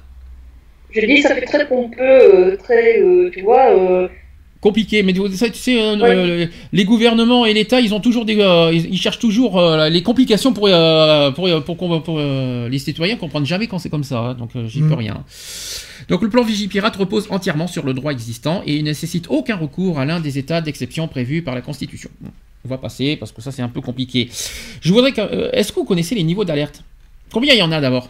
Je 0.95 1.05
dis, 1.05 1.21
ça 1.21 1.35
fait 1.35 1.41
très 1.45 1.67
pompeux, 1.67 1.99
euh, 1.99 2.55
très. 2.55 3.01
euh, 3.01 3.29
tu 3.33 3.41
vois. 3.41 4.07
Compliqué, 4.63 5.03
mais 5.03 5.11
tu 5.11 5.19
sais, 5.35 5.51
tu 5.51 5.59
sais, 5.59 5.77
euh, 5.81 5.97
euh, 6.01 6.47
les 6.71 6.85
gouvernements 6.85 7.45
et 7.45 7.53
l'État, 7.53 7.81
ils 7.81 7.93
ont 7.93 7.99
toujours 7.99 8.23
des, 8.23 8.37
euh, 8.39 8.71
ils, 8.73 8.97
cherchent 8.97 9.19
toujours 9.19 9.59
euh, 9.59 9.89
les 9.89 10.01
complications 10.01 10.53
pour 10.53 10.69
pour 11.35 11.63
pour, 11.65 11.75
pour, 11.77 12.01
pour, 12.03 12.19
les 12.19 12.79
citoyens 12.79 13.17
comprennent 13.17 13.45
jamais 13.45 13.67
quand 13.67 13.77
c'est 13.77 13.89
comme 13.89 14.05
ça. 14.05 14.19
hein, 14.19 14.33
donc 14.35 14.51
j'y 14.67 14.81
Mm. 14.81 14.87
peux 14.87 14.95
rien. 14.95 15.25
Donc 16.07 16.21
le 16.21 16.29
plan 16.29 16.43
Vigipirate 16.43 16.95
repose 16.95 17.27
entièrement 17.29 17.67
sur 17.67 17.83
le 17.85 17.93
droit 17.93 18.13
existant 18.13 18.63
et 18.65 18.75
il 18.77 18.83
ne 18.83 18.89
nécessite 18.91 19.25
aucun 19.29 19.57
recours 19.57 19.99
à 19.99 20.05
l'un 20.05 20.21
des 20.21 20.37
états 20.37 20.61
d'exception 20.61 21.09
prévus 21.09 21.41
par 21.41 21.55
la 21.55 21.61
Constitution. 21.61 22.09
Bon, 22.21 22.31
on 22.65 22.69
va 22.69 22.77
passer 22.77 23.17
parce 23.17 23.33
que 23.33 23.41
ça 23.41 23.51
c'est 23.51 23.61
un 23.63 23.67
peu 23.67 23.81
compliqué. 23.81 24.29
Je 24.79 24.93
voudrais 24.93 25.11
que, 25.11 25.53
est-ce 25.53 25.73
que 25.73 25.79
vous 25.81 25.85
connaissez 25.85 26.15
les 26.15 26.23
niveaux 26.23 26.45
d'alerte? 26.45 26.83
Combien 27.33 27.53
il 27.53 27.59
y 27.59 27.63
en 27.63 27.71
a 27.73 27.81
d'abord? 27.81 28.09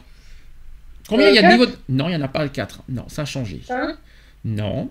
Combien 1.10 1.30
il 1.30 1.36
y 1.36 1.40
a 1.40 1.42
de 1.42 1.48
niveaux 1.52 1.66
de- 1.66 1.76
Non, 1.90 2.06
il 2.10 2.12
n'y 2.12 2.16
en 2.16 2.22
a 2.22 2.28
pas 2.28 2.48
4. 2.48 2.84
Non, 2.90 3.06
ça 3.08 3.24
a 3.24 3.26
changé. 3.26 3.60
hein? 3.72 3.96
Non, 4.46 4.90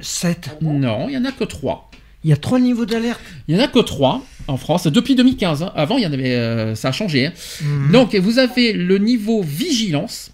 7. 0.00 0.58
non, 0.62 1.08
il 1.08 1.12
n'y 1.12 1.16
en 1.18 1.24
a 1.24 1.32
que 1.32 1.44
3. 1.44 1.90
Il 2.24 2.30
y 2.30 2.32
a 2.32 2.36
trois 2.36 2.58
niveaux 2.58 2.86
d'alerte. 2.86 3.20
Il 3.46 3.54
n'y 3.54 3.60
en 3.60 3.64
a 3.64 3.68
que 3.68 3.78
3 3.78 4.24
en 4.48 4.56
France 4.56 4.86
depuis 4.88 5.14
2015. 5.14 5.62
hein. 5.62 5.72
Avant, 5.76 5.96
il 5.96 6.02
y 6.02 6.06
en 6.06 6.12
avait, 6.12 6.34
euh, 6.34 6.74
ça 6.74 6.88
a 6.88 6.92
changé. 6.92 7.26
hein. 7.26 7.32
Mhm. 7.62 7.92
Donc, 7.92 8.14
vous 8.16 8.38
avez 8.38 8.72
le 8.72 8.98
niveau 8.98 9.42
vigilance. 9.42 10.32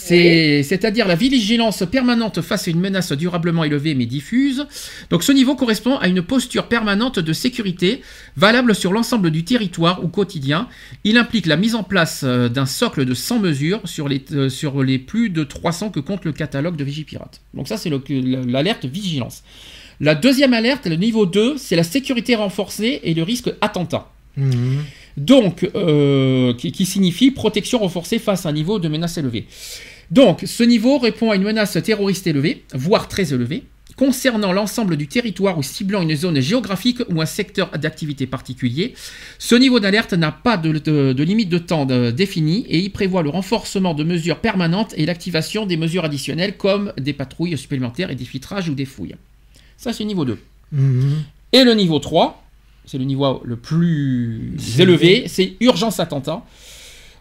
C'est, 0.00 0.62
C'est-à-dire 0.62 1.06
la 1.08 1.16
vigilance 1.16 1.82
permanente 1.90 2.40
face 2.40 2.68
à 2.68 2.70
une 2.70 2.78
menace 2.80 3.12
durablement 3.12 3.64
élevée 3.64 3.94
mais 3.96 4.06
diffuse. 4.06 4.66
Donc 5.10 5.22
ce 5.24 5.32
niveau 5.32 5.56
correspond 5.56 5.96
à 5.98 6.06
une 6.08 6.22
posture 6.22 6.66
permanente 6.68 7.18
de 7.18 7.32
sécurité 7.32 8.00
valable 8.36 8.74
sur 8.76 8.92
l'ensemble 8.92 9.30
du 9.30 9.44
territoire 9.44 10.02
ou 10.04 10.08
quotidien. 10.08 10.68
Il 11.02 11.18
implique 11.18 11.46
la 11.46 11.56
mise 11.56 11.74
en 11.74 11.82
place 11.82 12.22
euh, 12.24 12.48
d'un 12.48 12.64
socle 12.64 13.04
de 13.04 13.12
100 13.12 13.40
mesures 13.40 13.80
sur 13.84 14.08
les, 14.08 14.22
euh, 14.32 14.48
sur 14.48 14.82
les 14.84 14.98
plus 14.98 15.30
de 15.30 15.42
300 15.42 15.90
que 15.90 16.00
compte 16.00 16.24
le 16.24 16.32
catalogue 16.32 16.76
de 16.76 16.84
Vigipirate. 16.84 17.40
Donc 17.52 17.66
ça 17.68 17.76
c'est 17.76 17.90
le- 17.90 18.00
l'alerte 18.46 18.84
vigilance. 18.86 19.42
La 20.00 20.14
deuxième 20.14 20.52
alerte, 20.52 20.86
le 20.86 20.94
niveau 20.94 21.26
2, 21.26 21.56
c'est 21.58 21.74
la 21.74 21.82
sécurité 21.82 22.36
renforcée 22.36 23.00
et 23.02 23.14
le 23.14 23.24
risque 23.24 23.50
attentat. 23.60 24.08
Mhm. 24.36 24.84
Donc, 25.18 25.68
euh, 25.74 26.54
qui, 26.54 26.72
qui 26.72 26.86
signifie 26.86 27.30
protection 27.30 27.78
renforcée 27.78 28.18
face 28.18 28.46
à 28.46 28.48
un 28.48 28.52
niveau 28.52 28.78
de 28.78 28.88
menace 28.88 29.18
élevé. 29.18 29.46
Donc, 30.10 30.42
ce 30.46 30.62
niveau 30.62 30.98
répond 30.98 31.30
à 31.30 31.36
une 31.36 31.42
menace 31.42 31.76
terroriste 31.84 32.26
élevée, 32.26 32.64
voire 32.72 33.08
très 33.08 33.34
élevée, 33.34 33.64
concernant 33.96 34.52
l'ensemble 34.52 34.96
du 34.96 35.08
territoire 35.08 35.58
ou 35.58 35.62
ciblant 35.62 36.02
une 36.02 36.14
zone 36.14 36.40
géographique 36.40 36.98
ou 37.10 37.20
un 37.20 37.26
secteur 37.26 37.70
d'activité 37.76 38.26
particulier. 38.26 38.94
Ce 39.40 39.56
niveau 39.56 39.80
d'alerte 39.80 40.12
n'a 40.12 40.30
pas 40.30 40.56
de, 40.56 40.72
de- 40.78 41.12
de 41.12 41.22
limite 41.24 41.48
de 41.48 41.58
temps 41.58 41.84
de- 41.84 42.10
définie 42.12 42.64
et 42.68 42.78
il 42.78 42.90
prévoit 42.90 43.22
le 43.22 43.28
renforcement 43.30 43.94
de 43.94 44.04
mesures 44.04 44.38
permanentes 44.38 44.94
et 44.96 45.04
l'activation 45.04 45.66
des 45.66 45.76
mesures 45.76 46.04
additionnelles 46.04 46.56
comme 46.56 46.92
des 46.96 47.12
patrouilles 47.12 47.58
supplémentaires 47.58 48.10
et 48.10 48.14
des 48.14 48.24
filtrages 48.24 48.68
ou 48.68 48.74
des 48.74 48.84
fouilles. 48.84 49.16
Ça, 49.76 49.92
c'est 49.92 50.04
le 50.04 50.08
niveau 50.08 50.24
2. 50.24 50.38
Mhm. 50.72 51.24
Et 51.52 51.64
le 51.64 51.74
niveau 51.74 51.98
3, 51.98 52.44
c'est 52.88 52.98
le 52.98 53.04
niveau 53.04 53.42
le 53.44 53.56
plus 53.56 54.52
élevé, 54.78 55.24
c'est 55.28 55.54
urgence 55.60 56.00
attentat. 56.00 56.42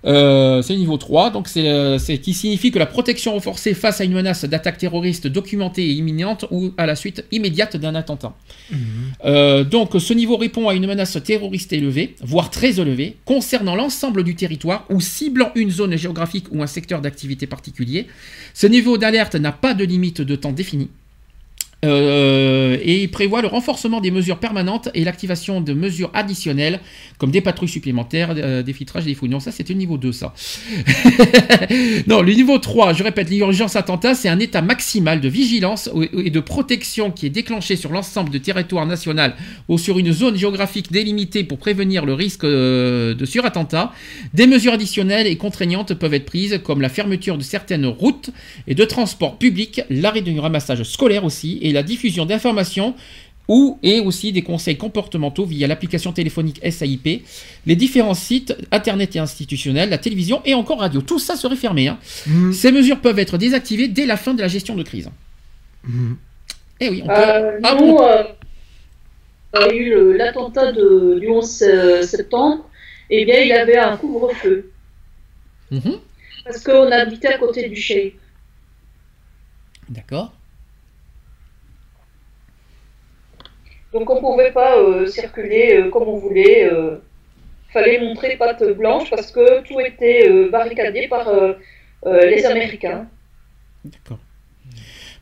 Euh, 0.05 0.61
c'est 0.61 0.73
le 0.73 0.79
niveau 0.79 0.97
3, 0.97 1.31
donc 1.31 1.47
c'est, 1.47 1.67
euh, 1.67 1.97
c'est 1.97 2.17
qui 2.19 2.33
signifie 2.33 2.71
que 2.71 2.79
la 2.79 2.85
protection 2.85 3.33
renforcée 3.33 3.73
face 3.73 3.99
à 3.99 4.03
une 4.03 4.13
menace 4.13 4.45
d'attaque 4.45 4.77
terroriste 4.77 5.27
documentée 5.27 5.83
et 5.83 5.91
imminente 5.91 6.45
ou 6.51 6.71
à 6.77 6.85
la 6.85 6.95
suite 6.95 7.25
immédiate 7.31 7.75
d'un 7.77 7.95
attentat. 7.95 8.33
Mhm. 8.71 8.77
Euh, 9.25 9.63
donc 9.63 9.91
ce 9.99 10.13
niveau 10.13 10.37
répond 10.37 10.69
à 10.69 10.75
une 10.75 10.87
menace 10.87 11.17
terroriste 11.23 11.73
élevée, 11.73 12.15
voire 12.21 12.49
très 12.49 12.79
élevée, 12.79 13.17
concernant 13.25 13.75
l'ensemble 13.75 14.23
du 14.23 14.35
territoire 14.35 14.85
ou 14.89 15.01
ciblant 15.01 15.51
une 15.55 15.71
zone 15.71 15.97
géographique 15.97 16.45
ou 16.51 16.61
un 16.61 16.67
secteur 16.67 17.01
d'activité 17.01 17.47
particulier. 17.47 18.07
Ce 18.53 18.67
niveau 18.67 18.97
d'alerte 18.97 19.35
n'a 19.35 19.51
pas 19.51 19.73
de 19.73 19.83
limite 19.83 20.21
de 20.21 20.35
temps 20.35 20.53
définie. 20.53 20.89
Euh, 21.85 22.77
et 22.81 23.03
il 23.03 23.11
prévoit 23.11 23.41
le 23.41 23.47
renforcement 23.47 24.01
des 24.01 24.09
mesures 24.09 24.39
permanentes 24.39 24.89
et 24.95 25.03
l'activation 25.03 25.61
de 25.61 25.73
mesures 25.73 26.09
additionnelles, 26.13 26.79
comme 27.19 27.29
des 27.29 27.41
patrouilles 27.41 27.69
supplémentaires, 27.69 28.33
euh, 28.35 28.63
des 28.63 28.73
filtrages 28.73 29.05
des 29.05 29.13
fouilles. 29.13 29.29
Non, 29.29 29.39
ça 29.39 29.51
c'était 29.51 29.73
le 29.73 29.79
niveau 29.79 29.97
2, 29.97 30.11
ça. 30.11 30.33
non, 32.07 32.21
le 32.21 32.33
niveau 32.33 32.57
3, 32.57 32.93
je 32.93 33.03
répète, 33.03 33.29
l'urgence 33.29 33.75
attentat, 33.75 34.15
c'est 34.15 34.29
un 34.29 34.39
état 34.39 34.61
maximal 34.61 35.21
de 35.21 35.29
vigilance 35.29 35.89
et 36.13 36.31
de 36.31 36.39
protection 36.39 37.11
qui 37.11 37.27
est 37.27 37.31
déclenché 37.31 37.75
sur 37.75 37.91
l'ensemble 37.91 38.31
du 38.31 38.41
territoire 38.41 38.85
national 38.87 39.35
ou 39.67 39.77
sur 39.77 39.99
une 39.99 40.11
zone 40.11 40.35
géographique 40.35 40.91
délimitée 40.91 41.43
pour 41.43 41.59
prévenir 41.59 42.05
le 42.05 42.13
risque 42.13 42.43
euh, 42.43 43.13
de 43.13 43.25
surattentat. 43.25 43.91
Des 44.33 44.47
mesures 44.47 44.73
additionnelles 44.73 45.27
et 45.27 45.35
contraignantes 45.35 45.93
peuvent 45.93 46.13
être 46.15 46.25
prises, 46.25 46.59
comme 46.63 46.81
la 46.81 46.89
fermeture 46.89 47.37
de 47.37 47.43
certaines 47.43 47.85
routes 47.85 48.31
et 48.67 48.73
de 48.73 48.83
transports 48.83 49.37
publics, 49.37 49.81
l'arrêt 49.91 50.21
du 50.21 50.39
ramassage 50.39 50.81
scolaire 50.83 51.23
aussi, 51.23 51.59
et 51.61 51.73
la 51.77 51.83
diffusion 51.83 52.25
d'informations 52.25 52.95
ou 53.47 53.79
et 53.81 53.99
aussi 54.01 54.33
des 54.33 54.41
conseils 54.41 54.75
comportementaux 54.77 55.45
via 55.45 55.67
l'application 55.67 56.11
téléphonique 56.11 56.59
SAIP, 56.69 57.07
les 57.65 57.75
différents 57.77 58.13
sites 58.27 58.51
internet 58.71 59.15
et 59.15 59.19
institutionnels, 59.19 59.89
la 59.89 59.97
télévision 59.97 60.41
et 60.43 60.53
encore 60.53 60.79
radio. 60.79 61.01
Tout 61.01 61.19
ça 61.19 61.35
serait 61.37 61.55
fermé. 61.55 61.87
Hein. 61.87 61.97
Mhm. 62.25 62.51
Ces 62.51 62.71
mesures 62.73 62.99
peuvent 62.99 63.19
être 63.19 63.37
désactivées 63.37 63.87
dès 63.87 64.05
la 64.05 64.17
fin 64.17 64.33
de 64.33 64.41
la 64.41 64.49
gestion 64.49 64.75
de 64.75 64.83
crise. 64.83 65.09
Mhm. 65.87 66.17
Eh 66.81 66.89
oui, 66.89 66.99
on 67.03 67.07
peut... 67.07 67.13
Euh, 67.15 67.59
Ah 67.63 67.75
nous, 67.79 67.97
euh, 67.99 68.23
il 69.53 69.59
y 69.61 69.63
a 69.63 69.73
eu 69.73 70.17
l'attentat 70.17 70.71
de- 70.73 71.17
du 71.21 71.29
11 71.29 71.61
euh, 71.63 72.01
septembre, 72.03 72.69
et 73.09 73.23
bien 73.23 73.39
il 73.39 73.47
y 73.47 73.53
avait 73.53 73.77
un 73.77 73.95
couvre-feu, 73.95 74.69
Mhm. 75.71 75.99
parce 76.43 76.61
qu'on 76.65 76.91
habitait 76.91 77.29
à 77.29 77.37
côté 77.37 77.69
du 77.69 77.77
chef. 77.89 78.11
D'accord. 79.89 80.33
Donc 83.97 84.09
on 84.11 84.21
pouvait 84.21 84.51
pas 84.51 84.77
euh, 84.77 85.07
circuler 85.07 85.77
euh, 85.77 85.89
comme 85.89 86.07
on 86.07 86.17
voulait. 86.17 86.71
euh, 86.71 86.97
fallait 87.73 87.99
montrer 87.99 88.37
patte 88.37 88.63
blanche 88.77 89.09
parce 89.09 89.31
que 89.31 89.61
tout 89.61 89.79
était 89.81 90.29
barricadé 90.49 91.07
par 91.09 91.29
les 92.05 92.45
Américains. 92.45 93.07
D'accord. 93.83 94.19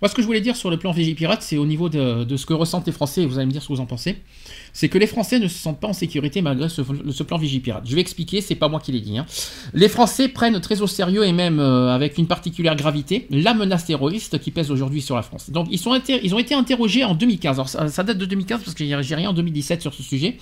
Ce 0.07 0.15
que 0.15 0.21
je 0.21 0.27
voulais 0.27 0.41
dire 0.41 0.55
sur 0.55 0.69
le 0.69 0.77
plan 0.77 0.91
Vigipirate, 0.91 1.41
c'est 1.41 1.57
au 1.57 1.65
niveau 1.65 1.89
de, 1.89 2.35
ce 2.35 2.45
que 2.45 2.53
ressentent 2.53 2.85
les 2.87 2.91
Français, 2.91 3.23
et 3.23 3.25
vous 3.25 3.37
allez 3.37 3.45
me 3.45 3.51
dire 3.51 3.61
ce 3.61 3.67
que 3.67 3.73
vous 3.73 3.79
en 3.79 3.85
pensez, 3.85 4.17
c'est 4.73 4.89
que 4.89 4.97
les 4.97 5.07
Français 5.07 5.39
ne 5.39 5.47
se 5.47 5.57
sentent 5.57 5.79
pas 5.79 5.87
en 5.87 5.93
sécurité 5.93 6.41
malgré 6.41 6.69
ce, 6.69 6.81
plan 7.23 7.37
Vigipirate. 7.37 7.83
Je 7.87 7.95
vais 7.95 8.01
expliquer, 8.01 8.41
c'est 8.41 8.55
pas 8.55 8.67
moi 8.67 8.79
qui 8.79 8.91
l'ai 8.91 9.01
dit. 9.01 9.17
hein. 9.17 9.25
Les 9.73 9.89
Français 9.89 10.27
prennent 10.27 10.59
très 10.59 10.81
au 10.81 10.87
sérieux 10.87 11.25
et 11.25 11.31
même 11.31 11.59
euh, 11.59 11.93
avec 11.93 12.17
une 12.17 12.27
particulière 12.27 12.75
gravité 12.75 13.27
la 13.29 13.53
menace 13.53 13.85
terroriste 13.85 14.39
qui 14.39 14.51
pèse 14.51 14.71
aujourd'hui 14.71 15.01
sur 15.01 15.15
la 15.15 15.21
France. 15.21 15.49
Donc, 15.49 15.67
ils, 15.71 15.87
ont 15.87 15.95
été 15.95 16.55
interrogés 16.55 17.03
en 17.03 17.15
2015. 17.15 17.55
Alors, 17.55 17.69
ça, 17.69 18.03
date 18.03 18.17
de 18.17 18.25
2015 18.25 18.61
parce 18.63 18.75
que 18.75 18.85
j'ai 18.85 19.15
rien 19.15 19.29
en 19.29 19.33
2017 19.33 19.81
sur 19.81 19.93
ce 19.93 20.03
sujet. 20.03 20.37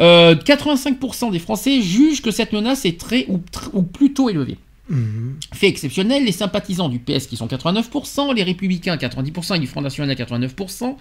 Euh, 0.00 0.34
85% 0.34 1.30
des 1.30 1.38
Français 1.38 1.80
jugent 1.80 2.20
que 2.20 2.30
cette 2.30 2.52
menace 2.52 2.84
est 2.84 2.98
très 2.98 3.26
ou, 3.28 3.38
tr- 3.38 3.70
ou 3.72 3.82
plutôt 3.82 4.28
élevée. 4.28 4.56
Mhm. 4.88 5.36
Fait 5.54 5.68
exceptionnel, 5.68 6.24
les 6.24 6.32
sympathisants 6.32 6.88
du 6.90 6.98
PS 6.98 7.26
qui 7.26 7.36
sont 7.36 7.46
89%, 7.46 8.34
les 8.34 8.42
républicains 8.42 8.96
90% 8.96 9.56
et 9.56 9.58
du 9.58 9.66
Front 9.66 9.80
National 9.80 10.14
89% 10.14 10.96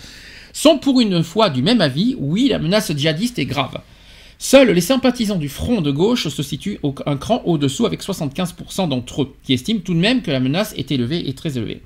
sont 0.54 0.78
pour 0.78 1.02
une 1.02 1.22
fois 1.24 1.50
du 1.50 1.62
même 1.62 1.82
avis, 1.82 2.16
oui, 2.18 2.48
la 2.48 2.60
menace 2.60 2.96
djihadiste 2.96 3.40
est 3.40 3.46
grave. 3.46 3.80
Seuls 4.40 4.72
les 4.72 4.82
sympathisants 4.82 5.38
du 5.38 5.50
Front 5.50 5.82
de 5.82 5.92
gauche 5.92 6.28
se 6.30 6.44
situent 6.44 6.80
au- 6.84 6.96
un 7.06 7.18
cran 7.18 7.42
au-dessous 7.46 7.86
avec 7.86 8.02
75% 8.02 8.88
d'entre 8.88 9.24
eux, 9.24 9.36
qui 9.44 9.54
estiment 9.54 9.80
tout 9.84 9.94
de 9.94 10.00
même 10.00 10.22
que 10.22 10.32
la 10.32 10.40
menace 10.40 10.74
est 10.78 10.92
élevée 10.92 11.28
et 11.30 11.34
très 11.34 11.58
élevée. 11.58 11.82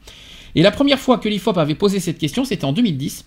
Et 0.55 0.61
la 0.61 0.71
première 0.71 0.99
fois 0.99 1.17
que 1.17 1.29
l'IFOP 1.29 1.57
avait 1.57 1.75
posé 1.75 1.99
cette 1.99 2.17
question, 2.17 2.45
c'était 2.45 2.65
en 2.65 2.73
2010. 2.73 3.25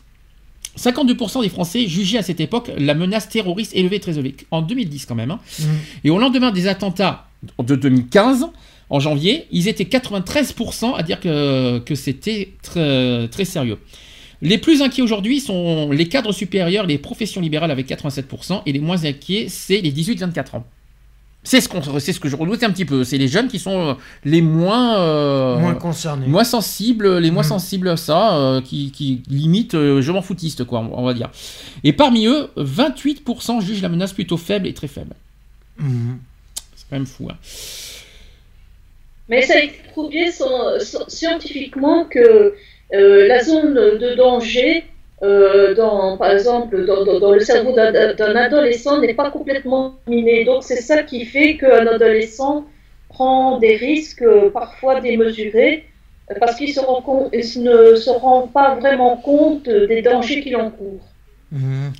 52% 0.76 1.42
des 1.42 1.48
Français 1.48 1.86
jugeaient 1.88 2.18
à 2.18 2.22
cette 2.22 2.40
époque 2.40 2.70
la 2.78 2.94
menace 2.94 3.28
terroriste 3.28 3.74
élevée 3.74 3.96
et 3.96 4.00
très 4.00 4.16
élevée. 4.18 4.36
En 4.50 4.62
2010 4.62 5.06
quand 5.06 5.14
même. 5.16 5.32
hein. 5.32 5.40
Mhm. 5.58 5.66
Et 6.04 6.10
au 6.10 6.18
lendemain 6.18 6.50
des 6.52 6.66
attentats 6.68 7.26
de 7.62 7.74
2015, 7.74 8.46
en 8.90 9.00
janvier, 9.00 9.46
ils 9.50 9.68
étaient 9.68 9.84
93% 9.84 10.94
à 10.96 11.02
dire 11.02 11.20
que, 11.20 11.78
que 11.78 11.94
c'était 11.94 12.52
très, 12.62 13.28
très 13.28 13.44
sérieux. 13.44 13.78
Les 14.42 14.58
plus 14.58 14.80
inquiets 14.82 15.02
aujourd'hui 15.02 15.38
sont 15.40 15.90
les 15.90 16.08
cadres 16.08 16.32
supérieurs, 16.32 16.86
les 16.86 16.98
professions 16.98 17.40
libérales 17.40 17.70
avec 17.70 17.88
87%, 17.88 18.62
et 18.66 18.72
les 18.72 18.78
moins 18.80 19.04
inquiets, 19.04 19.46
c'est 19.48 19.80
les 19.80 19.92
18-24 19.92 20.56
ans. 20.56 20.64
C'est 21.42 21.62
ce, 21.62 21.70
qu'on, 21.70 21.80
c'est 22.00 22.12
ce 22.12 22.20
que 22.20 22.28
je 22.28 22.36
redoute 22.36 22.62
un 22.64 22.70
petit 22.70 22.84
peu. 22.84 23.02
C'est 23.02 23.16
les 23.16 23.28
jeunes 23.28 23.48
qui 23.48 23.58
sont 23.58 23.88
euh, 23.90 23.94
les 24.26 24.42
moins, 24.42 24.98
euh, 24.98 25.58
Moins 25.58 25.74
concerné. 25.74 26.26
moins 26.26 26.44
sensibles, 26.44 27.16
les 27.18 27.30
moins 27.30 27.42
Mm. 27.44 27.46
sensibles 27.46 27.88
à 27.88 27.96
ça, 27.96 28.36
euh, 28.36 28.60
qui, 28.60 28.90
qui 28.90 29.22
limite 29.28 29.74
euh, 29.74 30.02
je 30.02 30.12
m'en 30.12 30.20
foutiste, 30.20 30.64
quoi, 30.64 30.80
on 30.92 31.02
va 31.02 31.14
dire. 31.14 31.30
Et 31.82 31.94
parmi 31.94 32.26
eux, 32.26 32.48
28% 32.58 33.62
jugent 33.62 33.80
la 33.80 33.88
menace 33.88 34.12
plutôt 34.12 34.36
faible 34.36 34.66
et 34.66 34.74
très 34.74 34.88
faible. 34.88 35.14
Mhm. 35.78 36.18
Quand 36.90 36.96
même 36.96 37.06
fou. 37.06 37.28
Hein. 37.30 37.36
Mais 39.28 39.42
ça 39.42 39.54
a 39.54 39.58
été 39.62 39.78
prouvé 39.92 40.26
scientifiquement 41.08 42.04
que 42.04 42.54
euh, 42.92 43.28
la 43.28 43.42
zone 43.44 43.74
de 43.74 44.14
danger, 44.16 44.84
euh, 45.22 45.74
dans, 45.74 46.16
par 46.16 46.32
exemple 46.32 46.84
dans, 46.84 47.04
dans- 47.04 47.20
dans 47.20 47.30
le 47.32 47.40
cerveau 47.40 47.72
d'un 47.72 48.36
adolescent, 48.36 49.00
n'est 49.00 49.14
pas 49.14 49.30
complètement 49.30 49.94
minée. 50.08 50.44
Donc 50.44 50.64
c'est 50.64 50.80
ça 50.82 51.02
qui 51.04 51.24
fait 51.24 51.56
qu'un 51.56 51.86
adolescent 51.86 52.66
prend 53.08 53.58
des 53.58 53.76
risques 53.76 54.22
euh, 54.22 54.50
parfois 54.50 55.00
démesurés 55.00 55.84
parce 56.40 56.56
qu'il 56.56 56.72
se 56.72 56.80
rend 56.80 57.02
compte- 57.02 57.30
il 57.32 57.62
ne 57.62 57.94
se 57.96 58.10
rend 58.10 58.48
pas 58.48 58.74
vraiment 58.76 59.16
compte 59.16 59.68
des 59.68 60.02
dangers 60.02 60.40
qu'il 60.42 60.56
encourt. 60.56 61.00
Mhm. 61.52 61.92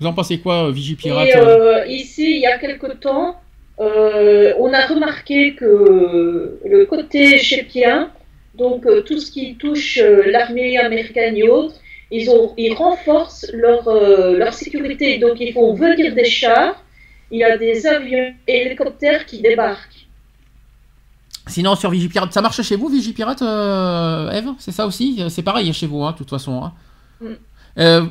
Vous 0.00 0.06
en 0.06 0.12
pensez 0.14 0.38
quoi, 0.40 0.70
Vigipirate 0.70 1.28
Et 1.28 1.36
euh, 1.36 1.86
ici, 1.86 2.36
il 2.36 2.40
y 2.40 2.46
a 2.46 2.58
quelque 2.58 2.88
temps, 2.94 3.36
euh, 3.80 4.52
on 4.58 4.72
a 4.72 4.86
remarqué 4.86 5.54
que 5.54 6.58
le 6.64 6.84
côté 6.86 7.38
chépien, 7.38 8.10
donc 8.54 8.86
euh, 8.86 9.00
tout 9.02 9.18
ce 9.18 9.30
qui 9.30 9.56
touche 9.56 9.98
euh, 9.98 10.30
l'armée 10.30 10.78
américaine 10.78 11.36
et 11.36 11.48
autres, 11.48 11.76
ils, 12.10 12.28
ont, 12.30 12.52
ils 12.58 12.74
renforcent 12.74 13.50
leur, 13.52 13.90
leur 14.34 14.52
sécurité. 14.52 15.18
Donc 15.18 15.40
ils 15.40 15.52
font 15.52 15.72
venir 15.74 16.14
des 16.14 16.26
chars, 16.26 16.84
il 17.30 17.38
y 17.38 17.44
a 17.44 17.56
des 17.56 17.86
avions 17.86 18.34
et 18.46 18.66
hélicoptères 18.66 19.24
qui 19.24 19.40
débarquent. 19.40 20.06
Sinon, 21.46 21.74
sur 21.74 21.90
Vigipirate, 21.90 22.32
ça 22.32 22.42
marche 22.42 22.62
chez 22.62 22.76
vous, 22.76 22.88
Vigipirate, 22.88 23.42
Eve? 23.42 24.50
C'est 24.58 24.72
ça 24.72 24.86
aussi? 24.86 25.24
C'est 25.28 25.42
pareil 25.42 25.72
chez 25.72 25.86
vous, 25.86 26.04
hein, 26.04 26.12
de 26.12 26.18
toute 26.18 26.30
façon. 26.30 26.62
hein. 26.62 26.72
Mm. 27.20 28.10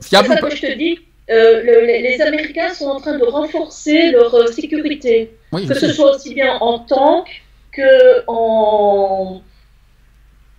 C'est 0.00 0.16
ça 0.16 0.22
que 0.22 0.56
je 0.56 0.60
te 0.60 0.78
dis. 0.78 0.98
Euh, 1.30 1.62
le- 1.62 1.86
les, 1.86 2.02
les 2.02 2.20
Américains 2.20 2.72
sont 2.74 2.86
en 2.86 3.00
train 3.00 3.16
de 3.18 3.24
renforcer 3.24 4.10
leur 4.10 4.34
euh, 4.34 4.46
sécurité. 4.48 5.36
Oui, 5.52 5.66
que 5.66 5.74
ce 5.74 5.86
sais. 5.86 5.92
soit 5.92 6.14
aussi 6.14 6.34
bien 6.34 6.54
en 6.60 6.80
tank 6.80 7.26
que 7.72 8.22
en, 8.26 9.40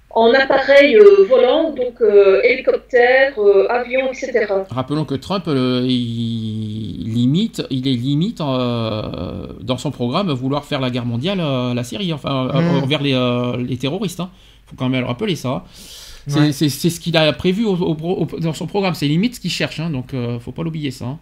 en 0.10 0.34
appareil 0.34 0.96
euh, 0.96 1.26
volant, 1.30 1.72
donc 1.72 2.02
euh, 2.02 2.42
hélicoptère, 2.44 3.34
euh, 3.38 3.68
avion, 3.70 4.08
etc. 4.12 4.48
Rappelons 4.70 5.04
que 5.06 5.16
Trump, 5.16 5.44
euh, 5.48 5.82
il 5.86 7.14
limite, 7.14 7.64
il 7.70 7.88
est 7.88 7.92
limite 7.92 8.40
euh, 8.42 9.48
dans 9.62 9.78
son 9.78 9.92
programme 9.92 10.32
vouloir 10.32 10.64
faire 10.66 10.80
la 10.80 10.90
guerre 10.90 11.06
mondiale 11.06 11.40
euh, 11.42 11.72
à 11.72 11.74
la 11.74 11.84
Syrie, 11.84 12.12
enfin 12.14 12.50
euh, 12.54 12.62
Mm. 12.62 12.84
envers 12.84 13.02
les, 13.02 13.14
euh, 13.14 13.58
les 13.58 13.78
terroristes. 13.78 14.20
Il 14.22 14.70
faut 14.70 14.76
quand 14.78 14.90
même 14.90 15.02
le 15.02 15.08
rappeler 15.08 15.36
ça. 15.36 15.64
C'est 16.28 16.40
Ouais. 16.40 16.52
ce 16.52 17.00
qu'il 17.00 17.16
a 17.18 17.32
prévu 17.34 17.66
au- 17.66 17.76
au- 17.76 17.96
au- 18.34 18.40
dans 18.40 18.54
son 18.54 18.66
programme. 18.68 18.96
C'est 18.96 19.08
limite 19.08 19.36
ce 19.36 19.40
qu'il 19.40 19.52
cherche, 19.52 19.80
hein, 19.80 19.90
donc 19.92 20.14
euh, 20.14 20.40
faut 20.40 20.52
pas 20.52 20.64
l'oublier 20.64 20.92
ça. 20.92 21.06
hein. 21.06 21.20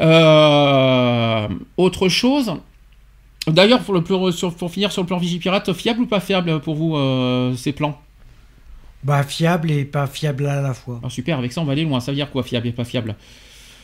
Euh, 0.00 1.48
autre 1.76 2.08
chose. 2.08 2.54
D'ailleurs, 3.46 3.80
pour, 3.82 3.94
le 3.94 4.02
plan- 4.02 4.30
sur- 4.30 4.54
pour 4.54 4.70
finir 4.70 4.92
sur 4.92 5.02
le 5.02 5.06
plan 5.06 5.18
Vigipirate, 5.18 5.72
fiable 5.72 6.00
ou 6.02 6.06
pas 6.06 6.20
fiable 6.20 6.60
pour 6.60 6.74
vous 6.74 6.96
euh, 6.96 7.54
ces 7.56 7.72
plans? 7.72 8.00
Bah 9.04 9.24
fiable 9.24 9.70
et 9.72 9.84
pas 9.84 10.06
fiable 10.06 10.46
à 10.46 10.60
la 10.62 10.74
fois. 10.74 11.00
Ah, 11.02 11.10
Super, 11.10 11.38
avec 11.38 11.52
ça 11.52 11.60
on 11.60 11.64
va 11.64 11.72
aller 11.72 11.84
loin. 11.84 11.98
Ça 12.00 12.12
veut 12.12 12.16
dire 12.16 12.30
quoi 12.30 12.44
fiable 12.44 12.68
et 12.68 12.72
pas 12.72 12.84
fiable? 12.84 13.16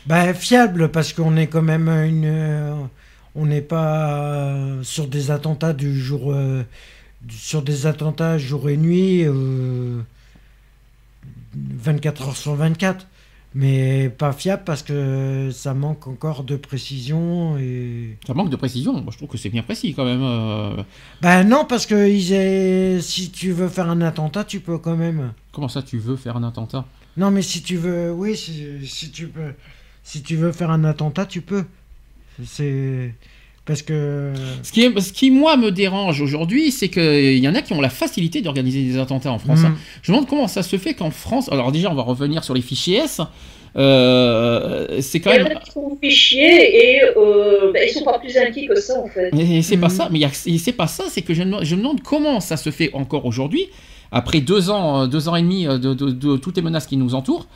Bah 0.07 0.33
fiable 0.33 0.91
parce 0.91 1.13
qu'on 1.13 1.37
est 1.37 1.49
quand 1.49 1.61
même 1.63 1.89
une, 1.89 2.25
euh, 2.25 2.75
on 3.35 3.47
n'est 3.47 3.61
pas 3.61 4.55
sur 4.83 5.09
des 5.09 5.31
attentats 5.33 5.73
du 5.73 5.99
jour, 6.01 6.33
sur 7.29 7.63
des 7.63 7.87
attentats 7.87 8.39
jour 8.39 8.69
et 8.71 8.77
nuit, 8.77 9.25
euh, 9.25 10.01
24 11.55 12.29
heures 12.29 12.37
sur 12.37 12.55
24. 12.55 13.07
Mais 13.55 14.11
pas 14.11 14.33
fiable 14.33 14.63
parce 14.67 14.83
que 14.83 15.49
ça 15.53 15.73
manque 15.73 16.07
encore 16.07 16.45
de 16.45 16.55
précision 16.57 17.57
et. 17.57 18.19
Ça 18.27 18.35
manque 18.35 18.51
de 18.51 18.57
précision. 18.57 18.93
Moi, 19.01 19.11
je 19.11 19.17
trouve 19.17 19.31
que 19.31 19.39
c'est 19.39 19.49
bien 19.49 19.63
précis 19.63 19.95
quand 19.95 20.05
même. 20.05 20.23
euh. 20.23 20.83
Bah 21.23 21.45
non 21.45 21.65
parce 21.65 21.87
que 21.87 22.09
ils 22.09 23.03
si 23.03 23.31
tu 23.31 23.53
veux 23.53 23.69
faire 23.69 23.89
un 23.89 24.03
attentat, 24.03 24.45
tu 24.45 24.61
peux 24.61 24.77
quand 24.77 24.97
même. 24.97 25.33
Comment 25.53 25.69
ça, 25.69 25.83
tu 25.83 25.99
veux 25.99 26.17
faire 26.17 26.37
un 26.37 26.45
attentat? 26.45 26.85
Non, 27.17 27.31
mais 27.31 27.43
si 27.43 27.63
tu 27.63 27.77
veux, 27.79 28.13
oui, 28.13 28.37
si, 28.37 28.87
si 28.87 29.11
tu 29.11 29.29
peux, 29.29 29.55
si 30.05 30.23
tu 30.23 30.37
veux 30.37 30.53
faire 30.53 30.71
un 30.71 30.85
attentat, 30.85 31.25
tu 31.25 31.41
peux. 31.41 31.65
C'est 32.45 33.15
Parce 33.69 33.83
que. 33.83 34.33
Ce 34.65 34.73
qui, 34.73 34.83
est- 34.83 35.01
ce 35.01 35.13
qui, 35.13 35.31
moi, 35.31 35.57
me 35.57 35.71
dérange 35.71 36.21
aujourd'hui, 36.21 36.73
c'est 36.73 36.89
qu'il 36.89 37.39
y 37.39 37.47
en 37.49 37.55
a 37.55 37.63
qui 37.63 37.73
ont 37.75 37.81
la 37.81 37.91
facilité 37.91 38.41
d'organiser 38.41 38.83
des 38.83 38.99
attentats 38.99 39.31
en 39.31 39.39
France. 39.39 39.61
Mhm. 39.61 39.67
hein. 39.67 39.77
Je 40.03 40.11
me 40.11 40.17
demande 40.17 40.29
comment 40.29 40.49
ça 40.49 40.65
se 40.65 40.77
fait 40.77 40.95
qu'en 40.95 41.11
France. 41.13 41.49
Alors, 41.53 41.71
déjà, 41.71 41.91
on 41.91 41.95
va 41.95 42.03
revenir 42.03 42.43
sur 42.43 42.55
les 42.55 42.63
fichiers 42.63 42.97
S. 43.05 43.21
Euh, 43.77 44.87
c'est 45.01 45.21
quand 45.21 45.31
Il 45.33 45.39
y 45.39 45.41
en 45.41 45.45
même. 45.49 45.57
a 45.59 45.61
qui 45.61 45.71
sont 45.71 45.97
fichiers 46.03 46.95
et 46.97 47.03
euh, 47.17 47.71
ben, 47.73 47.83
ils 47.87 47.93
sont 47.93 48.05
pas 48.05 48.19
plus 48.19 48.37
inquiets 48.37 48.67
que 48.67 48.81
ça 48.81 48.99
en 48.99 49.07
fait. 49.09 49.31
Et 49.39 49.63
c'est 49.63 49.77
pas 49.77 49.89
Mhm. 49.89 49.95
ça, 49.95 50.09
mais 50.11 50.21
et 50.21 50.59
c'est 50.59 50.73
pas 50.73 50.87
ça, 50.87 51.05
c'est 51.09 51.23
que 51.23 51.35
je 51.35 51.41
me, 51.41 51.47
demande- 51.47 51.65
je 51.65 51.75
me 51.75 51.81
demande 51.83 52.01
comment 52.03 52.41
ça 52.41 52.57
se 52.57 52.71
fait 52.71 52.91
encore 52.95 53.25
aujourd'hui, 53.27 53.67
après 54.11 54.41
deux 54.41 54.71
ans, 54.71 55.03
euh, 55.03 55.07
deux 55.07 55.29
ans 55.29 55.37
et 55.37 55.43
demi 55.43 55.67
euh, 55.67 55.79
de, 55.79 55.95
de- 55.95 56.11
de 56.11 56.37
toutes 56.37 56.57
les 56.57 56.63
menaces 56.63 56.87
qui 56.87 56.97
nous 56.97 57.15
entourent. 57.15 57.47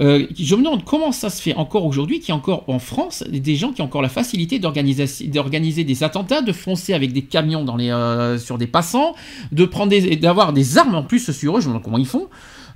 Euh, 0.00 0.26
je 0.38 0.54
me 0.54 0.62
demande 0.62 0.84
comment 0.84 1.12
ça 1.12 1.30
se 1.30 1.42
fait 1.42 1.54
encore 1.54 1.84
aujourd'hui, 1.84 2.20
qu'il 2.20 2.28
y 2.28 2.32
a 2.32 2.36
encore 2.36 2.64
en 2.68 2.78
France 2.78 3.24
des 3.28 3.56
gens 3.56 3.72
qui 3.72 3.82
ont 3.82 3.86
encore 3.86 4.02
la 4.02 4.08
facilité 4.08 4.58
d'organiser 4.58 5.84
des 5.84 6.02
attentats, 6.04 6.42
de 6.42 6.52
foncer 6.52 6.94
avec 6.94 7.12
des 7.12 7.22
camions 7.22 7.64
dans 7.64 7.76
les, 7.76 7.90
euh, 7.90 8.38
sur 8.38 8.58
des 8.58 8.66
passants, 8.66 9.14
de 9.50 9.64
prendre 9.64 9.96
d'avoir 10.16 10.52
des 10.52 10.78
armes 10.78 10.94
en 10.94 11.02
plus 11.02 11.32
sur 11.32 11.56
eux. 11.56 11.60
Je 11.60 11.66
me 11.66 11.72
demande 11.72 11.82
comment 11.82 11.98
ils 11.98 12.06
font. 12.06 12.28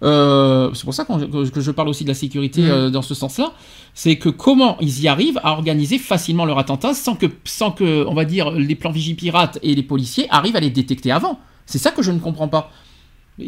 Euh, 0.03 0.71
c'est 0.75 0.85
pour 0.85 0.95
ça 0.95 1.05
que, 1.05 1.49
que 1.49 1.61
je 1.61 1.71
parle 1.71 1.89
aussi 1.89 2.03
de 2.03 2.09
la 2.09 2.15
sécurité 2.15 2.63
euh, 2.69 2.91
dans 2.91 3.03
ce 3.03 3.15
sens-là. 3.15 3.53
C'est 3.95 4.17
que 4.17 4.29
comment 4.29 4.77
ils 4.81 5.03
y 5.03 5.09
arrivent 5.09 5.39
à 5.45 5.53
organiser 5.53 5.99
facilement 5.99 6.45
leur 6.45 6.59
attentat 6.59 6.95
sans 6.95 7.15
que, 7.15 7.27
sans 7.45 7.71
que, 7.71 8.05
on 8.07 8.15
va 8.15 8.25
dire, 8.25 8.51
les 8.51 8.75
plans 8.75 8.91
vigipirates 8.91 9.59
et 9.63 9.75
les 9.75 9.83
policiers 9.83 10.27
arrivent 10.31 10.57
à 10.57 10.61
les 10.61 10.71
détecter 10.71 11.13
avant. 11.13 11.39
C'est 11.67 11.79
ça 11.79 11.93
que 11.93 12.03
je 12.03 12.11
ne 12.11 12.19
comprends 12.19 12.49
pas. 12.49 12.71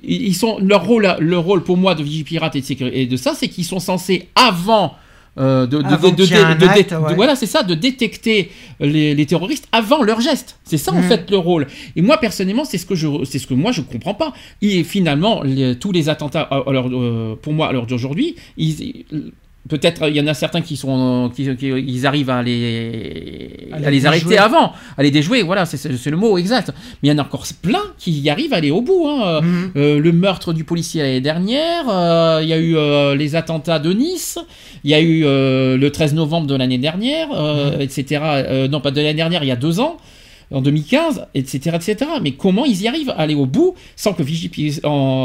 Ils 0.03 0.35
sont 0.35 0.59
leur 0.61 0.85
rôle, 0.85 1.17
leur 1.21 1.43
rôle 1.45 1.63
pour 1.63 1.77
moi 1.77 1.95
de 1.95 2.03
vigipirate 2.03 2.57
et 2.57 2.61
de, 2.61 2.67
sécurité, 2.67 3.01
et 3.03 3.07
de 3.07 3.17
ça, 3.17 3.35
c'est 3.35 3.49
qu'ils 3.49 3.65
sont 3.65 3.79
censés 3.81 4.29
avant 4.35 4.95
euh, 5.37 5.67
de, 5.67 5.79
voilà, 7.17 7.35
c'est 7.35 7.47
ça, 7.47 7.65
de 7.65 7.75
détecter 7.75 8.51
les, 8.79 9.17
les 9.17 9.27
terroristes 9.27 9.67
avant 9.73 10.03
leur 10.05 10.21
geste. 10.21 10.61
C'est 10.63 10.77
ça 10.79 10.93
en 10.93 10.97
Mhm. 11.03 11.09
fait 11.09 11.29
le 11.31 11.39
rôle. 11.39 11.67
Et 11.97 12.03
moi 12.03 12.19
personnellement, 12.19 12.65
c'est 12.65 12.79
ce 12.79 12.87
que 12.87 12.95
je, 12.95 13.09
c'est 13.25 13.41
ce 13.41 13.49
que 13.49 13.55
moi 13.55 13.73
je 13.73 13.81
comprends 13.81 14.15
pas. 14.15 14.33
Et 14.63 14.85
finalement, 14.85 15.43
les- 15.43 15.77
tous 15.77 15.91
les 15.91 16.09
attentats, 16.09 16.49
euh, 16.53 17.35
pour 17.43 17.53
moi 17.53 17.67
à 17.69 17.73
l'heure 17.73 17.87
d'aujourd'hui, 17.87 18.37
ils- 18.57 19.05
Peut-être 19.67 20.09
il 20.11 20.15
y 20.17 20.21
en 20.21 20.27
a 20.27 20.35
certains 20.35 20.61
qui 20.61 20.77
sont 20.77 21.31
qui, 21.35 21.57
qui- 21.57 21.69
ils 21.69 22.07
arrivent 22.07 22.29
à 22.29 22.43
les 22.43 23.67
À 23.73 23.77
à 23.77 23.79
les 23.81 23.91
les 23.93 24.07
arrêter 24.07 24.37
avant, 24.37 24.73
à 24.99 25.03
les 25.03 25.11
déjouer. 25.11 25.43
Voilà, 25.43 25.65
c'est- 25.65 26.11
le 26.11 26.17
mot 26.19 26.37
exact. 26.37 26.71
Mais 27.03 27.09
il 27.09 27.13
y 27.13 27.15
en 27.15 27.19
a 27.19 27.23
encore 27.23 27.47
plein 27.63 27.81
qui 27.99 28.11
y 28.13 28.29
arrivent 28.29 28.53
à 28.53 28.57
aller 28.57 28.71
au 28.71 28.83
bout. 28.83 29.07
hein. 29.09 29.41
Mhm. 29.41 29.71
Euh, 29.77 29.99
le 30.01 30.13
meurtre 30.13 30.53
du 30.53 30.65
policier 30.65 31.01
l'année 31.03 31.23
dernière, 31.23 31.89
euh, 31.89 32.41
il 32.43 32.49
y 32.49 32.53
a 32.53 32.59
eu 32.59 32.77
euh, 32.77 33.15
les 33.17 33.37
attentats 33.37 33.79
de 33.79 33.93
Nice, 33.95 34.39
il 34.85 34.91
y 34.91 34.95
a 34.95 35.01
eu 35.01 35.25
euh, 35.25 35.79
le 35.79 35.91
13 35.91 36.13
novembre 36.15 36.47
de 36.47 36.55
l'année 36.57 36.77
dernière, 36.79 37.29
euh, 37.35 37.79
etc. 37.79 38.21
Euh, 38.23 38.69
non, 38.69 38.81
pas 38.83 38.91
de 38.91 38.97
l'année 39.01 39.15
dernière, 39.15 39.43
il 39.45 39.49
y 39.49 39.51
a 39.53 39.57
deux 39.57 39.81
ans, 39.81 39.97
en 40.55 40.63
2015, 40.63 41.27
etc., 41.35 41.77
etc. 41.77 41.97
Mais 42.23 42.33
comment 42.33 42.65
ils 42.65 42.83
y 42.83 42.89
arrivent 42.89 43.11
à 43.11 43.15
aller 43.21 43.35
au 43.35 43.47
bout 43.47 43.75
sans 43.97 44.13
que, 44.15 44.23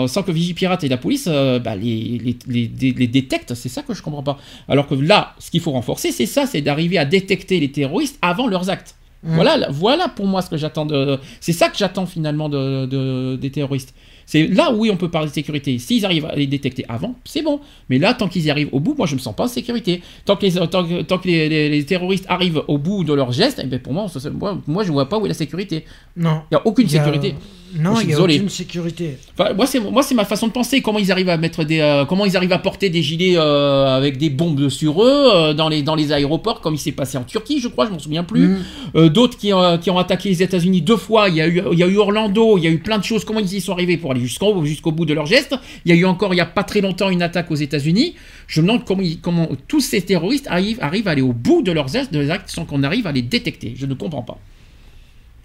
sans 0.07 0.23
Vigipirate 0.31 0.83
et 0.83 0.89
la 0.89 0.97
police 0.97 1.25
euh, 1.27 1.59
bah, 1.59 1.75
les, 1.75 2.19
les, 2.23 2.37
les, 2.47 2.71
les- 2.79 2.91
les 2.93 3.07
détectent 3.07 3.53
C'est 3.53 3.69
ça 3.69 3.81
que 3.81 3.93
je 3.93 4.01
comprends 4.01 4.23
pas. 4.23 4.37
Alors 4.67 4.87
que 4.87 4.95
là, 4.95 5.35
ce 5.39 5.51
qu'il 5.51 5.61
faut 5.61 5.71
renforcer, 5.71 6.11
c'est 6.11 6.25
ça, 6.25 6.45
c'est 6.45 6.61
d'arriver 6.61 6.97
à 6.97 7.05
détecter 7.05 7.59
les 7.59 7.71
terroristes 7.71 8.17
avant 8.21 8.47
leurs 8.47 8.69
actes. 8.69 8.95
Mhm. 9.23 9.35
Voilà, 9.35 9.57
là- 9.57 9.67
voilà 9.71 10.07
pour 10.07 10.25
moi 10.27 10.41
ce 10.41 10.49
que 10.49 10.57
j'attends 10.57 10.85
de. 10.85 11.17
C'est 11.41 11.51
ça 11.53 11.69
que 11.69 11.77
j'attends 11.77 12.05
finalement 12.05 12.47
de, 12.49 12.85
de- 12.85 13.37
des 13.39 13.51
terroristes. 13.51 13.93
C'est 14.31 14.45
là 14.45 14.71
où 14.71 14.81
oui, 14.81 14.91
on 14.91 14.95
peut 14.95 15.09
parler 15.09 15.27
de 15.27 15.33
sécurité. 15.33 15.79
S'ils 15.79 16.05
arrivent 16.05 16.27
à 16.27 16.35
les 16.35 16.45
détecter 16.45 16.85
avant, 16.87 17.15
c'est 17.25 17.41
bon. 17.41 17.59
Mais 17.89 17.97
là, 17.97 18.13
tant 18.13 18.27
qu'ils 18.27 18.45
y 18.45 18.51
arrivent 18.51 18.69
au 18.71 18.79
bout, 18.79 18.93
moi 18.95 19.07
je 19.07 19.15
me 19.15 19.19
sens 19.19 19.35
pas 19.35 19.45
en 19.45 19.47
sécurité. 19.47 20.03
Tant 20.23 20.35
que 20.35 20.45
les, 20.45 20.51
tant 20.67 20.83
que, 20.87 21.01
tant 21.01 21.17
que 21.17 21.27
les, 21.27 21.49
les- 21.49 21.67
les 21.69 21.83
terroristes 21.83 22.25
arrivent 22.29 22.61
au 22.67 22.77
bout 22.77 23.03
de 23.03 23.11
leurs 23.13 23.31
gestes, 23.31 23.59
eh 23.63 23.65
ben, 23.65 23.79
pour 23.79 23.91
moi, 23.91 24.05
c'est- 24.07 24.29
moi, 24.29 24.59
moi 24.67 24.83
je 24.83 24.91
vois 24.91 25.09
pas 25.09 25.17
où 25.17 25.25
est 25.25 25.29
la 25.29 25.33
sécurité. 25.33 25.83
Non. 26.15 26.41
Il 26.51 26.53
y 26.53 26.57
a 26.57 26.61
aucune 26.67 26.85
Il 26.85 26.93
y 26.93 26.97
a- 26.99 27.03
sécurité. 27.03 27.33
Non, 27.75 27.99
il 28.01 28.07
n'y 28.07 28.13
a 28.13 28.17
aucune 28.37 28.49
sécurité. 28.49 29.17
Enfin, 29.37 29.53
moi, 29.53 29.67
c'est 29.67 29.79
moi, 29.79 30.01
c'est 30.01 30.15
ma 30.15 30.25
façon 30.25 30.47
de 30.47 30.51
penser. 30.51 30.81
Comment 30.81 30.97
ils 30.97 31.11
arrivent 31.11 31.29
à 31.29 31.37
mettre 31.37 31.63
des, 31.63 31.79
euh, 31.79 32.03
comment 32.03 32.25
ils 32.25 32.35
arrivent 32.35 32.51
à 32.51 32.57
porter 32.57 32.89
des 32.89 33.03
gilets 33.03 33.35
euh, 33.37 33.95
avec 33.95 34.17
des 34.17 34.31
bombes 34.31 34.69
sur 34.69 35.03
eux 35.03 35.29
euh, 35.35 35.53
dans 35.53 35.69
les 35.69 35.83
dans 35.83 35.93
les 35.93 36.11
aéroports, 36.11 36.61
comme 36.61 36.73
il 36.73 36.79
s'est 36.79 36.93
passé 36.93 37.17
en 37.19 37.23
Turquie, 37.23 37.59
je 37.59 37.67
crois, 37.67 37.85
je 37.85 37.91
m'en 37.91 37.99
souviens 37.99 38.23
plus. 38.23 38.57
Euh, 38.95 39.09
D'autres 39.09 39.37
qui, 39.37 39.51
qui 39.81 39.89
ont 39.91 39.97
attaqué 39.99 40.29
les 40.29 40.41
États-Unis 40.41 40.81
deux 40.81 40.97
fois. 40.97 41.29
Il 41.29 41.35
y 41.35 41.41
a 41.41 41.47
eu 41.47 41.61
il 41.71 41.77
y 41.77 41.83
a 41.83 41.87
eu 41.87 41.97
Orlando, 41.97 42.57
il 42.57 42.63
y 42.63 42.67
a 42.67 42.71
eu 42.71 42.79
plein 42.79 42.97
de 42.97 43.03
choses. 43.03 43.23
Comment 43.23 43.39
ils 43.39 43.53
y 43.53 43.61
sont 43.61 43.73
arrivés 43.73 43.97
pour 43.97 44.09
aller 44.11 44.18
jusqu'au 44.19 44.91
bout 44.91 45.05
de 45.05 45.13
leur 45.13 45.25
geste 45.25 45.55
Il 45.85 45.89
y 45.89 45.93
a 45.93 45.97
eu 45.97 46.05
encore 46.05 46.33
il 46.33 46.37
y 46.37 46.41
a 46.41 46.45
pas 46.45 46.63
très 46.63 46.81
longtemps 46.81 47.09
une 47.09 47.21
attaque 47.21 47.49
aux 47.51 47.55
États-Unis. 47.55 48.15
Je 48.47 48.61
me 48.61 48.67
demande 48.67 48.85
comment 48.85 49.03
comment 49.21 49.49
tous 49.67 49.81
ces 49.81 50.01
terroristes 50.01 50.47
arrivent 50.49 50.79
arrivent 50.81 51.07
à 51.07 51.11
aller 51.11 51.21
au 51.21 51.33
bout 51.33 51.61
de 51.61 51.71
leurs 51.71 51.87
gestes, 51.87 52.13
de 52.13 52.19
leurs 52.19 52.31
actes, 52.31 52.49
sans 52.49 52.65
qu'on 52.65 52.83
arrive 52.83 53.07
à 53.07 53.11
les 53.11 53.21
détecter. 53.21 53.73
Je 53.75 53.85
ne 53.85 53.93
comprends 53.93 54.21
pas. 54.23 54.37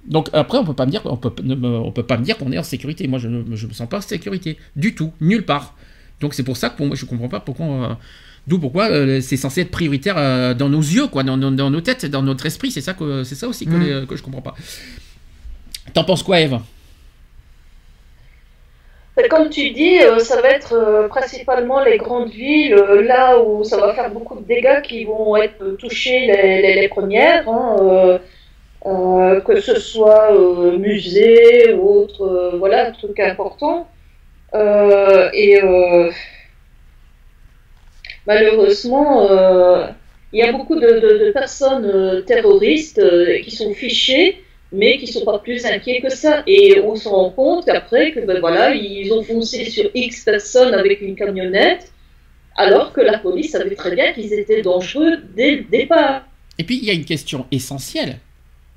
Donc 0.07 0.29
après, 0.35 0.59
on 0.59 0.65
peut 0.65 0.75
pas 0.75 0.85
me 0.87 0.91
dire, 0.91 1.01
on 1.07 1.17
peut, 1.17 1.33
on 1.63 1.91
peut 1.91 2.03
pas 2.03 2.19
me 2.19 2.25
dire 2.25 2.37
qu'on 2.37 2.53
est 2.53 2.59
en 2.59 2.63
sécurité. 2.63 3.07
Moi, 3.09 3.19
je 3.19 3.29
ne 3.29 3.57
je 3.57 3.67
me 3.67 3.73
sens 3.73 3.89
pas 3.89 3.99
en 3.99 4.03
sécurité 4.03 4.59
du 4.77 4.95
tout, 4.95 5.13
nulle 5.21 5.45
part. 5.47 5.75
Donc 6.21 6.35
c'est 6.35 6.43
pour 6.43 6.57
ça 6.59 6.69
que 6.69 6.77
pour 6.77 6.87
moi, 6.87 6.95
je 6.97 7.05
comprends 7.07 7.29
pas 7.29 7.41
pourquoi. 7.41 7.67
euh, 7.67 7.95
D'où 8.47 8.59
pourquoi 8.59 8.91
euh, 8.91 9.23
c'est 9.23 9.39
censé 9.39 9.63
être 9.63 9.71
prioritaire 9.71 10.17
euh, 10.19 10.53
dans 10.53 10.69
nos 10.69 10.83
yeux, 10.83 11.07
quoi, 11.07 11.23
dans, 11.23 11.39
dans- 11.39 11.51
dans 11.51 11.71
nos 11.71 11.81
têtes, 11.81 12.05
dans 12.05 12.21
notre 12.23 12.45
esprit. 12.45 12.71
C'est 12.71 12.83
ça 12.83 12.93
que 12.93 13.25
c'est 13.25 13.35
ça 13.37 13.49
aussi 13.49 13.65
que, 13.65 13.71
Mm. 13.71 13.83
les- 13.83 14.07
que 14.07 14.17
je 14.17 14.23
comprends 14.23 14.43
pas. 14.43 14.55
T'en 15.95 16.05
penses 16.05 16.23
quoi, 16.23 16.41
Eve? 16.41 16.59
Comme 19.31 19.49
tu 19.49 19.71
dis, 19.71 20.01
euh, 20.01 20.19
ça 20.19 20.41
va 20.41 20.49
être 20.49 20.73
euh, 20.73 21.07
principalement 21.07 21.81
les 21.81 21.99
grandes 21.99 22.31
villes, 22.31 22.75
euh, 22.75 23.01
là 23.03 23.39
où 23.39 23.63
ça 23.63 23.77
va 23.77 23.95
faire 23.95 24.11
beaucoup 24.11 24.35
de 24.41 24.45
dégâts 24.45 24.83
qui 24.83 25.05
vont 25.05 25.37
être 25.37 25.77
touchées 25.77 26.27
les, 26.27 26.89
premières, 26.89 27.49
hein, 27.49 28.19
que 28.83 29.61
ce 29.61 29.79
soit 29.79 30.35
euh, 30.35 30.79
musée 30.79 31.73
ou 31.75 32.01
autre, 32.01 32.57
voilà, 32.59 32.91
truc 32.91 33.21
important. 33.21 33.89
Et 34.53 35.61
malheureusement, 38.27 39.29
il 40.33 40.39
y 40.41 40.43
a 40.43 40.53
beaucoup 40.53 40.77
de, 40.77 41.31
personnes 41.33 42.25
terroristes 42.27 43.01
qui 43.45 43.51
sont 43.53 43.73
fichées 43.75 44.43
mais 44.75 44.99
qui 44.99 45.07
sont 45.07 45.25
pas 45.25 45.39
plus 45.39 45.65
inquiets 45.65 46.01
que 46.01 46.11
ça. 46.11 46.43
Et 46.47 46.81
on 46.81 46.97
se 46.97 47.09
rend 47.09 47.31
compte 47.31 47.69
après 47.69 48.13
que 48.13 48.21
ben 48.21 48.41
voilà, 48.41 48.75
ils 48.75 49.13
ont 49.13 49.23
foncé 49.23 49.65
sur 49.71 49.89
X 49.95 50.25
personnes 50.25 50.75
avec 50.75 51.01
une 51.01 51.15
camionnette, 51.15 51.93
alors 52.57 52.93
que 52.93 53.01
la 53.01 53.19
police 53.19 53.53
savait 53.53 53.75
très 53.75 53.95
bien 53.95 54.13
qu'ils 54.13 54.33
étaient 54.33 54.63
dangereux 54.63 55.19
dès 55.37 55.57
le 55.57 55.65
départ. 55.65 56.27
Et 56.59 56.65
puis 56.65 56.77
il 56.77 56.85
y 56.85 56.91
a 56.91 56.95
une 56.95 57.05
question 57.05 57.47
essentielle. 57.51 58.19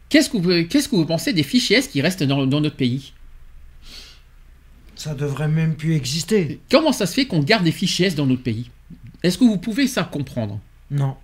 Qu'est-ce 0.09 0.29
que 0.29 0.37
vous, 0.37 0.67
qu'est-ce 0.67 0.87
que 0.87 0.95
vous 0.95 1.05
pensez 1.05 1.33
des 1.33 1.43
fichiers 1.43 1.77
S 1.77 1.87
qui 1.87 2.01
restent 2.01 2.23
dans, 2.23 2.45
dans 2.45 2.61
notre 2.61 2.77
pays? 2.77 3.13
Ça 4.95 5.13
devrait 5.13 5.47
même 5.47 5.75
plus 5.75 5.95
exister. 5.95 6.59
Comment 6.71 6.91
ça 6.91 7.05
se 7.05 7.13
fait 7.13 7.25
qu'on 7.25 7.39
garde 7.39 7.63
des 7.63 7.71
fichiers 7.71 8.07
S 8.07 8.15
dans 8.15 8.25
notre 8.25 8.41
pays? 8.41 8.69
Est-ce 9.21 9.37
que 9.37 9.43
vous 9.43 9.57
pouvez 9.57 9.87
ça 9.87 10.03
comprendre? 10.03 10.59
Non. 10.89 11.15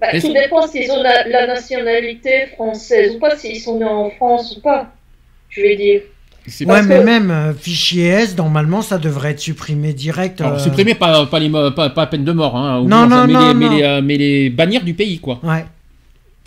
Bah, 0.00 0.08
Mais 0.12 0.20
tout 0.20 0.32
dépend 0.32 0.66
s'ils 0.66 0.90
ont 0.90 1.02
la, 1.02 1.26
la 1.26 1.46
nationalité 1.46 2.46
française 2.54 3.14
ou 3.16 3.18
pas, 3.18 3.36
s'ils 3.36 3.60
sont 3.60 3.78
nés 3.78 3.84
en 3.86 4.10
France 4.10 4.56
ou 4.56 4.60
pas. 4.60 4.92
Je 5.48 5.62
vais 5.62 5.76
dire. 5.76 6.02
Ouais, 6.60 6.64
Parce 6.66 6.86
mais 6.86 6.98
que- 6.98 7.02
même 7.04 7.30
euh, 7.30 7.54
fichier 7.54 8.06
S, 8.08 8.36
normalement, 8.36 8.82
ça 8.82 8.98
devrait 8.98 9.30
être 9.32 9.40
supprimé 9.40 9.92
direct. 9.92 10.40
Alors, 10.40 10.54
euh, 10.54 10.58
supprimer 10.58 10.94
pas, 10.94 11.26
pas, 11.26 11.38
les, 11.40 11.50
pas, 11.50 11.90
pas 11.90 12.06
peine 12.06 12.24
de 12.24 12.32
mort, 12.32 12.56
hein, 12.56 12.80
ou 12.80 12.88
Non, 12.88 13.06
non, 13.06 13.26
mais, 13.26 13.32
non, 13.32 13.48
les, 13.48 13.54
mais, 13.54 13.66
non. 13.66 13.76
les, 13.76 13.82
euh, 13.82 14.00
mais 14.02 14.16
les 14.16 14.50
bannir 14.50 14.82
du 14.84 14.94
pays, 14.94 15.18
quoi. 15.18 15.40
Ouais. 15.42 15.64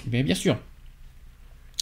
Bien, 0.06 0.24
bien 0.24 0.36
sûr. 0.36 0.56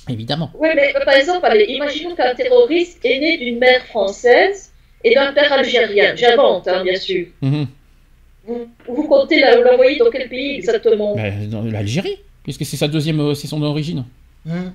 Évidemment. 0.09 0.49
Oui, 0.57 0.69
mais 0.75 0.93
euh, 0.95 1.03
par 1.05 1.15
exemple, 1.15 1.45
allez, 1.45 1.65
imaginons 1.67 2.15
qu'un 2.15 2.33
terroriste 2.33 2.99
est 3.03 3.19
né 3.19 3.37
d'une 3.37 3.59
mère 3.59 3.85
française 3.87 4.71
et 5.03 5.13
d'un 5.13 5.33
père 5.33 5.51
algérien. 5.51 6.15
J'invente, 6.15 6.67
hein, 6.67 6.81
bien 6.83 6.95
sûr. 6.95 7.27
Mhm. 7.41 7.67
Vous, 8.47 8.67
vous 8.87 9.03
comptez 9.07 9.39
la- 9.41 9.59
l'envoyer 9.59 9.97
dans 9.99 10.09
quel 10.09 10.27
pays 10.29 10.55
exactement? 10.55 11.15
Ben, 11.15 11.49
dans 11.49 11.63
l'Algérie, 11.63 12.17
puisque 12.43 12.65
c'est 12.65 12.77
sa 12.77 12.87
deuxième, 12.87 13.19
euh, 13.19 13.33
c'est 13.35 13.47
son 13.47 13.61
origine. 13.61 14.05
Hum. 14.49 14.71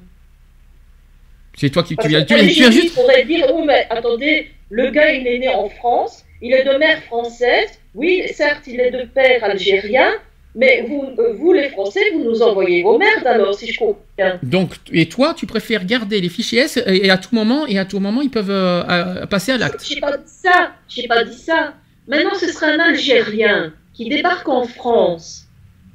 C'est 1.57 1.71
toi 1.71 1.83
qui 1.83 1.97
tu 1.97 2.09
viens, 2.09 2.25
tu, 2.25 2.35
viens- 2.35 2.47
tu 2.47 2.53
viens 2.55 2.71
juste. 2.71 2.95
pourrait 2.95 3.25
dire, 3.25 3.47
oui, 3.55 3.65
mais 3.67 3.87
attendez, 3.91 4.49
le 4.71 4.91
gars, 4.91 5.13
il 5.13 5.27
est 5.27 5.39
né 5.39 5.49
en 5.49 5.69
France, 5.69 6.25
il 6.41 6.53
est 6.53 6.65
de 6.65 6.79
mère 6.79 7.03
française, 7.05 7.79
oui, 7.95 8.23
certes, 8.33 8.63
il 8.67 8.81
est 8.81 8.91
de 8.91 9.03
père 9.05 9.45
algérien, 9.45 10.11
mais 10.55 10.85
vous, 10.89 11.05
euh, 11.19 11.33
vous 11.35 11.53
les 11.53 11.69
Français, 11.71 12.01
vous 12.15 12.25
nous 12.25 12.43
envoyez 12.43 12.83
vos 12.83 12.99
merdes 12.99 13.27
alors, 13.27 13.55
si 13.55 13.71
je 13.73 13.79
comprends 13.79 14.01
bien. 14.19 14.39
Donc, 14.43 14.71
et 14.93 15.09
toi, 15.09 15.35
tu 15.35 15.47
préfères 15.47 15.85
garder 15.85 16.21
les 16.23 16.29
fichiers 16.31 16.61
S 16.61 16.79
et, 16.79 17.07
et 17.07 17.11
à 17.11 17.19
tout 17.19 17.35
moment, 17.35 17.67
et 17.67 17.79
à 17.79 17.85
tout 17.85 18.01
moment, 18.01 18.23
ils 18.23 18.31
peuvent 18.31 18.51
euh, 18.51 19.27
passer 19.27 19.53
à 19.53 19.59
l'acte. 19.59 19.85
J'ai 19.87 20.01
pas 20.01 20.17
dit 20.17 20.23
ça, 20.27 20.73
j'ai 20.89 21.07
pas 21.07 21.23
dit 21.25 21.37
ça. 21.39 21.75
Maintenant, 22.09 22.35
ce 22.35 22.49
serait 22.49 22.75
un 22.75 22.81
Algérien 22.81 23.73
qui 23.95 24.09
débarque 24.09 24.49
en 24.49 24.65
France 24.65 25.47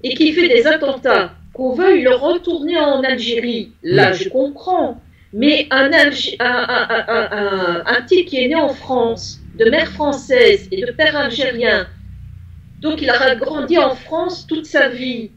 et 0.04 0.14
qui 0.14 0.32
fait 0.32 0.48
des 0.48 0.68
attentats, 0.68 1.34
qu'on 1.54 1.74
veuille 1.74 2.04
le 2.04 2.16
retourner 2.16 2.78
en 2.78 3.02
Algérie. 3.04 3.72
Là, 3.84 4.14
je 4.14 4.30
comprends. 4.30 5.02
Mais 5.34 5.68
un, 5.72 5.90
Alg- 5.90 6.38
un, 6.40 8.02
type 8.04 8.28
qui 8.28 8.38
est 8.38 8.48
né 8.48 8.56
en 8.56 8.74
France, 8.74 9.40
de 9.58 9.70
mère 9.70 9.92
française 9.92 10.68
et 10.72 10.82
de 10.82 10.92
père 10.92 11.18
algérien, 11.18 11.88
donc 12.80 13.02
il 13.02 13.10
aura 13.10 13.36
grandi 13.36 13.78
en 13.78 13.96
France 13.96 14.46
toute 14.48 14.66
sa 14.66 14.88
vie. 14.88 15.32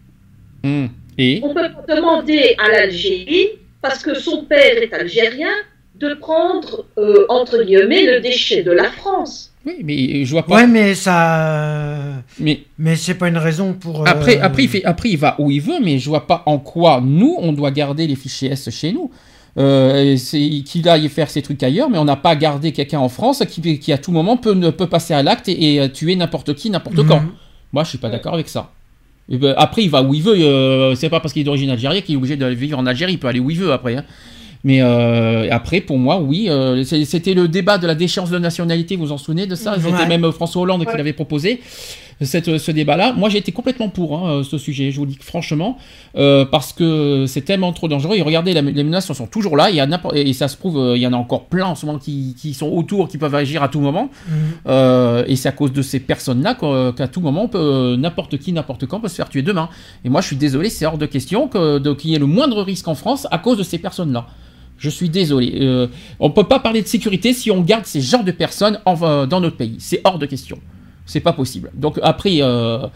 Hmm. 0.62 0.86
Et? 1.18 1.40
On 1.42 1.54
peut 1.54 1.68
pas 1.86 1.94
demander 1.94 2.54
à 2.58 2.68
l'Algérie 2.68 3.48
parce 3.82 4.02
que 4.02 4.14
son 4.14 4.44
père 4.44 4.76
est 4.76 4.92
algérien, 4.92 5.52
de 5.96 6.14
prendre, 6.14 6.86
euh, 6.98 7.26
entre 7.28 7.62
guillemets, 7.62 8.06
le 8.06 8.20
déchet 8.20 8.62
de 8.62 8.72
la 8.72 8.90
France. 8.90 9.49
Oui, 9.66 9.74
mais 9.84 10.24
je 10.24 10.30
vois 10.30 10.46
pas. 10.46 10.54
Ouais, 10.56 10.66
mais 10.66 10.94
ça. 10.94 12.22
Mais 12.38 12.62
Mais 12.78 12.96
c'est 12.96 13.14
pas 13.14 13.28
une 13.28 13.36
raison 13.36 13.74
pour. 13.74 14.02
euh, 14.02 14.04
après, 14.06 14.38
après, 14.38 14.64
il 14.64 14.68
fait, 14.68 14.84
après, 14.84 15.10
il 15.10 15.18
va 15.18 15.36
où 15.38 15.50
il 15.50 15.60
veut, 15.60 15.80
mais 15.84 15.98
je 15.98 16.08
vois 16.08 16.26
pas 16.26 16.42
en 16.46 16.58
quoi 16.58 17.02
nous, 17.04 17.36
on 17.38 17.52
doit 17.52 17.70
garder 17.70 18.06
les 18.06 18.16
fichiers 18.16 18.50
S 18.52 18.70
chez 18.70 18.92
nous. 18.92 19.10
Euh, 19.58 20.16
qu'il 20.64 20.88
aille 20.88 21.08
faire 21.08 21.28
ses 21.28 21.42
trucs 21.42 21.62
ailleurs, 21.62 21.90
mais 21.90 21.98
on 21.98 22.04
n'a 22.04 22.16
pas 22.16 22.36
gardé 22.36 22.70
quelqu'un 22.72 23.00
en 23.00 23.08
France 23.08 23.42
qui, 23.48 23.78
qui 23.80 23.92
à 23.92 23.98
tout 23.98 24.12
moment 24.12 24.36
peut, 24.36 24.54
ne 24.54 24.70
peut 24.70 24.86
passer 24.86 25.12
à 25.12 25.22
l'acte 25.24 25.48
et, 25.48 25.74
et, 25.74 25.80
euh, 25.80 25.88
tuer 25.88 26.14
n'importe 26.14 26.54
qui, 26.54 26.70
n'importe 26.70 26.98
Mhm. 26.98 27.06
quand. 27.08 27.22
Moi, 27.72 27.82
je 27.84 27.88
suis 27.90 27.98
pas 27.98 28.08
d'accord 28.10 28.34
avec 28.34 28.48
ça. 28.48 28.70
Et 29.28 29.36
ben, 29.36 29.54
après, 29.58 29.82
il 29.82 29.90
va 29.90 30.02
où 30.02 30.14
il 30.14 30.22
veut. 30.22 30.36
euh, 30.40 30.94
c'est 30.94 31.10
pas 31.10 31.20
parce 31.20 31.32
qu'il 31.34 31.42
est 31.42 31.44
d'origine 31.44 31.68
algérienne 31.70 32.02
qu'il 32.02 32.14
est 32.14 32.18
obligé 32.18 32.36
de 32.36 32.46
vivre 32.46 32.78
en 32.78 32.86
Algérie. 32.86 33.12
Il 33.14 33.18
peut 33.18 33.28
aller 33.28 33.40
où 33.40 33.50
il 33.50 33.58
veut 33.58 33.72
après. 33.72 33.96
hein. 33.96 34.04
Mais 34.62 34.82
euh, 34.82 35.48
après, 35.50 35.80
pour 35.80 35.98
moi, 35.98 36.20
oui, 36.20 36.48
euh, 36.50 36.84
c'était 36.84 37.34
le 37.34 37.48
débat 37.48 37.78
de 37.78 37.86
la 37.86 37.94
déchéance 37.94 38.30
de 38.30 38.38
nationalité. 38.38 38.96
Vous 38.96 39.06
vous 39.06 39.12
en 39.12 39.18
souvenez 39.18 39.46
de 39.46 39.54
ça? 39.54 39.76
C'était 39.78 39.92
Ouais. 39.92 40.06
même 40.06 40.30
François 40.32 40.62
Hollande 40.62 40.84
qui 40.86 40.96
l'avait 40.96 41.12
proposé. 41.14 41.60
Cette, 42.22 42.58
ce 42.58 42.70
débat-là, 42.70 43.14
moi 43.14 43.30
j'ai 43.30 43.38
été 43.38 43.50
complètement 43.50 43.88
pour 43.88 44.28
hein, 44.28 44.42
ce 44.44 44.58
sujet, 44.58 44.90
je 44.90 44.98
vous 44.98 45.06
le 45.06 45.12
dis 45.12 45.18
franchement, 45.22 45.78
euh, 46.18 46.44
parce 46.44 46.74
que 46.74 47.24
c'est 47.26 47.40
tellement 47.40 47.72
trop 47.72 47.88
dangereux. 47.88 48.16
Et 48.16 48.20
regardez, 48.20 48.52
la- 48.52 48.60
les 48.60 48.84
menaces 48.84 49.10
sont 49.10 49.26
toujours 49.26 49.56
là, 49.56 49.70
il 49.70 49.76
y 49.76 49.80
a 49.80 49.86
n'importe- 49.86 50.16
et 50.16 50.30
ça 50.34 50.46
se 50.46 50.58
prouve, 50.58 50.76
euh, 50.76 50.96
il 50.98 51.00
y 51.02 51.06
en 51.06 51.14
a 51.14 51.16
encore 51.16 51.46
plein 51.46 51.64
en 51.64 51.74
ce 51.74 51.86
moment 51.86 51.98
qui, 51.98 52.36
qui 52.38 52.52
sont 52.52 52.68
autour, 52.68 53.08
qui 53.08 53.16
peuvent 53.16 53.34
agir 53.34 53.62
à 53.62 53.68
tout 53.70 53.80
moment. 53.80 54.10
Mhm. 54.28 54.34
Euh, 54.66 55.24
et 55.28 55.36
c'est 55.36 55.48
à 55.48 55.52
cause 55.52 55.72
de 55.72 55.80
ces 55.80 55.98
personnes-là 55.98 56.58
qu'à 56.94 57.08
tout 57.08 57.22
moment, 57.22 57.48
euh, 57.54 57.96
n'importe 57.96 58.36
qui, 58.36 58.52
n'importe 58.52 58.84
quand 58.84 59.00
peut 59.00 59.08
se 59.08 59.14
faire 59.14 59.30
tuer 59.30 59.40
demain. 59.40 59.70
Et 60.04 60.10
moi, 60.10 60.20
je 60.20 60.26
suis 60.26 60.36
désolé, 60.36 60.68
c'est 60.68 60.84
hors 60.84 60.98
de 60.98 61.06
question 61.06 61.48
qu'il 61.48 62.10
y 62.10 62.14
ait 62.14 62.18
le 62.18 62.26
moindre 62.26 62.62
risque 62.62 62.86
en 62.86 62.94
France 62.94 63.26
à 63.30 63.38
cause 63.38 63.56
de 63.56 63.62
ces 63.62 63.78
personnes-là. 63.78 64.26
Je 64.80 64.90
suis 64.90 65.08
désolé. 65.08 65.58
Euh, 65.60 65.86
on 66.18 66.30
peut 66.30 66.44
pas 66.44 66.58
parler 66.58 66.82
de 66.82 66.86
sécurité 66.88 67.32
si 67.32 67.50
on 67.52 67.60
garde 67.60 67.84
ces 67.86 68.00
genres 68.00 68.24
de 68.24 68.32
personnes 68.32 68.80
en- 68.86 68.96
euh, 69.02 69.26
dans 69.26 69.40
notre 69.40 69.56
pays. 69.56 69.76
C'est 69.78 70.00
hors 70.04 70.18
de 70.18 70.26
question. 70.26 70.58
C'est 71.06 71.20
pas 71.20 71.32
possible. 71.34 71.70
Donc 71.74 72.00
après, 72.02 72.38
euh, 72.40 72.86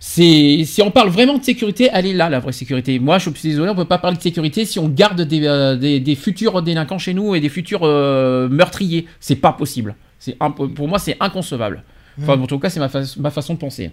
si 0.00 0.80
on 0.84 0.90
parle 0.90 1.08
vraiment 1.10 1.36
de 1.38 1.44
sécurité, 1.44 1.88
elle 1.92 2.06
est 2.06 2.12
là 2.14 2.28
la 2.30 2.38
vraie 2.38 2.52
sécurité. 2.52 2.98
Moi, 2.98 3.18
je 3.18 3.28
suis 3.30 3.48
désolé, 3.50 3.70
on 3.70 3.74
peut 3.74 3.84
pas 3.84 3.98
parler 3.98 4.16
de 4.16 4.22
sécurité 4.22 4.64
si 4.64 4.78
on 4.78 4.88
garde 4.88 5.20
des, 5.22 5.46
euh, 5.46 5.76
des, 5.76 6.00
des 6.00 6.14
futurs 6.14 6.62
délinquants 6.62 6.98
chez 6.98 7.14
nous 7.14 7.34
et 7.34 7.40
des 7.40 7.48
futurs 7.48 7.80
euh, 7.82 8.48
meurtriers. 8.48 9.06
C'est 9.20 9.36
pas 9.36 9.52
possible. 9.52 9.94
Imp- 10.40 10.74
pour 10.74 10.88
moi, 10.88 10.98
c'est 10.98 11.16
inconcevable. 11.20 11.82
Enfin, 12.20 12.40
en 12.40 12.46
tout 12.46 12.58
cas, 12.58 12.70
c'est 12.70 12.80
ma, 12.80 12.88
fa- 12.88 13.02
ma 13.18 13.30
façon 13.30 13.54
de 13.54 13.58
penser. 13.58 13.90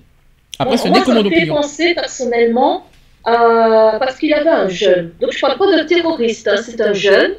Après, 0.60 0.78
ce 0.78 0.88
Moi, 0.88 1.00
n'est 1.00 1.06
que 1.06 1.12
mon 1.12 1.26
opinion. 1.26 1.56
penser 1.56 1.94
personnellement 1.94 2.86
à... 3.26 3.98
Parce 4.00 4.18
qu'il 4.18 4.30
y 4.30 4.34
avait 4.34 4.50
un 4.50 4.70
jeune, 4.70 5.14
donc 5.20 5.32
je 5.32 5.40
parle 5.40 5.58
pas 5.58 5.66
de 5.66 5.84
terroriste, 5.88 6.48
hein, 6.48 6.58
c'est 6.58 6.82
un 6.82 6.94
jeune 6.94 7.36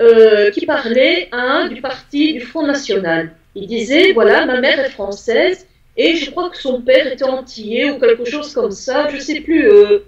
euh, 0.00 0.50
qui 0.50 0.66
parlait 0.66 1.28
du 1.70 1.80
parti 1.80 2.34
du 2.34 2.40
Front 2.40 2.66
National. 2.66 3.32
Il 3.54 3.66
disait, 3.66 4.12
voilà, 4.12 4.46
ma 4.46 4.60
mère 4.60 4.80
est 4.80 4.90
française 4.90 5.66
et 5.96 6.16
je 6.16 6.30
crois 6.30 6.50
que 6.50 6.56
son 6.56 6.80
père 6.80 7.06
était 7.12 7.24
antillais 7.24 7.90
ou 7.90 7.98
quelque 7.98 8.24
chose 8.24 8.54
comme 8.54 8.70
ça, 8.70 9.08
je 9.10 9.18
sais 9.18 9.40
plus. 9.40 9.68
euh, 9.68 10.04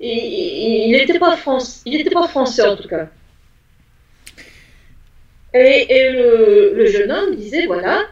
il 0.00 0.92
n'était 0.92 1.18
pas, 1.18 1.36
France... 1.36 1.84
pas 2.12 2.28
français 2.28 2.66
en 2.66 2.76
tout 2.76 2.88
cas. 2.88 3.08
Et, 5.54 6.10
le, 6.10 6.86
jeune 6.86 7.12
homme 7.12 7.36
disait, 7.36 7.66
voilà, 7.66 8.02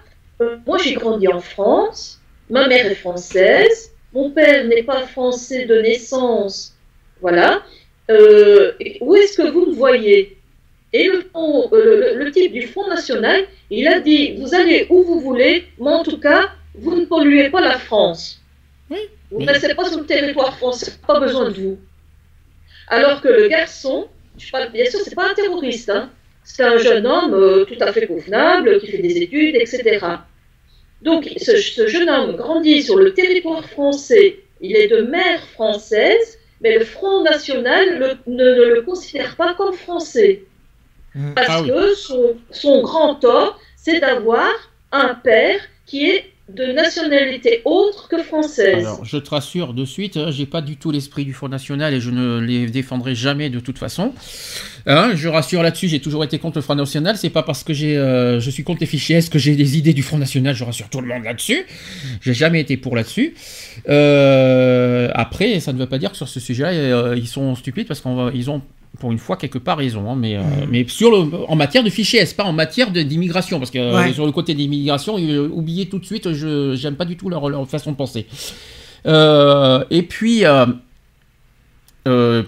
euh, 0.41 0.57
moi 0.66 0.78
j'ai 0.78 0.95
grandi 0.95 1.27
en 1.27 1.41
France, 1.41 2.20
ma 2.51 2.69
mère 2.69 2.87
est 2.87 2.95
française, 2.95 3.90
mon 4.12 4.31
père 4.31 4.65
n'est 4.66 4.82
pas 4.82 5.07
français 5.07 5.66
de 5.66 5.81
naissance, 5.81 6.74
voilà. 7.20 7.62
Euh, 8.11 8.73
où 9.01 9.15
est-ce 9.15 9.37
que 9.37 9.49
vous 9.49 9.66
me 9.66 9.74
voyez? 9.74 10.37
Et 10.93 11.05
le, 11.05 11.31
euh, 11.37 12.15
le, 12.16 12.24
le 12.24 12.31
type 12.32 12.53
du 12.53 12.66
Front 12.66 12.89
National, 12.89 13.45
il 13.70 13.87
a 13.87 14.01
dit, 14.01 14.37
vous 14.39 14.55
allez 14.55 14.87
où 14.91 15.03
vous 15.05 15.20
voulez, 15.20 15.66
mais 15.78 15.91
en 15.91 16.03
tout 16.03 16.19
cas, 16.19 16.51
vous 16.74 16.97
ne 16.97 17.05
polluez 17.05 17.51
pas 17.51 17.61
la 17.61 17.78
France. 17.78 18.41
Oui, 18.91 18.99
Vous 19.31 19.41
ne 19.41 19.47
restez 19.47 19.73
pas 19.74 19.85
sur 19.85 20.01
le 20.01 20.07
territoire 20.07 20.57
français, 20.57 20.93
pas 21.07 21.20
besoin 21.20 21.51
de 21.51 21.55
vous. 21.55 21.78
Alors 22.89 23.20
que 23.20 23.28
le 23.28 23.47
garçon, 23.47 24.09
je 24.37 24.51
parle, 24.51 24.73
bien 24.73 24.85
sûr, 24.87 24.99
c'est 25.05 25.15
pas 25.15 25.31
un 25.31 25.35
terroriste, 25.35 25.91
hein. 25.91 26.11
c'est 26.43 26.65
un 26.65 26.78
jeune 26.78 27.07
homme 27.07 27.35
euh, 27.35 27.65
tout 27.65 27.77
à 27.81 27.93
fait 27.93 28.09
convenable, 28.09 28.81
qui 28.81 28.89
fait 28.89 28.99
des 28.99 29.19
études, 29.19 29.55
etc. 29.55 30.05
Donc, 31.02 31.28
ce, 31.39 31.56
ce 31.56 31.86
jeune 31.86 32.09
homme 32.10 32.36
grandit 32.36 32.82
sur 32.82 32.97
le 32.97 33.14
territoire 33.14 33.64
français, 33.64 34.40
il 34.60 34.77
est 34.77 34.89
de 34.89 35.02
mère 35.02 35.43
française, 35.48 36.39
mais 36.60 36.78
le 36.78 36.85
Front 36.85 37.22
National 37.22 37.98
le- 37.98 38.32
ne, 38.32 38.44
ne 38.44 38.64
le 38.74 38.82
considère 38.82 39.36
pas 39.36 39.55
comme 39.55 39.72
français. 39.72 40.43
Mm. 41.14 41.35
Parce 41.35 41.48
Ah 41.51 41.62
oui. 41.62 41.68
que 41.70 41.94
son, 41.94 42.36
son 42.51 42.82
grand 42.82 43.14
tort, 43.14 43.59
c'est 43.77 44.01
d'avoir 44.01 44.51
un 44.93 45.14
père 45.14 45.60
qui 45.86 46.10
est 46.10 46.24
de 46.55 46.72
nationalité 46.72 47.62
autre 47.64 48.09
que 48.09 48.22
française. 48.22 48.86
Alors, 48.86 49.05
je 49.05 49.16
te 49.18 49.31
rassure 49.31 49.74
de 49.74 49.85
suite, 49.85 50.16
hein, 50.16 50.31
j'ai 50.31 50.47
pas 50.47 50.62
du 50.62 50.77
tout 50.77 50.90
l'esprit 50.90 51.24
du 51.24 51.32
Front 51.32 51.48
National 51.48 51.94
et 51.94 52.01
je 52.01 52.10
ne 52.10 52.40
les 52.40 52.66
défendrai 52.66 53.14
jamais 53.14 53.51
de 53.51 53.60
toute 53.60 53.78
façon. 53.78 54.12
Hein, 54.86 55.12
je 55.14 55.28
rassure 55.28 55.62
là-dessus, 55.62 55.89
j'ai 55.89 56.01
toujours 56.01 56.24
été 56.24 56.39
contre 56.39 56.59
le 56.59 56.62
Front 56.62 56.74
National. 56.74 57.16
C'est 57.16 57.31
pas 57.31 57.43
parce 57.43 57.64
que 57.64 57.72
j'ai, 57.72 57.97
euh, 57.97 58.40
je 58.40 58.51
suis 58.51 58.64
contre 58.64 58.81
les 58.81 58.86
fichiers 58.86 59.16
S 59.16 59.28
que 59.28 59.39
j'ai 59.39 59.55
des 59.56 59.78
idées 59.78 59.93
du 59.93 60.02
Front 60.02 60.18
National. 60.18 60.55
Je 60.55 60.64
rassure 60.64 60.89
tout 60.89 61.01
le 61.01 61.06
monde 61.06 61.24
là-dessus. 61.24 61.66
J'ai 62.20 62.35
jamais 62.35 62.60
été 62.60 62.77
pour 62.77 62.97
là-dessus. 62.97 63.35
Euh, 63.89 65.09
après, 65.14 65.60
ça 65.60 65.72
ne 65.72 65.78
veut 65.78 65.86
pas 65.86 65.98
dire 65.98 66.10
que 66.10 66.16
sur 66.16 66.28
ce 66.28 66.40
sujet-là, 66.40 66.70
euh, 66.70 67.14
ils 67.16 67.28
sont 67.28 67.55
stupides 67.55 67.86
parce 67.86 68.01
qu'ils 68.01 68.51
ont 68.51 68.62
pour 68.99 69.12
une 69.12 69.19
fois 69.19 69.37
quelque 69.37 69.59
part 69.59 69.79
raison, 69.79 70.11
hein, 70.11 70.17
mais, 70.17 70.37
euh, 70.37 70.41
Mhm. 70.43 70.69
mais 70.71 70.85
sur 70.89 71.11
le, 71.11 71.31
en 71.49 71.57
matière 71.57 71.83
de 71.85 71.89
fichiers 71.91 72.21
S, 72.21 72.35
pas 72.35 72.45
en 72.45 72.53
matière 72.53 72.91
d'immigration, 72.91 73.59
parce 73.59 73.71
que 73.71 73.79
euh, 73.79 73.97
Ouais. 73.97 74.12
sur 74.12 74.27
le 74.27 74.33
côté 74.33 74.53
de 74.53 74.59
l'immigration, 74.59 75.17
euh, 75.19 75.49
oubliez 75.53 75.89
tout 75.89 75.99
de 75.99 76.05
suite, 76.05 76.33
je 76.33 76.75
j'aime 76.77 76.97
pas 76.97 77.05
du 77.07 77.17
tout 77.17 77.31
leur, 77.31 77.49
leur 77.49 77.67
façon 77.69 77.93
de 77.93 77.97
penser. 77.97 78.27
Euh, 79.07 79.85
et 79.91 80.03
puis, 80.03 80.43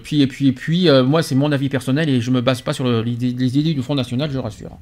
puis, 0.03 0.21
et 0.21 0.27
puis, 0.27 0.47
et 0.47 0.51
puis, 0.51 0.87
moi, 1.05 1.23
c'est 1.23 1.35
mon 1.35 1.51
avis 1.51 1.69
personnel 1.69 2.09
et 2.09 2.21
je 2.21 2.29
me 2.31 2.41
base 2.41 2.61
pas 2.61 2.73
sur 2.73 2.83
le- 2.83 3.01
les, 3.01 3.15
les 3.15 3.57
idées 3.57 3.73
du 3.73 3.81
Front 3.81 3.95
National, 3.95 4.29
je 4.31 4.37
rassure. 4.37 4.77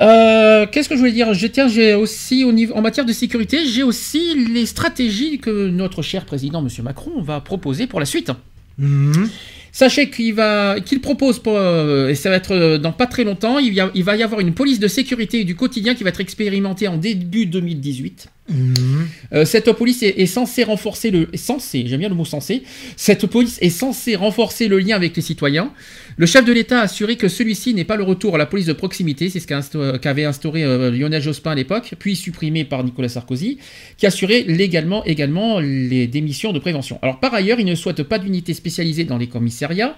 Euh, 0.00 0.66
Qu'est-ce 0.70 0.88
que 0.88 0.94
je 0.96 1.00
voulais 1.00 1.12
dire? 1.12 1.32
Je 1.34 1.46
tiens, 1.46 1.68
j'ai 1.68 1.94
aussi 1.94 2.44
au 2.44 2.52
niveau, 2.52 2.74
en 2.74 2.82
matière 2.82 3.06
de 3.06 3.12
sécurité, 3.12 3.64
j'ai 3.66 3.82
aussi 3.82 4.34
les 4.52 4.66
stratégies 4.66 5.38
que 5.38 5.68
notre 5.68 6.02
cher 6.02 6.24
président, 6.24 6.62
Monsieur 6.62 6.82
Macron, 6.82 7.20
va 7.22 7.40
proposer 7.40 7.86
pour 7.86 8.00
la 8.00 8.06
suite. 8.06 8.32
Mhm. 8.78 9.28
Sachez 9.76 10.08
qu'il 10.08 10.34
va, 10.34 10.76
qu'il 10.78 11.00
propose, 11.00 11.40
pour, 11.40 11.54
euh, 11.56 12.06
et 12.08 12.14
ça 12.14 12.30
va 12.30 12.36
être 12.36 12.52
euh, 12.52 12.78
dans 12.78 12.92
pas 12.92 13.06
très 13.08 13.24
longtemps, 13.24 13.58
il, 13.58 13.74
y 13.74 13.80
a- 13.80 13.90
il 13.96 14.04
va 14.04 14.14
y 14.14 14.22
avoir 14.22 14.40
une 14.40 14.54
police 14.54 14.78
de 14.78 14.86
sécurité 14.86 15.42
du 15.42 15.56
quotidien 15.56 15.96
qui 15.96 16.04
va 16.04 16.10
être 16.10 16.20
expérimentée 16.20 16.86
en 16.86 16.96
début 16.96 17.46
2018. 17.46 18.28
Mhm. 18.50 19.08
Euh, 19.32 19.44
cette 19.44 19.72
police 19.72 20.04
est, 20.04 20.14
est 20.20 20.26
censée 20.26 20.62
renforcer 20.62 21.10
le, 21.10 21.28
est 21.32 21.36
censée, 21.38 21.84
j'aime 21.88 21.98
bien 21.98 22.08
le 22.08 22.14
mot 22.14 22.24
censé. 22.24 22.62
Cette 22.96 23.26
police 23.26 23.58
est 23.62 23.68
censée 23.70 24.14
renforcer 24.14 24.68
le 24.68 24.78
lien 24.78 24.94
avec 24.94 25.16
les 25.16 25.22
citoyens. 25.22 25.72
Le 26.16 26.26
chef 26.26 26.44
de 26.44 26.52
l'État 26.52 26.78
a 26.78 26.82
assuré 26.82 27.16
que 27.16 27.26
celui-ci 27.26 27.74
n'est 27.74 27.84
pas 27.84 27.96
le 27.96 28.04
retour 28.04 28.36
à 28.36 28.38
la 28.38 28.46
police 28.46 28.66
de 28.66 28.72
proximité, 28.72 29.30
c'est 29.30 29.40
ce 29.40 29.96
qu'avait 29.96 30.24
instauré 30.24 30.62
euh, 30.62 30.92
Lionel 30.92 31.20
Jospin 31.20 31.50
à 31.50 31.54
l'époque, 31.56 31.94
puis 31.98 32.14
supprimé 32.14 32.64
par 32.64 32.84
Nicolas 32.84 33.08
Sarkozy, 33.08 33.58
qui 33.96 34.06
assurait 34.06 34.44
légalement 34.46 35.04
également 35.04 35.58
les 35.58 36.06
démissions 36.06 36.52
de 36.52 36.60
prévention. 36.60 37.00
Alors 37.02 37.18
par 37.18 37.34
ailleurs, 37.34 37.58
il 37.58 37.66
ne 37.66 37.74
souhaite 37.74 38.04
pas 38.04 38.20
d'unité 38.20 38.54
spécialisée 38.54 39.02
dans 39.02 39.18
les 39.18 39.26
commissariats. 39.26 39.96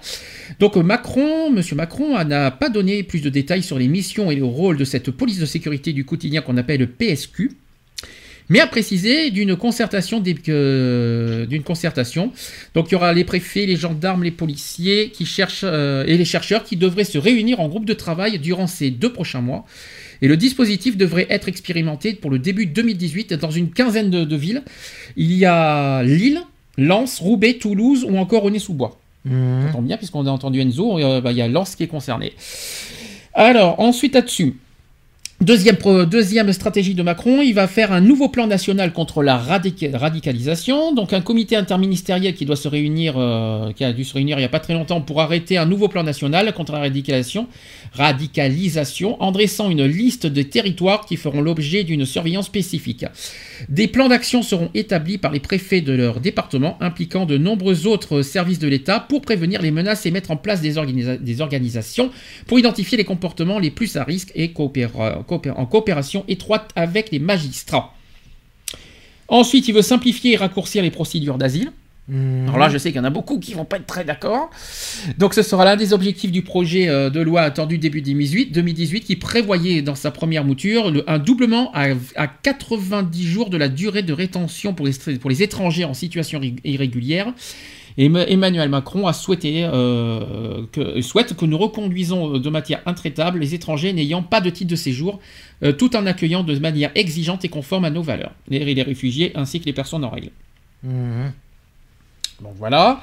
Donc 0.59 0.75
Macron, 0.75 1.51
Monsieur 1.51 1.75
Macron, 1.75 2.23
n'a 2.23 2.49
pas 2.49 2.69
donné 2.69 3.03
plus 3.03 3.21
de 3.21 3.29
détails 3.29 3.61
sur 3.61 3.77
les 3.77 3.87
missions 3.87 4.31
et 4.31 4.35
le 4.35 4.45
rôle 4.45 4.77
de 4.77 4.85
cette 4.85 5.11
police 5.11 5.37
de 5.37 5.45
sécurité 5.45 5.93
du 5.93 6.03
quotidien 6.03 6.41
qu'on 6.41 6.57
appelle 6.57 6.79
le 6.79 6.87
PSQ 6.87 7.51
mais 8.49 8.59
a 8.59 8.67
précisé 8.67 9.29
d'une 9.31 9.55
concertation, 9.55 10.19
des- 10.19 10.35
que- 10.35 11.45
d'une 11.49 11.63
concertation. 11.63 12.31
Donc 12.73 12.87
il 12.89 12.93
y 12.93 12.95
aura 12.95 13.13
les 13.13 13.23
préfets, 13.23 13.65
les 13.65 13.75
gendarmes, 13.75 14.23
les 14.23 14.31
policiers 14.31 15.09
qui 15.11 15.25
cherchent 15.25 15.61
euh, 15.65 16.05
et 16.07 16.17
les 16.17 16.25
chercheurs 16.25 16.63
qui 16.63 16.77
devraient 16.77 17.03
se 17.03 17.17
réunir 17.17 17.59
en 17.59 17.67
groupe 17.67 17.85
de 17.85 17.93
travail 17.93 18.39
durant 18.39 18.67
ces 18.67 18.89
deux 18.91 19.11
prochains 19.11 19.41
mois. 19.41 19.65
Et 20.21 20.27
le 20.27 20.37
dispositif 20.37 20.97
devrait 20.97 21.27
être 21.29 21.47
expérimenté 21.47 22.13
pour 22.13 22.31
le 22.31 22.39
début 22.39 22.65
2018 22.65 23.33
dans 23.33 23.51
une 23.51 23.69
quinzaine 23.69 24.09
de, 24.09 24.23
de 24.23 24.35
villes. 24.35 24.63
Il 25.15 25.31
y 25.33 25.45
a 25.45 26.01
Lille, 26.03 26.41
Lens, 26.77 27.19
Roubaix, 27.19 27.55
Toulouse 27.55 28.05
ou 28.09 28.17
encore 28.17 28.45
Aulnay-sous-Bois. 28.45 28.99
Ça 29.67 29.73
tombe 29.73 29.85
bien 29.85 29.97
puisqu'on 29.97 30.25
a 30.25 30.31
entendu 30.31 30.61
Enzo, 30.61 30.97
euh, 30.99 31.19
bah, 31.21 31.31
il 31.33 31.37
y 31.37 31.41
a 31.41 31.47
Lens 31.49 31.75
qui 31.75 31.83
est 31.83 31.87
concerné. 31.87 32.31
Alors, 33.33 33.79
ensuite 33.79 34.15
là-dessus, 34.15 34.55
Deuxième, 35.39 36.51
stratégie 36.51 36.95
de 36.95 37.03
Macron, 37.03 37.43
il 37.43 37.53
va 37.53 37.67
faire 37.67 37.91
un 37.91 38.01
nouveau 38.01 38.27
plan 38.27 38.47
national 38.47 38.91
contre 38.91 39.21
la 39.21 39.37
radica- 39.37 39.95
radicalisation. 39.95 40.95
Donc 40.95 41.13
un 41.13 41.21
comité 41.21 41.55
interministériel 41.55 42.33
qui 42.33 42.43
doit 42.45 42.55
se 42.55 42.67
réunir, 42.67 43.13
euh, 43.17 43.71
qui 43.71 43.83
a 43.83 43.93
dû 43.93 44.03
se 44.03 44.15
réunir 44.15 44.37
il 44.37 44.41
n'y 44.41 44.45
a 44.45 44.49
pas 44.49 44.59
très 44.59 44.73
longtemps 44.73 44.99
pour 44.99 45.21
arrêter 45.21 45.57
un 45.57 45.67
nouveau 45.67 45.89
plan 45.89 46.01
national 46.01 46.51
contre 46.53 46.71
la 46.71 46.79
radicalisation, 46.79 47.47
radicalisation 47.93 49.21
en 49.21 49.31
dressant 49.31 49.69
une 49.69 49.85
liste 49.85 50.25
de 50.25 50.41
territoires 50.41 51.05
qui 51.05 51.17
feront 51.17 51.41
l'objet 51.41 51.83
d'une 51.83 52.05
surveillance 52.05 52.47
spécifique. 52.47 53.05
Des 53.69 53.87
plans 53.87 54.07
d'action 54.07 54.43
seront 54.43 54.69
établis 54.73 55.17
par 55.17 55.31
les 55.31 55.39
préfets 55.39 55.81
de 55.81 55.93
leur 55.93 56.19
département, 56.19 56.77
impliquant 56.81 57.25
de 57.25 57.37
nombreux 57.37 57.87
autres 57.87 58.21
services 58.21 58.59
de 58.59 58.67
l'État 58.67 58.99
pour 58.99 59.21
prévenir 59.21 59.61
les 59.61 59.71
menaces 59.71 60.05
et 60.05 60.11
mettre 60.11 60.31
en 60.31 60.37
place 60.37 60.61
des, 60.61 60.77
organisa- 60.77 61.17
des 61.17 61.41
organisations 61.41 62.11
pour 62.45 62.59
identifier 62.59 62.97
les 62.97 63.03
comportements 63.03 63.59
les 63.59 63.71
plus 63.71 63.95
à 63.97 64.03
risque 64.03 64.31
et 64.35 64.53
en 64.57 65.65
coopération 65.65 66.23
étroite 66.27 66.71
avec 66.75 67.11
les 67.11 67.19
magistrats. 67.19 67.93
Ensuite, 69.27 69.67
il 69.67 69.73
veut 69.73 69.81
simplifier 69.81 70.33
et 70.33 70.37
raccourcir 70.37 70.81
les 70.83 70.91
procédures 70.91 71.37
d'asile. 71.37 71.71
Mhm. 72.09 72.45
Alors 72.47 72.57
là, 72.57 72.69
je 72.69 72.77
sais 72.77 72.89
qu'il 72.91 72.97
y 72.97 73.01
en 73.01 73.05
a 73.05 73.09
beaucoup 73.09 73.37
qui 73.39 73.53
vont 73.53 73.65
pas 73.65 73.77
être 73.77 73.85
très 73.85 74.05
d'accord. 74.05 74.49
Donc 75.17 75.33
ce 75.33 75.41
sera 75.41 75.65
l'un 75.65 75.75
des 75.75 75.91
objectifs 75.91 76.31
du 76.31 76.41
projet 76.41 76.87
euh, 76.87 77.09
de 77.09 77.19
loi 77.19 77.41
attendu 77.41 77.77
début 77.77 78.01
2018, 78.01 78.53
2018 78.53 79.01
qui 79.01 79.15
prévoyait 79.17 79.81
dans 79.81 79.95
sa 79.95 80.11
première 80.11 80.45
mouture 80.45 80.89
le- 80.89 81.03
un 81.09 81.19
doublement 81.19 81.69
à, 81.73 81.87
à 82.15 82.27
90 82.27 83.23
jours 83.27 83.49
de 83.49 83.57
la 83.57 83.67
durée 83.67 84.03
de 84.03 84.13
rétention 84.13 84.73
pour 84.73 84.85
les, 84.87 84.93
pour 85.19 85.29
les 85.29 85.43
étrangers 85.43 85.83
en 85.83 85.93
situation 85.93 86.39
irré- 86.41 86.55
irrégulière. 86.63 87.33
Et 87.97 88.05
Em- 88.05 88.15
Emmanuel 88.27 88.69
Macron 88.69 89.07
a 89.07 89.11
souhaité 89.11 89.63
euh, 89.65 90.61
que, 90.71 91.01
souhaite 91.01 91.35
que 91.35 91.45
nous 91.45 91.57
reconduisons 91.57 92.37
de 92.37 92.49
matière 92.49 92.81
intraitable 92.85 93.39
les 93.39 93.53
étrangers 93.55 93.91
n'ayant 93.91 94.21
pas 94.23 94.39
de 94.39 94.49
titre 94.51 94.69
de 94.71 94.75
séjour, 94.77 95.19
euh, 95.63 95.73
tout 95.73 95.95
en 95.95 96.05
accueillant 96.05 96.43
de 96.43 96.57
manière 96.59 96.91
exigeante 96.95 97.43
et 97.43 97.49
conforme 97.49 97.85
à 97.85 97.89
nos 97.89 98.03
valeurs, 98.03 98.33
les, 98.49 98.63
les 98.73 98.81
réfugiés 98.83 99.31
ainsi 99.35 99.59
que 99.59 99.65
les 99.65 99.73
personnes 99.73 100.05
en 100.05 100.09
règle. 100.11 100.29
Mhm. 100.83 101.31
Donc 102.41 102.53
voilà. 102.57 103.01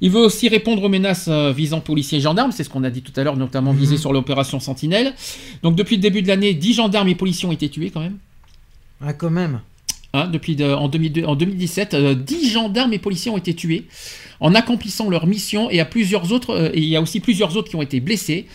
Il 0.00 0.10
veut 0.10 0.20
aussi 0.20 0.48
répondre 0.48 0.82
aux 0.84 0.88
menaces 0.88 1.26
euh, 1.28 1.52
visant 1.52 1.80
policiers 1.80 2.18
et 2.18 2.20
gendarmes, 2.20 2.52
c'est 2.52 2.62
ce 2.64 2.70
qu'on 2.70 2.84
a 2.84 2.90
dit 2.90 3.02
tout 3.02 3.12
à 3.16 3.24
l'heure, 3.24 3.36
notamment 3.36 3.72
visé 3.72 3.96
sur 3.96 4.12
l'opération 4.12 4.60
Sentinelle. 4.60 5.14
Donc 5.62 5.74
depuis 5.74 5.96
le 5.96 6.02
début 6.02 6.22
de 6.22 6.28
l'année, 6.28 6.54
10 6.54 6.74
gendarmes 6.74 7.08
et 7.08 7.16
policiers 7.16 7.48
ont 7.48 7.52
été 7.52 7.68
tués 7.68 7.90
quand 7.90 8.00
même. 8.00 8.18
Ah, 9.04 9.12
quand 9.12 9.30
même. 9.30 9.60
Hein, 10.14 10.28
depuis 10.28 10.56
de- 10.56 10.64
en, 10.72 10.88
2002 10.88 11.24
en 11.24 11.34
2017, 11.36 11.94
euh, 11.94 12.14
10 12.14 12.50
gendarmes 12.50 12.92
et 12.92 12.98
policiers 12.98 13.30
ont 13.30 13.36
été 13.36 13.52
tués 13.54 13.86
en 14.40 14.54
accomplissant 14.54 15.10
leur 15.10 15.26
mission 15.26 15.68
et, 15.70 15.80
à 15.80 15.84
plusieurs 15.84 16.32
autres, 16.32 16.50
euh, 16.50 16.70
et 16.72 16.78
il 16.78 16.88
y 16.88 16.96
a 16.96 17.02
aussi 17.02 17.20
plusieurs 17.20 17.56
autres 17.56 17.68
qui 17.68 17.76
ont 17.76 17.82
été 17.82 18.00
blessés. 18.00 18.46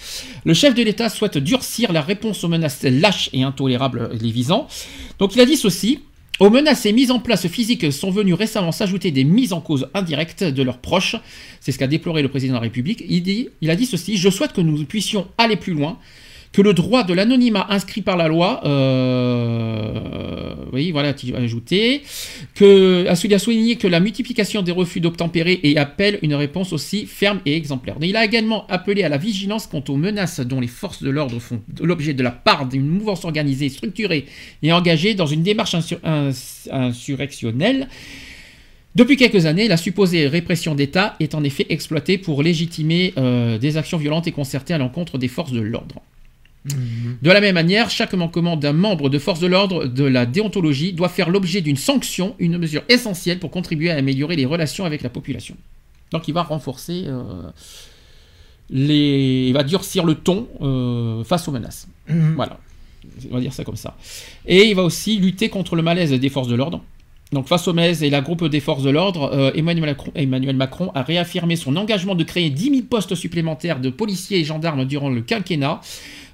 Le 0.46 0.54
chef 0.54 0.74
de 0.74 0.82
l'État 0.82 1.10
souhaite 1.10 1.38
durcir 1.38 1.92
la 1.92 2.02
réponse 2.02 2.44
aux 2.44 2.48
menaces 2.48 2.84
lâches 2.84 3.30
et 3.34 3.44
intolérables 3.44 4.10
les 4.20 4.32
visant. 4.32 4.68
Donc 5.20 5.36
il 5.36 5.42
a 5.42 5.46
dit 5.46 5.58
ceci. 5.58 6.00
Aux 6.44 6.50
menaces 6.50 6.86
et 6.86 6.92
mises 6.92 7.10
en 7.10 7.20
place 7.20 7.48
physiques 7.48 7.90
sont 7.94 8.12
venues 8.12 8.34
récemment 8.34 8.74
s'ajouter 8.74 9.12
des 9.12 9.24
mises 9.24 9.54
en 9.54 9.62
cause 9.62 9.88
indirectes 9.94 10.44
de 10.44 10.62
leurs 10.62 10.80
proches. 10.80 11.16
C'est 11.62 11.72
ce 11.72 11.80
qu'a 11.80 11.88
déploré 11.88 12.22
le 12.22 12.28
président 12.28 12.52
de 12.52 12.58
la 12.58 12.64
République. 12.64 13.02
Il, 13.08 13.70
a 13.70 13.76
dit 13.78 13.86
ceci 13.86 14.18
Je 14.18 14.30
souhaite 14.30 14.52
que 14.52 14.60
nous 14.60 14.84
puissions 14.84 15.26
aller 15.38 15.56
plus 15.56 15.72
loin, 15.72 15.98
que 16.54 16.62
le 16.62 16.74
droit 16.74 17.04
de 17.04 17.14
l'anonymat 17.14 17.66
inscrit 17.70 18.02
par 18.02 18.16
la 18.16 18.28
loi, 18.28 18.62
euh, 18.66 20.54
oui, 20.72 20.92
voilà, 20.92 21.14
ajouté, 21.36 22.04
que, 22.56 23.06
souligné- 23.16 23.36
a 23.36 23.40
souligné 23.40 23.76
que 23.76 23.88
la 23.88 24.00
multiplication 24.00 24.62
des 24.62 24.72
refus 24.72 25.00
d'obtempérer 25.02 25.60
et 25.64 25.78
appelle 25.78 26.20
une 26.22 26.36
réponse 26.36 26.72
aussi 26.72 27.06
ferme 27.08 27.40
et 27.46 27.56
exemplaire. 27.56 27.96
Il 28.02 28.16
a 28.16 28.24
également 28.24 28.66
appelé 28.68 29.04
à 29.04 29.10
la 29.10 29.18
vigilance 29.18 29.68
quant 29.68 29.84
aux 29.90 29.98
menaces 29.98 30.40
dont 30.40 30.60
les 30.60 30.68
forces 30.68 31.02
de 31.04 31.10
l'ordre 31.10 31.40
font 31.40 31.62
l'objet 31.82 32.14
de 32.14 32.24
la 32.24 32.32
part 32.32 32.68
d'une 32.68 32.88
mouvance 32.88 33.26
organisée, 33.26 33.70
structurée 33.70 34.26
et 34.62 34.72
engagée 34.72 35.16
dans 35.16 35.26
une 35.26 35.42
démarche 35.44 35.74
insur- 35.74 36.00
ins- 36.04 36.32
insurrectionnelle. 36.72 37.88
Depuis 38.96 39.18
quelques 39.18 39.48
années, 39.48 39.68
la 39.68 39.78
supposée 39.78 40.28
répression 40.28 40.76
d'État 40.76 41.16
est 41.20 41.34
en 41.34 41.44
effet 41.44 41.66
exploitée 41.70 42.20
pour 42.20 42.44
légitimer 42.44 43.14
euh, 43.18 43.58
des 43.58 43.76
actions 43.78 43.98
violentes 43.98 44.28
et 44.28 44.32
concertées 44.32 44.76
à 44.76 44.78
l'encontre 44.78 45.18
des 45.18 45.28
forces 45.28 45.52
de 45.52 45.62
l'ordre. 45.62 45.96
Mhm. 46.66 47.18
De 47.22 47.32
la 47.32 47.42
même 47.42 47.56
manière, 47.56 47.90
chaque 47.90 48.14
manquement 48.14 48.56
d'un 48.56 48.74
membre 48.74 49.10
de 49.10 49.20
force 49.20 49.40
de 49.40 49.48
l'ordre 49.48 49.86
de 49.86 50.04
la 50.04 50.26
déontologie 50.26 50.94
doit 50.94 51.10
faire 51.10 51.30
l'objet 51.30 51.62
d'une 51.62 51.76
sanction, 51.76 52.36
une 52.40 52.58
mesure 52.58 52.84
essentielle 52.90 53.40
pour 53.40 53.52
contribuer 53.52 53.92
à 53.92 53.96
améliorer 53.96 54.36
les 54.36 54.46
relations 54.46 54.86
avec 54.86 55.02
la 55.02 55.10
population. 55.10 55.56
Donc 56.12 56.28
il 56.28 56.34
va 56.34 56.44
renforcer, 56.44 57.04
euh, 57.08 57.24
les, 58.70 59.48
il 59.48 59.54
va 59.54 59.64
durcir 59.64 60.06
le 60.06 60.16
ton 60.16 60.48
euh, 60.62 61.24
face 61.24 61.48
aux 61.48 61.52
menaces. 61.52 61.88
Mhm. 62.08 62.36
Voilà, 62.36 62.60
on 63.30 63.36
va 63.36 63.42
dire 63.42 63.54
ça 63.54 63.64
comme 63.64 63.76
ça. 63.76 63.98
Et 64.46 64.70
il 64.70 64.76
va 64.76 64.84
aussi 64.84 65.18
lutter 65.18 65.50
contre 65.50 65.76
le 65.76 65.82
malaise 65.82 66.12
des 66.12 66.30
forces 66.30 66.48
de 66.48 66.56
l'ordre. 66.56 66.82
Donc 67.34 67.48
face 67.48 67.68
au 67.68 67.74
malaise 67.74 68.04
et 68.04 68.12
la 68.12 68.22
groupe 68.22 68.46
des 68.46 68.60
forces 68.60 68.84
de 68.84 68.92
l'ordre, 68.92 69.32
euh, 69.34 69.52
Emmanuel, 69.56 69.88
Macron, 69.88 70.12
Emmanuel 70.16 70.56
Macron 70.56 70.92
a 70.94 71.02
réaffirmé 71.02 71.56
son 71.56 71.76
engagement 71.76 72.14
de 72.14 72.24
créer 72.24 72.52
10 72.52 72.70
000 72.70 72.82
postes 72.90 73.16
supplémentaires 73.16 73.80
de 73.80 73.90
policiers 73.90 74.40
et 74.40 74.44
gendarmes 74.46 74.86
durant 74.86 75.10
le 75.10 75.22
quinquennat, 75.22 75.82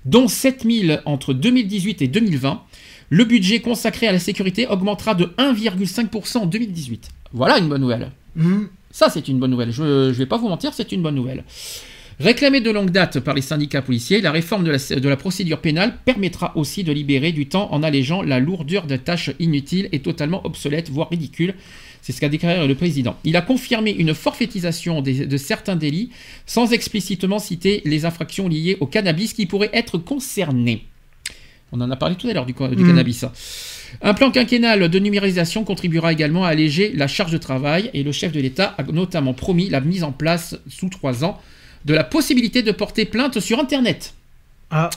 dont 0.06 0.28
7 0.28 0.66
000 0.70 1.00
entre 1.06 1.34
2018 1.34 2.02
et 2.02 2.08
2020. 2.08 2.62
Le 3.10 3.24
budget 3.26 3.60
consacré 3.60 4.08
à 4.08 4.12
la 4.12 4.20
sécurité 4.20 4.68
augmentera 4.68 5.16
de 5.16 5.26
1,5% 5.38 6.38
en 6.38 6.46
2018. 6.46 7.10
Voilà 7.34 7.58
une 7.58 7.68
bonne 7.68 7.82
nouvelle. 7.82 8.12
Mhm. 8.36 8.70
Ça, 8.92 9.10
c'est 9.10 9.28
une 9.28 9.40
bonne 9.40 9.52
nouvelle. 9.52 9.72
Je 9.72 9.84
ne 9.84 10.12
vais 10.12 10.26
pas 10.26 10.38
vous 10.38 10.48
mentir, 10.48 10.74
c'est 10.74 10.92
une 10.92 11.02
bonne 11.02 11.16
nouvelle. 11.16 11.44
Réclamée 12.20 12.60
de 12.60 12.70
longue 12.70 12.90
date 12.90 13.22
par 13.22 13.34
les 13.34 13.42
syndicats 13.42 13.82
policiers, 13.82 14.20
la 14.20 14.32
réforme 14.32 14.66
de 14.66 14.72
la, 14.72 15.00
de 15.00 15.10
la 15.10 15.16
procédure 15.16 15.62
pénale 15.62 15.96
permettra 16.04 16.52
aussi 16.58 16.84
de 16.84 16.92
libérer 16.92 17.32
du 17.32 17.48
temps 17.48 17.72
en 17.72 17.82
allégeant 17.82 18.22
la 18.22 18.40
lourdeur 18.40 18.88
de 18.88 18.98
tâches 18.98 19.32
inutiles 19.40 19.88
et 19.94 20.00
totalement 20.00 20.46
obsolètes, 20.46 20.90
voire 20.90 21.10
ridicules. 21.10 21.56
C'est 22.10 22.14
ce 22.16 22.22
qu'a 22.22 22.30
déclaré 22.30 22.68
le 22.68 22.74
président. 22.74 23.18
Il 23.24 23.36
a 23.36 23.42
confirmé 23.42 23.92
une 23.92 24.16
forfaitisation 24.16 25.04
des- 25.04 25.28
de 25.28 25.38
certains 25.38 25.76
délits 25.76 26.10
sans 26.48 26.74
explicitement 26.74 27.38
citer 27.38 27.84
les 27.86 28.04
infractions 28.04 28.48
liées 28.48 28.78
au 28.80 28.88
cannabis 28.88 29.34
qui 29.34 29.46
pourraient 29.46 29.70
être 29.74 30.00
concernées. 30.00 30.86
On 31.72 31.80
en 31.82 31.92
a 31.92 31.96
parlé 31.96 32.16
tout 32.16 32.28
à 32.28 32.34
l'heure 32.34 32.48
du, 32.48 32.54
du 32.54 32.82
Mhm. 32.82 32.88
cannabis. 32.88 33.26
Un 34.02 34.16
plan 34.16 34.32
quinquennal 34.32 34.90
de 34.90 34.98
numérisation 34.98 35.64
contribuera 35.64 36.12
également 36.12 36.46
à 36.46 36.48
alléger 36.50 36.92
la 36.96 37.06
charge 37.06 37.32
de 37.32 37.38
travail 37.38 37.92
et 37.94 38.02
le 38.02 38.12
chef 38.12 38.32
de 38.32 38.40
l'État 38.40 38.74
a 38.80 38.84
notamment 38.92 39.36
promis 39.36 39.70
la 39.70 39.80
mise 39.80 40.04
en 40.04 40.12
place 40.12 40.58
sous 40.68 40.90
trois 40.90 41.24
ans 41.24 41.40
de 41.86 41.94
la 41.94 42.04
possibilité 42.04 42.64
de 42.64 42.72
porter 42.72 43.06
plainte 43.06 43.40
sur 43.40 43.60
Internet. 43.60 44.16
Ah, 44.72 44.90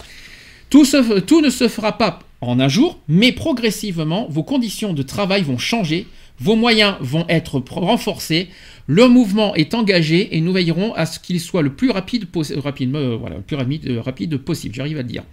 Tout, 0.71 0.87
se- 0.87 1.21
tout 1.21 1.43
ne 1.43 1.51
se 1.51 1.69
fera 1.69 1.99
pas 1.99 2.21
en 2.41 2.59
un 2.59 2.69
jour, 2.69 2.99
mais 3.07 3.33
progressivement, 3.33 4.27
vos 4.31 4.43
conditions 4.43 4.95
de 4.95 5.03
travail 5.03 5.43
vont 5.43 5.59
changer, 5.59 6.07
vos 6.43 6.57
moyens 6.57 6.97
vont 7.01 7.25
être 7.29 7.63
renforcés, 7.71 8.49
le 8.87 9.07
mouvement 9.09 9.55
est 9.55 9.75
engagé 9.75 10.37
et 10.37 10.41
nous 10.41 10.53
veillerons 10.53 10.93
à 10.95 11.07
ce 11.07 11.19
qu'il 11.21 11.41
soit 11.41 11.63
le 11.63 11.73
plus 11.73 11.91
rapide, 11.91 12.25
possi- 12.35 12.59
rapide, 12.59 12.95
euh, 12.97 13.17
voilà, 13.21 13.37
le 13.37 13.43
plus 13.43 13.57
rapide, 13.57 13.87
euh, 13.89 14.01
rapide 14.01 14.37
possible, 14.39 14.75
j'arrive 14.75 14.99
à 14.99 15.03
le 15.03 15.09
dire. 15.09 15.25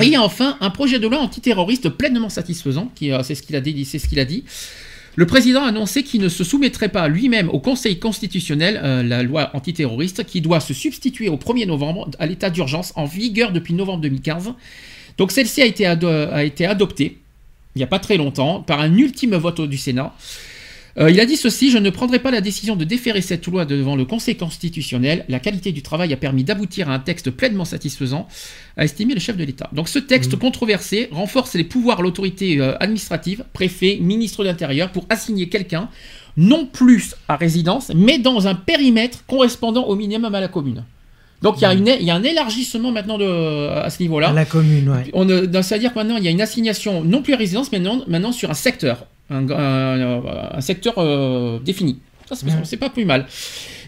Et 0.00 0.16
enfin, 0.16 0.56
un 0.60 0.70
projet 0.70 0.98
de 0.98 1.06
loi 1.06 1.18
antiterroriste 1.18 1.88
pleinement 1.90 2.28
satisfaisant, 2.30 2.90
qui, 2.94 3.12
euh, 3.12 3.22
c'est 3.22 3.34
ce 3.34 3.42
qu'il 3.42 3.54
a 3.56 3.60
dit, 3.60 3.84
c'est 3.84 3.98
ce 3.98 4.08
qu'il 4.08 4.18
a 4.20 4.24
dit. 4.24 4.42
Le 5.16 5.26
président 5.26 5.62
a 5.62 5.66
annoncé 5.68 6.02
qu'il 6.02 6.22
ne 6.22 6.28
se 6.30 6.42
soumettrait 6.42 6.88
pas 6.88 7.06
lui-même 7.08 7.50
au 7.50 7.60
Conseil 7.60 7.98
constitutionnel, 7.98 8.80
euh, 8.82 9.02
la 9.02 9.22
loi 9.22 9.50
antiterroriste, 9.54 10.24
qui 10.24 10.40
doit 10.40 10.60
se 10.60 10.72
substituer 10.72 11.28
au 11.28 11.36
1er 11.36 11.66
novembre 11.66 12.10
à 12.18 12.26
l'état 12.26 12.48
d'urgence 12.48 12.92
en 12.96 13.04
vigueur 13.04 13.52
depuis 13.52 13.74
novembre 13.74 14.00
2015. 14.00 14.54
Donc 15.18 15.30
celle-ci 15.30 15.60
a 15.60 15.66
été, 15.66 15.84
ado- 15.84 16.08
a 16.08 16.42
été 16.44 16.64
adoptée, 16.64 17.18
il 17.74 17.78
n'y 17.78 17.84
a 17.84 17.88
pas 17.88 17.98
très 17.98 18.16
longtemps, 18.16 18.60
par 18.60 18.80
un 18.80 18.94
ultime 18.94 19.34
vote 19.36 19.62
du 19.62 19.78
Sénat. 19.78 20.14
Euh, 20.98 21.10
il 21.10 21.20
a 21.20 21.26
dit 21.26 21.36
ceci, 21.36 21.70
je 21.70 21.78
ne 21.78 21.88
prendrai 21.88 22.18
pas 22.18 22.30
la 22.30 22.42
décision 22.42 22.76
de 22.76 22.84
déférer 22.84 23.22
cette 23.22 23.46
loi 23.46 23.64
devant 23.64 23.96
le 23.96 24.04
Conseil 24.04 24.36
constitutionnel. 24.36 25.24
La 25.28 25.40
qualité 25.40 25.72
du 25.72 25.82
travail 25.82 26.12
a 26.12 26.16
permis 26.16 26.44
d'aboutir 26.44 26.90
à 26.90 26.94
un 26.94 26.98
texte 26.98 27.30
pleinement 27.30 27.64
satisfaisant, 27.64 28.28
a 28.76 28.84
estimé 28.84 29.14
le 29.14 29.20
chef 29.20 29.36
de 29.36 29.44
l'État. 29.44 29.70
Donc 29.72 29.88
ce 29.88 29.98
texte 29.98 30.36
controversé 30.36 31.08
renforce 31.10 31.54
les 31.54 31.64
pouvoirs 31.64 31.98
de 31.98 32.02
l'autorité 32.02 32.60
euh, 32.60 32.76
administrative, 32.78 33.44
préfet, 33.54 33.98
ministre 34.00 34.42
de 34.42 34.48
l'Intérieur, 34.48 34.92
pour 34.92 35.06
assigner 35.08 35.48
quelqu'un, 35.48 35.88
non 36.36 36.66
plus 36.66 37.14
à 37.28 37.36
résidence, 37.36 37.90
mais 37.94 38.18
dans 38.18 38.46
un 38.46 38.54
périmètre 38.54 39.24
correspondant 39.26 39.84
au 39.84 39.96
minimum 39.96 40.34
à 40.34 40.40
la 40.40 40.48
commune. 40.48 40.84
Donc 41.42 41.56
il 41.58 41.62
y, 41.62 41.64
a 41.64 41.72
une- 41.74 41.86
il 42.00 42.06
y 42.06 42.10
a 42.10 42.14
un 42.14 42.22
élargissement 42.22 42.90
maintenant 42.92 43.18
de, 43.18 43.68
à 43.68 43.90
ce 43.90 44.02
niveau-là. 44.02 44.28
à 44.30 44.32
la 44.32 44.44
commune, 44.44 44.88
ouais. 44.88 45.10
On, 45.12 45.28
euh, 45.28 45.46
C'est-à-dire 45.62 45.92
que 45.92 45.98
maintenant, 45.98 46.16
il 46.16 46.24
y 46.24 46.28
a 46.28 46.30
une 46.30 46.40
assignation 46.40 47.02
non 47.02 47.22
plus 47.22 47.34
à 47.34 47.36
résidence, 47.36 47.70
mais 47.72 47.78
non- 47.80 48.04
maintenant 48.06 48.32
sur 48.32 48.50
un 48.50 48.54
secteur. 48.54 49.06
Un, 49.30 49.48
un- 49.50 50.22
un 50.54 50.60
secteur 50.60 50.94
euh, 50.98 51.58
défini. 51.58 51.98
Ça, 52.28 52.36
c'est 52.64 52.76
pas 52.78 52.88
plus 52.90 53.04
mal. 53.04 53.26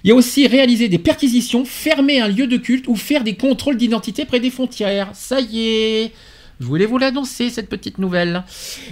Il 0.02 0.08
y 0.08 0.10
a 0.10 0.14
aussi 0.14 0.46
réaliser 0.46 0.88
des 0.88 0.98
perquisitions, 0.98 1.64
fermer 1.64 2.20
un 2.20 2.28
lieu 2.28 2.46
de 2.46 2.56
culte 2.58 2.88
ou 2.88 2.94
faire 2.96 3.24
des 3.24 3.34
contrôles 3.36 3.76
d'identité 3.78 4.26
près 4.26 4.38
des 4.40 4.50
frontières. 4.50 5.08
Ça 5.14 5.40
y 5.40 5.60
est 5.60 6.12
je 6.60 6.66
voulais 6.66 6.86
vous 6.86 6.98
l'annoncer, 6.98 7.50
cette 7.50 7.68
petite 7.68 7.98
nouvelle. 7.98 8.44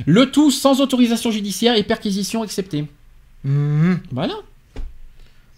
Le 0.06 0.30
tout 0.30 0.51
sans 0.51 0.80
autorisation 0.80 1.30
judiciaire 1.30 1.76
et 1.76 1.82
perquisition 1.84 2.43
acceptée. 2.43 2.86
Mhm. 3.44 4.01
Voilà. 4.10 4.34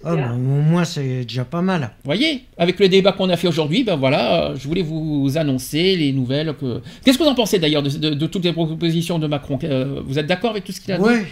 Bah, 0.04 0.32
au 0.34 0.38
moins, 0.38 0.84
c'est 0.84 1.24
déjà 1.24 1.44
pas 1.44 1.62
mal. 1.62 1.80
Vous 1.82 2.08
voyez, 2.08 2.44
avec 2.58 2.78
le 2.78 2.88
débat 2.88 3.12
qu'on 3.12 3.30
a 3.30 3.36
fait 3.36 3.48
aujourd'hui, 3.48 3.84
ben 3.84 3.96
voilà, 3.96 4.50
euh, 4.50 4.56
je 4.56 4.68
voulais 4.68 4.82
vous 4.82 5.32
annoncer 5.36 5.96
les 5.96 6.12
nouvelles. 6.12 6.54
Que... 6.60 6.80
Qu'est-ce 7.04 7.16
que 7.18 7.22
vous 7.22 7.28
en 7.30 7.34
pensez 7.34 7.58
d'ailleurs 7.58 7.82
de, 7.82 7.90
de- 7.90 8.14
de 8.14 8.26
toutes 8.26 8.44
les 8.44 8.52
propositions 8.52 9.18
de 9.18 9.26
Macron 9.26 9.58
Euh, 9.64 10.00
Vous 10.04 10.18
êtes 10.18 10.26
d'accord 10.26 10.50
avec 10.50 10.64
tout 10.64 10.72
ce 10.72 10.80
qu'il 10.80 10.92
a 10.92 10.98
dit 10.98 11.04
Ouais. 11.04 11.26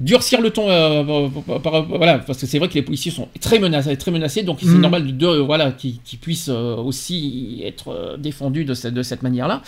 Durcir 0.00 0.40
le 0.40 0.50
ton, 0.50 0.70
euh, 0.70 1.28
par- 1.44 1.60
par- 1.60 1.84
voilà, 1.86 2.20
parce 2.20 2.38
que 2.40 2.46
c'est 2.46 2.60
vrai 2.60 2.68
que 2.68 2.74
les 2.74 2.82
policiers 2.82 3.10
sont 3.10 3.26
très 3.40 3.58
menacés, 3.58 3.96
très 3.96 4.12
menacés 4.12 4.44
donc 4.44 4.58
c'est 4.60 4.66
Mhm. 4.68 4.80
normal 4.80 5.04
de, 5.06 5.10
de- 5.10 5.38
voilà, 5.40 5.72
qu'ils 5.72 5.98
qu'ils 6.02 6.20
puissent 6.20 6.48
aussi 6.50 7.62
être 7.64 8.16
défendus 8.16 8.64
de 8.64 8.74
cette, 8.74 8.94
de 8.94 9.02
cette 9.02 9.24
manière-là. 9.24 9.60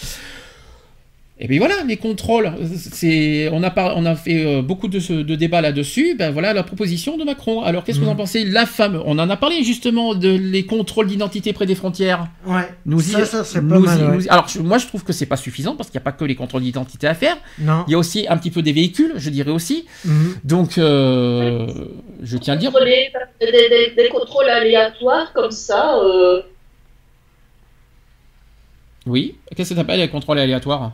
Et 1.43 1.49
bien 1.49 1.59
voilà, 1.59 1.77
les 1.89 1.97
contrôles, 1.97 2.53
c'est, 2.77 3.49
on, 3.51 3.63
a 3.63 3.71
par- 3.71 3.97
on 3.97 4.05
a 4.05 4.15
fait 4.15 4.45
euh, 4.45 4.61
beaucoup 4.61 4.89
de, 4.89 4.99
débats 5.37 5.63
là-dessus, 5.63 6.15
ben 6.15 6.31
voilà 6.31 6.53
la 6.53 6.63
proposition 6.63 7.17
de 7.17 7.25
Macron. 7.25 7.63
Alors 7.63 7.83
qu'est-ce 7.83 7.99
que 7.99 8.05
vous 8.05 8.11
en 8.11 8.13
Mhm. 8.13 8.19
pensez? 8.19 8.45
La 8.45 8.67
femme, 8.67 9.01
on 9.07 9.19
en 9.19 9.31
a 9.31 9.37
parlé 9.39 9.65
justement 9.65 10.15
de 10.15 10.29
les 10.29 10.67
contrôles 10.67 11.07
d'identité 11.07 11.55
près 11.55 11.65
des 11.65 11.75
frontières. 11.75 12.29
Ouais. 12.47 12.69
Nous 12.85 13.01
ça, 13.01 13.23
y- 13.23 13.25
ça 13.27 13.61
nous 13.63 13.71
pas 13.71 13.79
y- 13.79 13.83
mal. 13.99 14.11
ouais. 14.11 14.17
nous 14.17 14.27
y- 14.27 14.29
Alors 14.29 14.49
je- 14.49 14.61
moi 14.61 14.77
je 14.77 14.87
trouve 14.87 15.03
que 15.03 15.15
c'est 15.15 15.25
pas 15.25 15.39
suffisant 15.39 15.77
parce 15.77 15.89
qu'il 15.89 15.97
n'y 15.99 16.03
a 16.03 16.05
pas 16.05 16.13
que 16.13 16.27
les 16.27 16.35
contrôles 16.35 16.61
d'identité 16.63 17.07
à 17.07 17.15
faire. 17.15 17.39
Non. 17.59 17.85
Il 17.89 17.93
y 17.93 17.95
a 17.95 17.99
aussi 17.99 18.27
un 18.29 18.37
petit 18.37 18.51
peu 18.51 18.61
des 18.61 18.73
véhicules, 18.75 19.15
je 19.17 19.31
dirais 19.31 19.51
aussi. 19.51 19.87
Mhm. 20.05 20.35
Donc, 20.45 20.77
euh, 20.77 21.67
je 22.23 22.37
tiens 22.37 22.53
à 22.53 22.57
dire. 22.59 22.71
Des, 22.71 23.51
des- 23.51 23.95
des 23.97 24.09
contrôles 24.11 24.51
aléatoires 24.51 25.33
comme 25.33 25.51
ça. 25.53 25.97
euh, 26.05 26.43
Oui. 29.07 29.37
Qu'est-ce 29.57 29.71
que 29.71 29.75
ça 29.75 29.81
s'appelle 29.81 30.01
les 30.01 30.09
contrôles 30.11 30.39
aléatoires? 30.39 30.93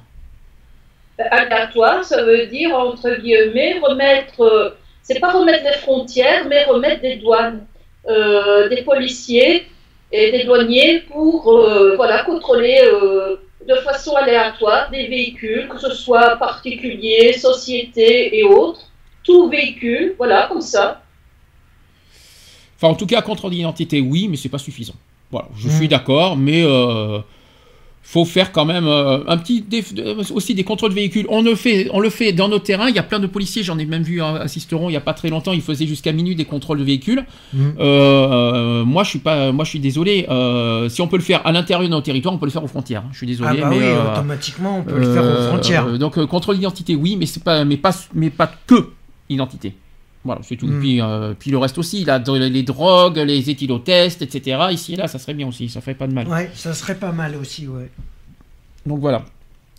Aléatoire, 1.19 2.05
ça 2.05 2.23
veut 2.25 2.47
dire, 2.47 2.75
entre 2.75 3.11
guillemets, 3.21 3.79
remettre, 3.81 4.41
euh, 4.41 4.71
c'est 5.03 5.21
pas 5.21 5.33
remettre 5.33 5.65
les 5.65 5.79
frontières, 5.79 6.47
mais 6.49 6.65
remettre 6.65 7.03
des 7.03 7.17
douanes, 7.17 7.67
euh, 8.09 8.69
des 8.69 8.83
policiers 8.83 9.67
et 10.13 10.31
des 10.33 10.45
douaniers 10.45 11.01
pour 11.01 11.53
euh, 11.53 11.97
voilà, 11.97 12.23
contrôler 12.25 12.81
euh, 12.83 13.37
de 13.67 13.75
façon 13.77 14.15
aléatoire 14.15 14.91
des 14.91 15.07
véhicules, 15.07 15.69
que 15.69 15.79
ce 15.79 15.91
soit 15.91 16.37
particuliers, 16.37 17.33
sociétés 17.33 18.39
et 18.39 18.45
autres, 18.45 18.91
tout 19.25 19.49
véhicule, 19.49 20.15
voilà, 20.17 20.47
comme 20.49 20.61
ça. 20.61 21.03
Enfin, 22.77 22.89
en 22.89 22.95
tout 22.95 23.07
cas, 23.07 23.23
contrôle 23.23 23.53
d'identité, 23.53 24.01
oui, 24.01 24.29
mais 24.29 24.37
c'est 24.37 24.49
pas 24.49 24.59
suffisant. 24.59 24.95
Voilà, 25.31 25.49
je 25.57 25.69
suis 25.69 25.89
d'accord, 25.89 26.37
mais 26.37 26.63
euh, 26.65 27.19
faut 28.09 28.25
faire 28.25 28.53
quand 28.53 28.65
même 28.65 28.87
euh, 28.87 29.19
un 29.27 29.37
petit 29.37 29.65
déf- 29.69 30.33
aussi 30.33 30.55
des 30.55 30.63
contrôles 30.63 30.91
de 30.91 30.95
véhicules. 30.95 31.27
On 31.29 31.43
le 31.43 31.57
fait, 31.57 31.89
on 31.93 31.99
le 31.99 32.09
fait 32.09 32.33
dans 32.33 32.49
nos 32.49 32.61
terrains. 32.61 32.89
Il 32.89 32.95
y 32.95 33.01
a 33.01 33.03
plein 33.03 33.19
de 33.19 33.27
policiers. 33.27 33.65
J'en 33.65 33.79
ai 33.79 33.85
même 33.85 34.05
vu 34.05 34.23
un 34.23 34.37
assisteront 34.37 34.89
il 34.89 34.93
y 34.93 34.97
a 34.97 35.01
pas 35.01 35.13
très 35.13 35.29
longtemps. 35.29 35.53
Ils 35.53 35.61
faisaient 35.61 35.89
jusqu'à 35.89 36.13
minuit 36.13 36.37
des 36.37 36.45
contrôles 36.45 36.79
de 36.79 36.85
véhicules. 36.85 37.25
Mhm. 37.53 37.75
Euh, 37.81 37.83
euh, 37.83 38.85
moi, 38.85 39.03
je 39.03 39.11
suis 39.11 39.19
pas, 39.19 39.51
moi, 39.51 39.65
je 39.65 39.71
suis 39.71 39.81
désolé. 39.81 40.21
si 40.89 41.03
on 41.03 41.09
peut 41.09 41.17
le 41.17 41.23
faire 41.23 41.45
à 41.45 41.51
l'intérieur 41.51 41.83
de 41.83 41.93
nos 41.93 42.01
territoires, 42.01 42.33
on 42.33 42.39
peut 42.39 42.47
le 42.47 42.53
faire 42.53 42.63
aux 42.65 42.69
frontières. 42.69 43.03
Je 43.11 43.17
suis 43.19 43.27
désolé, 43.27 43.59
Ah 43.59 43.63
bah 43.63 43.69
mais 43.71 43.79
oui, 43.81 43.85
automatiquement, 44.13 44.79
on 44.79 44.83
peut 44.85 44.99
le 45.01 45.13
faire 45.13 45.25
aux 45.25 45.43
frontières. 45.49 45.99
donc 45.99 46.25
contrôle 46.27 46.55
d'identité, 46.57 46.95
oui, 46.95 47.17
mais 47.19 47.27
c'est 47.27 47.43
pas, 47.43 47.65
mais 47.65 47.77
pas, 47.77 47.91
mais 48.15 48.31
pas 48.31 48.51
que 48.69 48.91
identité. 49.29 49.75
Voilà, 50.27 50.41
c'est 50.45 50.57
tout. 50.57 50.67
Mm. 50.67 50.81
Puis, 50.81 51.01
euh, 51.01 51.33
puis 51.39 51.51
le 51.51 51.57
reste 51.59 51.79
aussi, 51.79 52.05
là, 52.05 52.19
les 52.27 52.63
drogues, 52.63 53.17
les 53.19 53.49
éthylotests, 53.49 54.21
etc. 54.21 54.59
Ici 54.73 54.93
et 54.95 54.97
là, 54.97 55.07
ça 55.09 55.19
serait 55.19 55.35
bien 55.35 55.47
aussi, 55.49 55.69
ça 55.71 55.81
ferait 55.81 55.95
pas 55.95 56.07
de 56.07 56.13
mal. 56.13 56.27
Ouais, 56.29 56.51
ça 56.55 56.75
serait 56.75 56.97
pas 56.97 57.13
mal 57.13 57.35
aussi, 57.37 57.67
ouais. 57.67 57.89
Donc 58.85 59.01
voilà. 59.01 59.25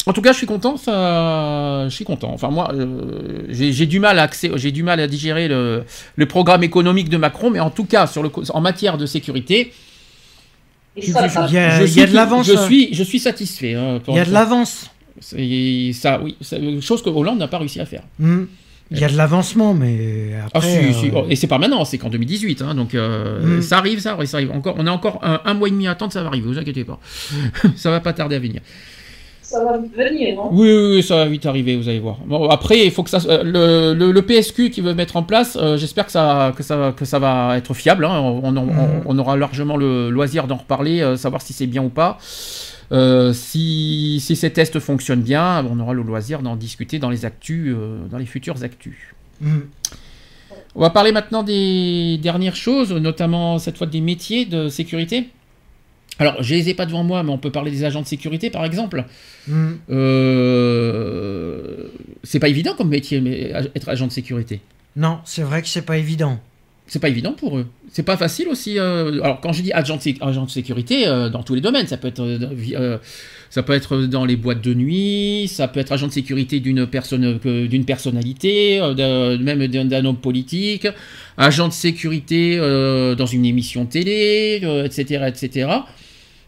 En 0.06 0.14
tout 0.14 0.22
cas, 0.22 0.32
je 0.32 0.38
suis 0.38 0.48
content. 0.48 0.78
Ça, 0.78 1.84
je 1.90 1.94
suis 1.94 2.06
content. 2.06 2.32
Enfin 2.34 2.50
moi, 2.50 2.72
euh, 2.74 3.44
j'ai 3.50 3.86
du 3.86 4.00
mal 4.00 4.18
à 4.20 4.26
accé- 4.28 4.56
j'ai 4.58 4.72
du 4.72 4.82
mal 4.82 5.00
à 5.02 5.08
digérer 5.08 5.48
le, 5.50 5.84
le 6.16 6.26
programme 6.26 6.64
économique 6.64 7.10
de 7.10 7.18
Macron, 7.18 7.50
mais 7.50 7.60
en 7.60 7.70
tout 7.70 7.84
cas, 7.86 8.08
sur 8.08 8.24
le, 8.24 8.32
en 8.54 8.62
matière 8.62 8.98
de 8.98 9.06
sécurité, 9.06 9.74
Il 10.96 11.04
y 11.10 11.16
a, 11.18 11.28
je 11.78 11.84
il 11.84 11.90
y 11.90 11.92
suis, 11.92 12.02
a 12.02 12.08
de 12.08 12.14
l'avance. 12.16 12.48
je 12.48 12.54
hein. 12.54 12.66
suis, 12.66 12.94
je 12.94 13.04
suis 13.04 13.20
satisfait. 13.20 13.76
hein, 13.76 14.00
Il 14.08 14.16
y 14.16 14.20
a 14.20 14.26
de 14.26 14.32
l'avance. 14.32 14.90
C'est- 15.20 15.92
Ça, 15.94 16.22
oui, 16.24 16.38
chose 16.82 17.02
que 17.04 17.10
Hollande 17.10 17.40
n'a 17.40 17.48
pas 17.48 17.58
réussi 17.58 17.80
à 17.80 17.86
faire. 17.86 18.04
Hmm. 18.20 18.46
Il 18.92 19.00
y 19.00 19.04
a 19.04 19.10
de 19.10 19.18
l'avancement, 19.18 19.74
mais 19.74 20.32
Ah 20.42 20.46
après. 20.54 20.92
si, 20.92 20.94
si. 20.94 21.08
euh, 21.08 21.12
Oh, 21.16 21.26
Et 21.30 21.36
c'est 21.36 21.48
pas 21.48 21.58
maintenant, 21.58 21.84
c'est 21.86 21.98
qu'en 21.98 22.10
2018. 22.10 22.62
hein, 22.62 22.74
donc 22.76 22.96
euh, 22.96 23.58
Mm. 23.58 23.62
ça 23.62 23.78
arrive, 23.80 24.00
ça, 24.00 24.14
arrive, 24.14 24.28
ça 24.28 24.38
arrive. 24.38 24.52
Encore, 24.52 24.76
on 24.78 24.88
a 24.88 24.92
encore 24.92 25.20
un, 25.24 25.42
un 25.46 25.54
mois 25.54 25.68
et 25.68 25.72
demi 25.72 25.88
à 25.88 25.92
attendre, 25.92 26.14
ça 26.14 26.22
va 26.22 26.28
arriver, 26.30 26.48
vous 26.48 26.58
inquiétez 26.58 26.84
pas. 26.86 27.00
ça 27.76 27.92
va 27.92 28.00
pas 28.00 28.14
tarder 28.14 28.36
à 28.36 28.40
venir. 28.40 28.62
ça 29.42 29.64
va 29.64 29.78
venir, 29.78 30.36
non? 30.36 30.50
Oui, 30.52 30.68
oui, 30.72 30.96
oui, 30.96 31.04
ça 31.04 31.16
va 31.18 31.26
vite 31.26 31.46
arriver, 31.46 31.76
vous 31.78 31.88
allez 31.90 32.00
voir. 32.00 32.18
Bon, 32.26 32.50
après, 32.50 32.86
il 32.86 32.92
faut 32.92 33.04
que 33.04 33.10
ça, 33.10 33.20
euh, 33.30 33.44
le, 33.44 33.94
le, 33.98 34.12
le 34.12 34.22
PSQ 34.22 34.70
qui 34.72 34.82
veut 34.82 34.94
mettre 34.94 35.16
en 35.18 35.24
place, 35.24 35.58
euh, 35.62 35.78
j'espère 35.78 36.06
que 36.06 36.12
ça, 36.12 36.54
que 36.56 36.64
ça, 36.64 36.94
que 36.96 37.06
ça 37.06 37.20
va 37.20 37.58
être 37.58 37.74
fiable. 37.74 38.06
hein. 38.06 38.20
On, 38.20 38.56
on- 38.56 38.58
on- 38.58 39.02
on 39.06 39.18
aura 39.20 39.36
largement 39.38 39.78
le 39.78 40.10
loisir 40.10 40.48
d'en 40.48 40.58
reparler, 40.58 41.02
euh, 41.02 41.16
savoir 41.18 41.42
si 41.42 41.54
c'est 41.54 41.68
bien 41.68 41.82
ou 41.84 41.90
pas. 41.90 42.18
Euh, 42.92 43.34
si, 43.34 44.20
si 44.22 44.36
ces 44.36 44.52
tests 44.52 44.80
fonctionnent 44.80 45.22
bien, 45.22 45.66
on 45.70 45.80
aura 45.80 45.94
le 45.94 46.04
loisir 46.04 46.42
d'en 46.42 46.56
discuter 46.56 47.00
dans 47.00 47.10
les 47.10 47.26
actus, 47.26 47.74
euh, 47.76 48.06
dans 48.10 48.18
les 48.18 48.26
futures 48.26 48.64
actus. 48.64 48.96
hmm. 49.42 49.60
On 50.76 50.82
va 50.82 50.90
parler 50.92 51.12
maintenant 51.12 51.44
des 51.44 52.20
dernières 52.22 52.56
choses, 52.56 52.94
notamment 52.94 53.58
cette 53.58 53.78
fois 53.78 53.88
des 53.88 54.02
métiers 54.02 54.46
de 54.46 54.70
sécurité. 54.70 55.30
Alors, 56.20 56.42
je 56.42 56.54
les 56.56 56.70
ai 56.70 56.74
pas 56.74 56.86
devant 56.86 57.04
moi, 57.04 57.24
mais 57.24 57.32
on 57.32 57.38
peut 57.38 57.52
parler 57.52 57.72
des 57.72 57.84
agents 57.84 58.02
de 58.02 58.08
sécurité, 58.08 58.50
par 58.50 58.64
exemple. 58.64 59.06
Hmm. 59.48 59.74
Euh, 59.90 61.88
c'est 62.24 62.40
pas 62.40 62.50
évident 62.50 62.74
comme 62.76 62.90
métier, 62.90 63.22
mais 63.22 63.52
être 63.76 63.90
agent 63.90 64.08
de 64.08 64.12
sécurité. 64.12 64.62
Non, 64.96 65.20
c'est 65.26 65.44
vrai 65.44 65.62
que 65.62 65.68
c'est 65.68 65.84
pas 65.84 65.98
évident. 65.98 66.40
C'est 66.90 67.00
pas 67.00 67.10
évident 67.10 67.34
pour 67.34 67.58
eux. 67.58 67.68
C'est 67.92 68.04
pas 68.04 68.16
facile 68.18 68.48
aussi. 68.48 68.80
euh, 68.80 69.22
Alors, 69.22 69.42
quand 69.42 69.52
je 69.52 69.62
dis 69.62 69.74
agent 69.74 69.98
de, 69.98 70.02
sé- 70.02 70.18
agent 70.22 70.46
de 70.46 70.50
sécurité, 70.50 71.06
euh, 71.08 71.30
dans 71.30 71.44
tous 71.44 71.54
les 71.54 71.60
domaines, 71.62 71.86
ça 71.88 71.98
peut 71.98 72.08
être, 72.08 72.22
euh, 72.22 72.98
ça 73.50 73.62
peut 73.64 73.74
être 73.74 73.98
dans 74.04 74.24
les 74.24 74.38
boîtes 74.38 74.62
de 74.64 74.74
nuit, 74.74 75.50
ça 75.50 75.68
peut 75.68 75.82
être 75.82 75.92
agent 75.92 76.08
de 76.08 76.14
sécurité 76.14 76.60
d'une 76.62 76.88
personne, 76.88 77.40
d'une 77.44 77.84
personnalité, 77.86 78.80
même 79.42 79.68
d'un 79.68 80.06
homme 80.06 80.18
politique, 80.18 80.88
agent 81.38 81.68
de 81.68 81.74
sécurité 81.74 82.58
dans 82.58 83.26
une 83.26 83.46
émission 83.46 83.86
télé, 83.86 84.62
etc., 84.86 85.26
etc. 85.28 85.70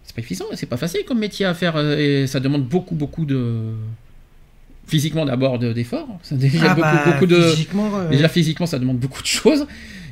C'est 0.03 0.15
pas 0.15 0.21
évident, 0.21 0.45
c'est 0.53 0.65
pas 0.69 0.77
facile 0.77 1.01
comme 1.05 1.19
métier 1.19 1.45
à 1.45 1.53
faire 1.53 1.77
et 1.79 2.27
ça 2.27 2.39
demande 2.39 2.63
beaucoup, 2.63 2.95
beaucoup 2.95 3.25
de 3.25 3.73
physiquement 4.87 5.25
d'abord 5.25 5.59
de- 5.59 5.71
d'efforts. 5.73 6.07
Ça 6.23 6.35
déjà 6.37 6.59
Ah 6.71 6.75
beaucoup, 6.75 6.81
bah, 6.81 7.03
beaucoup 7.13 7.25
de 7.27 7.41
physiquement, 7.41 7.89
Déjà 8.09 8.27
physiquement, 8.27 8.65
ça 8.65 8.79
demande 8.79 8.97
beaucoup 8.97 9.21
de 9.21 9.27
choses. 9.27 9.67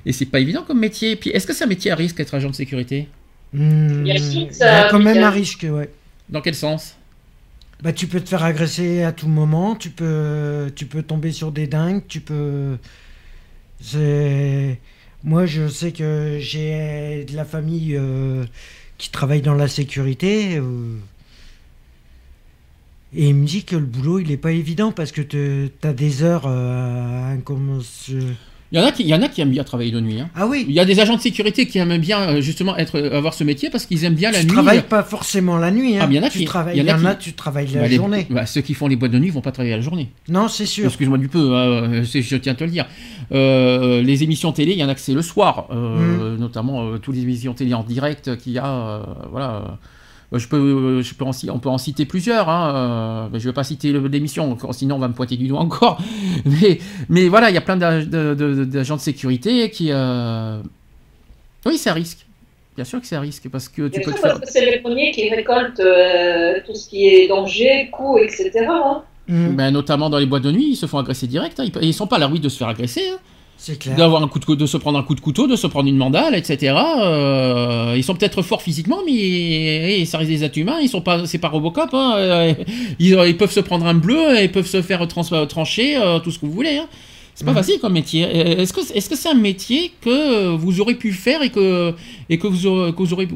Et 0.07 0.13
c'est 0.13 0.25
pas 0.25 0.39
évident 0.39 0.63
comme 0.63 0.79
métier. 0.79 1.15
Puis 1.17 1.29
est-ce 1.31 1.45
que 1.45 1.53
c'est 1.53 1.65
un 1.65 1.67
métier 1.67 1.91
à 1.91 1.95
risque 1.95 2.19
être 2.19 2.33
agent 2.33 2.49
de 2.49 2.55
sécurité? 2.55 3.09
Hmm, 3.53 4.05
Il 4.05 4.07
y 4.07 4.63
a 4.63 4.85
a 4.85 4.89
quand 4.89 4.99
même 4.99 5.21
un 5.23 5.29
risque, 5.29 5.65
ouais. 5.69 5.89
Dans 6.29 6.41
quel 6.41 6.55
sens? 6.55 6.95
Bah, 7.83 7.93
tu 7.93 8.07
peux 8.07 8.19
te 8.21 8.29
faire 8.29 8.43
agresser 8.43 9.03
à 9.03 9.11
tout 9.11 9.27
moment, 9.27 9.75
tu 9.75 9.89
peux, 9.91 10.71
tu 10.75 10.85
peux 10.87 11.03
tomber 11.03 11.31
sur 11.31 11.51
des 11.51 11.67
dingues, 11.67 12.01
tu 12.07 12.21
peux. 12.21 12.77
C'est. 13.81 14.79
Moi, 15.23 15.45
je 15.45 15.67
sais 15.67 15.91
que 15.91 16.37
j'ai 16.39 17.25
de 17.25 17.35
la 17.35 17.45
famille 17.45 17.95
euh, 17.95 18.45
qui 18.97 19.09
travaille 19.11 19.41
dans 19.41 19.55
la 19.55 19.67
sécurité. 19.67 20.57
euh, 20.57 20.97
Et 23.13 23.29
il 23.29 23.35
me 23.35 23.45
dit 23.45 23.63
que 23.63 23.75
le 23.75 23.85
boulot, 23.85 24.19
il 24.19 24.31
est 24.31 24.37
pas 24.37 24.51
évident 24.51 24.91
parce 24.91 25.11
que 25.11 25.21
tu 25.21 25.71
as 25.87 25.93
des 25.93 26.23
heures 26.23 26.45
euh, 26.45 27.33
à 27.33 27.37
commencer- 27.37 28.35
il 28.71 28.79
y, 28.79 28.81
en 28.81 28.85
a 28.85 28.91
qui, 28.91 29.03
il 29.03 29.09
y 29.09 29.13
en 29.15 29.21
a 29.21 29.27
qui 29.29 29.41
aiment 29.41 29.51
bien 29.51 29.63
travailler 29.63 29.91
de 29.91 29.99
nuit. 30.01 30.19
hein. 30.19 30.29
Ah 30.35 30.45
oui, 30.47 30.65
Il 30.67 30.73
y 30.75 30.79
a 30.79 30.85
des 30.85 30.99
agents 30.99 31.15
de 31.15 31.21
sécurité 31.21 31.65
qui 31.67 31.77
aiment 31.77 31.97
bien 31.97 32.19
euh, 32.21 32.41
justement 32.41 32.75
être, 32.77 32.99
avoir 32.99 33.33
ce 33.33 33.43
métier 33.43 33.69
parce 33.69 33.85
qu'ils 33.85 34.03
aiment 34.03 34.15
bien 34.15 34.31
la 34.31 34.39
tu 34.39 34.45
nuit. 34.47 34.53
travailles 34.53 34.81
pas 34.83 35.03
forcément 35.03 35.57
la 35.57 35.71
nuit. 35.71 35.95
Hein. 35.97 36.01
Ah, 36.03 36.07
il 36.09 36.15
y 36.15 36.19
en 36.19 36.23
a 36.23 36.29
tu 36.29 36.39
qui- 36.39 36.45
travailles, 36.45 36.75
il 36.75 36.81
y 36.81 36.85
il 36.85 36.91
en 36.91 36.95
a 36.95 36.97
y 36.99 37.01
en 37.01 37.05
a, 37.05 37.15
qui- 37.15 37.25
tu 37.29 37.33
travailles 37.33 37.67
la 37.73 37.81
Bah, 37.81 37.87
les- 37.87 37.95
journée. 37.95 38.27
bah, 38.29 38.45
ceux 38.45 38.61
qui 38.61 38.73
font 38.73 38.87
les 38.87 38.95
boîtes 38.95 39.11
de 39.11 39.19
nuit 39.19 39.29
vont 39.29 39.41
pas 39.41 39.51
travailler 39.51 39.75
la 39.75 39.81
journée. 39.81 40.09
Non, 40.29 40.47
c'est 40.47 40.65
sûr. 40.65 40.85
Excuse-moi 40.87 41.17
du 41.17 41.27
peu, 41.29 41.55
hein, 41.55 42.03
c'est- 42.05 42.21
je 42.21 42.35
tiens 42.37 42.53
à 42.53 42.55
te 42.55 42.63
le 42.63 42.71
dire. 42.71 42.85
Euh, 43.33 44.01
les 44.01 44.23
émissions 44.23 44.51
télé, 44.51 44.71
il 44.73 44.77
y 44.79 44.83
en 44.83 44.89
a 44.89 44.95
que 44.95 45.01
c'est 45.01 45.13
le 45.13 45.21
soir, 45.21 45.67
euh, 45.71 46.35
Mm. 46.35 46.39
notamment 46.39 46.87
euh, 46.87 46.97
toutes 46.97 47.15
les 47.15 47.21
émissions 47.23 47.53
télé 47.53 47.73
en 47.73 47.83
direct 47.83 48.37
qu'il 48.37 48.53
y 48.53 48.57
a. 48.59 48.65
euh, 48.67 49.03
voilà. 49.31 49.77
Euh, 50.33 50.39
Je 50.39 50.47
peux, 50.47 51.01
je 51.01 51.13
peux 51.13 51.23
en, 51.25 51.31
on 51.53 51.59
peut 51.59 51.69
en 51.69 51.77
citer 51.77 52.05
plusieurs. 52.05 52.49
Hein, 52.49 53.29
euh, 53.33 53.39
je 53.39 53.45
ne 53.45 53.49
vais 53.51 53.53
pas 53.53 53.63
citer 53.63 53.91
l'émission, 53.93 54.57
sinon 54.71 54.95
on 54.95 54.99
va 54.99 55.07
me 55.07 55.13
pointer 55.13 55.37
du 55.37 55.47
doigt 55.47 55.59
encore. 55.61 55.99
Mais, 56.45 56.79
mais 57.09 57.27
voilà, 57.29 57.49
il 57.49 57.53
y 57.53 57.57
a 57.57 57.61
plein 57.61 57.77
d'agents 57.77 58.95
de 58.95 59.01
sécurité 59.01 59.69
qui. 59.69 59.89
euh, 59.91 60.59
Oui, 61.65 61.77
c'est 61.77 61.89
un 61.89 61.93
risque. 61.93 62.25
Bien 62.75 62.85
sûr 62.85 63.01
que 63.01 63.07
c'est 63.07 63.15
un 63.15 63.21
risque 63.21 63.49
parce 63.49 63.69
que 63.69 63.87
tu 63.87 63.99
Bien 63.99 64.05
peux 64.05 64.13
te 64.13 64.19
faire. 64.19 64.39
c'est 64.43 64.63
les 64.65 64.79
premiers 64.81 65.09
qui 65.11 65.27
récoltent 65.29 65.79
euh, 65.79 66.59
tout 66.65 66.75
ce 66.75 66.87
qui 66.87 67.07
est 67.07 67.27
danger, 67.27 67.89
coups, 67.91 68.21
etc. 68.21 68.51
hein. 68.69 69.01
Hmm, 69.27 69.55
Ben, 69.55 69.71
notamment 69.71 70.09
dans 70.09 70.19
les 70.19 70.25
boîtes 70.27 70.43
de 70.43 70.51
nuit, 70.51 70.67
ils 70.71 70.75
se 70.75 70.85
font 70.85 70.99
agresser 70.99 71.25
direct. 71.27 71.59
hein. 71.59 71.63
Ils, 71.65 71.85
ils 71.85 71.93
sont 71.93 72.05
pas 72.07 72.17
à 72.17 72.19
l'abri 72.19 72.39
de 72.39 72.49
se 72.49 72.57
faire 72.57 72.67
agresser. 72.67 73.01
C'est 73.59 73.79
clair. 73.79 73.95
d'avoir 73.95 74.21
un 74.23 74.27
coup 74.27 74.39
de, 74.55 74.65
se 74.65 74.77
prendre 74.77 74.99
un 74.99 75.03
coup 75.03 75.15
de 75.15 75.19
couteau, 75.19 75.47
de 75.47 75.55
se 75.55 75.65
prendre 75.67 75.89
une 75.89 75.97
mandale, 75.97 76.35
etc. 76.35 76.75
Euh, 76.77 77.93
ils 77.97 78.03
sont 78.03 78.13
peut-être 78.15 78.41
forts 78.43 78.61
physiquement, 78.61 78.99
mais 79.05 79.99
eh, 79.99 80.05
ça 80.05 80.19
reste 80.19 80.29
des 80.29 80.43
êtres 80.43 80.57
humains. 80.59 80.77
Ils 80.81 80.89
sont 80.89 81.01
pas, 81.01 81.25
c'est 81.25 81.39
pas 81.39 81.49
Robocop. 81.49 81.89
hein. 81.93 82.13
Euh, 82.17 82.53
Ils, 82.99 83.17
ils 83.27 83.35
peuvent 83.37 83.51
se 83.51 83.59
prendre 83.59 83.85
un 83.85 83.95
bleu, 83.95 84.37
et 84.39 84.43
ils 84.43 84.51
peuvent 84.51 84.67
se 84.67 84.81
faire 84.81 85.07
trans- 85.07 85.45
trancher, 85.47 85.97
euh, 85.97 86.19
tout 86.19 86.31
ce 86.31 86.39
que 86.39 86.45
vous 86.45 86.51
voulez. 86.51 86.77
hein. 86.77 86.87
C'est 87.35 87.45
pas 87.45 87.53
facile 87.53 87.79
comme 87.79 87.93
métier. 87.93 88.21
Est-ce 88.23 88.73
que 88.73 88.79
est-ce 88.95 89.07
que 89.09 89.15
c'est 89.15 89.29
un 89.29 89.35
métier 89.35 89.91
que 90.01 90.55
vous 90.55 90.81
aurez 90.81 90.95
pu 90.95 91.11
faire 91.11 91.43
et 91.43 91.51
que 91.51 91.93
et 92.29 92.39
que 92.39 92.47
vous 92.47 92.65
aurez, 92.65 92.91
que 92.93 92.97
vous 92.97 93.13
aurez 93.13 93.27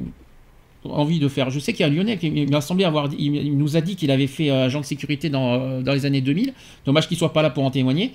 envie 0.86 1.20
de 1.20 1.28
faire? 1.28 1.52
Je 1.52 1.60
sais 1.60 1.72
qu'il 1.72 1.82
y 1.82 1.84
a 1.84 1.92
un 1.92 1.96
Lyonnais 1.96 2.18
qui 2.18 2.32
m'a 2.48 2.62
semblé 2.62 2.84
avoir 2.84 3.10
il, 3.16 3.56
nous 3.56 3.78
a 3.78 3.82
dit 3.82 3.96
qu'il 3.96 4.10
avait 4.10 4.26
fait 4.26 4.50
agent 4.50 4.80
de 4.80 4.86
sécurité 4.86 5.30
dans, 5.30 5.82
dans 5.82 5.94
les 5.94 6.08
années 6.08 6.22
2000. 6.22 6.52
Dommage 6.84 7.08
qu'il 7.08 7.16
soit 7.16 7.32
pas 7.32 7.44
là 7.44 7.52
pour 7.52 7.64
en 7.64 7.70
témoigner. 7.70 8.12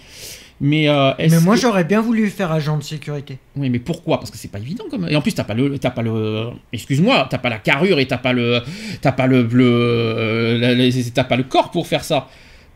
Mais 0.60 0.88
euh, 0.88 1.12
Mais 1.18 1.38
moi, 1.40 1.54
que- 1.54 1.60
j'aurais 1.60 1.84
bien 1.84 2.00
voulu 2.00 2.30
faire 2.30 2.50
agent 2.50 2.78
de 2.78 2.82
sécurité. 2.82 3.38
oui, 3.56 3.68
mais 3.68 3.78
pourquoi? 3.78 4.18
Parce 4.18 4.30
que 4.30 4.38
c'est 4.38 4.48
pas 4.50 4.58
évident 4.58 4.84
comme. 4.90 5.06
Et 5.08 5.14
en 5.14 5.20
plus, 5.20 5.34
t'as 5.34 5.44
pas 5.44 5.52
le, 5.54 5.78
t'as 5.78 5.90
pas 5.90 6.00
le. 6.02 6.48
Excuse-moi, 6.72 7.26
t'as 7.28 7.36
pas 7.38 7.50
la 7.50 7.58
carrure 7.58 7.98
et 7.98 8.06
t'as 8.06 8.16
pas 8.16 8.32
le, 8.32 8.62
t'as 9.02 9.12
pas 9.12 9.26
le, 9.26 9.42
le, 9.42 9.64
euh, 9.66 10.90
t'as 11.14 11.24
pas 11.24 11.36
le 11.36 11.42
corps 11.42 11.70
pour 11.70 11.86
faire 11.86 12.04
ça. 12.04 12.28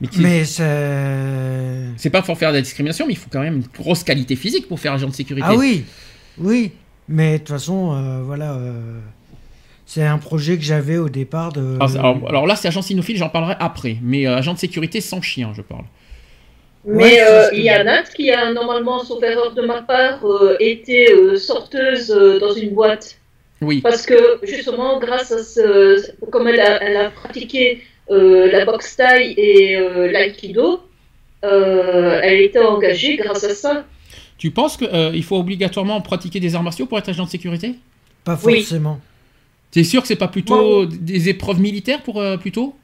Mais, 0.03 0.09
Mais 0.19 0.45
c'est. 0.45 1.87
c'est 1.97 2.11
pas 2.11 2.23
pour 2.23 2.37
faire 2.39 2.51
de 2.51 2.57
la 2.57 2.63
discrimination, 2.63 3.07
mais 3.07 3.13
il 3.15 3.19
faut 3.19 3.29
quand 3.31 3.41
même 3.41 3.57
une 3.57 3.65
grosse 3.83 4.03
qualité 4.05 4.37
physique 4.37 4.69
pour 4.69 4.79
faire 4.81 4.93
agent 4.93 5.09
de 5.09 5.15
sécurité. 5.15 5.47
Ah 5.51 5.55
oui, 5.57 5.85
oui. 6.39 6.73
Mais 7.09 7.35
de 7.35 7.39
toute 7.39 7.49
façon, 7.49 7.93
euh, 7.95 8.23
voilà. 8.25 8.53
euh, 8.53 8.99
c'est 9.87 10.05
un 10.05 10.19
projet 10.19 10.57
que 10.57 10.63
j'avais 10.65 10.97
au 10.99 11.09
départ 11.09 11.53
de. 11.53 11.77
Alors, 11.81 11.91
alors- 11.99 12.29
alors 12.29 12.47
là, 12.47 12.57
c'est 12.57 12.69
agent 12.69 12.83
cynophile, 12.83 13.17
j'en 13.17 13.29
parlerai 13.31 13.55
après. 13.59 13.97
Mais 14.03 14.27
euh, 14.27 14.37
agent 14.37 14.55
de 14.55 14.59
sécurité 14.59 15.01
sans 15.01 15.21
chien, 15.21 15.53
je 15.57 15.63
parle. 15.63 15.85
Mais 16.85 16.95
Ouais, 16.97 17.21
euh, 17.23 17.49
il 17.53 17.63
y 17.63 17.69
a 17.69 17.79
j'ai- 17.79 17.85
Nat 17.85 18.03
qui 18.15 18.31
a 18.31 18.53
normalement, 18.53 19.05
sauf 19.05 19.23
erreur 19.23 19.53
de 19.55 19.63
ma 19.63 19.83
part, 19.83 20.25
euh, 20.25 20.57
été 20.61 21.13
euh, 21.13 21.37
sorteuse 21.37 22.11
euh, 22.11 22.39
dans 22.39 22.53
une 22.55 22.71
boîte. 22.71 23.17
Oui. 23.61 23.83
Parce 23.83 24.07
que 24.07 24.39
justement, 24.43 24.99
grâce 24.99 25.31
à 25.33 25.43
ce. 25.45 26.11
Comme 26.31 26.49
elle 26.49 26.61
a, 26.61 26.83
elle 26.83 26.97
a 26.97 27.11
pratiqué 27.11 27.83
euh, 28.11 28.51
la 28.51 28.65
boxe 28.65 28.97
taille 28.97 29.35
et 29.37 29.77
euh, 29.77 30.11
l'aïkido, 30.11 30.81
euh, 31.45 32.21
elle 32.23 32.41
était 32.41 32.59
engagée 32.61 33.17
grâce 33.17 33.45
à 33.45 33.55
ça. 33.55 33.85
Tu 34.39 34.51
penses 34.51 34.79
qu'il 34.79 35.23
faut 35.23 35.37
obligatoirement 35.37 36.01
pratiquer 36.01 36.41
des 36.41 36.55
arts 36.55 36.63
martiaux 36.63 36.87
pour 36.87 36.99
être 36.99 37.11
agent 37.11 37.25
de 37.27 37.29
sécurité? 37.31 37.75
Pas 38.25 38.39
Oui. 38.43 38.61
forcément. 38.63 38.99
T'es 39.71 39.85
sûr 39.85 40.01
que 40.01 40.09
c'est 40.09 40.17
pas 40.17 40.29
plutôt 40.29 40.87
des 40.87 41.29
épreuves 41.29 41.61
militaires 41.61 42.01
pour 42.03 42.21
euh, 42.21 42.39
plutôt? 42.39 42.75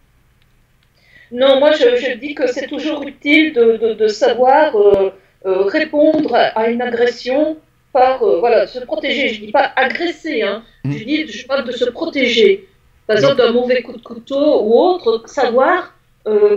Non, 1.32 1.58
moi 1.60 1.72
je, 1.72 1.96
je 1.96 2.12
dis 2.18 2.34
que 2.34 2.46
c'est 2.46 2.66
toujours 2.66 3.02
utile 3.02 3.52
de, 3.52 3.76
de, 3.76 3.92
de 3.94 4.08
savoir 4.08 4.76
euh, 4.76 5.10
euh, 5.46 5.62
répondre 5.64 6.34
à 6.34 6.68
une 6.70 6.82
agression 6.82 7.56
par 7.92 8.22
euh, 8.22 8.38
voilà, 8.40 8.66
se 8.66 8.78
protéger. 8.80 9.28
Je 9.30 9.40
dis 9.46 9.52
pas 9.52 9.72
agresser, 9.76 10.42
hein. 10.42 10.62
Mm. 10.84 10.92
je 10.92 11.04
dis 11.04 11.26
je 11.28 11.46
parle 11.46 11.64
de 11.66 11.72
se 11.72 11.84
protéger. 11.86 12.68
Par 13.06 13.16
exemple, 13.16 13.36
d'un 13.36 13.52
mauvais 13.52 13.82
coup 13.82 13.92
de 13.92 14.02
couteau 14.02 14.62
ou 14.62 14.78
autre, 14.78 15.22
savoir 15.26 15.94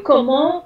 comment 0.04 0.66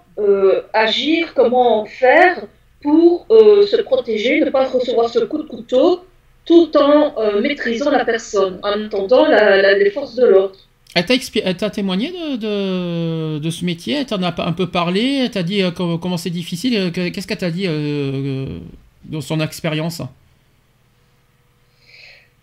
agir, 0.73 1.33
comment 1.35 1.85
faire 1.85 2.41
pour 2.81 3.25
se 3.29 3.81
protéger, 3.81 4.39
ne 4.39 4.49
pas 4.49 4.65
recevoir 4.65 5.09
ce 5.09 5.19
coup 5.19 5.37
de 5.39 5.47
couteau 5.47 6.05
tout 6.45 6.75
en 6.77 7.13
maîtrisant 7.41 7.89
la 7.91 8.05
personne, 8.05 8.59
en 8.63 8.85
attendant 8.85 9.27
la, 9.27 9.61
la- 9.61 9.77
les 9.77 9.91
forces 9.91 10.15
de 10.15 10.25
l'ordre. 10.25 10.55
Elle 10.95 11.05
t'a, 11.05 11.15
expli- 11.15 11.41
elle 11.43 11.57
t'a 11.57 11.69
témoigné 11.71 12.11
de, 12.11 12.35
de, 12.35 13.39
de 13.39 13.49
ce 13.49 13.65
métier? 13.65 13.95
Elle 13.95 14.05
t'en 14.05 14.21
a 14.21 14.33
un 14.45 14.51
peu 14.53 14.67
parlé? 14.69 15.21
Elle 15.23 15.31
t'a 15.31 15.41
dit 15.41 15.63
euh, 15.63 15.71
com- 15.71 15.97
comment 15.99 16.17
c'est 16.17 16.29
difficile? 16.29 16.77
Euh, 16.77 16.91
que- 16.91 17.09
Qu'est-ce 17.09 17.25
qu'elle 17.25 17.37
t'a 17.39 17.49
dit 17.49 17.65
euh, 17.67 18.59
dans 19.05 19.21
son 19.21 19.39
expérience? 19.39 20.01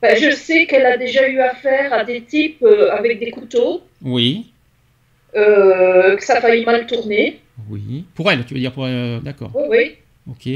Ben, 0.02 0.16
je 0.16 0.30
sais 0.34 0.66
qu'elle 0.66 0.86
a 0.86 0.96
déjà 0.96 1.28
eu 1.28 1.38
affaire 1.40 1.92
à 1.92 2.04
des 2.04 2.22
types 2.22 2.62
euh, 2.62 2.90
avec 2.90 3.20
des 3.20 3.30
couteaux, 3.30 3.82
Oui. 4.02 4.46
que 5.34 6.16
ça 6.24 6.38
a 6.38 6.40
failli 6.40 6.64
mal 6.64 6.86
tourner. 6.86 7.38
Oui. 7.68 8.04
Pour 8.14 8.32
elle, 8.32 8.44
tu 8.46 8.54
veux 8.54 8.60
dire 8.60 8.72
pour 8.72 8.86
elle, 8.88 9.20
D'accord. 9.20 9.50
Oui, 9.54 9.64
oui. 9.68 9.96
Ok. 10.30 10.46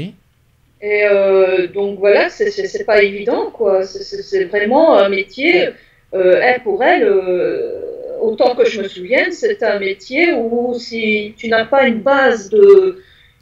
Et 0.81 1.67
donc 1.73 1.99
voilà, 1.99 2.29
c'est- 2.29 2.51
c'est 2.51 2.67
c'est 2.67 2.83
pas 2.83 3.01
évident, 3.03 3.51
quoi. 3.51 3.83
C'est 3.85 4.45
vraiment 4.45 4.97
un 4.97 5.09
métier. 5.09 5.69
Euh, 6.13 6.39
elle, 6.41 6.63
pour 6.63 6.83
elle, 6.83 7.03
euh, 7.03 8.17
autant 8.21 8.55
que 8.55 8.65
je 8.65 8.81
me 8.81 8.87
souvienne, 8.87 9.31
c'est 9.31 9.61
un 9.63 9.79
métier 9.79 10.33
où 10.33 10.73
si 10.77 11.33
tu 11.37 11.47
n'as 11.49 11.65
pas 11.65 11.87
une 11.87 12.01
base 12.01 12.49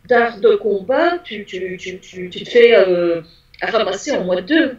d'art 0.06 0.40
de 0.40 0.56
combat, 0.56 1.20
tu, 1.24 1.46
tu, 1.46 1.78
tu, 1.78 2.00
tu, 2.00 2.30
tu 2.30 2.44
te 2.44 2.50
fais 2.50 2.76
euh, 2.76 3.22
ramasser 3.62 4.12
en 4.12 4.24
moins 4.24 4.38
de 4.38 4.42
deux. 4.42 4.78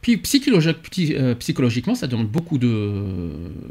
Puis 0.00 0.16
psychologi- 0.18 1.14
euh, 1.16 1.34
psychologiquement, 1.34 1.94
ça 1.96 2.06
demande 2.06 2.28
beaucoup 2.28 2.56
de, 2.56 2.92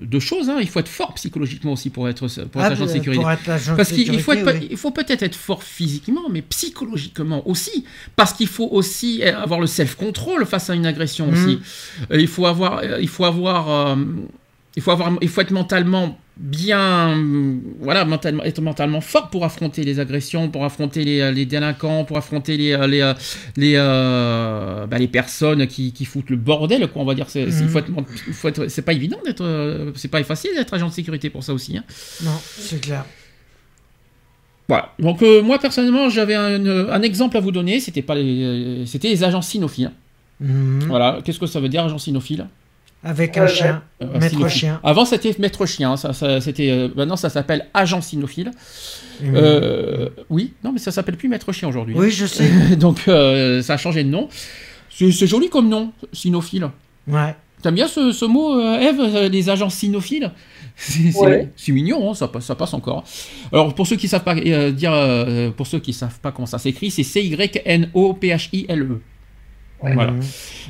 de 0.02 0.20
choses. 0.20 0.50
hein. 0.50 0.58
Il 0.60 0.68
faut 0.68 0.80
être 0.82 0.90
fort 0.90 1.14
psychologiquement 1.14 1.72
aussi 1.72 1.90
pour 1.90 2.10
être, 2.10 2.28
pour 2.48 2.62
être 2.62 2.70
Ah, 2.70 2.74
agent 2.74 2.84
de 2.86 2.90
sécurité. 2.90 3.24
Être 3.24 3.50
agent 3.50 3.76
Parce 3.78 3.92
qu'il 3.94 4.14
il 4.14 4.22
faut, 4.22 4.34
être- 4.34 4.60
oui. 4.60 4.92
peut-être 4.94 5.24
être 5.24 5.36
fort 5.36 5.64
physiquement, 5.64 6.28
mais 6.30 6.42
psychologiquement 6.42 7.48
aussi. 7.48 7.86
Parce 8.18 8.34
qu'il 8.34 8.48
faut 8.48 8.68
aussi 8.70 9.24
avoir 9.24 9.60
le 9.62 9.68
self-control 9.68 10.46
face 10.46 10.70
à 10.70 10.76
une 10.76 10.86
agression 10.86 11.28
Mhm. 11.28 11.34
aussi. 11.34 11.60
Euh, 12.12 12.20
Il 12.20 12.28
faut 12.28 12.46
avoir, 12.46 12.80
euh, 12.80 12.98
il 13.02 13.08
faut 13.08 13.24
avoir, 13.26 13.70
euh, 13.92 13.96
il 14.76 14.82
faut 14.82 14.92
avoir, 14.92 15.14
il 15.22 15.30
faut 15.30 15.42
être 15.42 15.52
mentalement 15.52 16.20
bien, 16.40 17.18
voilà, 17.80 18.06
mentalement, 18.06 18.44
être 18.44 18.62
mentalement 18.62 19.02
fort 19.02 19.30
pour 19.30 19.44
affronter 19.46 19.84
les 19.84 20.00
agressions, 20.00 20.50
pour 20.50 20.64
affronter 20.66 21.04
les, 21.04 21.20
euh, 21.22 21.32
les 21.32 21.46
délinquants, 21.46 22.04
pour 22.06 22.18
affronter 22.18 22.58
les, 22.58 22.74
euh, 22.74 22.88
les, 22.88 23.02
euh, 23.02 23.14
les, 23.56 23.74
euh, 23.76 24.86
bah, 24.88 24.98
les 25.00 25.08
personnes 25.08 25.68
qui, 25.68 25.94
qui 25.94 26.06
foutent 26.06 26.30
le 26.30 26.38
bordel, 26.38 26.88
quoi. 26.88 27.02
On 27.02 27.06
va 27.06 27.16
dire, 27.16 27.30
c'est, 27.30 27.48
c'est 27.50 28.82
pas 28.82 28.94
évident 28.94 29.18
d'être, 29.26 29.94
c'est 29.96 30.08
pas 30.10 30.24
facile 30.24 30.52
d'être 30.56 30.74
agent 30.74 30.88
de 30.90 30.94
sécurité 30.94 31.30
pour 31.30 31.44
ça 31.44 31.54
aussi. 31.54 31.78
hein. 31.78 31.84
Non, 32.24 32.40
c'est 32.42 32.82
clair. 32.82 33.06
Voilà. 34.68 34.94
Donc 35.00 35.22
euh, 35.24 35.42
moi 35.42 35.60
personnellement 35.60 36.10
j'avais 36.10 36.36
un, 36.36 36.90
un 36.90 37.02
exemple 37.02 37.38
à 37.38 37.40
vous 37.40 37.52
donner. 37.52 37.80
C'était 37.80 38.02
pas 38.02 38.16
les, 38.16 38.44
euh, 38.44 38.86
c'était 38.86 39.08
les 39.08 39.24
agents 39.24 39.42
cynophiles. 39.42 39.92
Mhm. 40.42 40.84
Voilà. 40.88 41.20
Qu'est-ce 41.24 41.40
que 41.40 41.46
ça 41.48 41.62
veut 41.62 41.70
dire 41.70 41.86
agent 41.86 41.98
cynophile 41.98 42.48
Avec 43.04 43.38
un 43.38 43.48
chien. 43.48 43.84
Maître 44.20 44.48
chien. 44.50 44.80
Avant 44.84 45.06
c'était 45.06 45.34
maître 45.40 45.66
chien. 45.66 45.96
Ça, 45.98 46.14
ça- 46.14 46.42
c'était 46.42 46.70
euh, 46.70 46.90
maintenant 46.96 47.16
ça 47.16 47.30
s'appelle 47.30 47.68
agent 47.74 48.02
cynophile. 48.02 48.52
Mhm. 49.22 49.34
Euh, 49.36 50.10
oui. 50.30 50.54
Non 50.64 50.72
mais 50.72 50.80
ça 50.80 50.92
s'appelle 50.92 51.16
plus 51.18 51.30
maître 51.30 51.52
chien 51.52 51.68
aujourd'hui. 51.70 51.94
Oui, 51.98 52.12
je 52.12 52.26
sais. 52.26 52.76
Donc 52.78 53.08
euh, 53.08 53.62
ça 53.62 53.76
a 53.76 53.78
changé 53.78 54.04
de 54.04 54.10
nom. 54.10 54.28
C'est, 54.90 55.12
c'est 55.12 55.28
joli 55.28 55.50
comme 55.50 55.70
nom, 55.70 55.92
cynophile. 56.12 56.70
Ouais. 57.08 57.36
T'aimes 57.62 57.76
bien 57.76 57.88
ce, 57.88 58.12
ce 58.12 58.26
mot, 58.26 58.60
Eve, 58.60 59.00
euh, 59.00 59.30
les 59.30 59.50
agents 59.50 59.70
cynophiles 59.70 60.32
c'est, 60.76 61.12
c'est- 61.12 61.18
Ouais. 61.20 61.52
c'est 61.56 61.72
mignon, 61.72 62.12
hein, 62.12 62.14
ça, 62.14 62.28
passe, 62.28 62.46
ça 62.46 62.56
passe 62.56 62.74
encore. 62.74 63.04
Alors 63.52 63.74
pour 63.74 63.88
ceux 63.88 63.96
qui 63.96 64.08
savent 64.08 64.24
pas 64.24 64.36
euh, 64.36 64.72
dire, 64.72 64.92
euh, 64.94 65.50
pour 65.52 65.66
ceux 65.66 65.80
qui 65.80 65.94
savent 65.94 66.20
pas 66.20 66.32
comment 66.32 66.46
ça 66.46 66.60
s'écrit, 66.60 66.92
c'est 66.92 67.04
C 67.04 67.22
Y 67.24 67.62
N 67.66 67.90
O 67.94 68.14
P 68.14 68.28
H 68.30 68.50
I 68.54 68.66
L 68.70 68.82
E. 68.84 69.02
Voilà. 69.82 70.14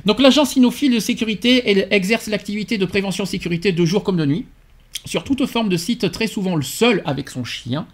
Donc 0.06 0.20
l'agent 0.20 0.46
cynophile 0.46 0.94
de 0.94 1.00
sécurité 1.00 1.64
elle 1.70 1.88
exerce 1.92 2.28
l'activité 2.28 2.78
de 2.78 2.86
prévention 2.86 3.26
sécurité 3.26 3.72
de 3.72 3.86
jour 3.86 4.04
comme 4.04 4.18
de 4.18 4.26
nuit 4.26 4.46
sur 5.06 5.24
toute 5.24 5.46
forme 5.46 5.70
de 5.70 5.78
site, 5.78 6.12
très 6.12 6.28
souvent 6.28 6.56
le 6.56 6.64
seul 6.64 7.02
avec 7.06 7.30
son 7.30 7.46
chien. 7.46 7.88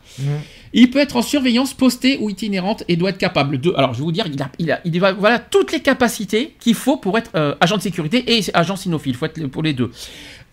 Il 0.73 0.89
peut 0.89 0.99
être 0.99 1.15
en 1.15 1.21
surveillance 1.21 1.73
postée 1.75 2.17
ou 2.19 2.29
itinérante 2.29 2.83
et 2.87 2.95
doit 2.95 3.11
être 3.11 3.17
capable 3.19 3.59
de. 3.59 3.71
Alors, 3.77 3.93
je 3.93 3.99
vais 3.99 4.03
vous 4.05 4.11
dire, 4.11 4.25
il 4.31 4.41
a, 4.41 4.49
il 4.57 4.71
a, 4.71 4.81
il 4.85 5.03
a- 5.03 5.13
voilà 5.13 5.37
toutes 5.37 5.71
les 5.71 5.81
capacités 5.81 6.55
qu'il 6.59 6.73
faut 6.73 6.97
pour 6.97 7.15
être 7.17 7.29
euh, 7.35 7.53
agent 7.61 7.77
de 7.77 7.81
sécurité 7.83 8.23
et 8.37 8.41
agent 8.55 8.75
cynophile. 8.77 9.11
Il 9.13 9.17
faut 9.17 9.25
être 9.25 9.45
pour 9.47 9.61
les 9.61 9.73
deux. 9.73 9.91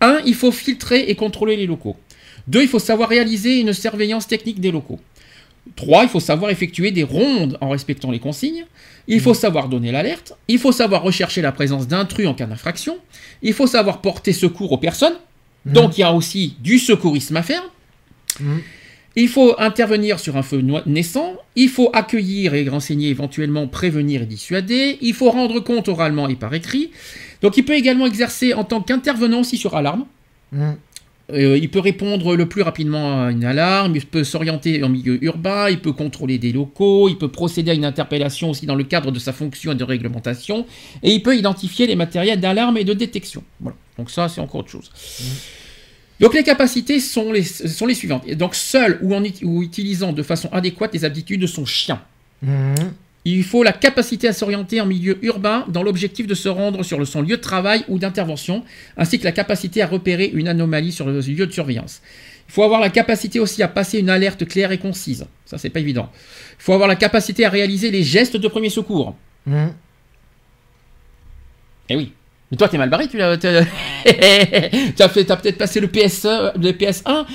Un, 0.01 0.19
il 0.25 0.35
faut 0.35 0.51
filtrer 0.51 1.05
et 1.09 1.15
contrôler 1.15 1.55
les 1.57 1.65
locaux. 1.65 1.95
Deux, 2.47 2.61
il 2.61 2.67
faut 2.67 2.79
savoir 2.79 3.09
réaliser 3.09 3.59
une 3.59 3.73
surveillance 3.73 4.27
technique 4.27 4.59
des 4.59 4.71
locaux. 4.71 4.99
Trois, 5.75 6.03
il 6.03 6.09
faut 6.09 6.19
savoir 6.19 6.51
effectuer 6.51 6.91
des 6.91 7.03
rondes 7.03 7.57
en 7.61 7.69
respectant 7.69 8.11
les 8.11 8.19
consignes. 8.19 8.65
Il 9.07 9.19
faut 9.19 9.33
savoir 9.33 9.69
donner 9.69 9.91
l'alerte. 9.91 10.33
Il 10.47 10.59
faut 10.59 10.71
savoir 10.71 11.03
rechercher 11.03 11.41
la 11.41 11.51
présence 11.51 11.87
d'intrus 11.87 12.27
en 12.27 12.33
cas 12.33 12.45
d'infraction. 12.45 12.97
Il 13.41 13.53
faut 13.53 13.67
savoir 13.67 14.01
porter 14.01 14.33
secours 14.33 14.71
aux 14.71 14.77
personnes. 14.77 15.15
Donc, 15.65 15.97
il 15.97 16.01
y 16.01 16.03
a 16.03 16.11
aussi 16.11 16.55
du 16.59 16.79
secourisme 16.79 17.37
à 17.37 17.43
faire. 17.43 17.63
Mhm. 18.39 18.61
Il 19.15 19.27
faut 19.27 19.55
intervenir 19.59 20.19
sur 20.19 20.37
un 20.37 20.41
feu 20.41 20.63
naissant, 20.85 21.35
il 21.57 21.67
faut 21.67 21.89
accueillir 21.91 22.53
et 22.53 22.67
renseigner 22.69 23.09
éventuellement, 23.09 23.67
prévenir 23.67 24.21
et 24.21 24.25
dissuader, 24.25 24.97
il 25.01 25.13
faut 25.13 25.29
rendre 25.29 25.59
compte 25.59 25.89
oralement 25.89 26.29
et 26.29 26.35
par 26.35 26.53
écrit. 26.53 26.91
Donc 27.41 27.57
il 27.57 27.65
peut 27.65 27.73
également 27.73 28.05
exercer 28.05 28.53
en 28.53 28.63
tant 28.63 28.81
qu'intervenant 28.81 29.41
aussi 29.41 29.57
sur 29.57 29.75
alarme. 29.75 30.05
Euh, 31.33 31.57
il 31.57 31.69
peut 31.69 31.79
répondre 31.79 32.35
le 32.35 32.47
plus 32.47 32.61
rapidement 32.61 33.25
à 33.25 33.31
une 33.31 33.45
alarme, 33.45 33.95
il 33.95 34.05
peut 34.05 34.23
s'orienter 34.23 34.83
en 34.83 34.89
milieu 34.89 35.23
urbain, 35.23 35.69
il 35.69 35.79
peut 35.79 35.93
contrôler 35.93 36.37
des 36.37 36.51
locaux, 36.51 37.09
il 37.09 37.17
peut 37.17 37.29
procéder 37.29 37.71
à 37.71 37.73
une 37.73 37.85
interpellation 37.85 38.49
aussi 38.49 38.65
dans 38.65 38.75
le 38.75 38.83
cadre 38.83 39.11
de 39.11 39.19
sa 39.19 39.33
fonction 39.33 39.71
et 39.71 39.75
de 39.75 39.83
réglementation, 39.83 40.65
et 41.03 41.11
il 41.11 41.23
peut 41.23 41.37
identifier 41.37 41.87
les 41.87 41.95
matériels 41.95 42.39
d'alarme 42.39 42.77
et 42.77 42.83
de 42.83 42.93
détection. 42.93 43.43
Voilà. 43.59 43.77
Donc 43.97 44.09
ça, 44.09 44.29
c'est 44.29 44.41
encore 44.41 44.61
autre 44.61 44.71
chose. 44.71 44.91
Donc 46.19 46.35
les 46.35 46.43
capacités 46.43 46.99
sont 46.99 47.31
les, 47.31 47.43
sont 47.43 47.85
les 47.87 47.95
suivantes. 47.95 48.23
Et 48.27 48.35
Donc 48.35 48.55
seul 48.55 48.99
ou 49.01 49.15
en 49.15 49.23
ou 49.43 49.63
utilisant 49.63 50.13
de 50.13 50.23
façon 50.23 50.49
adéquate 50.51 50.93
les 50.93 51.03
aptitudes 51.03 51.41
de 51.41 51.47
son 51.47 51.65
chien. 51.65 52.01
Mhm. 52.41 52.75
Il 53.23 53.43
faut 53.43 53.61
la 53.61 53.71
capacité 53.71 54.27
à 54.27 54.33
s'orienter 54.33 54.81
en 54.81 54.85
milieu 54.87 55.23
urbain 55.23 55.65
dans 55.67 55.83
l'objectif 55.83 56.25
de 56.25 56.33
se 56.33 56.49
rendre 56.49 56.83
sur 56.83 57.05
son 57.05 57.21
lieu 57.21 57.37
de 57.37 57.41
travail 57.41 57.85
ou 57.87 57.99
d'intervention, 57.99 58.63
ainsi 58.97 59.19
que 59.19 59.25
la 59.25 59.31
capacité 59.31 59.81
à 59.83 59.87
repérer 59.87 60.31
une 60.33 60.47
anomalie 60.47 60.91
sur 60.91 61.05
le 61.05 61.19
lieu 61.19 61.45
de 61.45 61.51
surveillance. 61.51 62.01
Il 62.49 62.53
faut 62.53 62.63
avoir 62.63 62.81
la 62.81 62.89
capacité 62.89 63.39
aussi 63.39 63.61
à 63.63 63.67
passer 63.67 63.99
une 63.99 64.09
alerte 64.09 64.45
claire 64.47 64.71
et 64.71 64.79
concise. 64.79 65.25
Ça, 65.45 65.57
c'est 65.57 65.69
pas 65.69 65.79
évident. 65.79 66.09
Il 66.59 66.63
faut 66.63 66.73
avoir 66.73 66.89
la 66.89 66.95
capacité 66.95 67.45
à 67.45 67.49
réaliser 67.49 67.91
les 67.91 68.03
gestes 68.03 68.37
de 68.37 68.47
premier 68.47 68.69
secours. 68.69 69.15
Hmm. 69.45 69.67
Eh 71.89 71.95
oui. 71.95 72.11
Mais 72.49 72.57
toi, 72.57 72.67
t'es 72.67 72.77
mal 72.77 72.89
barré, 72.89 73.07
tu 73.07 73.17
t'as 74.95 75.09
peut-être 75.09 75.57
passé 75.57 75.79
le 75.79 75.87
PS1, 75.87 76.59
le 76.59 76.71
PS1, 76.71 77.25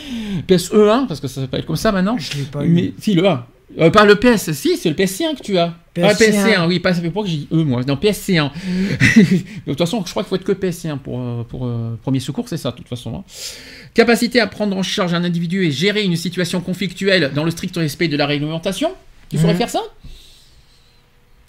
PSE1, 0.46 1.06
parce 1.06 1.20
que 1.20 1.28
ça 1.28 1.40
s'appelle 1.42 1.64
comme 1.64 1.76
ça 1.76 1.92
maintenant. 1.92 2.18
Je 2.18 2.34
l'ai 2.36 2.44
pas 2.44 2.62
Mais 2.62 2.86
eu. 2.86 2.94
si 2.98 3.14
le 3.14 3.26
1. 3.26 3.46
Euh, 3.78 3.90
pas 3.90 4.04
le 4.04 4.14
PS, 4.14 4.52
si, 4.52 4.76
c'est 4.76 4.88
le 4.88 4.94
PS1 4.94 5.36
que 5.36 5.42
tu 5.42 5.58
as. 5.58 5.74
Ah, 6.00 6.12
PSC1. 6.12 6.16
PSC1, 6.54 6.66
oui, 6.68 6.78
pas, 6.78 6.94
ça 6.94 7.00
fait 7.00 7.10
pas 7.10 7.22
que 7.22 7.28
j'ai 7.28 7.38
dit 7.38 7.48
E, 7.52 7.56
moi. 7.56 7.82
Non, 7.86 7.94
PSC1. 7.96 8.50
de 9.16 9.42
toute 9.66 9.78
façon, 9.78 10.02
je 10.06 10.10
crois 10.10 10.22
qu'il 10.22 10.28
faut 10.28 10.36
être 10.36 10.44
que 10.44 10.52
PSC1 10.52 10.98
pour, 10.98 11.18
euh, 11.20 11.42
pour 11.42 11.66
euh, 11.66 11.98
premier 12.02 12.20
secours, 12.20 12.48
c'est 12.48 12.56
ça, 12.58 12.70
de 12.70 12.76
toute 12.76 12.88
façon. 12.88 13.16
hein. 13.16 13.24
Capacité 13.92 14.38
à 14.40 14.46
prendre 14.46 14.76
en 14.76 14.82
charge 14.84 15.14
un 15.14 15.24
individu 15.24 15.66
et 15.66 15.70
gérer 15.72 16.04
une 16.04 16.16
situation 16.16 16.60
conflictuelle 16.60 17.32
dans 17.34 17.42
le 17.44 17.50
strict 17.50 17.76
respect 17.76 18.08
de 18.08 18.16
la 18.16 18.26
réglementation. 18.26 18.92
Tu 19.30 19.36
saurais 19.38 19.54
Mhm. 19.54 19.58
faire 19.58 19.70
ça? 19.70 19.82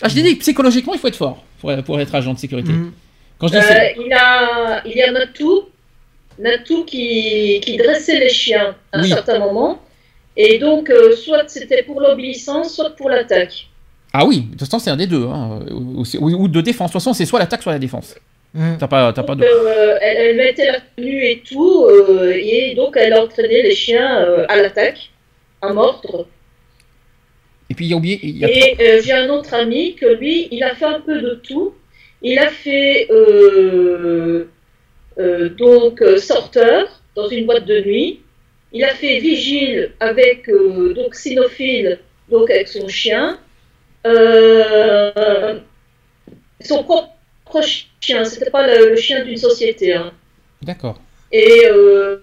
Ah, 0.01 0.09
je 0.09 0.15
t'ai 0.15 0.23
dit, 0.23 0.35
psychologiquement, 0.35 0.93
il 0.93 0.99
faut 0.99 1.07
être 1.07 1.15
fort 1.15 1.43
pour, 1.59 1.71
pour 1.83 1.99
être 1.99 2.13
agent 2.15 2.33
de 2.33 2.39
sécurité. 2.39 2.71
Hmm. 2.71 2.91
Quand 3.39 3.47
je 3.47 3.53
dis 3.53 3.59
Euh, 3.59 4.03
il, 4.05 4.13
a, 4.13 4.81
il 4.85 4.93
y 4.95 5.01
a 5.01 5.11
Natou, 5.11 5.63
Natou 6.39 6.83
qui, 6.85 7.59
qui 7.61 7.77
dressait 7.77 8.19
les 8.19 8.29
chiens 8.29 8.75
à 8.91 8.99
un 8.99 9.03
certain 9.03 9.39
moment. 9.39 9.81
Et 10.39 10.59
donc, 10.59 10.89
euh, 10.89 11.15
soit 11.15 11.49
c'était 11.49 11.81
pour 11.83 11.99
l'obéissance, 11.99 12.75
soit 12.75 12.91
pour 12.95 13.09
l'attaque. 13.09 13.67
Ah 14.13 14.25
oui, 14.25 14.41
de 14.41 14.51
toute 14.51 14.59
façon, 14.61 14.79
c'est 14.79 14.91
un 14.91 14.95
des 14.95 15.07
deux. 15.07 15.25
hein, 15.25 15.59
Ou, 15.71 16.03
ou- 16.19 16.43
ou 16.43 16.47
de 16.47 16.61
défense. 16.61 16.89
De 16.89 16.93
toute 16.93 17.01
façon, 17.01 17.13
c'est 17.13 17.25
soit 17.25 17.39
l'attaque, 17.39 17.63
soit 17.63 17.73
la 17.73 17.79
défense. 17.79 18.15
Hmm. 18.53 18.77
T'as 18.79 18.87
pas, 18.87 19.11
t'as 19.13 19.23
pas 19.23 19.35
de. 19.35 19.43
euh, 19.43 19.97
elle, 20.01 20.17
elle 20.17 20.37
mettait 20.37 20.67
la 20.67 20.79
tenue 20.95 21.21
et 21.25 21.43
tout, 21.47 21.85
euh, 21.85 22.31
et 22.33 22.73
donc 22.75 22.95
elle 22.95 23.13
entraînait 23.13 23.61
les 23.63 23.75
chiens 23.75 24.21
euh, 24.21 24.45
à 24.47 24.55
l'attaque, 24.61 25.09
à 25.61 25.73
mordre. 25.73 26.27
Et 27.69 27.73
puis 27.73 27.85
il 27.85 27.89
y 27.89 27.93
a 27.93 27.97
oublié. 27.97 28.19
il 28.23 28.37
y 28.37 28.45
a- 28.45 28.49
Et 28.49 28.75
euh, 28.79 29.01
j'ai 29.03 29.11
un 29.11 29.29
autre 29.29 29.53
ami 29.53 29.95
que 29.95 30.05
lui, 30.05 30.47
il 30.51 30.63
a 30.63 30.73
fait 30.75 30.85
un 30.85 31.01
peu 31.01 31.19
de 31.21 31.35
tout. 31.43 31.73
Il 32.21 32.39
a 32.39 32.47
fait 32.49 33.07
euh, 33.11 34.45
euh, 35.19 35.49
donc 35.49 36.01
euh, 36.01 36.17
sorteur 36.17 37.01
dans 37.15 37.27
une 37.27 37.45
boîte 37.45 37.65
de 37.65 37.81
nuit. 37.81 38.21
Il 38.73 38.83
a 38.83 38.93
fait 38.95 39.19
vigile 39.19 39.93
avec 39.99 40.49
euh, 40.49 40.93
donc 40.93 41.15
cynophile, 41.15 41.99
donc 42.29 42.49
avec 42.49 42.67
son 42.67 42.87
chien. 42.87 43.39
Euh, 44.05 45.59
son 46.61 46.83
propre 46.83 47.11
chien, 48.01 48.23
c'était 48.25 48.49
pas 48.49 48.65
le, 48.67 48.89
le 48.91 48.95
chien 48.95 49.23
d'une 49.23 49.37
société. 49.37 49.93
hein. 49.93 50.11
D'accord. 50.61 50.99
Et 51.31 51.65
euh, 51.69 52.17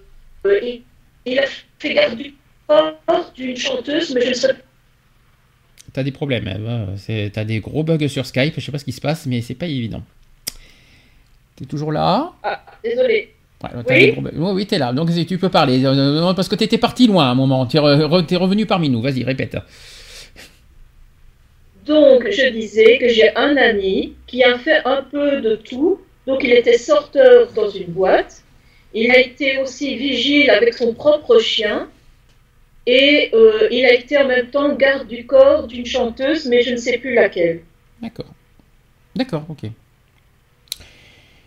il, 0.45 0.83
il 1.25 1.39
a 1.39 1.45
fait 1.79 1.93
garde 1.93 2.17
du 2.17 2.33
corps 2.67 3.31
d'une 3.35 3.55
chanteuse, 3.57 4.13
mais 4.13 4.21
je 4.21 4.29
ne 4.29 4.33
sais 4.33 4.55
T'as 5.93 6.03
des 6.03 6.11
problèmes. 6.11 6.47
hein, 6.47 6.95
c'est- 6.97 7.31
T'as 7.33 7.45
des 7.45 7.59
gros 7.59 7.83
bugs 7.83 8.07
sur 8.09 8.25
Skype. 8.25 8.53
Je 8.57 8.61
sais 8.65 8.71
pas 8.71 8.79
ce 8.79 8.85
qui 8.85 8.91
se 8.91 8.99
passe, 9.01 9.25
mais 9.27 9.41
c'est 9.41 9.55
pas 9.55 9.67
évident. 9.67 10.03
T'es 11.55 11.65
toujours 11.65 11.91
là? 11.93 12.33
Pas. 12.43 12.65
Désolé. 12.83 13.33
Ouais, 13.75 14.11
Oui. 14.15 14.21
bugs. 14.21 14.31
Oui, 14.53 14.65
t'es 14.65 14.77
là. 14.77 14.93
Donc 14.93 15.09
tu 15.27 15.37
peux 15.37 15.49
parler. 15.49 15.83
Euh, 15.85 16.33
Parce 16.33 16.47
que 16.47 16.55
t'étais 16.55 16.77
parti 16.77 17.07
loin 17.07 17.25
à 17.25 17.29
un 17.31 17.35
moment. 17.35 17.65
T'es 17.65 17.77
re- 17.79 18.03
revenu 18.37 18.65
parmi 18.65 18.89
nous. 18.89 19.01
Vas-y, 19.01 19.23
répète. 19.23 19.57
Donc, 21.85 22.25
je 22.31 22.49
disais 22.49 22.97
que 22.97 23.07
j'ai 23.09 23.35
un 23.35 23.55
ami 23.57 24.13
qui 24.27 24.43
a 24.43 24.57
fait 24.57 24.81
un 24.85 25.03
peu 25.03 25.41
de 25.41 25.55
tout. 25.55 25.99
Donc, 26.25 26.43
il 26.43 26.51
était 26.51 26.77
sorteur 26.79 27.51
dans 27.53 27.69
une 27.69 27.87
boîte. 27.91 28.41
Il 28.93 29.11
a 29.11 29.19
été 29.19 29.59
aussi 29.59 29.95
vigile 29.95 30.49
avec 30.49 30.73
son 30.73 30.93
propre 30.93 31.37
chien. 31.39 31.87
Et 32.87 33.29
euh, 33.33 33.67
il 33.71 33.85
a 33.85 33.93
été 33.93 34.17
en 34.17 34.27
même 34.27 34.47
temps 34.47 34.73
garde 34.75 35.07
du 35.07 35.25
corps 35.25 35.67
d'une 35.67 35.85
chanteuse, 35.85 36.45
mais 36.47 36.61
je 36.63 36.71
ne 36.71 36.77
sais 36.77 36.97
plus 36.97 37.13
laquelle. 37.13 37.61
D'accord. 38.01 38.33
D'accord, 39.15 39.45
ok. 39.49 39.69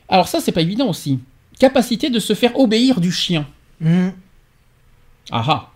Alors 0.09 0.29
ça, 0.29 0.41
c'est 0.41 0.53
pas 0.53 0.63
évident 0.63 0.89
aussi. 0.89 1.19
Capacité 1.59 2.11
de 2.11 2.21
se 2.21 2.35
faire 2.35 2.59
obéir 2.59 3.01
du 3.01 3.13
chien. 3.13 3.47
Hmm. 3.81 4.11
Ah 5.31 5.45
ah. 5.47 5.71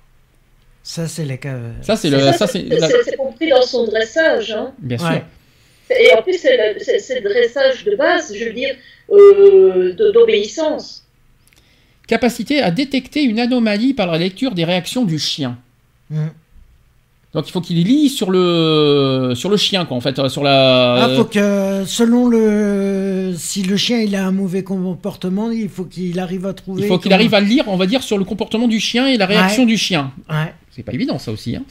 Ça, 0.83 1.07
c'est 1.07 1.25
les 1.25 1.39
cas. 1.39 1.57
Ça, 1.83 1.97
c'est 1.97 2.11
le. 2.11 2.19
Ça, 2.33 2.47
c'est. 2.47 2.63
la- 2.63 2.89
compris 3.17 3.51
dans 3.51 3.63
son 3.63 3.87
dressage. 3.87 4.53
Hein. 4.53 4.73
Bien 4.79 4.99
sûr. 4.99 5.09
Ouais. 5.09 5.25
Et 5.91 6.13
en 6.15 6.23
plus, 6.23 6.39
c'est 6.39 6.57
le, 6.57 7.29
dressage 7.29 7.85
de 7.85 7.95
base, 7.97 8.35
je 8.35 8.45
veux 8.45 8.53
dire, 8.53 8.75
euh, 9.11 9.93
d'obéissance. 10.13 11.05
Capacité 12.07 12.63
à 12.63 12.71
détecter 12.71 13.23
une 13.23 13.39
anomalie 13.39 13.95
par 13.95 14.11
la 14.11 14.19
lecture 14.19 14.53
des 14.53 14.65
réactions 14.65 15.05
du 15.05 15.19
chien. 15.19 15.59
Hmm. 16.11 16.29
Donc 17.35 17.49
il 17.49 17.51
faut 17.53 17.63
qu'il 17.63 17.83
lit 17.83 18.11
sur 18.11 18.31
le 18.31 19.33
sur 19.35 19.49
le 19.49 19.57
chien 19.57 19.87
quoi 19.87 19.97
en 19.97 20.01
fait 20.03 20.19
euh, 20.19 20.29
sur 20.29 20.43
la. 20.43 21.05
Ah, 21.05 21.09
faut 21.17 21.25
que 21.25 21.85
selon 21.87 22.29
le 22.29 23.33
si 23.37 23.63
le 23.63 23.77
chien 23.79 24.01
il 24.01 24.15
a 24.15 24.27
un 24.27 24.33
mauvais 24.33 24.63
comportement, 24.63 25.51
il 25.51 25.71
faut 25.71 25.85
qu'il 25.85 26.19
arrive 26.21 26.45
à 26.45 26.53
trouver. 26.53 26.83
il 26.83 26.89
faut 26.89 26.99
qu'il 26.99 27.05
comment- 27.05 27.15
arrive 27.15 27.33
à 27.35 27.41
lire 27.41 27.65
on 27.69 27.77
va 27.77 27.87
dire 27.87 28.03
sur 28.03 28.19
le 28.19 28.25
comportement 28.25 28.69
du 28.69 28.81
chien 28.81 29.07
et 29.07 29.17
la 29.17 29.25
réaction 29.27 29.63
Ouais. 29.63 29.69
du 29.69 29.79
chien. 29.79 30.13
Ouais. 30.29 30.53
C'est 30.71 30.83
pas 30.83 30.93
évident 30.93 31.19
ça 31.19 31.33
aussi. 31.33 31.57
Hein. 31.57 31.65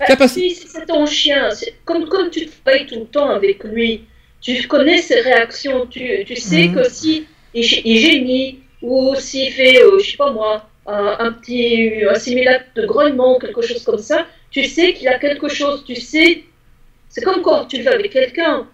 Bah, 0.00 0.04
Capaci- 0.06 0.50
si 0.54 0.66
c'est 0.68 0.84
ton 0.86 1.06
chien, 1.06 1.48
comme, 1.86 2.06
comme 2.08 2.28
tu 2.30 2.46
travailles 2.64 2.86
tout 2.86 2.96
le 3.00 3.06
temps 3.06 3.30
avec 3.30 3.64
lui, 3.64 4.02
tu 4.42 4.66
connais 4.68 4.98
ses 4.98 5.20
réactions, 5.20 5.86
tu, 5.88 6.24
tu 6.26 6.36
sais 6.36 6.68
Mhm. 6.68 6.74
que 6.74 6.90
si 6.90 7.24
il, 7.54 7.64
il 7.86 7.98
gémit 8.00 8.58
ou 8.82 9.14
s'il 9.16 9.50
fait, 9.50 9.78
euh, 9.82 9.98
je 10.02 10.10
sais 10.10 10.16
pas 10.18 10.30
moi, 10.32 10.68
un, 10.86 11.16
un 11.18 11.32
petit 11.32 12.04
un 12.08 12.14
simulacre 12.14 12.66
de 12.74 12.86
grognement, 12.86 13.38
quelque 13.38 13.62
chose 13.62 13.82
comme 13.82 13.98
ça, 13.98 14.26
tu 14.50 14.64
sais 14.64 14.94
qu'il 14.94 15.04
y 15.04 15.08
a 15.08 15.18
quelque 15.18 15.48
chose, 15.48 15.84
tu 15.84 15.96
sais, 15.96 16.44
c'est 17.08 17.22
comme 17.22 17.42
quand 17.42 17.66
tu 17.66 17.82
vas 17.82 17.92
avec 17.92 18.12
quelqu'un. 18.12 18.66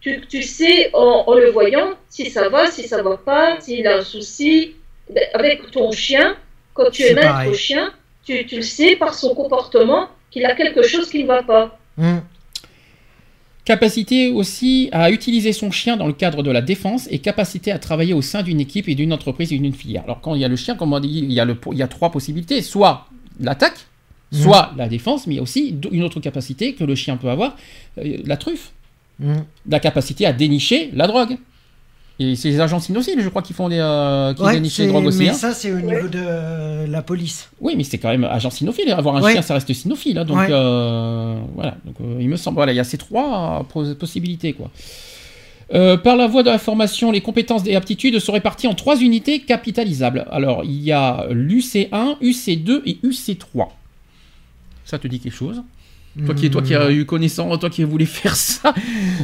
Tu, 0.00 0.20
tu 0.28 0.42
sais 0.42 0.90
en, 0.92 1.24
en 1.26 1.34
le 1.34 1.50
voyant 1.50 1.94
si 2.08 2.30
ça 2.30 2.48
va, 2.48 2.70
si 2.70 2.86
ça 2.86 3.02
va 3.02 3.16
pas, 3.16 3.60
s'il 3.60 3.86
a 3.86 3.96
un 3.96 4.02
souci. 4.02 4.76
Ben, 5.10 5.24
Avec 5.34 5.70
ton 5.70 5.90
chien, 5.92 6.36
quand 6.74 6.90
tu 6.90 7.02
es 7.02 7.14
maître 7.14 7.48
au 7.48 7.54
chien, 7.54 7.92
tu, 8.24 8.44
tu 8.46 8.56
le 8.56 8.62
sais 8.62 8.96
par 8.96 9.14
son 9.14 9.34
comportement 9.34 10.08
qu'il 10.30 10.44
a 10.44 10.54
quelque 10.54 10.82
chose 10.82 11.08
qui 11.10 11.22
ne 11.22 11.28
va 11.28 11.42
pas. 11.42 11.78
Hmm. 11.96 12.18
Capacité 13.66 14.30
aussi 14.30 14.88
à 14.92 15.10
utiliser 15.10 15.52
son 15.52 15.70
chien 15.72 15.96
dans 15.96 16.06
le 16.06 16.12
cadre 16.12 16.42
de 16.44 16.52
la 16.52 16.62
défense 16.62 17.08
et 17.10 17.18
capacité 17.18 17.72
à 17.72 17.78
travailler 17.78 18.14
au 18.14 18.22
sein 18.22 18.42
d'une 18.44 18.60
équipe 18.60 18.88
et 18.88 18.94
d'une 18.94 19.12
entreprise 19.12 19.52
et 19.52 19.58
d'une 19.58 19.74
filière. 19.74 20.04
Alors 20.04 20.20
quand 20.20 20.34
il 20.36 20.40
y 20.40 20.44
a 20.44 20.48
le 20.48 20.54
chien, 20.56 20.76
comme 20.76 20.92
on 20.92 21.00
dit, 21.00 21.18
il 21.18 21.32
y 21.32 21.40
a, 21.40 21.44
le, 21.44 21.58
il 21.72 21.78
y 21.78 21.82
a 21.82 21.88
trois 21.88 22.10
possibilités. 22.12 22.62
Soit 22.62 23.08
l'attaque, 23.40 23.86
Mhm. 24.32 24.42
soit 24.42 24.72
la 24.76 24.88
défense, 24.88 25.26
mais 25.26 25.34
il 25.34 25.36
y 25.36 25.40
a 25.40 25.42
aussi 25.42 25.76
une 25.92 26.02
autre 26.02 26.20
capacité 26.20 26.74
que 26.74 26.84
le 26.84 26.94
chien 26.94 27.16
peut 27.16 27.28
avoir, 27.28 27.56
euh, 27.98 28.18
la 28.24 28.36
truffe. 28.36 28.70
Hmm. 29.18 29.42
La 29.68 29.80
capacité 29.80 30.26
à 30.26 30.32
dénicher 30.32 30.90
la 30.92 31.06
drogue. 31.06 31.36
Et 32.18 32.34
c'est 32.34 32.48
les 32.48 32.60
agents 32.60 32.80
cynociles, 32.80 33.20
je 33.20 33.28
crois, 33.28 33.42
qui 33.42 33.52
font 33.52 33.68
des, 33.68 33.76
euh, 33.78 34.32
qui 34.32 34.42
Ouais, 34.42 34.62
c'est- 34.70 34.86
drogues 34.86 35.04
aussi. 35.06 35.18
mais 35.18 35.28
hein. 35.28 35.32
ça 35.34 35.52
c'est 35.52 35.70
au 35.70 35.80
niveau 35.80 36.08
de 36.08 36.18
euh, 36.18 36.86
la 36.86 37.02
police. 37.02 37.50
Oui, 37.60 37.74
mais 37.76 37.84
c'est 37.84 37.98
quand 37.98 38.08
même 38.08 38.24
agent 38.24 38.48
cynophile. 38.50 38.90
Avoir 38.90 39.16
un 39.16 39.22
Ouais. 39.22 39.32
chien, 39.32 39.42
ça 39.42 39.52
reste 39.54 39.70
cynophile. 39.74 40.16
hein, 40.18 40.24
donc 40.24 40.38
Ouais. 40.38 40.46
euh, 40.50 41.38
voilà. 41.54 41.76
Donc 41.84 41.96
euh, 42.00 42.16
il 42.18 42.28
me 42.30 42.36
semble, 42.36 42.54
voilà, 42.56 42.72
il 42.72 42.76
y 42.76 42.80
a 42.80 42.84
ces 42.84 42.96
trois 42.96 43.66
pos- 43.70 43.94
possibilités, 43.94 44.54
quoi. 44.54 44.70
Euh, 45.74 45.96
par 45.98 46.16
la 46.16 46.26
voie 46.26 46.42
de 46.42 46.48
la 46.48 46.58
formation, 46.58 47.10
les 47.12 47.20
compétences 47.20 47.62
et 47.66 47.74
aptitudes 47.76 48.18
sont 48.20 48.32
réparties 48.32 48.68
en 48.68 48.74
trois 48.74 48.96
unités 49.00 49.40
capitalisables. 49.40 50.24
Alors, 50.30 50.62
il 50.64 50.80
y 50.80 50.92
a 50.92 51.26
l'UC1, 51.30 52.16
UC2 52.22 52.82
et 52.86 52.98
UC3. 53.02 53.68
Ça 54.84 54.98
te 54.98 55.08
dit 55.08 55.18
quelque 55.20 55.34
chose? 55.34 55.62
Toi 56.24 56.34
qui, 56.34 56.50
toi 56.50 56.62
qui 56.62 56.74
as 56.74 56.90
eu 56.90 57.04
connaissance, 57.04 57.58
toi 57.58 57.68
qui 57.68 57.82
voulais 57.84 58.06
faire 58.06 58.34
ça. 58.34 58.72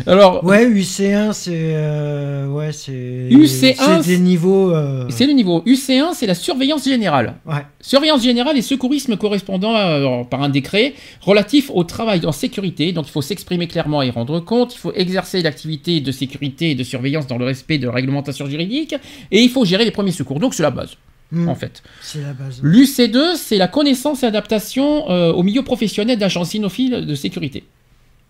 Alors, 0.07 0.45
Ouais, 0.45 0.67
UC1 0.69 1.33
c'est 1.33 1.53
euh, 1.75 2.47
ouais 2.49 2.71
c'est 2.73 3.29
UC1, 3.31 4.03
c'est 4.03 4.09
des 4.09 4.19
niveaux. 4.19 4.75
euh, 4.75 5.07
c'est 5.09 5.27
le 5.27 5.33
niveau. 5.33 5.63
UC1, 5.67 6.11
c'est 6.15 6.27
la 6.27 6.35
surveillance 6.35 6.85
générale. 6.85 7.35
Ouais. 7.47 7.63
Surveillance 7.81 8.23
générale 8.23 8.59
et 8.59 8.63
secourisme 8.63 9.17
correspondant 9.17 9.75
à- 9.75 10.25
par 10.31 10.43
un 10.43 10.49
décret 10.49 10.95
relatif 11.23 11.71
au 11.73 11.85
travail 11.85 12.25
en 12.27 12.33
sécurité. 12.33 12.93
Donc 12.93 13.07
il 13.09 13.11
faut 13.11 13.23
s'exprimer 13.23 13.67
clairement 13.69 14.03
et 14.03 14.11
rendre 14.11 14.41
compte. 14.41 14.75
Il 14.75 14.79
faut 14.79 14.93
exercer 14.93 15.41
l'activité 15.43 16.01
de 16.01 16.13
sécurité 16.13 16.73
et 16.73 16.75
de 16.75 16.85
surveillance 16.85 17.27
dans 17.27 17.39
le 17.39 17.47
respect 17.47 17.79
de 17.79 17.87
la 17.87 17.93
réglementation 17.95 18.47
juridique. 18.47 18.95
Et 19.31 19.41
il 19.41 19.49
faut 19.49 19.65
gérer 19.65 19.85
les 19.85 19.91
premiers 19.93 20.13
secours. 20.13 20.41
Donc 20.41 20.53
c'est 20.55 20.63
la 20.63 20.71
base, 20.71 20.97
Hmm. 21.33 21.49
en 21.49 21.55
fait. 21.55 21.83
C'est 22.03 22.21
la 22.21 22.35
base. 22.35 22.63
L'UC2, 22.63 23.37
c'est 23.37 23.57
la 23.57 23.67
connaissance 23.67 24.23
et 24.23 24.27
adaptation 24.27 25.11
euh, 25.11 25.33
au 25.33 25.43
milieu 25.43 25.63
professionnel 25.63 26.19
d'agents 26.19 26.45
cynophiles 26.45 27.07
de 27.07 27.15
sécurité. 27.15 27.65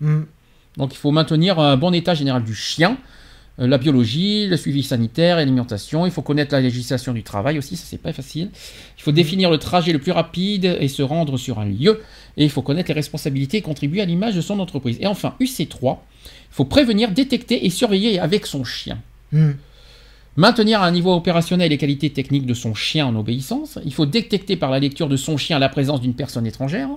Hmm. 0.00 0.22
Donc 0.76 0.94
il 0.94 0.96
faut 0.96 1.10
maintenir 1.10 1.58
un 1.58 1.76
bon 1.76 1.92
état 1.92 2.14
général 2.14 2.44
du 2.44 2.54
chien, 2.54 2.96
euh, 3.58 3.66
la 3.66 3.76
biologie, 3.76 4.46
le 4.46 4.56
suivi 4.56 4.84
sanitaire, 4.84 5.36
l'alimentation. 5.36 6.06
Il 6.06 6.12
faut 6.12 6.22
connaître 6.22 6.54
la 6.54 6.60
législation 6.60 7.12
du 7.12 7.24
travail 7.24 7.58
aussi, 7.58 7.76
ça 7.76 7.84
c'est 7.88 7.98
pas 8.00 8.12
facile. 8.12 8.50
Il 8.96 9.02
faut 9.02 9.12
définir 9.12 9.50
le 9.50 9.58
trajet 9.58 9.92
le 9.92 9.98
plus 9.98 10.12
rapide 10.12 10.76
et 10.78 10.86
se 10.86 11.02
rendre 11.02 11.36
sur 11.38 11.58
un 11.58 11.66
lieu. 11.66 12.00
Et 12.36 12.44
il 12.44 12.50
faut 12.50 12.62
connaître 12.62 12.88
les 12.88 12.94
responsabilités 12.94 13.58
et 13.58 13.62
contribuer 13.62 14.00
à 14.00 14.04
l'image 14.04 14.36
de 14.36 14.40
son 14.40 14.60
entreprise. 14.60 14.96
Et 15.00 15.08
enfin, 15.08 15.34
UC3, 15.40 15.98
il 16.24 16.28
faut 16.52 16.64
prévenir, 16.64 17.10
détecter 17.10 17.66
et 17.66 17.70
surveiller 17.70 18.20
avec 18.20 18.46
son 18.46 18.62
chien. 18.62 18.98
Hmm. 19.32 19.52
Maintenir 20.36 20.80
à 20.80 20.86
un 20.86 20.90
niveau 20.90 21.14
opérationnel 21.14 21.70
les 21.70 21.78
qualités 21.78 22.10
techniques 22.10 22.46
de 22.46 22.54
son 22.54 22.74
chien 22.74 23.06
en 23.06 23.14
obéissance. 23.16 23.78
Il 23.84 23.92
faut 23.92 24.06
détecter 24.06 24.56
par 24.56 24.70
la 24.70 24.78
lecture 24.78 25.08
de 25.08 25.16
son 25.16 25.36
chien 25.36 25.58
la 25.58 25.68
présence 25.68 26.00
d'une 26.00 26.14
personne 26.14 26.46
étrangère. 26.46 26.88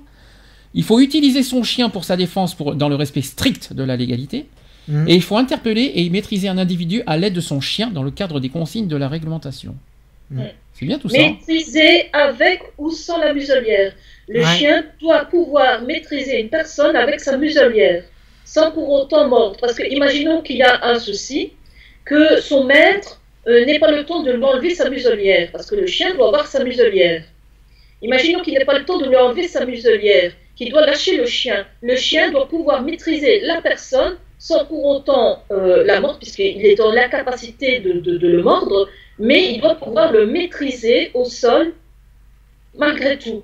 Il 0.74 0.84
faut 0.84 1.00
utiliser 1.00 1.44
son 1.44 1.64
chien 1.64 1.90
pour 1.90 2.06
sa 2.06 2.16
défense 2.16 2.56
pour, 2.56 2.76
dans 2.76 2.88
le 2.90 2.96
respect 2.96 3.22
strict 3.22 3.74
de 3.74 3.84
la 3.84 3.98
légalité. 3.98 4.46
Mm. 4.88 5.08
Et 5.10 5.16
il 5.16 5.22
faut 5.22 5.38
interpeller 5.38 5.92
et 5.96 6.10
maîtriser 6.10 6.48
un 6.48 6.58
individu 6.58 7.02
à 7.08 7.18
l'aide 7.18 7.34
de 7.34 7.42
son 7.42 7.60
chien 7.60 7.90
dans 7.90 8.04
le 8.04 8.12
cadre 8.12 8.40
des 8.40 8.50
consignes 8.50 8.88
de 8.88 8.96
la 8.96 9.10
réglementation. 9.10 9.76
Mm. 10.32 10.44
C'est 10.74 10.86
bien 10.86 11.00
tout 11.00 11.10
ça. 11.10 11.18
Maîtriser 11.18 12.10
avec 12.14 12.62
ou 12.78 12.92
sans 12.92 13.18
la 13.18 13.34
muselière. 13.34 13.94
Le 14.28 14.42
Ouais. 14.42 14.58
chien 14.58 14.84
doit 15.02 15.26
pouvoir 15.26 15.82
maîtriser 15.84 16.42
une 16.42 16.50
personne 16.50 16.96
avec 16.96 17.20
sa 17.20 17.38
muselière, 17.38 18.04
sans 18.46 18.72
pour 18.72 18.90
autant 18.90 19.28
mordre. 19.28 19.58
Parce 19.60 19.76
que 19.76 19.84
imaginons 19.90 20.42
qu'il 20.42 20.58
y 20.58 20.64
a 20.64 20.86
un 20.86 21.00
souci, 21.00 21.52
que 22.06 22.40
son 22.42 22.64
maître 22.66 23.22
euh, 23.48 23.66
n'ait 23.66 23.80
pas 23.80 23.92
le 23.92 24.04
temps 24.06 24.24
de 24.24 24.32
lui 24.32 24.44
enlever 24.44 24.74
sa 24.74 24.90
muselière, 24.90 25.50
parce 25.52 25.70
que 25.70 25.76
le 25.76 25.86
chien 25.86 26.16
doit 26.16 26.28
avoir 26.28 26.48
sa 26.48 26.64
muselière. 26.64 27.24
Imaginons 28.02 28.42
qu'il 28.42 28.54
n'ait 28.54 28.66
pas 28.66 28.78
le 28.78 28.86
temps 28.86 28.98
de 28.98 29.08
lui 29.08 29.16
enlever 29.16 29.48
sa 29.48 29.66
muselière, 29.66 30.32
qu'il 30.56 30.70
doit 30.72 30.86
lâcher 30.86 31.18
le 31.18 31.26
chien. 31.26 31.66
Le 31.82 31.96
chien 31.96 32.32
doit 32.32 32.48
pouvoir 32.48 32.82
maîtriser 32.82 33.42
la 33.42 33.62
personne 33.62 34.18
sans 34.38 34.66
pour 34.66 34.84
autant 34.86 35.44
euh, 35.52 35.84
la 35.86 36.02
mordre, 36.02 36.20
puisqu'il 36.20 36.66
est 36.66 36.76
dans 36.76 36.92
l'incapacité 36.92 37.80
de, 37.80 38.28
le 38.28 38.44
mordre, 38.44 38.90
mais 39.18 39.54
il 39.54 39.62
doit 39.62 39.76
pouvoir 39.76 40.12
le 40.12 40.26
maîtriser 40.26 41.12
au 41.14 41.26
sol 41.26 41.74
malgré 42.78 43.18
tout. 43.18 43.44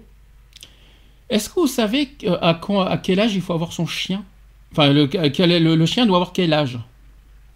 Est-ce 1.30 1.50
que 1.50 1.62
vous 1.62 1.68
savez 1.68 2.08
que- 2.08 2.28
à, 2.28 3.00
quel 3.02 3.20
âge 3.20 3.34
il 3.36 3.42
faut 3.42 3.54
avoir 3.54 3.72
son 3.72 3.88
chien? 3.88 4.24
Enfin, 4.72 4.92
le 4.92 5.86
chien 5.86 6.06
doit 6.06 6.18
avoir 6.18 6.34
quel 6.34 6.54
âge? 6.54 6.78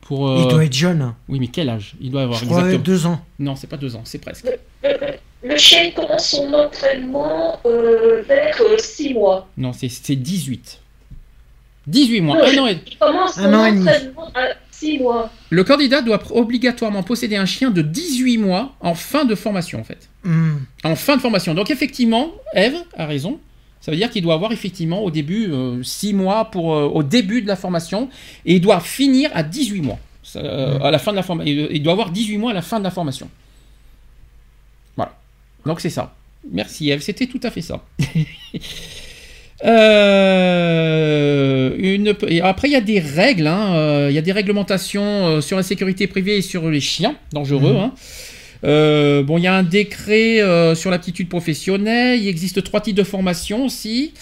Pour, 0.05 0.29
euh, 0.29 0.39
Il 0.43 0.47
doit 0.47 0.63
être 0.63 0.73
jeune. 0.73 1.01
hein. 1.01 1.15
Oui, 1.27 1.39
mais 1.39 1.47
quel 1.47 1.69
âge? 1.69 1.95
Il 1.99 2.11
doit 2.11 2.21
avoir 2.23 2.39
Je 2.39 2.45
crois 2.45 2.59
exactement. 2.59 2.83
deux 2.83 3.05
ans. 3.05 3.19
Non, 3.39 3.55
c'est 3.55 3.67
pas 3.67 3.77
deux 3.77 3.95
ans, 3.95 4.01
c'est 4.05 4.19
presque. 4.19 4.45
Le 5.43 5.57
chien 5.57 5.91
commence 5.91 6.29
son 6.29 6.51
entraînement 6.53 7.59
euh, 7.65 8.23
vers 8.27 8.55
6 8.79 9.13
mois. 9.13 9.47
Non, 9.57 9.73
c'est 9.73 9.89
c'est 9.89 10.15
18. 10.15 10.79
18 11.87 12.21
mois, 12.21 12.37
Non, 12.37 12.43
un 12.43 12.57
an 12.63 12.67
et- 12.67 12.79
Il 12.87 12.97
commence 12.97 13.37
Un 13.37 13.43
son 13.43 13.53
an 13.53 13.65
et 13.65 13.71
demi. 13.73 13.81
entraînement 13.81 14.31
à 14.33 14.47
6 14.71 14.97
mois. 14.99 15.29
Le 15.51 15.63
candidat 15.63 16.01
doit 16.01 16.19
obligatoirement 16.31 17.03
posséder 17.03 17.35
un 17.35 17.45
chien 17.45 17.69
de 17.69 17.81
18 17.83 18.37
mois 18.39 18.73
en 18.79 18.95
fin 18.95 19.23
de 19.25 19.35
formation, 19.35 19.79
en 19.79 19.83
fait. 19.83 20.09
Hmm. 20.23 20.55
En 20.83 20.95
fin 20.95 21.15
de 21.15 21.21
formation. 21.21 21.53
Donc, 21.53 21.69
effectivement, 21.69 22.31
Eve 22.55 22.77
a 22.97 23.05
raison. 23.05 23.39
Ça 23.81 23.91
veut 23.91 23.97
dire 23.97 24.09
qu'il 24.09 24.23
doit 24.23 24.33
avoir 24.33 24.51
effectivement 24.51 25.03
au 25.03 25.11
début 25.11 25.51
6 25.83 26.13
mois 26.13 26.45
pour, 26.45 26.73
euh, 26.73 26.85
au 26.85 27.03
début 27.03 27.41
de 27.41 27.47
la 27.47 27.55
formation 27.55 28.09
et 28.45 28.55
il 28.55 28.61
doit 28.61 28.79
finir 28.79 29.29
à 29.33 29.43
18 29.43 29.81
mois. 29.81 29.99
Ça, 30.23 30.39
euh, 30.39 30.79
à 30.79 30.89
la 30.89 30.97
fin 30.97 31.11
de 31.11 31.17
la 31.17 31.23
formation. 31.23 31.67
Il 31.69 31.83
doit 31.83 31.93
avoir 31.93 32.09
18 32.09 32.37
mois 32.37 32.51
à 32.51 32.53
la 32.55 32.63
fin 32.63 32.79
de 32.79 32.83
la 32.83 32.91
formation. 32.91 33.29
Voilà. 34.95 35.15
Donc 35.65 35.81
c'est 35.81 35.91
ça. 35.91 36.15
Merci 36.51 36.89
Eve, 36.89 37.01
c'était 37.01 37.27
tout 37.27 37.39
à 37.43 37.51
fait 37.51 37.61
ça. 37.61 37.83
Euh, 39.63 40.15
une, 41.77 42.13
après, 42.43 42.67
il 42.67 42.71
y 42.71 42.75
a 42.75 42.81
des 42.81 42.99
règles, 42.99 43.47
hein, 43.47 43.73
euh, 43.75 44.07
il 44.09 44.15
y 44.15 44.17
a 44.17 44.21
des 44.21 44.33
réglementations 44.33 45.27
euh, 45.27 45.41
sur 45.41 45.57
la 45.57 45.63
sécurité 45.63 46.07
privée 46.07 46.37
et 46.37 46.41
sur 46.41 46.69
les 46.69 46.81
chiens 46.81 47.15
dangereux. 47.31 47.73
Mhm. 47.73 47.79
hein. 47.79 47.93
Euh, 48.63 49.21
bon, 49.23 49.37
il 49.37 49.43
y 49.43 49.47
a 49.47 49.55
un 49.55 49.63
décret 49.63 50.41
euh, 50.41 50.75
sur 50.75 50.89
l'aptitude 50.91 51.29
professionnelle. 51.29 52.19
Il 52.21 52.27
existe 52.27 52.63
trois 52.63 52.81
types 52.81 52.95
de 52.95 53.03
formation 53.03 53.65
aussi, 53.65 54.13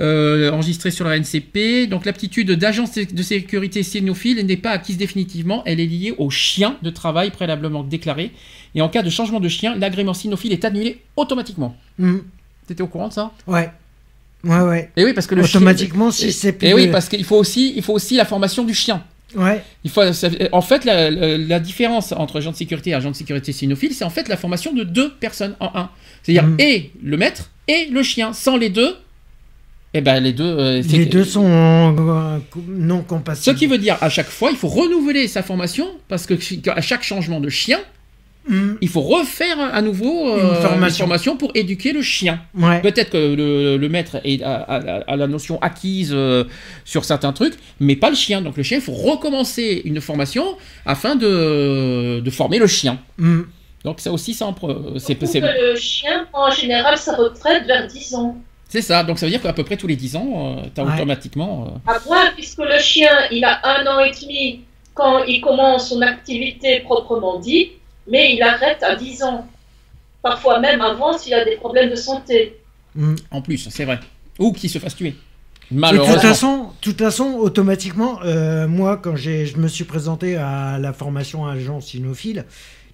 euh, 0.00 0.50
enregistrés 0.50 0.90
sur 0.90 1.06
la 1.06 1.16
NCP. 1.18 1.86
Donc, 1.88 2.06
l'aptitude 2.06 2.50
d'agent 2.52 2.84
de 3.12 3.22
sécurité 3.22 3.82
cynophile 3.82 4.44
n'est 4.46 4.56
pas 4.56 4.70
acquise 4.70 4.96
définitivement. 4.96 5.62
Elle 5.66 5.80
est 5.80 5.86
liée 5.86 6.14
au 6.18 6.30
chien 6.30 6.76
de 6.82 6.90
travail 6.90 7.30
préalablement 7.30 7.82
déclaré. 7.82 8.32
Et 8.74 8.80
en 8.80 8.88
cas 8.88 9.02
de 9.02 9.10
changement 9.10 9.40
de 9.40 9.48
chien, 9.48 9.74
l'agrément 9.76 10.14
cynophile 10.14 10.52
est 10.52 10.64
annulé 10.64 10.98
automatiquement. 11.16 11.76
Hmm. 11.98 12.18
T'étais 12.66 12.82
au 12.82 12.86
courant 12.86 13.08
de 13.08 13.12
ça? 13.12 13.32
Ouais. 13.46 13.68
Ouais, 14.44 14.60
ouais. 14.60 14.90
Et 14.96 15.04
oui, 15.04 15.12
parce 15.12 15.26
que 15.26 15.34
le 15.36 15.42
chien- 15.44 15.60
Automatiquement, 15.60 16.10
si 16.10 16.26
et, 16.28 16.30
c'est 16.32 16.52
plus. 16.52 16.66
et 16.68 16.74
oui, 16.74 16.86
de- 16.86 16.92
parce 16.92 17.08
qu'il 17.08 17.22
faut 17.24 17.36
aussi, 17.36 17.74
il 17.76 17.82
faut 17.82 17.92
aussi 17.92 18.16
la 18.16 18.24
formation 18.24 18.64
du 18.64 18.74
chien. 18.74 19.04
Ouais. 19.34 19.62
Il 19.84 19.90
faut, 19.90 20.12
ça- 20.12 20.28
en 20.52 20.60
fait, 20.62 20.84
la, 20.84 21.10
la- 21.10 21.38
la 21.38 21.60
différence 21.60 22.12
entre 22.12 22.38
agent 22.38 22.50
de 22.52 22.56
sécurité 22.56 22.90
et 22.90 22.94
agent 22.94 23.10
de 23.10 23.16
sécurité 23.16 23.52
cynophile, 23.52 23.92
c'est 23.94 24.04
en 24.04 24.10
fait 24.10 24.28
la 24.28 24.36
formation 24.36 24.72
de 24.72 24.84
deux 24.84 25.10
personnes 25.14 25.54
en 25.60 25.70
un. 25.74 25.90
C'est-à-dire 26.22 26.44
Mhm. 26.48 26.56
et 26.60 26.90
le 27.02 27.16
maître 27.16 27.50
et 27.68 27.86
le 27.90 28.02
chien. 28.02 28.32
Sans 28.32 28.56
les 28.56 28.68
deux, 28.70 28.96
eh 29.94 30.00
ben 30.00 30.20
les 30.20 30.32
deux. 30.32 30.44
euh, 30.44 30.82
Les 30.82 31.06
deux 31.06 31.24
sont 31.24 31.44
euh, 31.46 32.38
non 32.68 33.00
Ce 33.02 33.08
compatibles. 33.08 33.56
qui 33.58 33.66
veut 33.66 33.78
dire 33.78 33.98
à 34.00 34.08
chaque 34.08 34.28
fois, 34.28 34.50
il 34.50 34.56
faut 34.56 34.68
renouveler 34.68 35.28
sa 35.28 35.42
formation 35.42 35.86
parce 36.08 36.26
que 36.26 36.34
à 36.70 36.80
chaque 36.80 37.02
changement 37.02 37.40
de 37.40 37.48
chien, 37.48 37.78
Il 38.50 38.88
faut 38.88 39.00
refaire 39.02 39.58
à 39.60 39.80
nouveau 39.82 40.28
euh, 40.30 40.56
Une 40.56 40.62
formation. 40.62 41.04
formation 41.04 41.36
pour 41.36 41.52
éduquer 41.54 41.92
le 41.92 42.02
chien. 42.02 42.40
Ouais. 42.58 42.80
Peut-être 42.80 43.10
que 43.10 43.34
le, 43.34 43.76
le 43.76 43.88
maître 43.88 44.16
est- 44.24 44.42
a 44.42 45.16
la 45.16 45.26
notion 45.28 45.60
acquise 45.62 46.10
euh, 46.12 46.44
sur 46.84 47.04
certains 47.04 47.32
trucs, 47.32 47.54
mais 47.78 47.94
pas 47.96 48.10
le 48.10 48.16
chien. 48.16 48.42
Donc 48.42 48.56
le 48.56 48.62
chien, 48.62 48.78
il 48.78 48.82
faut 48.82 48.92
recommencer 48.92 49.82
une 49.84 50.00
formation 50.00 50.56
afin 50.84 51.14
de, 51.14 52.20
de 52.20 52.30
former 52.30 52.58
le 52.58 52.66
chien. 52.66 52.98
Hmm. 53.18 53.42
Donc 53.84 54.00
ça 54.00 54.12
aussi, 54.12 54.34
ça 54.34 54.46
en 54.46 54.52
pre- 54.52 54.98
c'est 54.98 55.14
que 55.16 55.70
le 55.72 55.76
chien 55.76 56.26
prend 56.32 56.48
en 56.48 56.50
général 56.50 56.96
sa 56.98 57.14
retraite 57.16 57.66
vers 57.66 57.86
10 57.86 58.14
ans. 58.14 58.36
c'est 58.68 58.82
ça. 58.82 59.02
Donc 59.04 59.18
ça 59.18 59.26
veut 59.26 59.30
dire 59.32 59.42
qu'à 59.42 59.52
peu 59.52 59.64
près 59.64 59.76
tous 59.76 59.86
les 59.88 59.96
10 59.96 60.16
ans, 60.16 60.62
tu 60.74 60.80
as 60.80 60.84
Ouais. 60.84 60.94
automatiquement... 60.94 61.80
euh, 61.88 61.92
À 61.92 61.98
moins, 62.06 62.30
puisque 62.36 62.58
le 62.58 62.78
chien, 62.80 63.10
il 63.30 63.44
a 63.44 63.60
un 63.64 63.86
an 63.86 64.00
et 64.00 64.10
demi 64.20 64.60
quand 64.94 65.24
il 65.24 65.40
commence 65.40 65.88
son 65.90 66.00
activité 66.02 66.80
proprement 66.80 67.38
dit, 67.40 67.70
mais 68.10 68.34
il 68.34 68.42
arrête 68.42 68.82
à 68.82 68.96
10 68.96 69.22
ans. 69.22 69.46
Parfois 70.22 70.60
même 70.60 70.80
avant 70.80 71.16
s'il 71.18 71.34
a 71.34 71.44
des 71.44 71.56
problèmes 71.56 71.90
de 71.90 71.96
santé. 71.96 72.56
Hmm. 72.94 73.14
en 73.30 73.40
plus, 73.40 73.68
c'est 73.70 73.84
vrai. 73.84 73.98
Ou 74.38 74.52
qu'il 74.52 74.68
se 74.68 74.78
fasse 74.78 74.94
tuer. 74.94 75.14
De 75.70 75.78
Malheureusement. 75.78 76.14
toute 76.14 76.22
façon, 76.22 76.58
de 76.64 76.80
toute 76.82 76.98
façon, 76.98 77.24
automatiquement, 77.38 78.18
euh, 78.24 78.68
moi, 78.68 78.98
quand 78.98 79.16
j'ai, 79.16 79.46
je 79.46 79.56
me 79.56 79.68
suis 79.68 79.84
présenté 79.84 80.36
à 80.36 80.78
la 80.78 80.92
formation 80.92 81.46
agent 81.46 81.80
cynophile, 81.80 82.44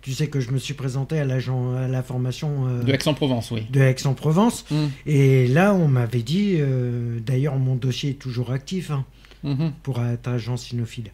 tu 0.00 0.12
sais 0.12 0.28
que 0.28 0.38
je 0.38 0.52
me 0.52 0.58
suis 0.58 0.74
présenté 0.74 1.18
à, 1.18 1.24
l'agent, 1.24 1.74
à 1.74 1.88
la 1.88 2.04
formation 2.04 2.68
euh, 2.68 2.82
De 2.84 2.92
Aix-en-Provence, 2.92 3.50
oui. 3.50 3.66
de 3.70 3.80
Aix-en-Provence. 3.80 4.64
Mm. 4.70 4.86
Et 5.06 5.48
là, 5.48 5.74
on 5.74 5.88
m'avait 5.88 6.22
dit, 6.22 6.58
euh, 6.60 7.18
d'ailleurs, 7.20 7.56
mon 7.56 7.74
dossier 7.74 8.10
est 8.10 8.14
toujours 8.20 8.52
actif 8.52 8.92
hein, 8.92 9.04
Mhm. 9.42 9.72
pour 9.82 10.00
être 10.02 10.28
agent 10.28 10.56
cynophile. 10.56 11.10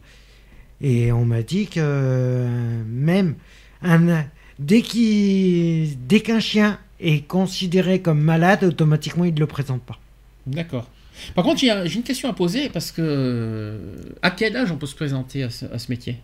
Et 0.81 1.11
on 1.11 1.25
m'a 1.25 1.41
dit 1.41 1.67
que 1.67 1.79
euh, 1.81 2.83
même 2.87 3.35
un, 3.81 4.25
dès, 4.59 4.81
qu'il, 4.81 5.95
dès 6.07 6.19
qu'un 6.21 6.39
chien 6.39 6.79
est 6.99 7.27
considéré 7.27 8.01
comme 8.01 8.21
malade, 8.21 8.63
automatiquement, 8.63 9.25
il 9.25 9.33
ne 9.33 9.39
le 9.39 9.47
présente 9.47 9.81
pas. 9.81 9.99
D'accord. 10.47 10.87
Par 11.33 11.43
contre, 11.43 11.59
j'ai 11.61 11.71
un- 11.71 11.85
j'ai 11.85 11.95
une 11.97 12.03
question 12.03 12.29
à 12.29 12.33
poser 12.33 12.69
parce 12.69 12.91
que 12.91 13.01
euh, 13.01 13.77
à 14.21 14.31
quel 14.31 14.55
âge 14.57 14.71
on 14.71 14.75
peut 14.77 14.85
se 14.85 14.95
présenter 14.95 15.43
à 15.43 15.49
ce, 15.49 15.65
à 15.65 15.79
ce 15.79 15.89
métier? 15.89 16.17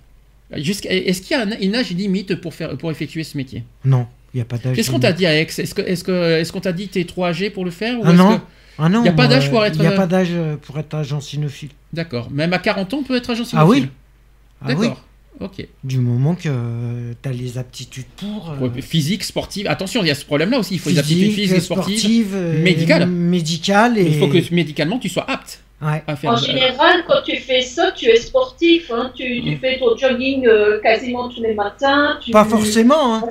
Est-ce 0.52 1.22
qu'il 1.22 1.32
y 1.32 1.40
a 1.40 1.44
un- 1.44 1.60
une 1.62 1.76
âge 1.76 1.92
limite 1.92 2.36
pour, 2.36 2.54
faire, 2.54 2.78
pour 2.78 2.92
effectuer 2.92 3.24
ce 3.24 3.38
métier? 3.38 3.64
Non, 3.86 4.06
il 4.34 4.38
n'y 4.38 4.42
a 4.42 4.46
pas 4.46 4.58
d'âge. 4.58 4.76
Qu'est-ce 4.76 4.92
qu'on 4.92 5.00
t'a 5.00 5.14
dit 5.14 5.24
Aix? 5.26 5.42
Est-ce 5.58 5.74
que- 5.74 5.82
est-ce 5.82 6.04
que- 6.04 6.40
est-ce 6.40 6.52
qu'on 6.52 6.60
t'a 6.60 6.74
dit 6.74 6.90
t'es 6.90 7.06
trop 7.06 7.24
âgé 7.26 7.50
pour 7.50 7.64
le 7.64 7.72
faire 7.72 7.98
ou 8.00 8.04
Ah 8.06 8.10
est-ce 8.10 8.18
non. 8.18 8.38
que- 8.38 8.44
Ah 8.78 8.90
non, 8.90 9.04
Y 9.06 9.10
a 9.10 9.14
pas 9.14 9.28
d'âge 9.28 9.50
pour 9.50 9.62
euh, 9.62 9.66
être- 9.66 9.76
Il 9.76 9.82
n'y 9.82 9.88
a 9.88 9.92
pas 9.92 10.08
d'âge 10.08 10.30
euh, 10.32 10.58
pour 10.58 10.78
être 10.80 10.94
agent 10.96 11.22
cynophile. 11.22 11.70
D'accord. 11.94 12.30
Même 12.32 12.52
à 12.54 12.60
40 12.60 12.94
ans, 12.94 12.98
on 13.00 13.04
peut 13.04 13.16
être 13.16 13.30
agent 13.30 13.44
Ah 13.54 13.66
oui 13.66 13.78
cynophile 13.78 13.92
Ah 14.62 14.68
oui 14.78 14.88
D'accord. 14.88 15.06
Ok. 15.40 15.66
Du 15.84 15.98
moment 16.00 16.36
que 16.36 17.14
tu 17.22 17.30
as 17.30 17.32
les 17.32 17.58
aptitudes 17.58 18.06
pour. 18.18 18.52
euh, 18.52 18.68
Ouais, 18.68 18.82
Physique, 18.82 19.24
sportive. 19.24 19.68
Attention, 19.68 20.02
il 20.04 20.08
y 20.08 20.12
a 20.12 20.16
ce 20.16 20.26
problème-là 20.26 20.60
aussi. 20.60 20.76
Il 20.76 20.80
faut 20.80 20.92
des 20.92 21.00
aptitudes 21.00 21.32
physique, 21.32 21.42
physiques, 21.50 21.62
sportives. 21.62 21.98
sportive, 22.00 22.32
euh, 22.36 22.62
médicales. 22.64 23.08
médicales 23.08 23.98
et. 23.98 24.04
Il 24.04 24.18
faut 24.20 24.28
que 24.28 24.54
médicalement 24.54 25.00
tu 25.00 25.10
sois 25.10 25.30
apte 25.30 25.64
Ouais. 25.82 26.04
à 26.06 26.16
faire. 26.16 26.30
En 26.32 26.34
euh, 26.36 26.38
général, 26.38 27.04
quand 27.08 27.24
tu 27.26 27.38
fais 27.38 27.62
ça, 27.62 27.92
tu 27.92 28.06
es 28.08 28.18
sportif. 28.18 28.92
hein. 28.94 29.12
Tu, 29.16 29.42
tu 29.44 29.58
fais 29.58 29.80
ton 29.80 29.98
jogging 29.98 30.46
euh, 30.46 30.80
quasiment 30.80 31.28
tous 31.28 31.42
les 31.42 31.56
matins. 31.56 32.20
Tu... 32.24 32.30
Pas 32.32 32.46
forcément, 32.46 33.16
hein. 33.16 33.24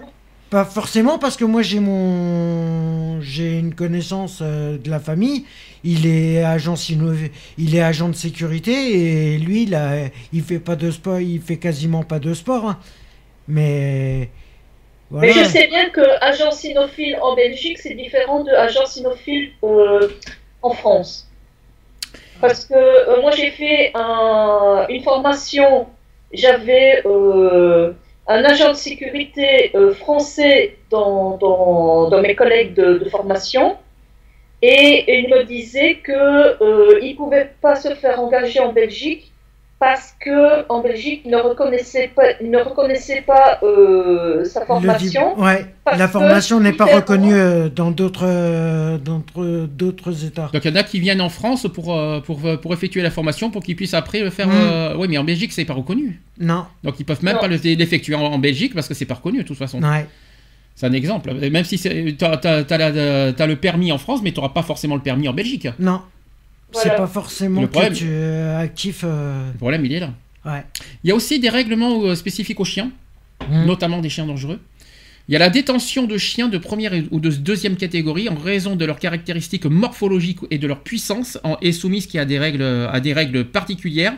Pas 0.49 0.65
forcément 0.65 1.17
parce 1.17 1.37
que 1.37 1.45
moi 1.45 1.63
j'ai 1.63 1.79
mon 1.79 3.21
j'ai 3.21 3.57
une 3.59 3.73
connaissance 3.73 4.39
euh, 4.43 4.79
de 4.79 4.91
la 4.91 4.99
famille, 4.99 5.45
il 5.85 6.07
est 6.07 6.43
agent 6.43 6.75
il 7.59 7.75
est 7.75 7.81
agent 7.81 8.09
de 8.09 8.15
sécurité 8.15 9.35
et 9.35 9.39
lui 9.39 9.63
il 9.65 9.75
a, 9.75 10.09
fait 10.43 10.59
pas 10.59 10.77
de 10.77 10.91
sport, 10.91 11.21
il 11.21 11.41
fait 11.41 11.59
quasiment 11.59 12.03
pas 12.03 12.19
de 12.19 12.35
sport 12.35 12.69
hein. 12.69 12.79
Mais 13.49 14.29
je 15.13 15.45
sais 15.45 15.67
bien 15.67 15.91
que 15.91 16.03
agent 16.23 16.53
cynophile 16.53 17.19
en 17.21 17.35
Belgique, 17.35 17.79
c'est 17.79 17.95
différent 17.95 18.45
de 18.45 18.53
agent 18.53 18.87
cynophile 18.87 19.51
euh, 19.65 20.09
en 20.63 20.71
France. 20.71 21.29
Parce 22.41 22.65
que 22.65 22.75
euh, 22.75 23.21
moi, 23.21 23.33
j'ai 23.33 23.51
fait 23.51 23.91
un- 23.95 24.87
une 24.89 25.03
formation, 25.03 25.89
j'avais 26.33 27.03
euh, 27.07 27.93
un 28.29 28.45
agent 28.45 28.69
de 28.71 28.77
sécurité 28.77 29.73
euh, 29.75 29.95
français 29.95 30.77
dans, 30.91 32.09
mes 32.23 32.35
collègues 32.37 32.75
de 32.75 33.09
formation. 33.11 33.77
Et 34.63 35.21
il 35.21 35.29
me 35.31 35.43
disait 35.45 35.99
qu'il 36.05 36.15
ne 36.15 37.17
pouvait 37.17 37.51
pas 37.63 37.77
se 37.77 37.95
faire 37.95 38.21
engager 38.21 38.61
en 38.61 38.73
Belgique 38.73 39.33
parce 39.79 40.15
que 40.21 40.67
en 40.69 40.83
Belgique, 40.83 41.23
ils 41.25 41.31
ne 41.31 41.39
reconnaissaient 41.39 42.11
pas, 42.15 42.25
ne 42.43 42.59
reconnaissaient 42.59 43.23
pas 43.27 43.59
euh, 43.63 44.45
sa 44.45 44.61
Le 44.61 44.67
formation. 44.67 45.35
di- 45.35 45.41
ouais, 45.41 45.65
la 45.97 46.07
formation 46.07 46.61
n'est 46.61 46.75
pas 46.75 46.85
reconnue 46.85 47.33
euh, 47.33 47.71
dans 47.71 47.91
d'autres 47.91 48.27
euh, 48.27 48.99
d'autres 48.99 49.67
d'autres 49.67 50.27
États. 50.27 50.51
Donc 50.53 50.63
il 50.63 50.71
y 50.71 50.75
en 50.75 50.77
a 50.77 50.83
qui 50.83 51.01
viennent 51.01 51.23
en 51.23 51.31
France 51.31 51.67
pour, 51.73 51.97
euh, 51.97 52.21
pour, 52.21 52.45
euh, 52.45 52.59
pour 52.59 52.75
effectuer 52.75 53.01
la 53.01 53.11
formation 53.11 53.51
pour 53.51 53.63
qu'ils 53.63 53.77
puissent 53.77 53.95
après 53.95 54.21
le 54.21 54.29
faire. 54.29 54.49
Mm. 54.49 54.53
euh, 54.55 54.95
Oui, 54.99 55.07
mais 55.09 55.17
en 55.17 55.25
Belgique, 55.25 55.53
c'est 55.55 55.65
pas 55.65 55.73
reconnu. 55.73 56.21
Non, 56.39 56.67
Donc 56.85 57.01
ils 57.01 57.05
peuvent 57.07 57.25
même 57.25 57.37
Non. 57.37 57.41
pas 57.41 57.49
le- 57.49 57.57
l'effectuer 57.57 58.15
en, 58.15 58.21
en 58.25 58.39
Belgique 58.39 58.75
parce 58.75 58.87
que 58.89 58.93
c'est 58.93 59.07
pas 59.07 59.15
reconnu 59.15 59.39
de 59.39 59.45
toute 59.45 59.57
façon. 59.57 59.83
ouais. 59.83 60.05
C'est 60.75 60.87
un 60.87 60.93
exemple. 60.93 61.33
Même 61.35 61.65
si 61.65 61.79
tu 61.79 61.89
as, 61.89 63.47
le 63.47 63.55
permis 63.55 63.93
en 63.93 63.99
France, 63.99 64.21
mais 64.23 64.33
tu 64.33 64.37
n'auras 64.41 64.53
pas 64.53 64.63
forcément 64.63 64.95
le 64.97 65.03
permis 65.03 65.29
en 65.29 65.33
Belgique. 65.35 65.69
Non. 65.79 66.01
Voilà. 66.73 66.91
C'est 66.91 66.97
pas 66.97 67.07
forcément 67.07 67.61
Le 67.61 67.67
que 67.67 67.73
problème- 67.73 67.93
tu 67.93 68.09
es 68.11 68.55
actif. 68.55 69.01
euh, 69.05 69.51
Le 69.53 69.59
problème, 69.59 69.85
il 69.85 69.93
est 69.93 70.01
là. 70.01 70.11
Ouais. 70.47 70.65
Il 71.05 71.09
y 71.09 71.11
a 71.11 71.15
aussi 71.17 71.39
des 71.41 71.49
règlements 71.51 72.01
euh, 72.05 72.15
spécifiques 72.15 72.61
aux 72.61 72.65
chiens, 72.65 72.91
Mm. 73.51 73.65
notamment 73.67 73.99
des 74.01 74.09
chiens 74.09 74.27
dangereux. 74.27 74.61
Il 75.29 75.33
y 75.33 75.37
a 75.37 75.39
la 75.39 75.51
détention 75.51 76.05
de 76.05 76.17
chiens 76.19 76.49
de 76.49 76.59
première 76.59 76.93
ou 77.11 77.21
de 77.21 77.31
deuxième 77.31 77.77
catégorie 77.77 78.29
en 78.29 78.35
raison 78.35 78.75
de 78.77 78.85
leurs 78.85 78.99
caractéristiques 78.99 79.65
morphologiques 79.67 80.39
et 80.51 80.59
de 80.59 80.67
leur 80.67 80.81
puissance 80.81 81.39
en- 81.45 81.57
est 81.61 81.73
soumise 81.73 82.07
qui 82.07 82.19
a 82.19 82.25
des 82.25 82.39
règles, 82.39 82.63
à 82.91 82.99
des 83.01 83.13
règles 83.13 83.45
particulières. 83.45 84.15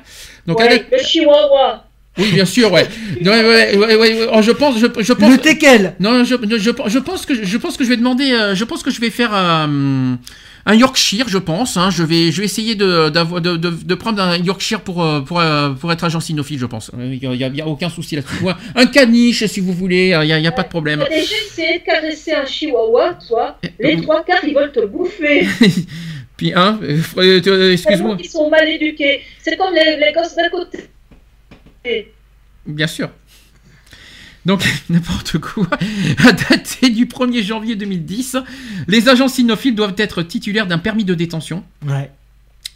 Donc, 0.47 0.59
Ouais, 0.61 0.69
la- 0.91 0.97
le 0.99 1.03
chihuahua. 1.05 1.87
Oui, 2.19 2.31
bien 2.33 2.45
sûr, 2.45 2.71
ouais. 2.73 2.87
Non, 3.23 3.33
ouais, 3.33 3.43
ouais, 3.45 3.77
ouais, 3.77 3.97
ouais, 3.97 3.97
ouais. 3.97 4.29
Oh, 4.35 4.43
je 4.43 4.51
pense, 4.51 4.79
je, 4.79 4.87
je 5.01 5.13
pense. 5.13 5.31
Le 5.31 5.39
teckel 5.39 5.95
Non, 5.99 6.25
je, 6.25 6.35
je, 6.59 6.59
je 6.59 6.99
pense 6.99 7.25
que 7.27 7.35
je 7.43 7.57
pense 7.59 7.77
que 7.77 7.85
je 7.85 7.89
vais 7.89 7.97
demander, 7.97 8.33
euh, 8.33 8.55
je 8.55 8.65
pense 8.65 8.83
que 8.83 8.91
je 8.91 9.01
vais 9.01 9.09
faire 9.11 9.31
euh, 9.35 10.15
un 10.67 10.75
Yorkshire, 10.75 11.27
je 11.29 11.39
pense. 11.39 11.77
hein. 11.79 11.89
je 11.91 12.03
vais 12.03 12.31
je 12.31 12.41
vais 12.41 12.45
essayer 12.45 12.75
de, 12.75 13.09
d'avoir- 13.09 13.41
de, 13.41 13.57
de, 13.57 13.71
de 13.71 13.95
prendre 13.95 14.21
un 14.23 14.37
Yorkshire 14.37 14.83
pour 14.83 15.03
euh, 15.03 15.21
pour, 15.23 15.41
euh, 15.41 15.71
pour 15.71 15.91
être 15.91 16.05
agent 16.05 16.21
cynophile, 16.21 16.59
je 16.59 16.67
pense. 16.67 16.91
Il 16.99 17.15
y 17.17 17.27
a, 17.27 17.33
il 17.49 17.57
y 17.57 17.61
a 17.63 17.67
aucun 17.67 17.89
souci 17.89 18.15
là-dessus. 18.17 18.45
Un 18.75 18.87
caniche, 18.87 19.45
si 19.47 19.61
vous 19.61 19.73
voulez, 19.73 20.09
il 20.23 20.29
y 20.29 20.33
a, 20.33 20.39
il 20.39 20.45
y 20.45 20.47
a 20.47 20.53
pas 20.53 20.65
de 20.65 20.69
problème. 20.69 21.03
Déjà 21.09 21.35
essayé 21.47 21.79
de 21.79 21.85
caresser 21.85 22.33
un 22.33 22.45
chihuahua, 22.45 23.19
toi 23.27 23.59
Les 23.81 24.01
trois 24.03 24.23
quarts, 24.23 24.45
ils 24.47 24.55
veulent 24.55 24.71
te 24.73 24.85
bouffer. 24.87 25.47
Puis 26.37 26.53
euh, 26.55 26.73
euh, 27.19 27.41
euh, 27.47 27.73
excuse-moi, 27.73 28.17
qu'ils 28.17 28.31
sont 28.31 28.51
mal 28.51 28.69
éduqués. 28.69 29.21
C'est 29.43 29.57
comme 29.57 29.75
les, 29.75 29.97
les 29.97 30.13
gosses 30.13 30.35
d'à 30.35 30.49
côté. 30.51 30.79
Bien 32.67 32.87
sûr. 32.87 33.11
Donc, 34.45 34.65
n'importe 34.91 35.39
quoi. 35.39 35.69
À 36.27 36.33
dater 36.33 36.91
du 36.91 37.07
1er 37.07 37.43
janvier 37.43 37.77
2010, 37.77 38.37
les 38.89 39.09
agents 39.09 39.29
cynophiles 39.29 39.75
doivent 39.75 39.95
être 39.99 40.23
titulaires 40.23 40.67
d'un 40.67 40.79
permis 40.79 41.05
de 41.05 41.15
détention. 41.15 41.65
Ouais. 41.87 42.11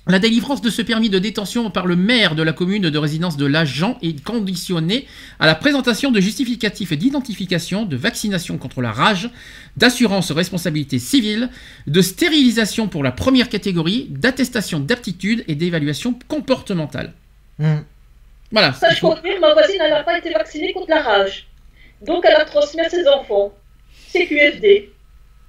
La 0.09 0.21
délivrance 0.21 0.63
de 0.63 0.71
ce 0.71 0.83
permis 0.83 1.11
de 1.11 1.19
détention 1.19 1.69
par 1.69 1.85
le 1.85 1.97
maire 1.97 2.37
de 2.37 2.45
la 2.45 2.53
commune 2.53 2.91
de 2.91 2.99
résidence 2.99 3.37
de 3.37 3.45
l'agent 3.45 3.99
est 4.03 4.23
conditionnée 4.23 5.09
à 5.41 5.47
la 5.47 5.57
présentation 5.57 6.13
de 6.13 6.21
justificatifs 6.21 6.93
d'identification, 6.93 7.85
de 7.85 7.97
vaccination 7.97 8.57
contre 8.57 8.83
la 8.83 8.93
rage, 8.93 9.29
d'assurance 9.77 10.31
responsabilité 10.31 11.01
civile, 11.01 11.51
de 11.89 12.01
stérilisation 12.03 12.87
pour 12.87 13.03
la 13.03 13.11
première 13.11 13.49
catégorie, 13.49 14.07
d'attestation 14.11 14.79
d'aptitude 14.79 15.43
et 15.49 15.57
d'évaluation 15.57 16.17
comportementale. 16.29 17.13
Mm. 17.59 17.79
Voilà. 18.53 18.73
Ça, 18.73 18.91
je 18.95 19.01
confirme, 19.01 19.41
ma 19.41 19.53
voisine, 19.53 19.81
elle 19.83 19.91
n'a 19.91 20.03
pas 20.05 20.19
été 20.19 20.31
vaccinée 20.31 20.73
contre 20.73 20.91
la 20.91 21.03
rage. 21.03 21.47
Donc, 22.07 22.25
elle 22.27 22.35
a 22.37 22.45
transmis 22.45 22.81
à 22.81 22.89
ses 22.89 23.07
enfants. 23.09 23.53
CQFD. 24.13 24.91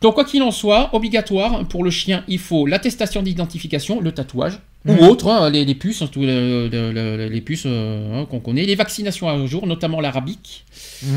Donc 0.01 0.13
quoi 0.13 0.25
qu'il 0.25 0.43
en 0.43 0.51
soit, 0.51 0.89
obligatoire 0.93 1.67
pour 1.67 1.83
le 1.83 1.89
chien, 1.89 2.23
il 2.27 2.37
faut 2.39 2.67
l'attestation 2.67 3.23
d'identification, 3.23 3.99
le 3.99 4.11
tatouage, 4.11 4.59
ou 4.85 4.93
autre, 5.05 5.27
hein, 5.27 5.49
les, 5.49 5.65
les 5.65 5.73
puces, 5.75 6.01
hein, 6.03 6.09
les, 6.15 6.69
le- 6.69 6.91
le- 6.93 7.27
les 7.27 7.41
puces 7.41 7.63
euh, 7.65 8.21
hein, 8.21 8.25
qu'on 8.25 8.39
connaît, 8.39 8.63
les 8.63 8.75
vaccinations 8.75 9.27
à 9.27 9.45
jour, 9.47 9.65
notamment 9.67 9.99
la 10.01 10.11
rabique, 10.11 10.65
Mm. 11.03 11.07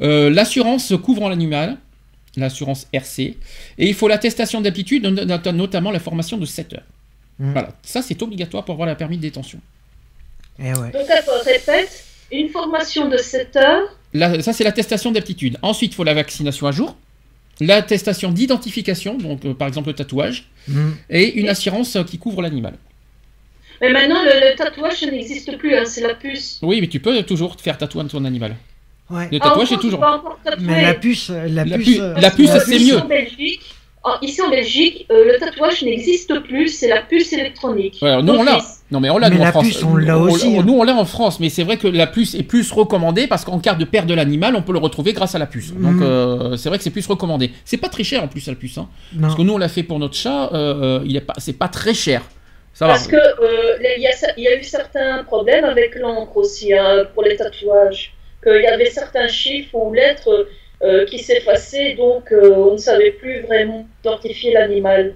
Euh, 0.00 0.30
l'assurance 0.30 0.92
couvrant 1.02 1.28
l'animal, 1.28 1.76
l'assurance 2.36 2.86
RC, 2.92 3.22
et 3.22 3.36
il 3.88 3.94
faut 3.94 4.06
l'attestation 4.08 4.60
d'aptitude, 4.60 5.02
not- 5.04 5.24
not- 5.24 5.52
notamment 5.52 5.90
la 5.90 5.98
formation 5.98 6.36
de 6.36 6.46
7 6.46 6.74
heures. 6.74 6.82
Voilà, 7.40 7.70
ça 7.82 8.00
c'est 8.02 8.20
obligatoire 8.22 8.64
pour 8.64 8.74
avoir 8.74 8.86
la 8.86 8.94
permis 8.94 9.16
de 9.16 9.22
détention. 9.22 9.58
Eh 10.58 10.64
ouais. 10.72 10.90
Donc, 10.92 11.06
elle 11.08 11.52
répète 11.52 12.04
une 12.32 12.48
formation 12.50 13.08
de 13.08 13.16
7 13.16 13.56
heures. 13.56 13.88
Là, 14.14 14.40
ça 14.42 14.52
c'est 14.52 14.64
l'attestation 14.64 15.12
d'aptitude. 15.12 15.56
Ensuite, 15.62 15.92
il 15.92 15.94
faut 15.94 16.04
la 16.04 16.14
vaccination 16.14 16.66
à 16.66 16.72
jour, 16.72 16.96
l'attestation 17.60 18.30
d'identification, 18.30 19.14
donc 19.18 19.44
euh, 19.44 19.54
par 19.54 19.68
exemple 19.68 19.88
le 19.88 19.94
tatouage, 19.94 20.44
Mm. 20.68 20.90
et 21.08 21.34
une 21.40 21.48
assurance 21.48 21.96
euh, 21.96 22.02
qui 22.04 22.18
couvre 22.18 22.42
l'animal. 22.42 22.74
Mais 23.80 23.90
maintenant, 23.90 24.22
le, 24.22 24.50
le 24.50 24.56
tatouage 24.56 25.02
n'existe 25.02 25.56
plus, 25.56 25.74
hein, 25.74 25.84
c'est 25.86 26.02
la 26.02 26.14
puce. 26.14 26.58
Oui, 26.62 26.80
mais 26.80 26.88
tu 26.88 27.00
peux 27.00 27.22
toujours 27.22 27.56
te 27.56 27.62
faire 27.62 27.78
tatouer 27.78 28.04
ton 28.06 28.24
animal. 28.26 28.56
Ouais. 29.08 29.28
Le 29.32 29.38
Ah, 29.40 29.44
tatouage, 29.44 29.52
encore, 29.54 29.66
c'est 29.68 29.76
toujours. 29.80 30.04
Mais 30.60 30.82
la 30.82 30.94
puce, 30.94 31.30
la, 31.30 31.64
La 31.64 31.78
puce, 31.78 31.86
pu- 31.96 32.00
euh, 32.00 32.14
la 32.20 32.30
puce, 32.30 32.48
la 32.52 32.60
c'est 32.60 32.76
Ici 32.76 32.92
mieux. 32.92 32.98
en 32.98 33.06
Belgique, 33.06 33.60
en- 34.02 34.20
ici 34.20 34.42
en 34.42 34.50
Belgique, 34.50 35.06
euh, 35.10 35.32
le 35.32 35.38
tatouage 35.38 35.82
n'existe 35.82 36.38
plus, 36.40 36.68
c'est 36.68 36.88
la 36.88 37.00
puce 37.02 37.32
électronique. 37.32 37.98
Ouais, 38.02 38.20
nous, 38.22 38.34
on 38.34 38.42
l'a. 38.42 38.58
Non, 38.90 39.00
mais 39.00 39.10
on 39.10 39.18
l'a, 39.18 39.28
nous, 39.28 39.38
en 39.40 39.46
France. 39.46 39.64
puce, 39.66 39.82
on 39.82 39.96
l'a 39.96 40.16
aussi, 40.16 40.46
on- 40.46 40.60
hein. 40.60 40.64
Nous, 40.66 40.72
on 40.72 40.82
l'a 40.82 40.94
en 40.94 41.04
France, 41.04 41.40
mais 41.40 41.50
c'est 41.50 41.62
vrai 41.62 41.76
que 41.76 41.86
la 41.86 42.06
puce 42.06 42.34
est 42.34 42.42
plus 42.42 42.72
recommandée 42.72 43.26
parce 43.26 43.44
qu'en 43.44 43.58
cas 43.58 43.74
de 43.74 43.84
perte 43.84 44.06
de 44.06 44.14
l'animal, 44.14 44.56
on 44.56 44.62
peut 44.62 44.72
le 44.72 44.78
retrouver 44.78 45.12
grâce 45.12 45.34
à 45.34 45.38
la 45.38 45.46
puce. 45.46 45.72
Donc, 45.74 45.96
Mhm. 45.96 46.02
euh, 46.02 46.56
c'est 46.56 46.70
vrai 46.70 46.78
que 46.78 46.84
c'est 46.84 46.90
plus 46.90 47.06
recommandé. 47.06 47.50
C'est 47.66 47.76
pas 47.76 47.90
très 47.90 48.02
cher 48.04 48.22
en 48.22 48.28
plus, 48.28 48.46
la 48.46 48.54
puce. 48.54 48.78
Hein. 48.78 48.88
Parce 49.20 49.34
que 49.34 49.42
nous, 49.42 49.52
on 49.52 49.58
l'a 49.58 49.68
fait 49.68 49.82
pour 49.82 49.98
notre 49.98 50.14
chat, 50.14 50.50
euh, 50.54 51.00
il 51.04 51.14
est 51.16 51.20
pas, 51.20 51.34
c'est 51.36 51.52
pas 51.58 51.68
très 51.68 51.92
cher. 51.92 52.22
Ça 52.72 52.86
va. 52.86 52.92
Parce 52.94 53.08
que 53.08 53.16
euh, 53.16 53.76
les- 53.80 53.96
il 53.98 54.02
y, 54.02 54.06
a 54.06 54.54
y 54.56 54.58
eu 54.60 54.62
certains 54.64 55.22
problèmes 55.24 55.64
avec 55.64 55.94
l'encre 55.96 56.36
aussi 56.38 56.72
hein, 56.72 57.04
pour 57.12 57.24
les 57.24 57.36
tatouages. 57.36 58.14
Qu'il 58.42 58.62
y 58.62 58.66
avait 58.68 58.88
certains 58.88 59.26
chiffres 59.28 59.74
ou 59.74 59.92
lettres 59.92 60.46
euh, 60.84 61.04
qui 61.06 61.18
s'effaçaient, 61.18 61.94
donc 61.96 62.30
euh, 62.32 62.54
on 62.56 62.72
ne 62.74 62.76
savait 62.78 63.10
plus 63.10 63.40
vraiment 63.40 63.86
identifier 64.04 64.52
l'animal. 64.52 65.14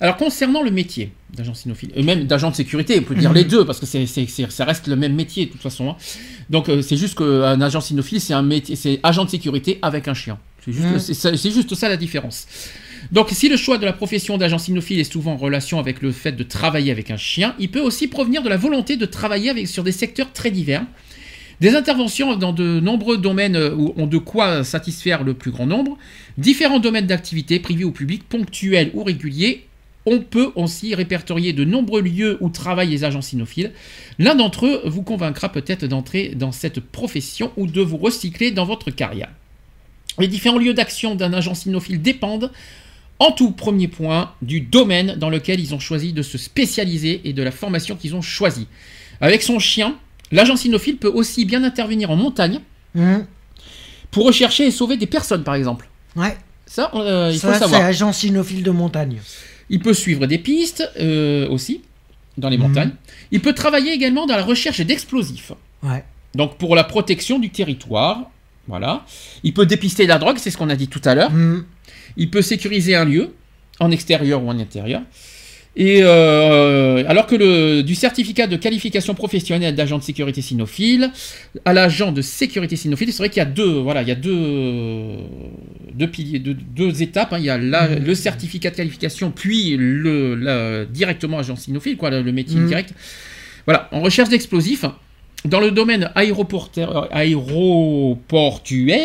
Alors 0.00 0.16
concernant 0.16 0.62
le 0.62 0.70
métier 0.70 1.12
d'agent 1.36 1.54
cynophile, 1.54 1.90
et 1.94 2.02
même 2.02 2.24
d'agent 2.26 2.50
de 2.50 2.56
sécurité, 2.56 2.98
on 2.98 3.02
peut 3.02 3.14
dire 3.14 3.30
Mhm. 3.30 3.36
les 3.36 3.44
deux 3.44 3.64
parce 3.64 3.78
que 3.80 3.86
c'est, 3.86 4.06
c'est- 4.06 4.26
c'est- 4.26 4.50
ça 4.50 4.64
reste 4.64 4.86
le 4.88 4.96
même 4.96 5.14
métier 5.14 5.46
de 5.46 5.50
toute 5.52 5.60
façon. 5.60 5.90
hein. 5.90 5.96
Donc 6.50 6.68
euh, 6.68 6.80
c'est 6.82 6.96
juste 6.96 7.16
qu'un 7.18 7.60
agent 7.60 7.80
cynophile, 7.82 8.20
c'est 8.20 8.32
un 8.34 8.42
métier, 8.42 8.76
c'est 8.76 8.98
agent 9.02 9.24
de 9.26 9.30
sécurité 9.30 9.78
avec 9.82 10.08
un 10.08 10.14
chien. 10.14 10.38
C'est 10.64 10.72
juste, 10.72 10.86
Mhm. 10.86 10.98
c'est, 10.98 11.14
ça- 11.14 11.36
c'est 11.36 11.50
juste 11.50 11.74
ça 11.74 11.88
la 11.88 11.96
différence. 11.98 12.46
Donc 13.12 13.28
si 13.30 13.48
le 13.48 13.56
choix 13.56 13.78
de 13.78 13.84
la 13.84 13.92
profession 13.92 14.38
d'agent 14.38 14.58
cynophile 14.58 14.98
est 14.98 15.10
souvent 15.12 15.32
en 15.32 15.36
relation 15.36 15.78
avec 15.78 16.02
le 16.02 16.12
fait 16.12 16.32
de 16.32 16.42
travailler 16.42 16.90
avec 16.90 17.10
un 17.10 17.16
chien, 17.16 17.54
il 17.58 17.70
peut 17.70 17.80
aussi 17.80 18.08
provenir 18.08 18.42
de 18.42 18.48
la 18.48 18.56
volonté 18.56 18.96
de 18.96 19.06
travailler 19.06 19.50
avec, 19.50 19.68
sur 19.68 19.84
des 19.84 19.92
secteurs 19.92 20.32
très 20.32 20.50
divers. 20.50 20.84
Des 21.60 21.74
interventions 21.74 22.36
dans 22.36 22.52
de 22.52 22.80
nombreux 22.80 23.18
domaines 23.18 23.56
euh, 23.56 23.74
où 23.74 23.92
ont 23.96 24.06
de 24.06 24.18
quoi 24.18 24.62
satisfaire 24.64 25.24
le 25.24 25.34
plus 25.34 25.50
grand 25.50 25.66
nombre, 25.66 25.98
différents 26.38 26.78
domaines 26.78 27.06
d'activité 27.06 27.58
privés 27.60 27.84
ou 27.84 27.90
publics, 27.90 28.22
ponctuels 28.28 28.90
ou 28.94 29.02
réguliers, 29.04 29.66
on 30.06 30.20
peut 30.20 30.52
aussi 30.54 30.94
répertorier 30.94 31.52
de 31.52 31.64
nombreux 31.64 32.00
lieux 32.00 32.38
où 32.40 32.48
travaillent 32.48 32.90
les 32.90 33.04
agents 33.04 33.22
cynophiles. 33.22 33.72
L'un 34.18 34.34
d'entre 34.34 34.66
eux 34.66 34.82
vous 34.86 35.02
convaincra 35.02 35.50
peut-être 35.50 35.84
d'entrer 35.84 36.32
dans 36.34 36.52
cette 36.52 36.80
profession 36.80 37.52
ou 37.56 37.66
de 37.66 37.80
vous 37.82 37.98
recycler 37.98 38.50
dans 38.50 38.64
votre 38.64 38.90
carrière. 38.90 39.28
Les 40.18 40.28
différents 40.28 40.58
lieux 40.58 40.74
d'action 40.74 41.14
d'un 41.14 41.32
agent 41.32 41.54
cynophile 41.54 42.00
dépendent, 42.00 42.50
en 43.18 43.32
tout 43.32 43.50
premier 43.50 43.88
point, 43.88 44.32
du 44.42 44.60
domaine 44.60 45.16
dans 45.16 45.30
lequel 45.30 45.60
ils 45.60 45.74
ont 45.74 45.80
choisi 45.80 46.12
de 46.12 46.22
se 46.22 46.38
spécialiser 46.38 47.20
et 47.24 47.32
de 47.32 47.42
la 47.42 47.50
formation 47.50 47.96
qu'ils 47.96 48.14
ont 48.14 48.22
choisie. 48.22 48.66
Avec 49.20 49.42
son 49.42 49.58
chien, 49.58 49.96
l'agent 50.32 50.56
cynophile 50.56 50.96
peut 50.96 51.12
aussi 51.12 51.44
bien 51.44 51.64
intervenir 51.64 52.10
en 52.10 52.16
montagne 52.16 52.60
Mm. 52.94 53.18
pour 54.10 54.26
rechercher 54.26 54.66
et 54.66 54.70
sauver 54.70 54.96
des 54.96 55.06
personnes, 55.06 55.44
par 55.44 55.54
exemple. 55.54 55.88
Ouais. 56.16 56.36
Ça, 56.66 56.90
euh, 56.94 57.30
il 57.32 57.38
faut 57.38 57.52
c'est 57.52 57.74
agent 57.74 58.12
cynophile 58.12 58.62
de 58.62 58.70
montagne. 58.70 59.20
Il 59.70 59.80
peut 59.80 59.94
suivre 59.94 60.26
des 60.26 60.38
pistes 60.38 60.88
euh, 61.00 61.48
aussi 61.48 61.82
dans 62.36 62.48
les 62.48 62.56
Mhm. 62.58 62.68
montagnes. 62.68 62.92
Il 63.32 63.40
peut 63.40 63.52
travailler 63.52 63.92
également 63.92 64.26
dans 64.26 64.36
la 64.36 64.44
recherche 64.44 64.80
d'explosifs. 64.80 65.52
Ouais. 65.82 66.04
Donc 66.34 66.56
pour 66.58 66.74
la 66.76 66.84
protection 66.84 67.38
du 67.38 67.50
territoire. 67.50 68.30
Voilà. 68.66 69.04
Il 69.44 69.54
peut 69.54 69.64
dépister 69.66 70.06
la 70.06 70.18
drogue, 70.18 70.36
c'est 70.38 70.50
ce 70.50 70.58
qu'on 70.58 70.68
a 70.68 70.76
dit 70.76 70.88
tout 70.88 71.00
à 71.04 71.14
l'heure. 71.14 71.30
Mm. 71.30 71.64
Il 72.18 72.30
peut 72.30 72.42
sécuriser 72.42 72.94
un 72.94 73.04
lieu, 73.06 73.32
en 73.80 73.90
extérieur 73.90 74.42
ou 74.42 74.48
en 74.48 74.58
intérieur. 74.58 75.00
Et 75.76 76.00
euh, 76.02 77.04
alors 77.08 77.26
que 77.26 77.36
le, 77.36 77.82
du 77.82 77.94
certificat 77.94 78.46
de 78.48 78.56
qualification 78.56 79.14
professionnelle 79.14 79.74
d'agent 79.76 79.96
de 79.98 80.02
sécurité 80.02 80.42
cynophile 80.42 81.12
à 81.64 81.72
l'agent 81.72 82.10
de 82.10 82.20
sécurité 82.20 82.74
cynophile, 82.76 83.12
c'est 83.12 83.18
vrai 83.18 83.28
qu'il 83.30 83.38
y 83.38 83.42
a 83.42 83.44
deux, 83.46 83.78
voilà, 83.80 84.02
il 84.02 84.08
y 84.08 84.10
a 84.10 84.16
deux, 84.16 84.32
deux 85.98 86.08
piliers, 86.08 86.38
deux, 86.38 86.54
deux 86.54 87.02
étapes. 87.02 87.32
hein. 87.32 87.38
Il 87.38 87.44
y 87.44 87.50
a 87.50 87.58
la- 87.58 87.88
Mhm. 87.88 88.04
le 88.04 88.14
certificat 88.14 88.70
de 88.70 88.76
qualification, 88.76 89.30
puis 89.30 89.76
le, 89.76 90.34
la- 90.34 90.84
directement 90.84 91.38
agent 91.38 91.56
cynophile, 91.56 91.96
quoi, 91.96 92.10
le, 92.10 92.32
métier 92.32 92.58
Mhm. 92.60 92.66
direct. 92.68 92.94
Voilà, 93.66 93.88
en 93.92 94.00
recherche 94.00 94.28
d'explosifs. 94.30 94.84
Dans 95.44 95.60
le 95.60 95.70
domaine 95.70 96.10
aéroportuaire, 96.16 96.90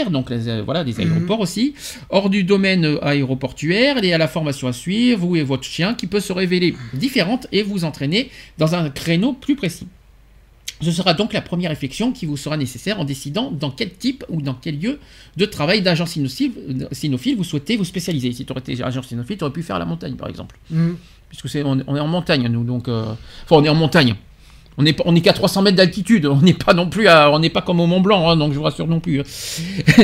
donc 0.09 0.29
les, 0.31 0.49
euh, 0.49 0.61
voilà, 0.63 0.83
des 0.83 0.93
Mhm. 0.93 0.99
aéroports 1.01 1.39
aussi, 1.41 1.73
hors 2.09 2.29
du 2.29 2.43
domaine 2.43 2.97
aéroportuaire, 3.01 3.97
il 3.99 4.05
y 4.05 4.13
a 4.13 4.17
la 4.17 4.27
formation 4.27 4.67
à 4.67 4.73
suivre, 4.73 5.19
vous 5.27 5.35
et 5.35 5.43
votre 5.43 5.63
chien, 5.63 5.93
qui 5.93 6.07
peut 6.07 6.19
se 6.19 6.33
révéler 6.33 6.75
différente 6.93 7.47
et 7.51 7.61
vous 7.61 7.83
entraîner 7.83 8.29
dans 8.57 8.73
un 8.75 8.89
créneau 8.89 9.33
plus 9.33 9.55
précis. 9.55 9.87
Ce 10.83 10.91
sera 10.91 11.13
donc 11.13 11.33
la 11.33 11.41
première 11.41 11.69
réflexion 11.69 12.11
qui 12.11 12.25
vous 12.25 12.37
sera 12.37 12.57
nécessaire 12.57 12.99
en 12.99 13.05
décidant 13.05 13.49
dans 13.51 13.71
quel 13.71 13.91
type 13.91 14.23
ou 14.29 14.41
dans 14.41 14.53
quel 14.53 14.79
lieu 14.79 14.99
de 15.37 15.45
travail 15.45 15.81
d'agent 15.81 16.05
cynophile, 16.05 17.35
vous 17.37 17.43
souhaitez 17.43 17.77
vous 17.77 17.85
spécialiser. 17.85 18.31
Si 18.33 18.45
tu 18.45 18.51
aurais 18.51 18.61
été 18.61 18.83
agent 18.83 19.01
cynophile, 19.03 19.37
tu 19.37 19.43
aurais 19.43 19.53
pu 19.53 19.63
faire 19.63 19.79
la 19.79 19.85
montagne 19.85 20.15
par 20.15 20.29
exemple. 20.29 20.57
Mm. 20.69 20.91
Puisque 21.29 21.49
c'est, 21.49 21.63
on, 21.63 21.79
on 21.87 21.95
est 21.95 21.99
en 21.99 22.07
montagne 22.07 22.47
nous, 22.47 22.63
donc... 22.63 22.87
euh, 22.87 23.05
Enfin, 23.45 23.55
on 23.55 23.63
est 23.63 23.69
en 23.69 23.75
montagne. 23.75 24.15
On 24.77 24.83
n'est 24.83 24.95
on 25.05 25.15
est 25.15 25.21
qu'à 25.21 25.33
300 25.33 25.61
mètres 25.63 25.77
d'altitude. 25.77 26.25
On 26.25 26.41
n'est 26.41 26.53
pas 26.53 26.73
non 26.73 26.89
plus 26.89 27.07
à, 27.07 27.31
on 27.31 27.39
n'est 27.39 27.49
pas 27.49 27.61
comme 27.61 27.79
au 27.79 27.87
Mont 27.87 28.01
Blanc, 28.01 28.29
hein, 28.29 28.37
donc 28.37 28.53
je 28.53 28.57
vous 28.57 28.63
rassure 28.63 28.87
non 28.87 28.99
plus. 28.99 29.19
hein. 29.21 29.23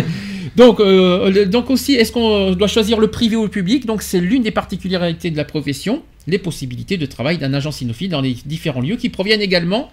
donc, 0.55 0.79
euh, 0.79 1.45
donc 1.45 1.69
aussi, 1.69 1.93
est-ce 1.93 2.11
qu'on 2.11 2.51
doit 2.53 2.67
choisir 2.67 2.99
le 2.99 3.07
privé 3.09 3.35
ou 3.35 3.43
le 3.43 3.49
public? 3.49 3.85
Donc 3.85 4.01
c'est 4.01 4.19
l'une 4.19 4.43
des 4.43 4.51
particularités 4.51 5.31
de 5.31 5.37
la 5.37 5.45
profession, 5.45 6.03
les 6.27 6.37
possibilités 6.37 6.97
de 6.97 7.05
travail 7.05 7.37
d'un 7.37 7.53
agent 7.53 7.71
cynophile 7.71 8.09
dans 8.09 8.21
les 8.21 8.35
différents 8.45 8.81
lieux 8.81 8.95
qui 8.95 9.09
proviennent 9.09 9.41
également 9.41 9.89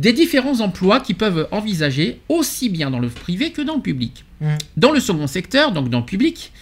des 0.00 0.12
différents 0.12 0.60
emplois 0.60 0.98
qui 1.00 1.14
peuvent 1.14 1.46
envisager 1.50 2.20
aussi 2.28 2.68
bien 2.70 2.90
dans 2.90 2.98
le 2.98 3.08
privé 3.08 3.52
que 3.52 3.62
dans 3.62 3.76
le 3.76 3.82
public. 3.82 4.24
Mm. 4.40 4.54
Dans 4.76 4.92
le 4.92 5.00
second 5.00 5.26
secteur, 5.26 5.72
donc 5.72 5.90
dans 5.90 6.00
le 6.00 6.06
public, 6.06 6.52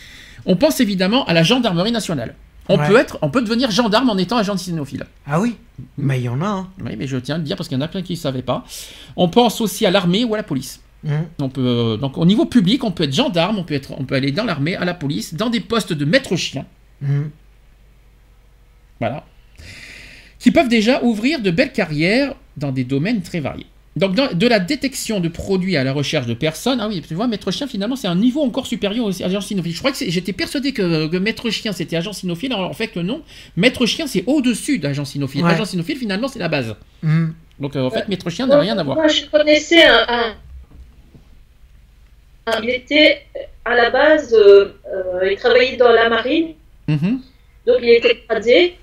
on 0.45 0.57
pense 0.57 0.81
évidemment 0.81 1.25
à 1.27 1.33
la 1.33 1.43
gendarmerie 1.45 1.93
nationale. 1.93 2.35
On, 2.69 2.77
Ouais. 2.79 2.87
peut 2.89 2.97
être, 2.99 3.19
on 3.23 3.31
peut 3.31 3.41
devenir 3.41 3.71
gendarme 3.71 4.11
en 4.11 4.19
étant 4.19 4.37
agent 4.37 4.57
cynophile. 4.59 5.07
Ah 5.27 5.41
oui, 5.41 5.57
mais 5.97 6.19
il 6.21 6.25
y 6.25 6.29
en 6.29 6.43
a. 6.43 6.47
Hein. 6.47 6.69
Oui, 6.85 6.97
mais 6.99 7.07
je 7.07 7.17
tiens 7.17 7.37
à 7.37 7.39
le 7.39 7.45
dire 7.45 7.57
parce 7.57 7.69
qu'il 7.69 7.79
y 7.79 7.81
en 7.81 7.85
a 7.85 7.89
plein 7.89 8.03
qui 8.03 8.13
ne 8.13 8.19
savaient 8.19 8.43
pas. 8.43 8.65
On 9.17 9.29
pense 9.29 9.61
aussi 9.63 9.87
à 9.87 9.91
l'armée 9.91 10.25
ou 10.25 10.35
à 10.35 10.37
la 10.37 10.43
police. 10.43 10.81
Mm. 11.05 11.11
On 11.41 11.49
peut, 11.49 11.61
euh, 11.65 11.97
donc 11.97 12.19
au 12.19 12.27
niveau 12.27 12.45
public, 12.45 12.83
on 12.85 12.91
peut 12.91 13.05
être 13.05 13.15
gendarme, 13.15 13.57
on 13.59 13.65
peut, 13.65 13.75
être, 13.75 13.93
on 13.99 14.05
peut 14.05 14.17
aller 14.17 14.33
dans 14.33 14.45
l'armée, 14.45 14.75
à 14.77 14.85
la 14.85 14.95
police, 14.95 15.33
dans 15.35 15.49
des 15.49 15.61
postes 15.61 15.93
de 15.93 16.05
maître 16.05 16.35
chien, 16.37 16.67
Mm. 17.01 17.27
voilà, 19.01 19.25
qui 20.41 20.51
peuvent 20.51 20.69
déjà 20.69 21.03
ouvrir 21.05 21.41
de 21.41 21.51
belles 21.53 21.73
carrières 21.73 22.35
dans 22.59 22.73
des 22.73 22.85
domaines 22.85 23.23
très 23.23 23.41
variés. 23.41 23.67
Donc 23.97 24.15
dans- 24.15 24.33
de 24.33 24.47
la 24.47 24.61
détection 24.61 25.19
de 25.19 25.29
produits 25.29 25.77
à 25.77 25.83
la 25.83 25.93
recherche 25.93 26.27
de 26.27 26.35
personnes, 26.35 26.79
ah 26.81 26.87
oui, 26.89 27.03
tu 27.07 27.15
vois, 27.15 27.27
maître 27.27 27.51
chien 27.51 27.67
finalement 27.67 27.97
c'est 27.97 28.07
un 28.07 28.15
niveau 28.15 28.43
encore 28.43 28.67
supérieur 28.67 29.05
aux 29.07 29.23
agents 29.23 29.41
cynophiles. 29.41 29.73
Je 29.75 29.79
crois 29.79 29.91
que 29.93 29.99
j'étais 30.09 30.33
persuadé 30.33 30.73
que, 30.73 31.09
que 31.09 31.17
maître 31.17 31.51
chien 31.51 31.73
c'était 31.73 31.97
agent 31.97 32.13
cynophile, 32.13 32.53
alors 32.53 32.71
en 32.71 32.75
fait 32.75 32.89
que 32.89 33.01
non, 33.01 33.23
maître 33.57 33.87
chien 33.87 34.07
c'est 34.07 34.23
au-dessus 34.27 34.79
d'agent 34.79 35.05
cynophile. 35.05 35.43
Ouais. 35.43 35.51
Agent 35.53 35.65
cynophile 35.65 35.97
finalement 35.97 36.29
c'est 36.29 36.39
la 36.39 36.49
base. 36.49 36.77
Mm. 37.03 37.29
Donc 37.59 37.75
euh, 37.75 37.83
en 37.83 37.91
fait 37.91 38.07
maître 38.09 38.31
chien 38.31 38.47
n'a 38.47 38.61
rien 38.61 38.79
à 38.79 38.85
voir. 38.85 38.97
Moi, 38.99 39.09
je 39.09 39.25
connaissais 39.27 39.85
un. 39.85 40.35
il 42.63 42.71
était 42.71 43.23
à 43.65 43.75
la 43.75 43.91
base, 43.91 44.33
euh, 44.33 44.73
euh, 44.95 45.31
il 45.31 45.37
travaillait 45.37 45.77
dans 45.77 45.91
la 45.93 46.09
marine, 46.09 46.55
Mhm. 46.87 47.21
donc 47.67 47.77
il 47.83 47.91
était 47.91 48.23
gradé. 48.29 48.75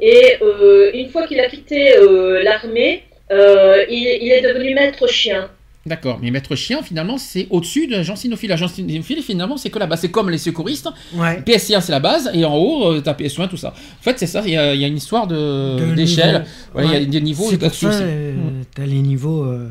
Et 0.00 0.36
euh, 0.40 0.90
une 0.94 1.10
fois 1.10 1.26
qu'il 1.26 1.38
a 1.40 1.48
quitté 1.48 1.94
euh, 1.96 2.42
l'armée, 2.42 3.02
euh, 3.02 3.09
il, 3.30 4.18
il 4.22 4.32
est 4.32 4.42
devenu 4.42 4.74
maître 4.74 5.06
chien. 5.08 5.48
D'accord, 5.86 6.18
mais 6.20 6.30
maître 6.30 6.54
chien, 6.56 6.82
finalement, 6.82 7.16
c'est 7.16 7.46
au-dessus 7.48 7.86
de 7.86 7.92
l'agent 7.92 8.14
cynophile. 8.14 8.50
L'agent 8.50 8.68
cynophile, 8.68 9.22
finalement, 9.22 9.56
c'est 9.56 9.70
que 9.70 9.78
la 9.78 9.86
base. 9.86 10.00
C'est 10.02 10.10
comme 10.10 10.28
les 10.28 10.36
secouristes. 10.36 10.88
Ouais. 11.14 11.40
PSC1, 11.40 11.80
c'est 11.80 11.92
la 11.92 12.00
base, 12.00 12.30
et 12.34 12.44
en 12.44 12.54
haut, 12.54 12.92
euh, 12.92 13.00
t'as 13.00 13.14
PS1, 13.14 13.48
tout 13.48 13.56
ça. 13.56 13.68
En 13.68 14.02
fait, 14.02 14.18
c'est 14.18 14.26
ça, 14.26 14.42
il 14.44 14.52
y, 14.52 14.58
a 14.58 14.74
il 14.74 14.80
y 14.80 14.84
a 14.84 14.88
une 14.88 14.98
histoire 14.98 15.26
de- 15.26 15.78
De 15.78 15.94
d'échelle. 15.94 16.44
Il 16.78 16.84
y 16.90 16.94
a 16.96 17.00
des 17.04 17.20
niveaux 17.22 17.48
C'est 17.48 17.56
pour 17.58 17.72
ça, 17.74 17.86
euh, 17.92 18.34
Mm. 18.34 18.62
t'as 18.74 18.84
les 18.84 19.00
niveaux. 19.00 19.44
euh, 19.44 19.68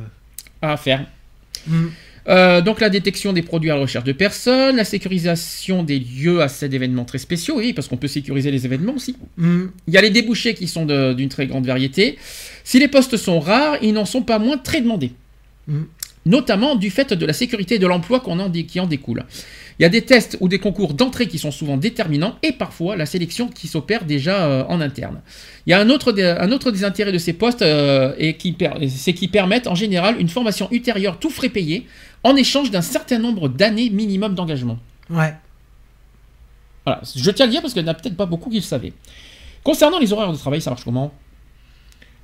à 0.63 0.75
faire. 0.77 1.05
mm. 1.67 1.87
Euh, 2.29 2.61
donc, 2.61 2.79
la 2.79 2.89
détection 2.89 3.33
des 3.33 3.41
produits 3.41 3.71
à 3.71 3.75
la 3.75 3.81
recherche 3.81 4.03
de 4.03 4.11
personnes, 4.11 4.75
la 4.75 4.85
sécurisation 4.85 5.83
des 5.83 5.99
lieux 5.99 6.41
à 6.41 6.47
cet 6.47 6.73
événements 6.73 7.05
très 7.05 7.17
spéciaux, 7.17 7.55
oui, 7.57 7.73
parce 7.73 7.87
qu'on 7.87 7.97
peut 7.97 8.07
sécuriser 8.07 8.51
les 8.51 8.65
événements 8.65 8.93
aussi. 8.93 9.15
Mm. 9.37 9.65
Il 9.87 9.93
y 9.93 9.97
a 9.97 10.01
les 10.01 10.11
débouchés 10.11 10.53
qui 10.53 10.67
sont 10.67 10.85
d'une 10.85 11.29
très 11.29 11.47
grande 11.47 11.65
variété. 11.65 12.17
Si 12.63 12.79
les 12.79 12.87
postes 12.87 13.17
sont 13.17 13.39
rares, 13.39 13.77
ils 13.81 13.93
n'en 13.93 14.05
sont 14.05 14.21
pas 14.21 14.37
moins 14.37 14.57
très 14.57 14.81
demandés. 14.81 15.11
Mm. 15.67 15.81
Notamment 16.25 16.75
du 16.75 16.91
fait 16.91 17.13
de 17.13 17.25
la 17.25 17.33
sécurité 17.33 17.75
et 17.75 17.79
de 17.79 17.87
l'emploi 17.87 18.21
en 18.27 18.51
qui 18.51 18.79
en 18.79 18.85
découle. 18.85 19.25
Il 19.79 19.83
y 19.83 19.85
a 19.85 19.89
des 19.89 20.01
tests 20.01 20.37
ou 20.41 20.49
des 20.49 20.59
concours 20.59 20.93
d'entrée 20.93 21.27
qui 21.27 21.39
sont 21.39 21.51
souvent 21.51 21.77
déterminants 21.77 22.35
et 22.43 22.51
parfois 22.51 22.97
la 22.97 23.05
sélection 23.05 23.47
qui 23.47 23.67
s'opère 23.69 24.03
déjà 24.03 24.45
euh, 24.45 24.63
en 24.67 24.81
interne. 24.81 25.21
Il 25.65 25.69
y 25.69 25.73
a 25.73 25.79
un 25.79 25.89
autre, 25.89 26.11
des, 26.11 26.23
un 26.23 26.51
autre 26.51 26.71
des 26.71 26.83
intérêts 26.83 27.13
de 27.13 27.17
ces 27.17 27.31
postes 27.31 27.61
euh, 27.61 28.13
et 28.17 28.35
c'est 28.89 29.13
qu'ils 29.13 29.31
permettent 29.31 29.67
en 29.67 29.75
général 29.75 30.19
une 30.19 30.27
formation 30.27 30.67
ultérieure 30.71 31.17
tout 31.17 31.29
frais 31.29 31.47
payé 31.47 31.87
en 32.23 32.35
échange 32.35 32.71
d'un 32.71 32.81
certain 32.81 33.19
nombre 33.19 33.49
d'années 33.49 33.89
minimum 33.89 34.35
d'engagement. 34.35 34.77
Ouais. 35.09 35.35
Voilà, 36.85 37.01
je 37.15 37.31
tiens 37.31 37.43
à 37.43 37.47
le 37.47 37.51
dire 37.51 37.61
parce 37.61 37.73
qu'il 37.73 37.83
n'y 37.83 37.89
en 37.89 37.91
a 37.91 37.95
peut-être 37.95 38.17
pas 38.17 38.25
beaucoup 38.25 38.49
qui 38.49 38.57
le 38.57 38.61
savaient. 38.61 38.93
Concernant 39.63 39.99
les 39.99 40.11
horaires 40.13 40.31
de 40.31 40.37
travail, 40.37 40.61
ça 40.61 40.69
marche 40.71 40.83
comment? 40.83 41.13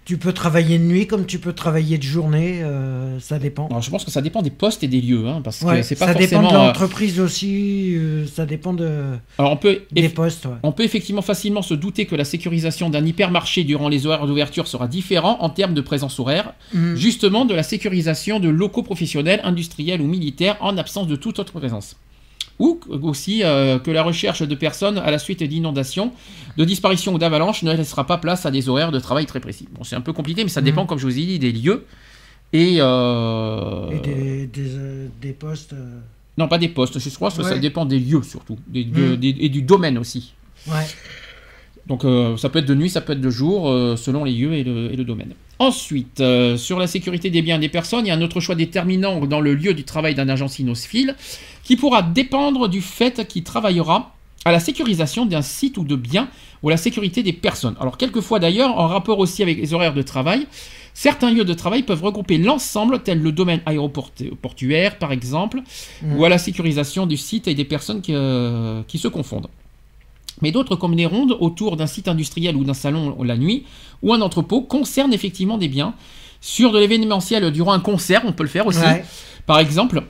Tu 0.05 0.17
peux 0.17 0.33
travailler 0.33 0.77
de 0.77 0.83
nuit 0.83 1.07
comme 1.07 1.25
tu 1.25 1.39
peux 1.39 1.51
travailler 1.53 1.97
de 1.97 2.03
journée, 2.03 2.61
euh, 2.61 3.19
ça 3.19 3.39
dépend. 3.39 3.65
Alors, 3.67 3.81
je 3.81 3.89
pense 3.89 4.05
que 4.05 4.11
ça 4.11 4.21
dépend 4.21 4.43
des 4.43 4.51
postes 4.51 4.83
et 4.83 4.87
des 4.87 5.01
lieux, 5.01 5.27
hein, 5.27 5.41
parce 5.43 5.63
que 5.63 5.81
c'est 5.81 5.95
pas 5.95 6.05
ça 6.05 6.13
forcément. 6.13 6.41
dépend 6.43 6.51
de 6.53 6.57
euh, 6.63 6.67
l'entreprise 6.67 7.19
aussi, 7.19 7.95
euh, 7.95 8.27
ça 8.27 8.45
dépend 8.45 8.73
de, 8.73 9.15
Alors 9.39 9.51
on 9.53 9.57
peut, 9.57 9.81
des 9.91 10.09
postes. 10.09 10.45
Ouais. 10.45 10.51
on 10.61 10.71
peut 10.71 10.83
effectivement 10.83 11.23
facilement 11.23 11.63
se 11.63 11.73
douter 11.73 12.05
que 12.05 12.15
la 12.15 12.23
sécurisation 12.23 12.91
d'un 12.91 13.03
hypermarché 13.03 13.63
durant 13.63 13.89
les 13.89 14.05
horaires 14.05 14.27
d'ouverture 14.27 14.67
sera 14.67 14.87
différent 14.87 15.37
en 15.41 15.49
termes 15.49 15.73
de 15.73 15.81
présence 15.81 16.19
horaire, 16.19 16.53
Mm. 16.73 16.95
justement 16.95 17.45
de 17.45 17.55
la 17.55 17.63
sécurisation 17.63 18.39
de 18.39 18.47
locaux 18.49 18.83
professionnels, 18.83 19.41
industriels 19.43 20.01
ou 20.01 20.05
militaires 20.07 20.57
en 20.61 20.77
absence 20.77 21.07
de 21.07 21.15
toute 21.15 21.39
autre 21.39 21.53
présence. 21.59 21.95
Ou 22.59 22.79
aussi 23.03 23.43
euh, 23.43 23.79
que 23.79 23.91
la 23.91 24.01
recherche 24.01 24.41
de 24.41 24.55
personnes 24.55 24.97
à 24.97 25.11
la 25.11 25.19
suite 25.19 25.43
d'inondations, 25.43 26.13
de 26.57 26.63
disparitions 26.63 27.13
ou 27.13 27.17
d'avalanches 27.17 27.63
ne 27.63 27.73
laissera 27.73 28.07
pas 28.07 28.17
place 28.17 28.45
à 28.45 28.51
des 28.51 28.69
horaires 28.69 28.91
de 28.93 28.99
travail 28.99 29.25
très 29.25 29.41
précis. 29.41 29.67
Bon, 29.73 29.83
c'est 29.83 29.97
un 29.97 30.01
peu 30.01 30.13
compliqué, 30.13 30.43
mais 30.43 30.49
ça 30.49 30.61
Mhm. 30.61 30.65
dépend, 30.65 30.85
comme 30.85 30.97
je 30.97 31.05
vous 31.05 31.17
ai 31.19 31.25
dit, 31.25 31.39
des 31.39 31.51
lieux 31.51 31.83
et, 32.53 32.77
euh, 32.79 33.89
Et 33.91 33.99
des, 33.99 34.47
des, 34.47 34.69
euh, 34.75 35.07
des 35.21 35.33
postes. 35.33 35.75
non 36.37 36.47
pas 36.47 36.57
des 36.57 36.69
postes. 36.69 36.97
Je 36.97 37.09
crois 37.13 37.29
que 37.29 37.43
ça 37.43 37.53
Ouais. 37.55 37.59
dépend 37.59 37.85
des 37.85 37.99
lieux 37.99 38.23
surtout, 38.23 38.57
des- 38.67 38.85
de- 38.85 39.15
Mhm. 39.17 39.19
et 39.39 39.49
du 39.49 39.61
domaine 39.61 39.97
aussi. 39.97 40.33
Ouais. 40.67 40.85
Donc 41.87 42.03
euh, 42.05 42.35
ça 42.37 42.49
peut 42.49 42.59
être 42.59 42.65
de 42.65 42.73
nuit, 42.73 42.89
ça 42.89 43.01
peut 43.01 43.13
être 43.13 43.21
de 43.21 43.29
jour, 43.29 43.69
euh, 43.69 43.95
selon 43.95 44.23
les 44.23 44.31
lieux 44.31 44.53
et 44.53 44.63
le, 44.63 44.91
et 44.91 44.95
le 44.95 45.03
domaine. 45.03 45.33
Ensuite, 45.59 46.19
euh, 46.19 46.57
sur 46.57 46.79
la 46.79 46.87
sécurité 46.87 47.29
des 47.29 47.41
biens 47.41 47.57
et 47.57 47.59
des 47.59 47.69
personnes, 47.69 48.05
il 48.05 48.09
y 48.09 48.11
a 48.11 48.15
un 48.15 48.21
autre 48.21 48.39
choix 48.41 48.55
déterminant 48.55 49.25
dans 49.25 49.39
le 49.39 49.53
lieu 49.53 49.73
du 49.73 49.83
travail 49.83 50.13
d'un 50.15 50.27
agent 50.27 50.47
cynophile, 50.47 51.15
qui 51.65 51.75
pourra 51.75 52.01
dépendre 52.01 52.69
du 52.69 52.79
fait 52.81 53.27
qu'il 53.27 53.43
travaillera 53.43 54.13
à 54.45 54.51
la 54.53 54.59
sécurisation 54.61 55.25
d'un 55.25 55.41
site 55.41 55.77
ou 55.77 55.83
de 55.83 55.95
biens 55.97 56.29
ou 56.63 56.69
à 56.69 56.71
la 56.71 56.77
sécurité 56.77 57.23
des 57.23 57.33
personnes. 57.33 57.75
Alors 57.81 57.97
quelquefois 57.97 58.39
d'ailleurs, 58.39 58.77
en 58.77 58.87
rapport 58.87 59.19
aussi 59.19 59.41
avec 59.43 59.57
les 59.57 59.73
horaires 59.73 59.93
de 59.95 60.03
travail, 60.03 60.45
certains 60.93 61.31
lieux 61.31 61.43
de 61.43 61.53
travail 61.53 61.81
peuvent 61.83 62.03
regrouper 62.03 62.37
l'ensemble, 62.37 63.01
tel 63.03 63.19
le 63.21 63.31
domaine 63.31 63.61
aéroportuaire 63.65 64.97
par 64.99 65.11
exemple, 65.11 65.61
Mm. 66.03 66.15
ou 66.17 66.25
à 66.25 66.29
la 66.29 66.37
sécurisation 66.37 67.07
du 67.07 67.17
site 67.17 67.47
et 67.47 67.55
des 67.55 67.65
personnes 67.65 68.01
qui, 68.01 68.13
euh, 68.13 68.81
qui 68.87 68.97
se 68.99 69.07
confondent. 69.07 69.47
Mais 70.41 70.51
d'autres, 70.51 70.75
comme 70.75 70.95
les 70.95 71.05
rondes 71.05 71.35
autour 71.39 71.77
d'un 71.77 71.87
site 71.87 72.07
industriel 72.07 72.55
ou 72.55 72.63
d'un 72.63 72.73
salon 72.73 73.23
la 73.23 73.37
nuit, 73.37 73.63
ou 74.03 74.13
un 74.13 74.21
entrepôt, 74.21 74.61
concernent 74.61 75.13
effectivement 75.13 75.57
des 75.57 75.69
biens. 75.69 75.93
Sur 76.41 76.71
de 76.73 76.77
l'événementiel 76.79 77.49
durant 77.51 77.71
un 77.73 77.79
concert, 77.79 78.21
on 78.25 78.33
peut 78.33 78.43
le 78.43 78.49
faire 78.49 78.67
aussi, 78.67 78.79
Ouais. 78.81 79.03
par 79.47 79.57
exemple. 79.59 80.03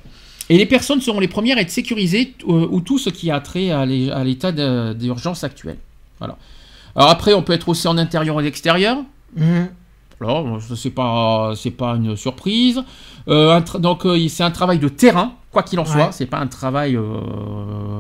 Et 0.50 0.58
les 0.58 0.66
personnes 0.66 1.02
seront 1.02 1.20
les 1.20 1.28
premières 1.28 1.58
à 1.58 1.62
être 1.62 1.72
sécurisées, 1.72 2.34
euh, 2.48 2.68
ou 2.70 2.82
tout 2.82 3.00
ce 3.00 3.10
qui 3.10 3.32
a 3.32 3.40
trait 3.40 3.72
à 3.72 3.86
l'é- 3.86 4.12
à 4.12 4.24
l'état 4.24 4.52
d'urgence 4.94 5.44
actuel. 5.44 5.78
Voilà. 6.20 6.38
Alors 6.96 7.10
après, 7.10 7.34
on 7.34 7.42
peut 7.42 7.54
être 7.54 7.68
aussi 7.70 7.88
en 7.88 7.98
intérieur 7.98 8.40
et 8.42 8.46
extérieur. 8.46 8.98
Mm. 9.36 9.64
Alors, 10.22 10.60
c'est 10.78 10.92
pas, 10.92 11.54
c'est 11.58 11.72
pas 11.72 11.96
une 11.96 12.16
surprise. 12.16 12.82
Euh, 13.28 13.52
un 13.60 13.80
donc, 13.80 14.06
euh, 14.06 14.28
c'est 14.30 14.44
un 14.44 14.52
travail 14.52 14.80
de 14.80 14.88
terrain, 14.88 15.34
quoi 15.52 15.62
qu'il 15.64 15.78
en 15.80 15.84
soit. 15.86 15.96
Ouais. 16.06 16.12
C'est 16.12 16.26
pas 16.28 16.38
un 16.40 16.48
travail 16.48 16.96
euh, 16.96 17.02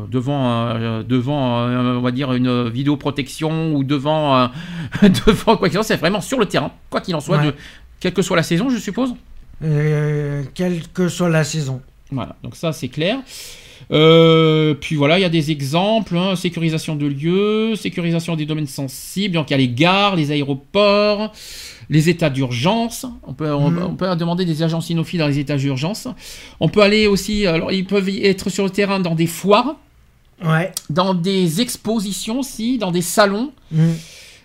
devant, 0.09 0.73
devant, 1.03 1.65
on 1.67 1.99
va 2.01 2.11
dire 2.11 2.31
une 2.33 2.69
vidéoprotection 2.69 3.73
ou 3.73 3.83
devant, 3.83 4.49
devant 5.01 5.57
quoi 5.57 5.67
qu'il 5.67 5.77
en 5.79 5.81
soit. 5.83 5.95
C'est 5.95 5.99
vraiment 5.99 6.21
sur 6.21 6.39
le 6.39 6.45
terrain, 6.45 6.71
quoi 6.89 7.01
qu'il 7.01 7.15
en 7.15 7.19
soit, 7.19 7.37
Ouais. 7.39 7.47
de, 7.47 7.53
quelle 7.99 8.13
que 8.13 8.21
soit 8.21 8.37
la 8.37 8.43
saison, 8.43 8.69
je 8.69 8.77
suppose. 8.77 9.13
Quelle 9.61 10.87
que 10.93 11.09
soit 11.09 11.29
la 11.29 11.43
saison. 11.43 11.81
Voilà, 12.15 12.35
donc 12.43 12.55
ça 12.55 12.71
c'est 12.73 12.87
clair. 12.87 13.19
Euh, 13.91 14.73
puis 14.73 14.95
voilà, 14.95 15.19
il 15.19 15.21
y 15.21 15.25
a 15.25 15.29
des 15.29 15.51
exemples, 15.51 16.17
hein, 16.17 16.35
sécurisation 16.35 16.95
de 16.95 17.05
lieux, 17.05 17.75
sécurisation 17.75 18.35
des 18.35 18.45
domaines 18.45 18.67
sensibles, 18.67 19.35
donc 19.35 19.49
il 19.49 19.53
y 19.53 19.53
a 19.53 19.57
les 19.57 19.69
gares, 19.69 20.15
les 20.15 20.31
aéroports, 20.31 21.31
les 21.89 22.09
états 22.09 22.29
d'urgence. 22.31 23.05
On 23.27 23.33
peut, 23.33 23.53
on, 23.53 23.69
Mhm. 23.69 23.83
on 23.83 23.95
peut 23.95 24.15
demander 24.15 24.45
des 24.45 24.63
agents 24.63 24.81
cynophiles 24.81 25.19
dans 25.19 25.27
les 25.27 25.37
états 25.39 25.57
d'urgence. 25.57 26.07
On 26.59 26.69
peut 26.69 26.81
aller 26.81 27.05
aussi, 27.05 27.45
alors 27.45 27.71
ils 27.71 27.85
peuvent 27.85 28.09
être 28.09 28.49
sur 28.49 28.63
le 28.63 28.71
terrain 28.71 28.99
dans 28.99 29.13
des 29.13 29.27
foires, 29.27 29.75
Ouais. 30.43 30.71
dans 30.89 31.13
des 31.13 31.61
expositions 31.61 32.39
aussi, 32.39 32.77
dans 32.77 32.91
des 32.91 33.01
salons. 33.03 33.51
Mm. 33.71 33.91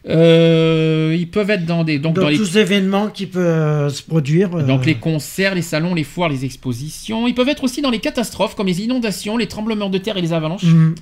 Euh, 0.08 1.14
ils 1.18 1.28
peuvent 1.28 1.50
être 1.50 1.66
dans 1.66 1.84
des 1.84 1.98
donc 1.98 2.14
Dans 2.14 2.22
dans 2.22 2.28
les 2.28 2.36
tous 2.38 2.54
les 2.54 2.58
événements 2.60 3.08
qui 3.10 3.26
peuvent 3.26 3.44
euh, 3.44 3.88
se 3.90 4.02
produire. 4.02 4.54
euh, 4.54 4.62
donc 4.66 4.86
les 4.86 4.94
concerts, 4.94 5.54
les 5.54 5.60
salons, 5.62 5.94
les 5.94 6.04
foires, 6.04 6.30
les 6.30 6.44
expositions. 6.46 7.26
Ils 7.26 7.34
peuvent 7.34 7.48
être 7.50 7.64
aussi 7.64 7.82
dans 7.82 7.90
les 7.90 7.98
catastrophes 7.98 8.54
comme 8.54 8.66
les 8.66 8.80
inondations, 8.82 9.36
les 9.36 9.46
tremblements 9.46 9.90
de 9.90 9.98
terre 9.98 10.16
et 10.16 10.22
les 10.22 10.32
avalanches. 10.32 10.64
mm, 10.64 10.94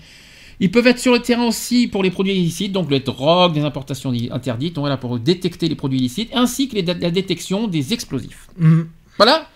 Ils 0.60 0.70
peuvent 0.72 0.88
être 0.88 0.98
sur 0.98 1.12
le 1.12 1.20
terrain 1.20 1.46
aussi 1.46 1.86
pour 1.86 2.02
les 2.02 2.10
produits 2.10 2.32
illicites, 2.34 2.72
donc 2.72 2.90
les 2.90 2.98
drogues, 2.98 3.54
des 3.54 3.60
importations 3.62 4.12
interdites, 4.32 4.74
donc 4.74 4.82
voilà 4.82 4.96
pour 4.96 5.16
détecter 5.20 5.68
les 5.68 5.76
produits 5.76 5.98
illicites, 6.00 6.30
ainsi 6.34 6.68
que 6.68 6.74
les- 6.74 6.82
la 6.82 7.10
détection 7.12 7.68
des 7.68 7.92
explosifs. 7.92 8.48
mm, 8.58 8.80
Voilà 9.16 9.46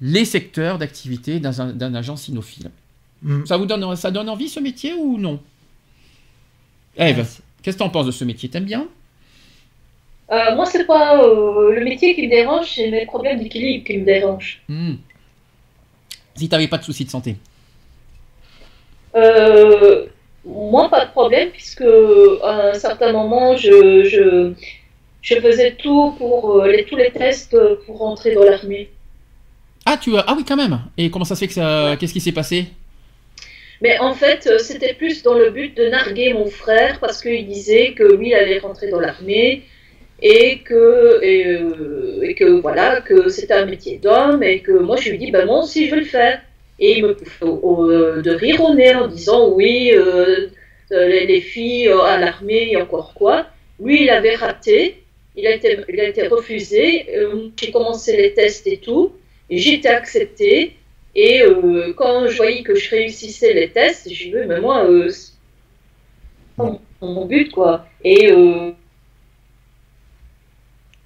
les 0.00 0.24
secteurs 0.24 0.78
d'activité 0.78 1.38
d'un 1.38 1.94
agent 1.94 2.16
cynophile. 2.16 2.70
mm. 3.22 3.44
Ça 3.44 3.58
vous 3.58 3.66
donne, 3.66 3.94
ça 3.96 4.10
donne 4.10 4.30
envie 4.30 4.48
ce 4.48 4.60
métier 4.60 4.94
ou 4.94 5.18
non? 5.18 5.38
Eve, 6.96 7.26
qu'est-ce 7.64 7.76
que 7.76 7.82
t'en 7.82 7.88
penses 7.88 8.06
de 8.06 8.12
ce 8.12 8.24
métier? 8.24 8.48
T'aimes 8.48 8.64
bien? 8.64 8.86
Euh, 10.30 10.54
moi, 10.54 10.66
c'est 10.66 10.84
pas 10.86 11.20
euh, 11.22 11.74
le 11.74 11.82
métier 11.82 12.14
qui 12.14 12.26
me 12.26 12.30
dérange, 12.30 12.74
c'est 12.74 12.90
mes 12.90 13.06
problèmes 13.06 13.42
d'équilibre 13.42 13.84
qui 13.84 13.98
me 13.98 14.04
dérangent. 14.04 14.62
Hmm. 14.68 14.94
Si 16.36 16.48
t'avais 16.48 16.68
pas 16.68 16.78
de 16.78 16.84
soucis 16.84 17.04
de 17.04 17.10
santé? 17.10 17.36
Euh, 19.16 20.06
moi, 20.44 20.88
pas 20.90 21.06
de 21.06 21.10
problème, 21.10 21.50
puisque 21.50 21.84
à 22.42 22.70
un 22.70 22.74
certain 22.74 23.12
moment, 23.12 23.56
je, 23.56 24.04
je, 24.04 24.52
je 25.22 25.34
faisais 25.40 25.74
tout 25.76 26.14
pour 26.18 26.60
euh, 26.60 26.68
les, 26.68 26.84
tous 26.84 26.96
les 26.96 27.10
tests 27.10 27.56
pour 27.86 27.98
rentrer 27.98 28.34
dans 28.34 28.44
l'armée. 28.44 28.90
Ah, 29.86 29.96
tu 29.96 30.16
ah 30.16 30.34
oui, 30.36 30.44
quand 30.46 30.56
même. 30.56 30.80
Et 30.96 31.10
comment 31.10 31.24
ça 31.24 31.34
se 31.34 31.40
fait 31.40 31.48
que 31.48 31.54
ça... 31.54 31.96
Qu'est-ce 31.98 32.12
qui 32.12 32.20
s'est 32.20 32.32
passé? 32.32 32.68
Mais 33.84 33.98
en 33.98 34.14
fait, 34.14 34.46
euh, 34.46 34.56
c'était 34.56 34.94
plus 34.94 35.22
dans 35.22 35.34
le 35.34 35.50
but 35.50 35.76
de 35.76 35.84
narguer 35.90 36.32
mon 36.32 36.46
frère, 36.46 37.00
parce 37.00 37.20
qu'il 37.20 37.46
disait 37.46 37.92
que 37.92 38.04
lui, 38.16 38.28
il 38.28 38.34
allait 38.34 38.58
rentrer 38.58 38.88
dans 38.88 38.98
l'armée, 38.98 39.64
et 40.22 40.60
que, 40.60 41.20
euh, 41.22 42.60
voilà, 42.62 43.02
que 43.02 43.28
c'était 43.28 43.52
un 43.52 43.66
métier 43.66 43.98
d'homme, 43.98 44.42
et 44.42 44.60
que 44.60 44.72
moi, 44.72 44.96
je 44.96 45.10
lui 45.10 45.18
dis, 45.18 45.30
ben 45.30 45.44
moi 45.44 45.58
aussi, 45.64 45.86
je 45.86 45.90
vais 45.94 46.00
le 46.00 46.06
faire. 46.06 46.40
Et 46.78 46.96
il 46.96 47.02
me 47.04 47.14
euh, 47.42 48.22
de 48.22 48.30
rire 48.30 48.64
au 48.64 48.74
nez 48.74 48.94
en 48.94 49.06
disant, 49.06 49.50
oui, 49.50 49.92
les, 50.90 51.26
les 51.26 51.40
filles 51.42 51.88
à 51.88 52.18
l'armée, 52.18 52.70
et 52.72 52.76
encore 52.78 53.12
quoi. 53.12 53.48
Lui, 53.78 54.04
il 54.04 54.08
avait 54.08 54.34
raté, 54.34 55.04
il 55.36 55.46
a 55.46 55.54
été, 55.54 55.78
été 55.88 56.26
refusé, 56.28 57.06
j'ai 57.60 57.70
commencé 57.70 58.16
les 58.16 58.32
tests 58.32 58.66
et 58.66 58.78
tout, 58.78 59.12
et 59.50 59.58
j'étais 59.58 59.88
acceptée. 59.88 60.72
Et 61.14 61.42
euh, 61.42 61.92
quand 61.96 62.26
je 62.26 62.36
voyais 62.36 62.62
que 62.62 62.74
je 62.74 62.90
réussissais 62.90 63.52
les 63.52 63.70
tests, 63.70 64.08
j'ai 64.10 64.30
dit, 64.30 64.34
mais 64.48 64.60
moi, 64.60 64.84
euh, 64.84 65.10
mon, 66.56 66.80
mon 67.00 67.24
but, 67.26 67.50
quoi. 67.52 67.86
Et 68.02 68.32
euh, 68.32 68.72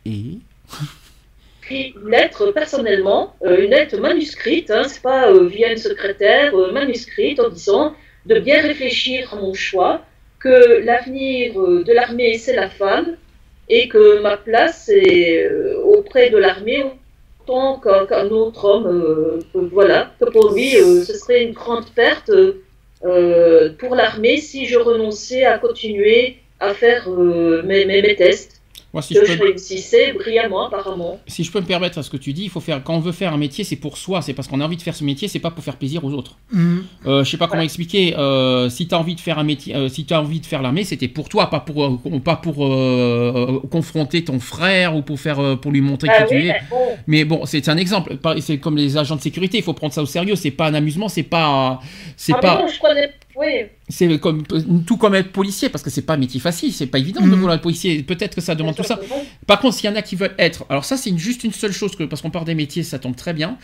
Et? 0.06 0.38
Une 1.70 2.08
lettre 2.08 2.50
personnellement, 2.52 3.34
euh, 3.44 3.62
une 3.62 3.70
lettre 3.70 3.98
manuscrite, 3.98 4.70
hein, 4.70 4.84
c'est 4.84 5.02
pas 5.02 5.30
euh, 5.30 5.46
via 5.46 5.70
une 5.70 5.76
secrétaire, 5.76 6.56
manuscrite, 6.72 7.40
en 7.40 7.50
disant 7.50 7.94
de 8.24 8.38
bien 8.40 8.62
réfléchir 8.62 9.34
à 9.34 9.36
mon 9.36 9.52
choix, 9.52 10.02
que 10.38 10.82
l'avenir 10.82 11.54
de 11.54 11.92
l'armée, 11.92 12.38
c'est 12.38 12.54
la 12.54 12.70
femme, 12.70 13.16
et 13.68 13.88
que 13.88 14.22
ma 14.22 14.38
place 14.38 14.88
est 14.88 15.46
auprès 15.84 16.30
de 16.30 16.38
l'armée 16.38 16.84
autant 17.48 17.78
qu'un 17.78 18.28
autre 18.30 18.64
homme. 18.64 18.86
euh, 18.86 19.40
que 19.52 19.58
voilà, 19.58 20.12
que 20.20 20.26
pour 20.26 20.52
lui, 20.52 20.76
euh, 20.76 21.02
ce 21.02 21.14
serait 21.14 21.44
une 21.44 21.52
grande 21.52 21.86
perte 21.94 22.30
euh, 23.04 23.72
pour 23.78 23.94
l'armée 23.94 24.38
si 24.38 24.66
je 24.66 24.78
renonçais 24.78 25.44
à 25.44 25.58
continuer 25.58 26.36
à 26.60 26.74
faire 26.74 27.08
euh, 27.08 27.62
mes 27.64 28.16
tests. 28.16 28.57
Moi, 28.92 29.02
si 29.02 29.14
je 29.14 29.20
peux... 29.20 29.44
réussissais 29.44 30.12
brillamment, 30.12 30.66
apparemment. 30.68 31.20
si 31.26 31.44
je 31.44 31.52
peux 31.52 31.60
me 31.60 31.66
permettre 31.66 31.98
à 31.98 32.02
ce 32.02 32.10
que 32.10 32.16
tu 32.16 32.32
dis, 32.32 32.44
il 32.44 32.50
faut 32.50 32.60
faire 32.60 32.82
quand 32.82 32.94
on 32.94 33.00
veut 33.00 33.12
faire 33.12 33.32
un 33.34 33.36
métier, 33.36 33.62
c'est 33.64 33.76
pour 33.76 33.98
soi, 33.98 34.22
c'est 34.22 34.32
parce 34.32 34.48
qu'on 34.48 34.60
a 34.60 34.64
envie 34.64 34.76
de 34.76 34.82
faire 34.82 34.96
ce 34.96 35.04
métier, 35.04 35.28
c'est 35.28 35.38
pas 35.40 35.50
pour 35.50 35.62
faire 35.62 35.76
plaisir 35.76 36.04
aux 36.04 36.12
autres. 36.12 36.36
Mm. 36.52 36.78
Euh, 37.06 37.24
je 37.24 37.30
sais 37.30 37.36
pas 37.36 37.48
comment 37.48 37.62
expliquer. 37.62 38.16
euh, 38.16 38.68
si 38.70 38.88
tu 38.88 38.94
as 38.94 38.98
envie 38.98 39.14
de 39.14 39.20
faire 39.20 39.38
un 39.38 39.44
métier, 39.44 39.74
euh, 39.76 39.88
si 39.88 40.04
tu 40.06 40.14
as 40.14 40.20
envie 40.20 40.40
de 40.40 40.46
faire 40.46 40.62
l'armée, 40.62 40.84
c'était 40.84 41.08
pour 41.08 41.28
toi, 41.28 41.50
pas 41.50 41.60
pour 41.60 41.84
euh, 41.84 42.18
pas 42.24 42.36
pour 42.36 42.64
euh, 42.64 43.60
euh, 43.64 43.68
confronter 43.70 44.24
ton 44.24 44.40
frère 44.40 44.96
ou 44.96 45.02
pour 45.02 45.20
faire 45.20 45.38
euh, 45.38 45.56
pour 45.56 45.70
lui 45.72 45.80
montrer 45.80 46.08
Ah 46.10 46.22
qui 46.22 46.34
oui, 46.34 46.40
tu 46.42 46.48
es. 46.48 46.52
mais 46.52 46.60
bon, 46.70 46.76
Mais 47.06 47.24
bon, 47.24 47.46
c'est 47.46 47.68
un 47.68 47.76
exemple. 47.76 48.16
C'est 48.40 48.58
comme 48.58 48.76
les 48.76 48.96
agents 48.96 49.16
de 49.16 49.20
sécurité, 49.20 49.58
il 49.58 49.64
faut 49.64 49.74
prendre 49.74 49.92
ça 49.92 50.02
au 50.02 50.06
sérieux. 50.06 50.34
C'est 50.36 50.50
pas 50.50 50.66
un 50.68 50.74
amusement, 50.74 51.08
c'est 51.08 51.22
pas, 51.22 51.80
c'est 52.16 52.32
ah, 52.34 52.38
pas, 52.38 52.62
non, 52.62 52.68
je 52.68 52.80
connais. 52.80 53.12
Oui, 53.38 53.66
c'est 53.88 54.18
comme 54.18 54.42
tout 54.84 54.96
comme 54.96 55.14
être 55.14 55.30
policier 55.30 55.68
parce 55.68 55.84
que 55.84 55.90
c'est 55.90 56.02
pas 56.02 56.14
un 56.14 56.18
métier 56.18 56.40
facile, 56.40 56.72
c'est 56.72 56.86
pas 56.86 56.98
évident 56.98 57.20
de 57.20 57.26
Mhm. 57.26 57.34
vouloir 57.36 57.54
être 57.54 57.62
policier. 57.62 58.02
Peut-être 58.02 58.34
que 58.34 58.40
ça 58.40 58.54
demande 58.56 58.74
tout 58.74 58.82
ça. 58.82 58.98
Par 59.46 59.60
contre, 59.60 59.76
s'il 59.76 59.88
y 59.88 59.92
en 59.92 59.96
a 59.96 60.02
qui 60.02 60.16
veulent 60.16 60.34
être, 60.38 60.64
alors 60.68 60.84
ça 60.84 60.96
c'est 60.96 61.16
juste 61.16 61.44
une 61.44 61.52
seule 61.52 61.72
chose 61.72 61.94
que 61.94 62.02
parce 62.04 62.20
qu'on 62.20 62.30
parle 62.30 62.46
des 62.46 62.56
métiers, 62.56 62.82
ça 62.82 62.98
tombe 62.98 63.14
très 63.14 63.32
bien. 63.34 63.56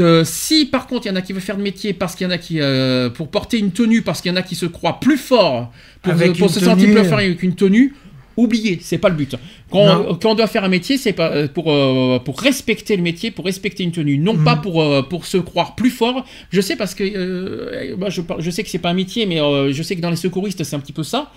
Euh, 0.00 0.24
si 0.24 0.64
par 0.64 0.86
contre 0.86 1.04
il 1.06 1.10
y 1.10 1.12
en 1.12 1.16
a 1.16 1.20
qui 1.20 1.34
veulent 1.34 1.42
faire 1.42 1.58
de 1.58 1.62
métier 1.62 1.92
parce 1.92 2.14
qu'il 2.14 2.26
y 2.26 2.28
en 2.28 2.32
a 2.32 2.38
qui 2.38 2.60
euh, 2.62 3.10
pour 3.10 3.28
porter 3.28 3.58
une 3.58 3.72
tenue 3.72 4.00
parce 4.00 4.22
qu'il 4.22 4.30
y 4.30 4.34
en 4.34 4.38
a 4.38 4.42
qui 4.42 4.54
se 4.54 4.64
croient 4.64 4.98
plus 4.98 5.18
forts 5.18 5.70
pour, 6.00 6.14
Avec 6.14 6.38
pour 6.38 6.48
une 6.48 6.52
se 6.54 6.60
sentir 6.60 6.90
plus 6.94 7.04
fort 7.04 7.18
avec 7.18 7.42
une 7.42 7.54
tenue, 7.54 7.94
oubliez, 8.36 8.78
c'est 8.82 8.98
pas 8.98 9.08
le 9.08 9.14
but. 9.14 9.36
Quand, 9.70 9.84
Non. 9.86 10.18
quand 10.20 10.30
on 10.32 10.34
doit 10.34 10.46
faire 10.46 10.64
un 10.64 10.68
métier, 10.68 10.96
c'est 10.98 11.12
pas 11.12 11.30
euh, 11.32 11.48
pour 11.48 11.70
euh, 11.72 12.18
pour 12.18 12.40
respecter 12.40 12.96
le 12.96 13.02
métier, 13.02 13.30
pour 13.30 13.44
respecter 13.44 13.82
une 13.84 13.92
tenue, 13.92 14.18
non 14.18 14.34
Mhm. 14.34 14.44
pas 14.44 14.56
pour 14.56 14.82
euh, 14.82 15.02
pour 15.02 15.26
se 15.26 15.38
croire 15.38 15.74
plus 15.74 15.90
fort. 15.90 16.24
Je 16.50 16.60
sais 16.60 16.76
parce 16.76 16.94
que 16.94 17.04
euh, 17.04 17.96
je, 18.10 18.20
je 18.38 18.50
sais 18.50 18.62
que 18.62 18.68
c'est 18.70 18.78
pas 18.78 18.90
un 18.90 18.94
métier, 18.94 19.26
mais 19.26 19.40
euh, 19.40 19.72
je 19.72 19.82
sais 19.82 19.96
que 19.96 20.00
dans 20.00 20.10
les 20.10 20.16
secouristes 20.16 20.62
c'est 20.64 20.76
un 20.76 20.80
petit 20.80 20.92
peu 20.92 21.02
ça. 21.02 21.30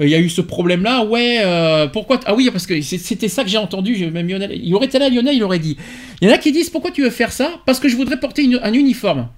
Euh, 0.00 0.04
Il 0.06 0.10
y 0.10 0.14
a 0.14 0.18
eu 0.18 0.28
ce 0.28 0.40
problème-là, 0.40 1.04
ouais. 1.04 1.38
euh, 1.44 1.86
pourquoi 1.86 2.20
Ah 2.26 2.34
oui, 2.34 2.48
parce 2.52 2.66
que 2.66 2.80
c'était 2.80 3.28
ça 3.28 3.42
que 3.44 3.48
j'ai 3.50 3.58
entendu. 3.58 4.10
Même 4.10 4.28
Lionel, 4.28 4.52
il 4.62 4.74
aurait 4.74 4.86
été 4.86 4.98
là, 4.98 5.08
Lionel, 5.08 5.34
il 5.36 5.42
aurait 5.44 5.58
dit. 5.58 5.76
Il 6.20 6.28
y 6.28 6.30
en 6.30 6.34
a 6.34 6.38
qui 6.38 6.52
disent 6.52 6.70
pourquoi 6.70 6.90
tu 6.90 7.02
veux 7.02 7.10
faire 7.10 7.32
ça? 7.32 7.60
Parce 7.66 7.78
que 7.80 7.88
je 7.88 7.96
voudrais 7.96 8.18
porter 8.18 8.42
une- 8.42 8.60
un 8.62 8.72
uniforme. 8.72 9.28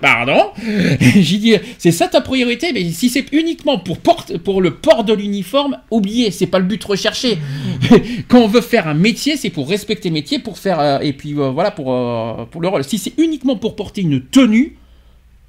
Pardon? 0.00 0.50
J'ai 1.00 1.38
dit, 1.38 1.54
c'est 1.78 1.90
ça 1.90 2.06
ta 2.08 2.20
priorité? 2.20 2.72
Mais 2.74 2.90
si 2.90 3.08
c'est 3.08 3.26
uniquement 3.32 3.78
pour, 3.78 3.98
porte, 3.98 4.36
pour 4.38 4.60
le 4.60 4.74
port 4.74 5.04
de 5.04 5.12
l'uniforme, 5.14 5.78
oubliez, 5.90 6.30
c'est 6.30 6.46
pas 6.46 6.58
le 6.58 6.66
but 6.66 6.82
recherché. 6.84 7.38
Quand 8.28 8.40
on 8.40 8.48
veut 8.48 8.60
faire 8.60 8.88
un 8.88 8.94
métier, 8.94 9.36
c'est 9.36 9.50
pour 9.50 9.68
respecter 9.68 10.10
le 10.10 10.14
métier, 10.14 10.38
pour 10.38 10.58
faire. 10.58 10.80
euh, 10.80 10.98
et 11.00 11.12
puis 11.14 11.32
euh, 11.32 11.48
voilà, 11.50 11.70
pour, 11.70 11.92
euh, 11.94 12.44
pour 12.50 12.60
le 12.60 12.68
rôle. 12.68 12.84
Si 12.84 12.98
c'est 12.98 13.14
uniquement 13.18 13.56
pour 13.56 13.74
porter 13.74 14.02
une 14.02 14.20
tenue, 14.20 14.76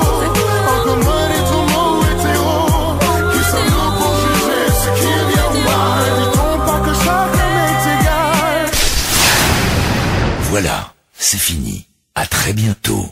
Encore 0.75 1.01
moins 1.05 1.27
les 1.29 1.43
tourments 1.51 1.95
hétéros. 2.11 2.99
Qui 3.33 3.43
sommes-nous 3.51 3.91
pour 3.99 4.15
juger 4.23 4.65
ce 4.83 4.89
qui 5.01 5.07
est 5.07 5.27
bien 5.33 5.47
ou 5.55 5.61
mal 5.65 6.05
Disons 6.19 6.59
pas 6.67 6.81
que 6.87 6.95
chacun 7.05 7.51
est 7.69 7.85
égal. 8.01 8.71
Voilà, 10.51 10.93
c'est 11.17 11.39
fini. 11.39 11.87
À 12.15 12.27
très 12.27 12.53
bientôt. 12.53 13.07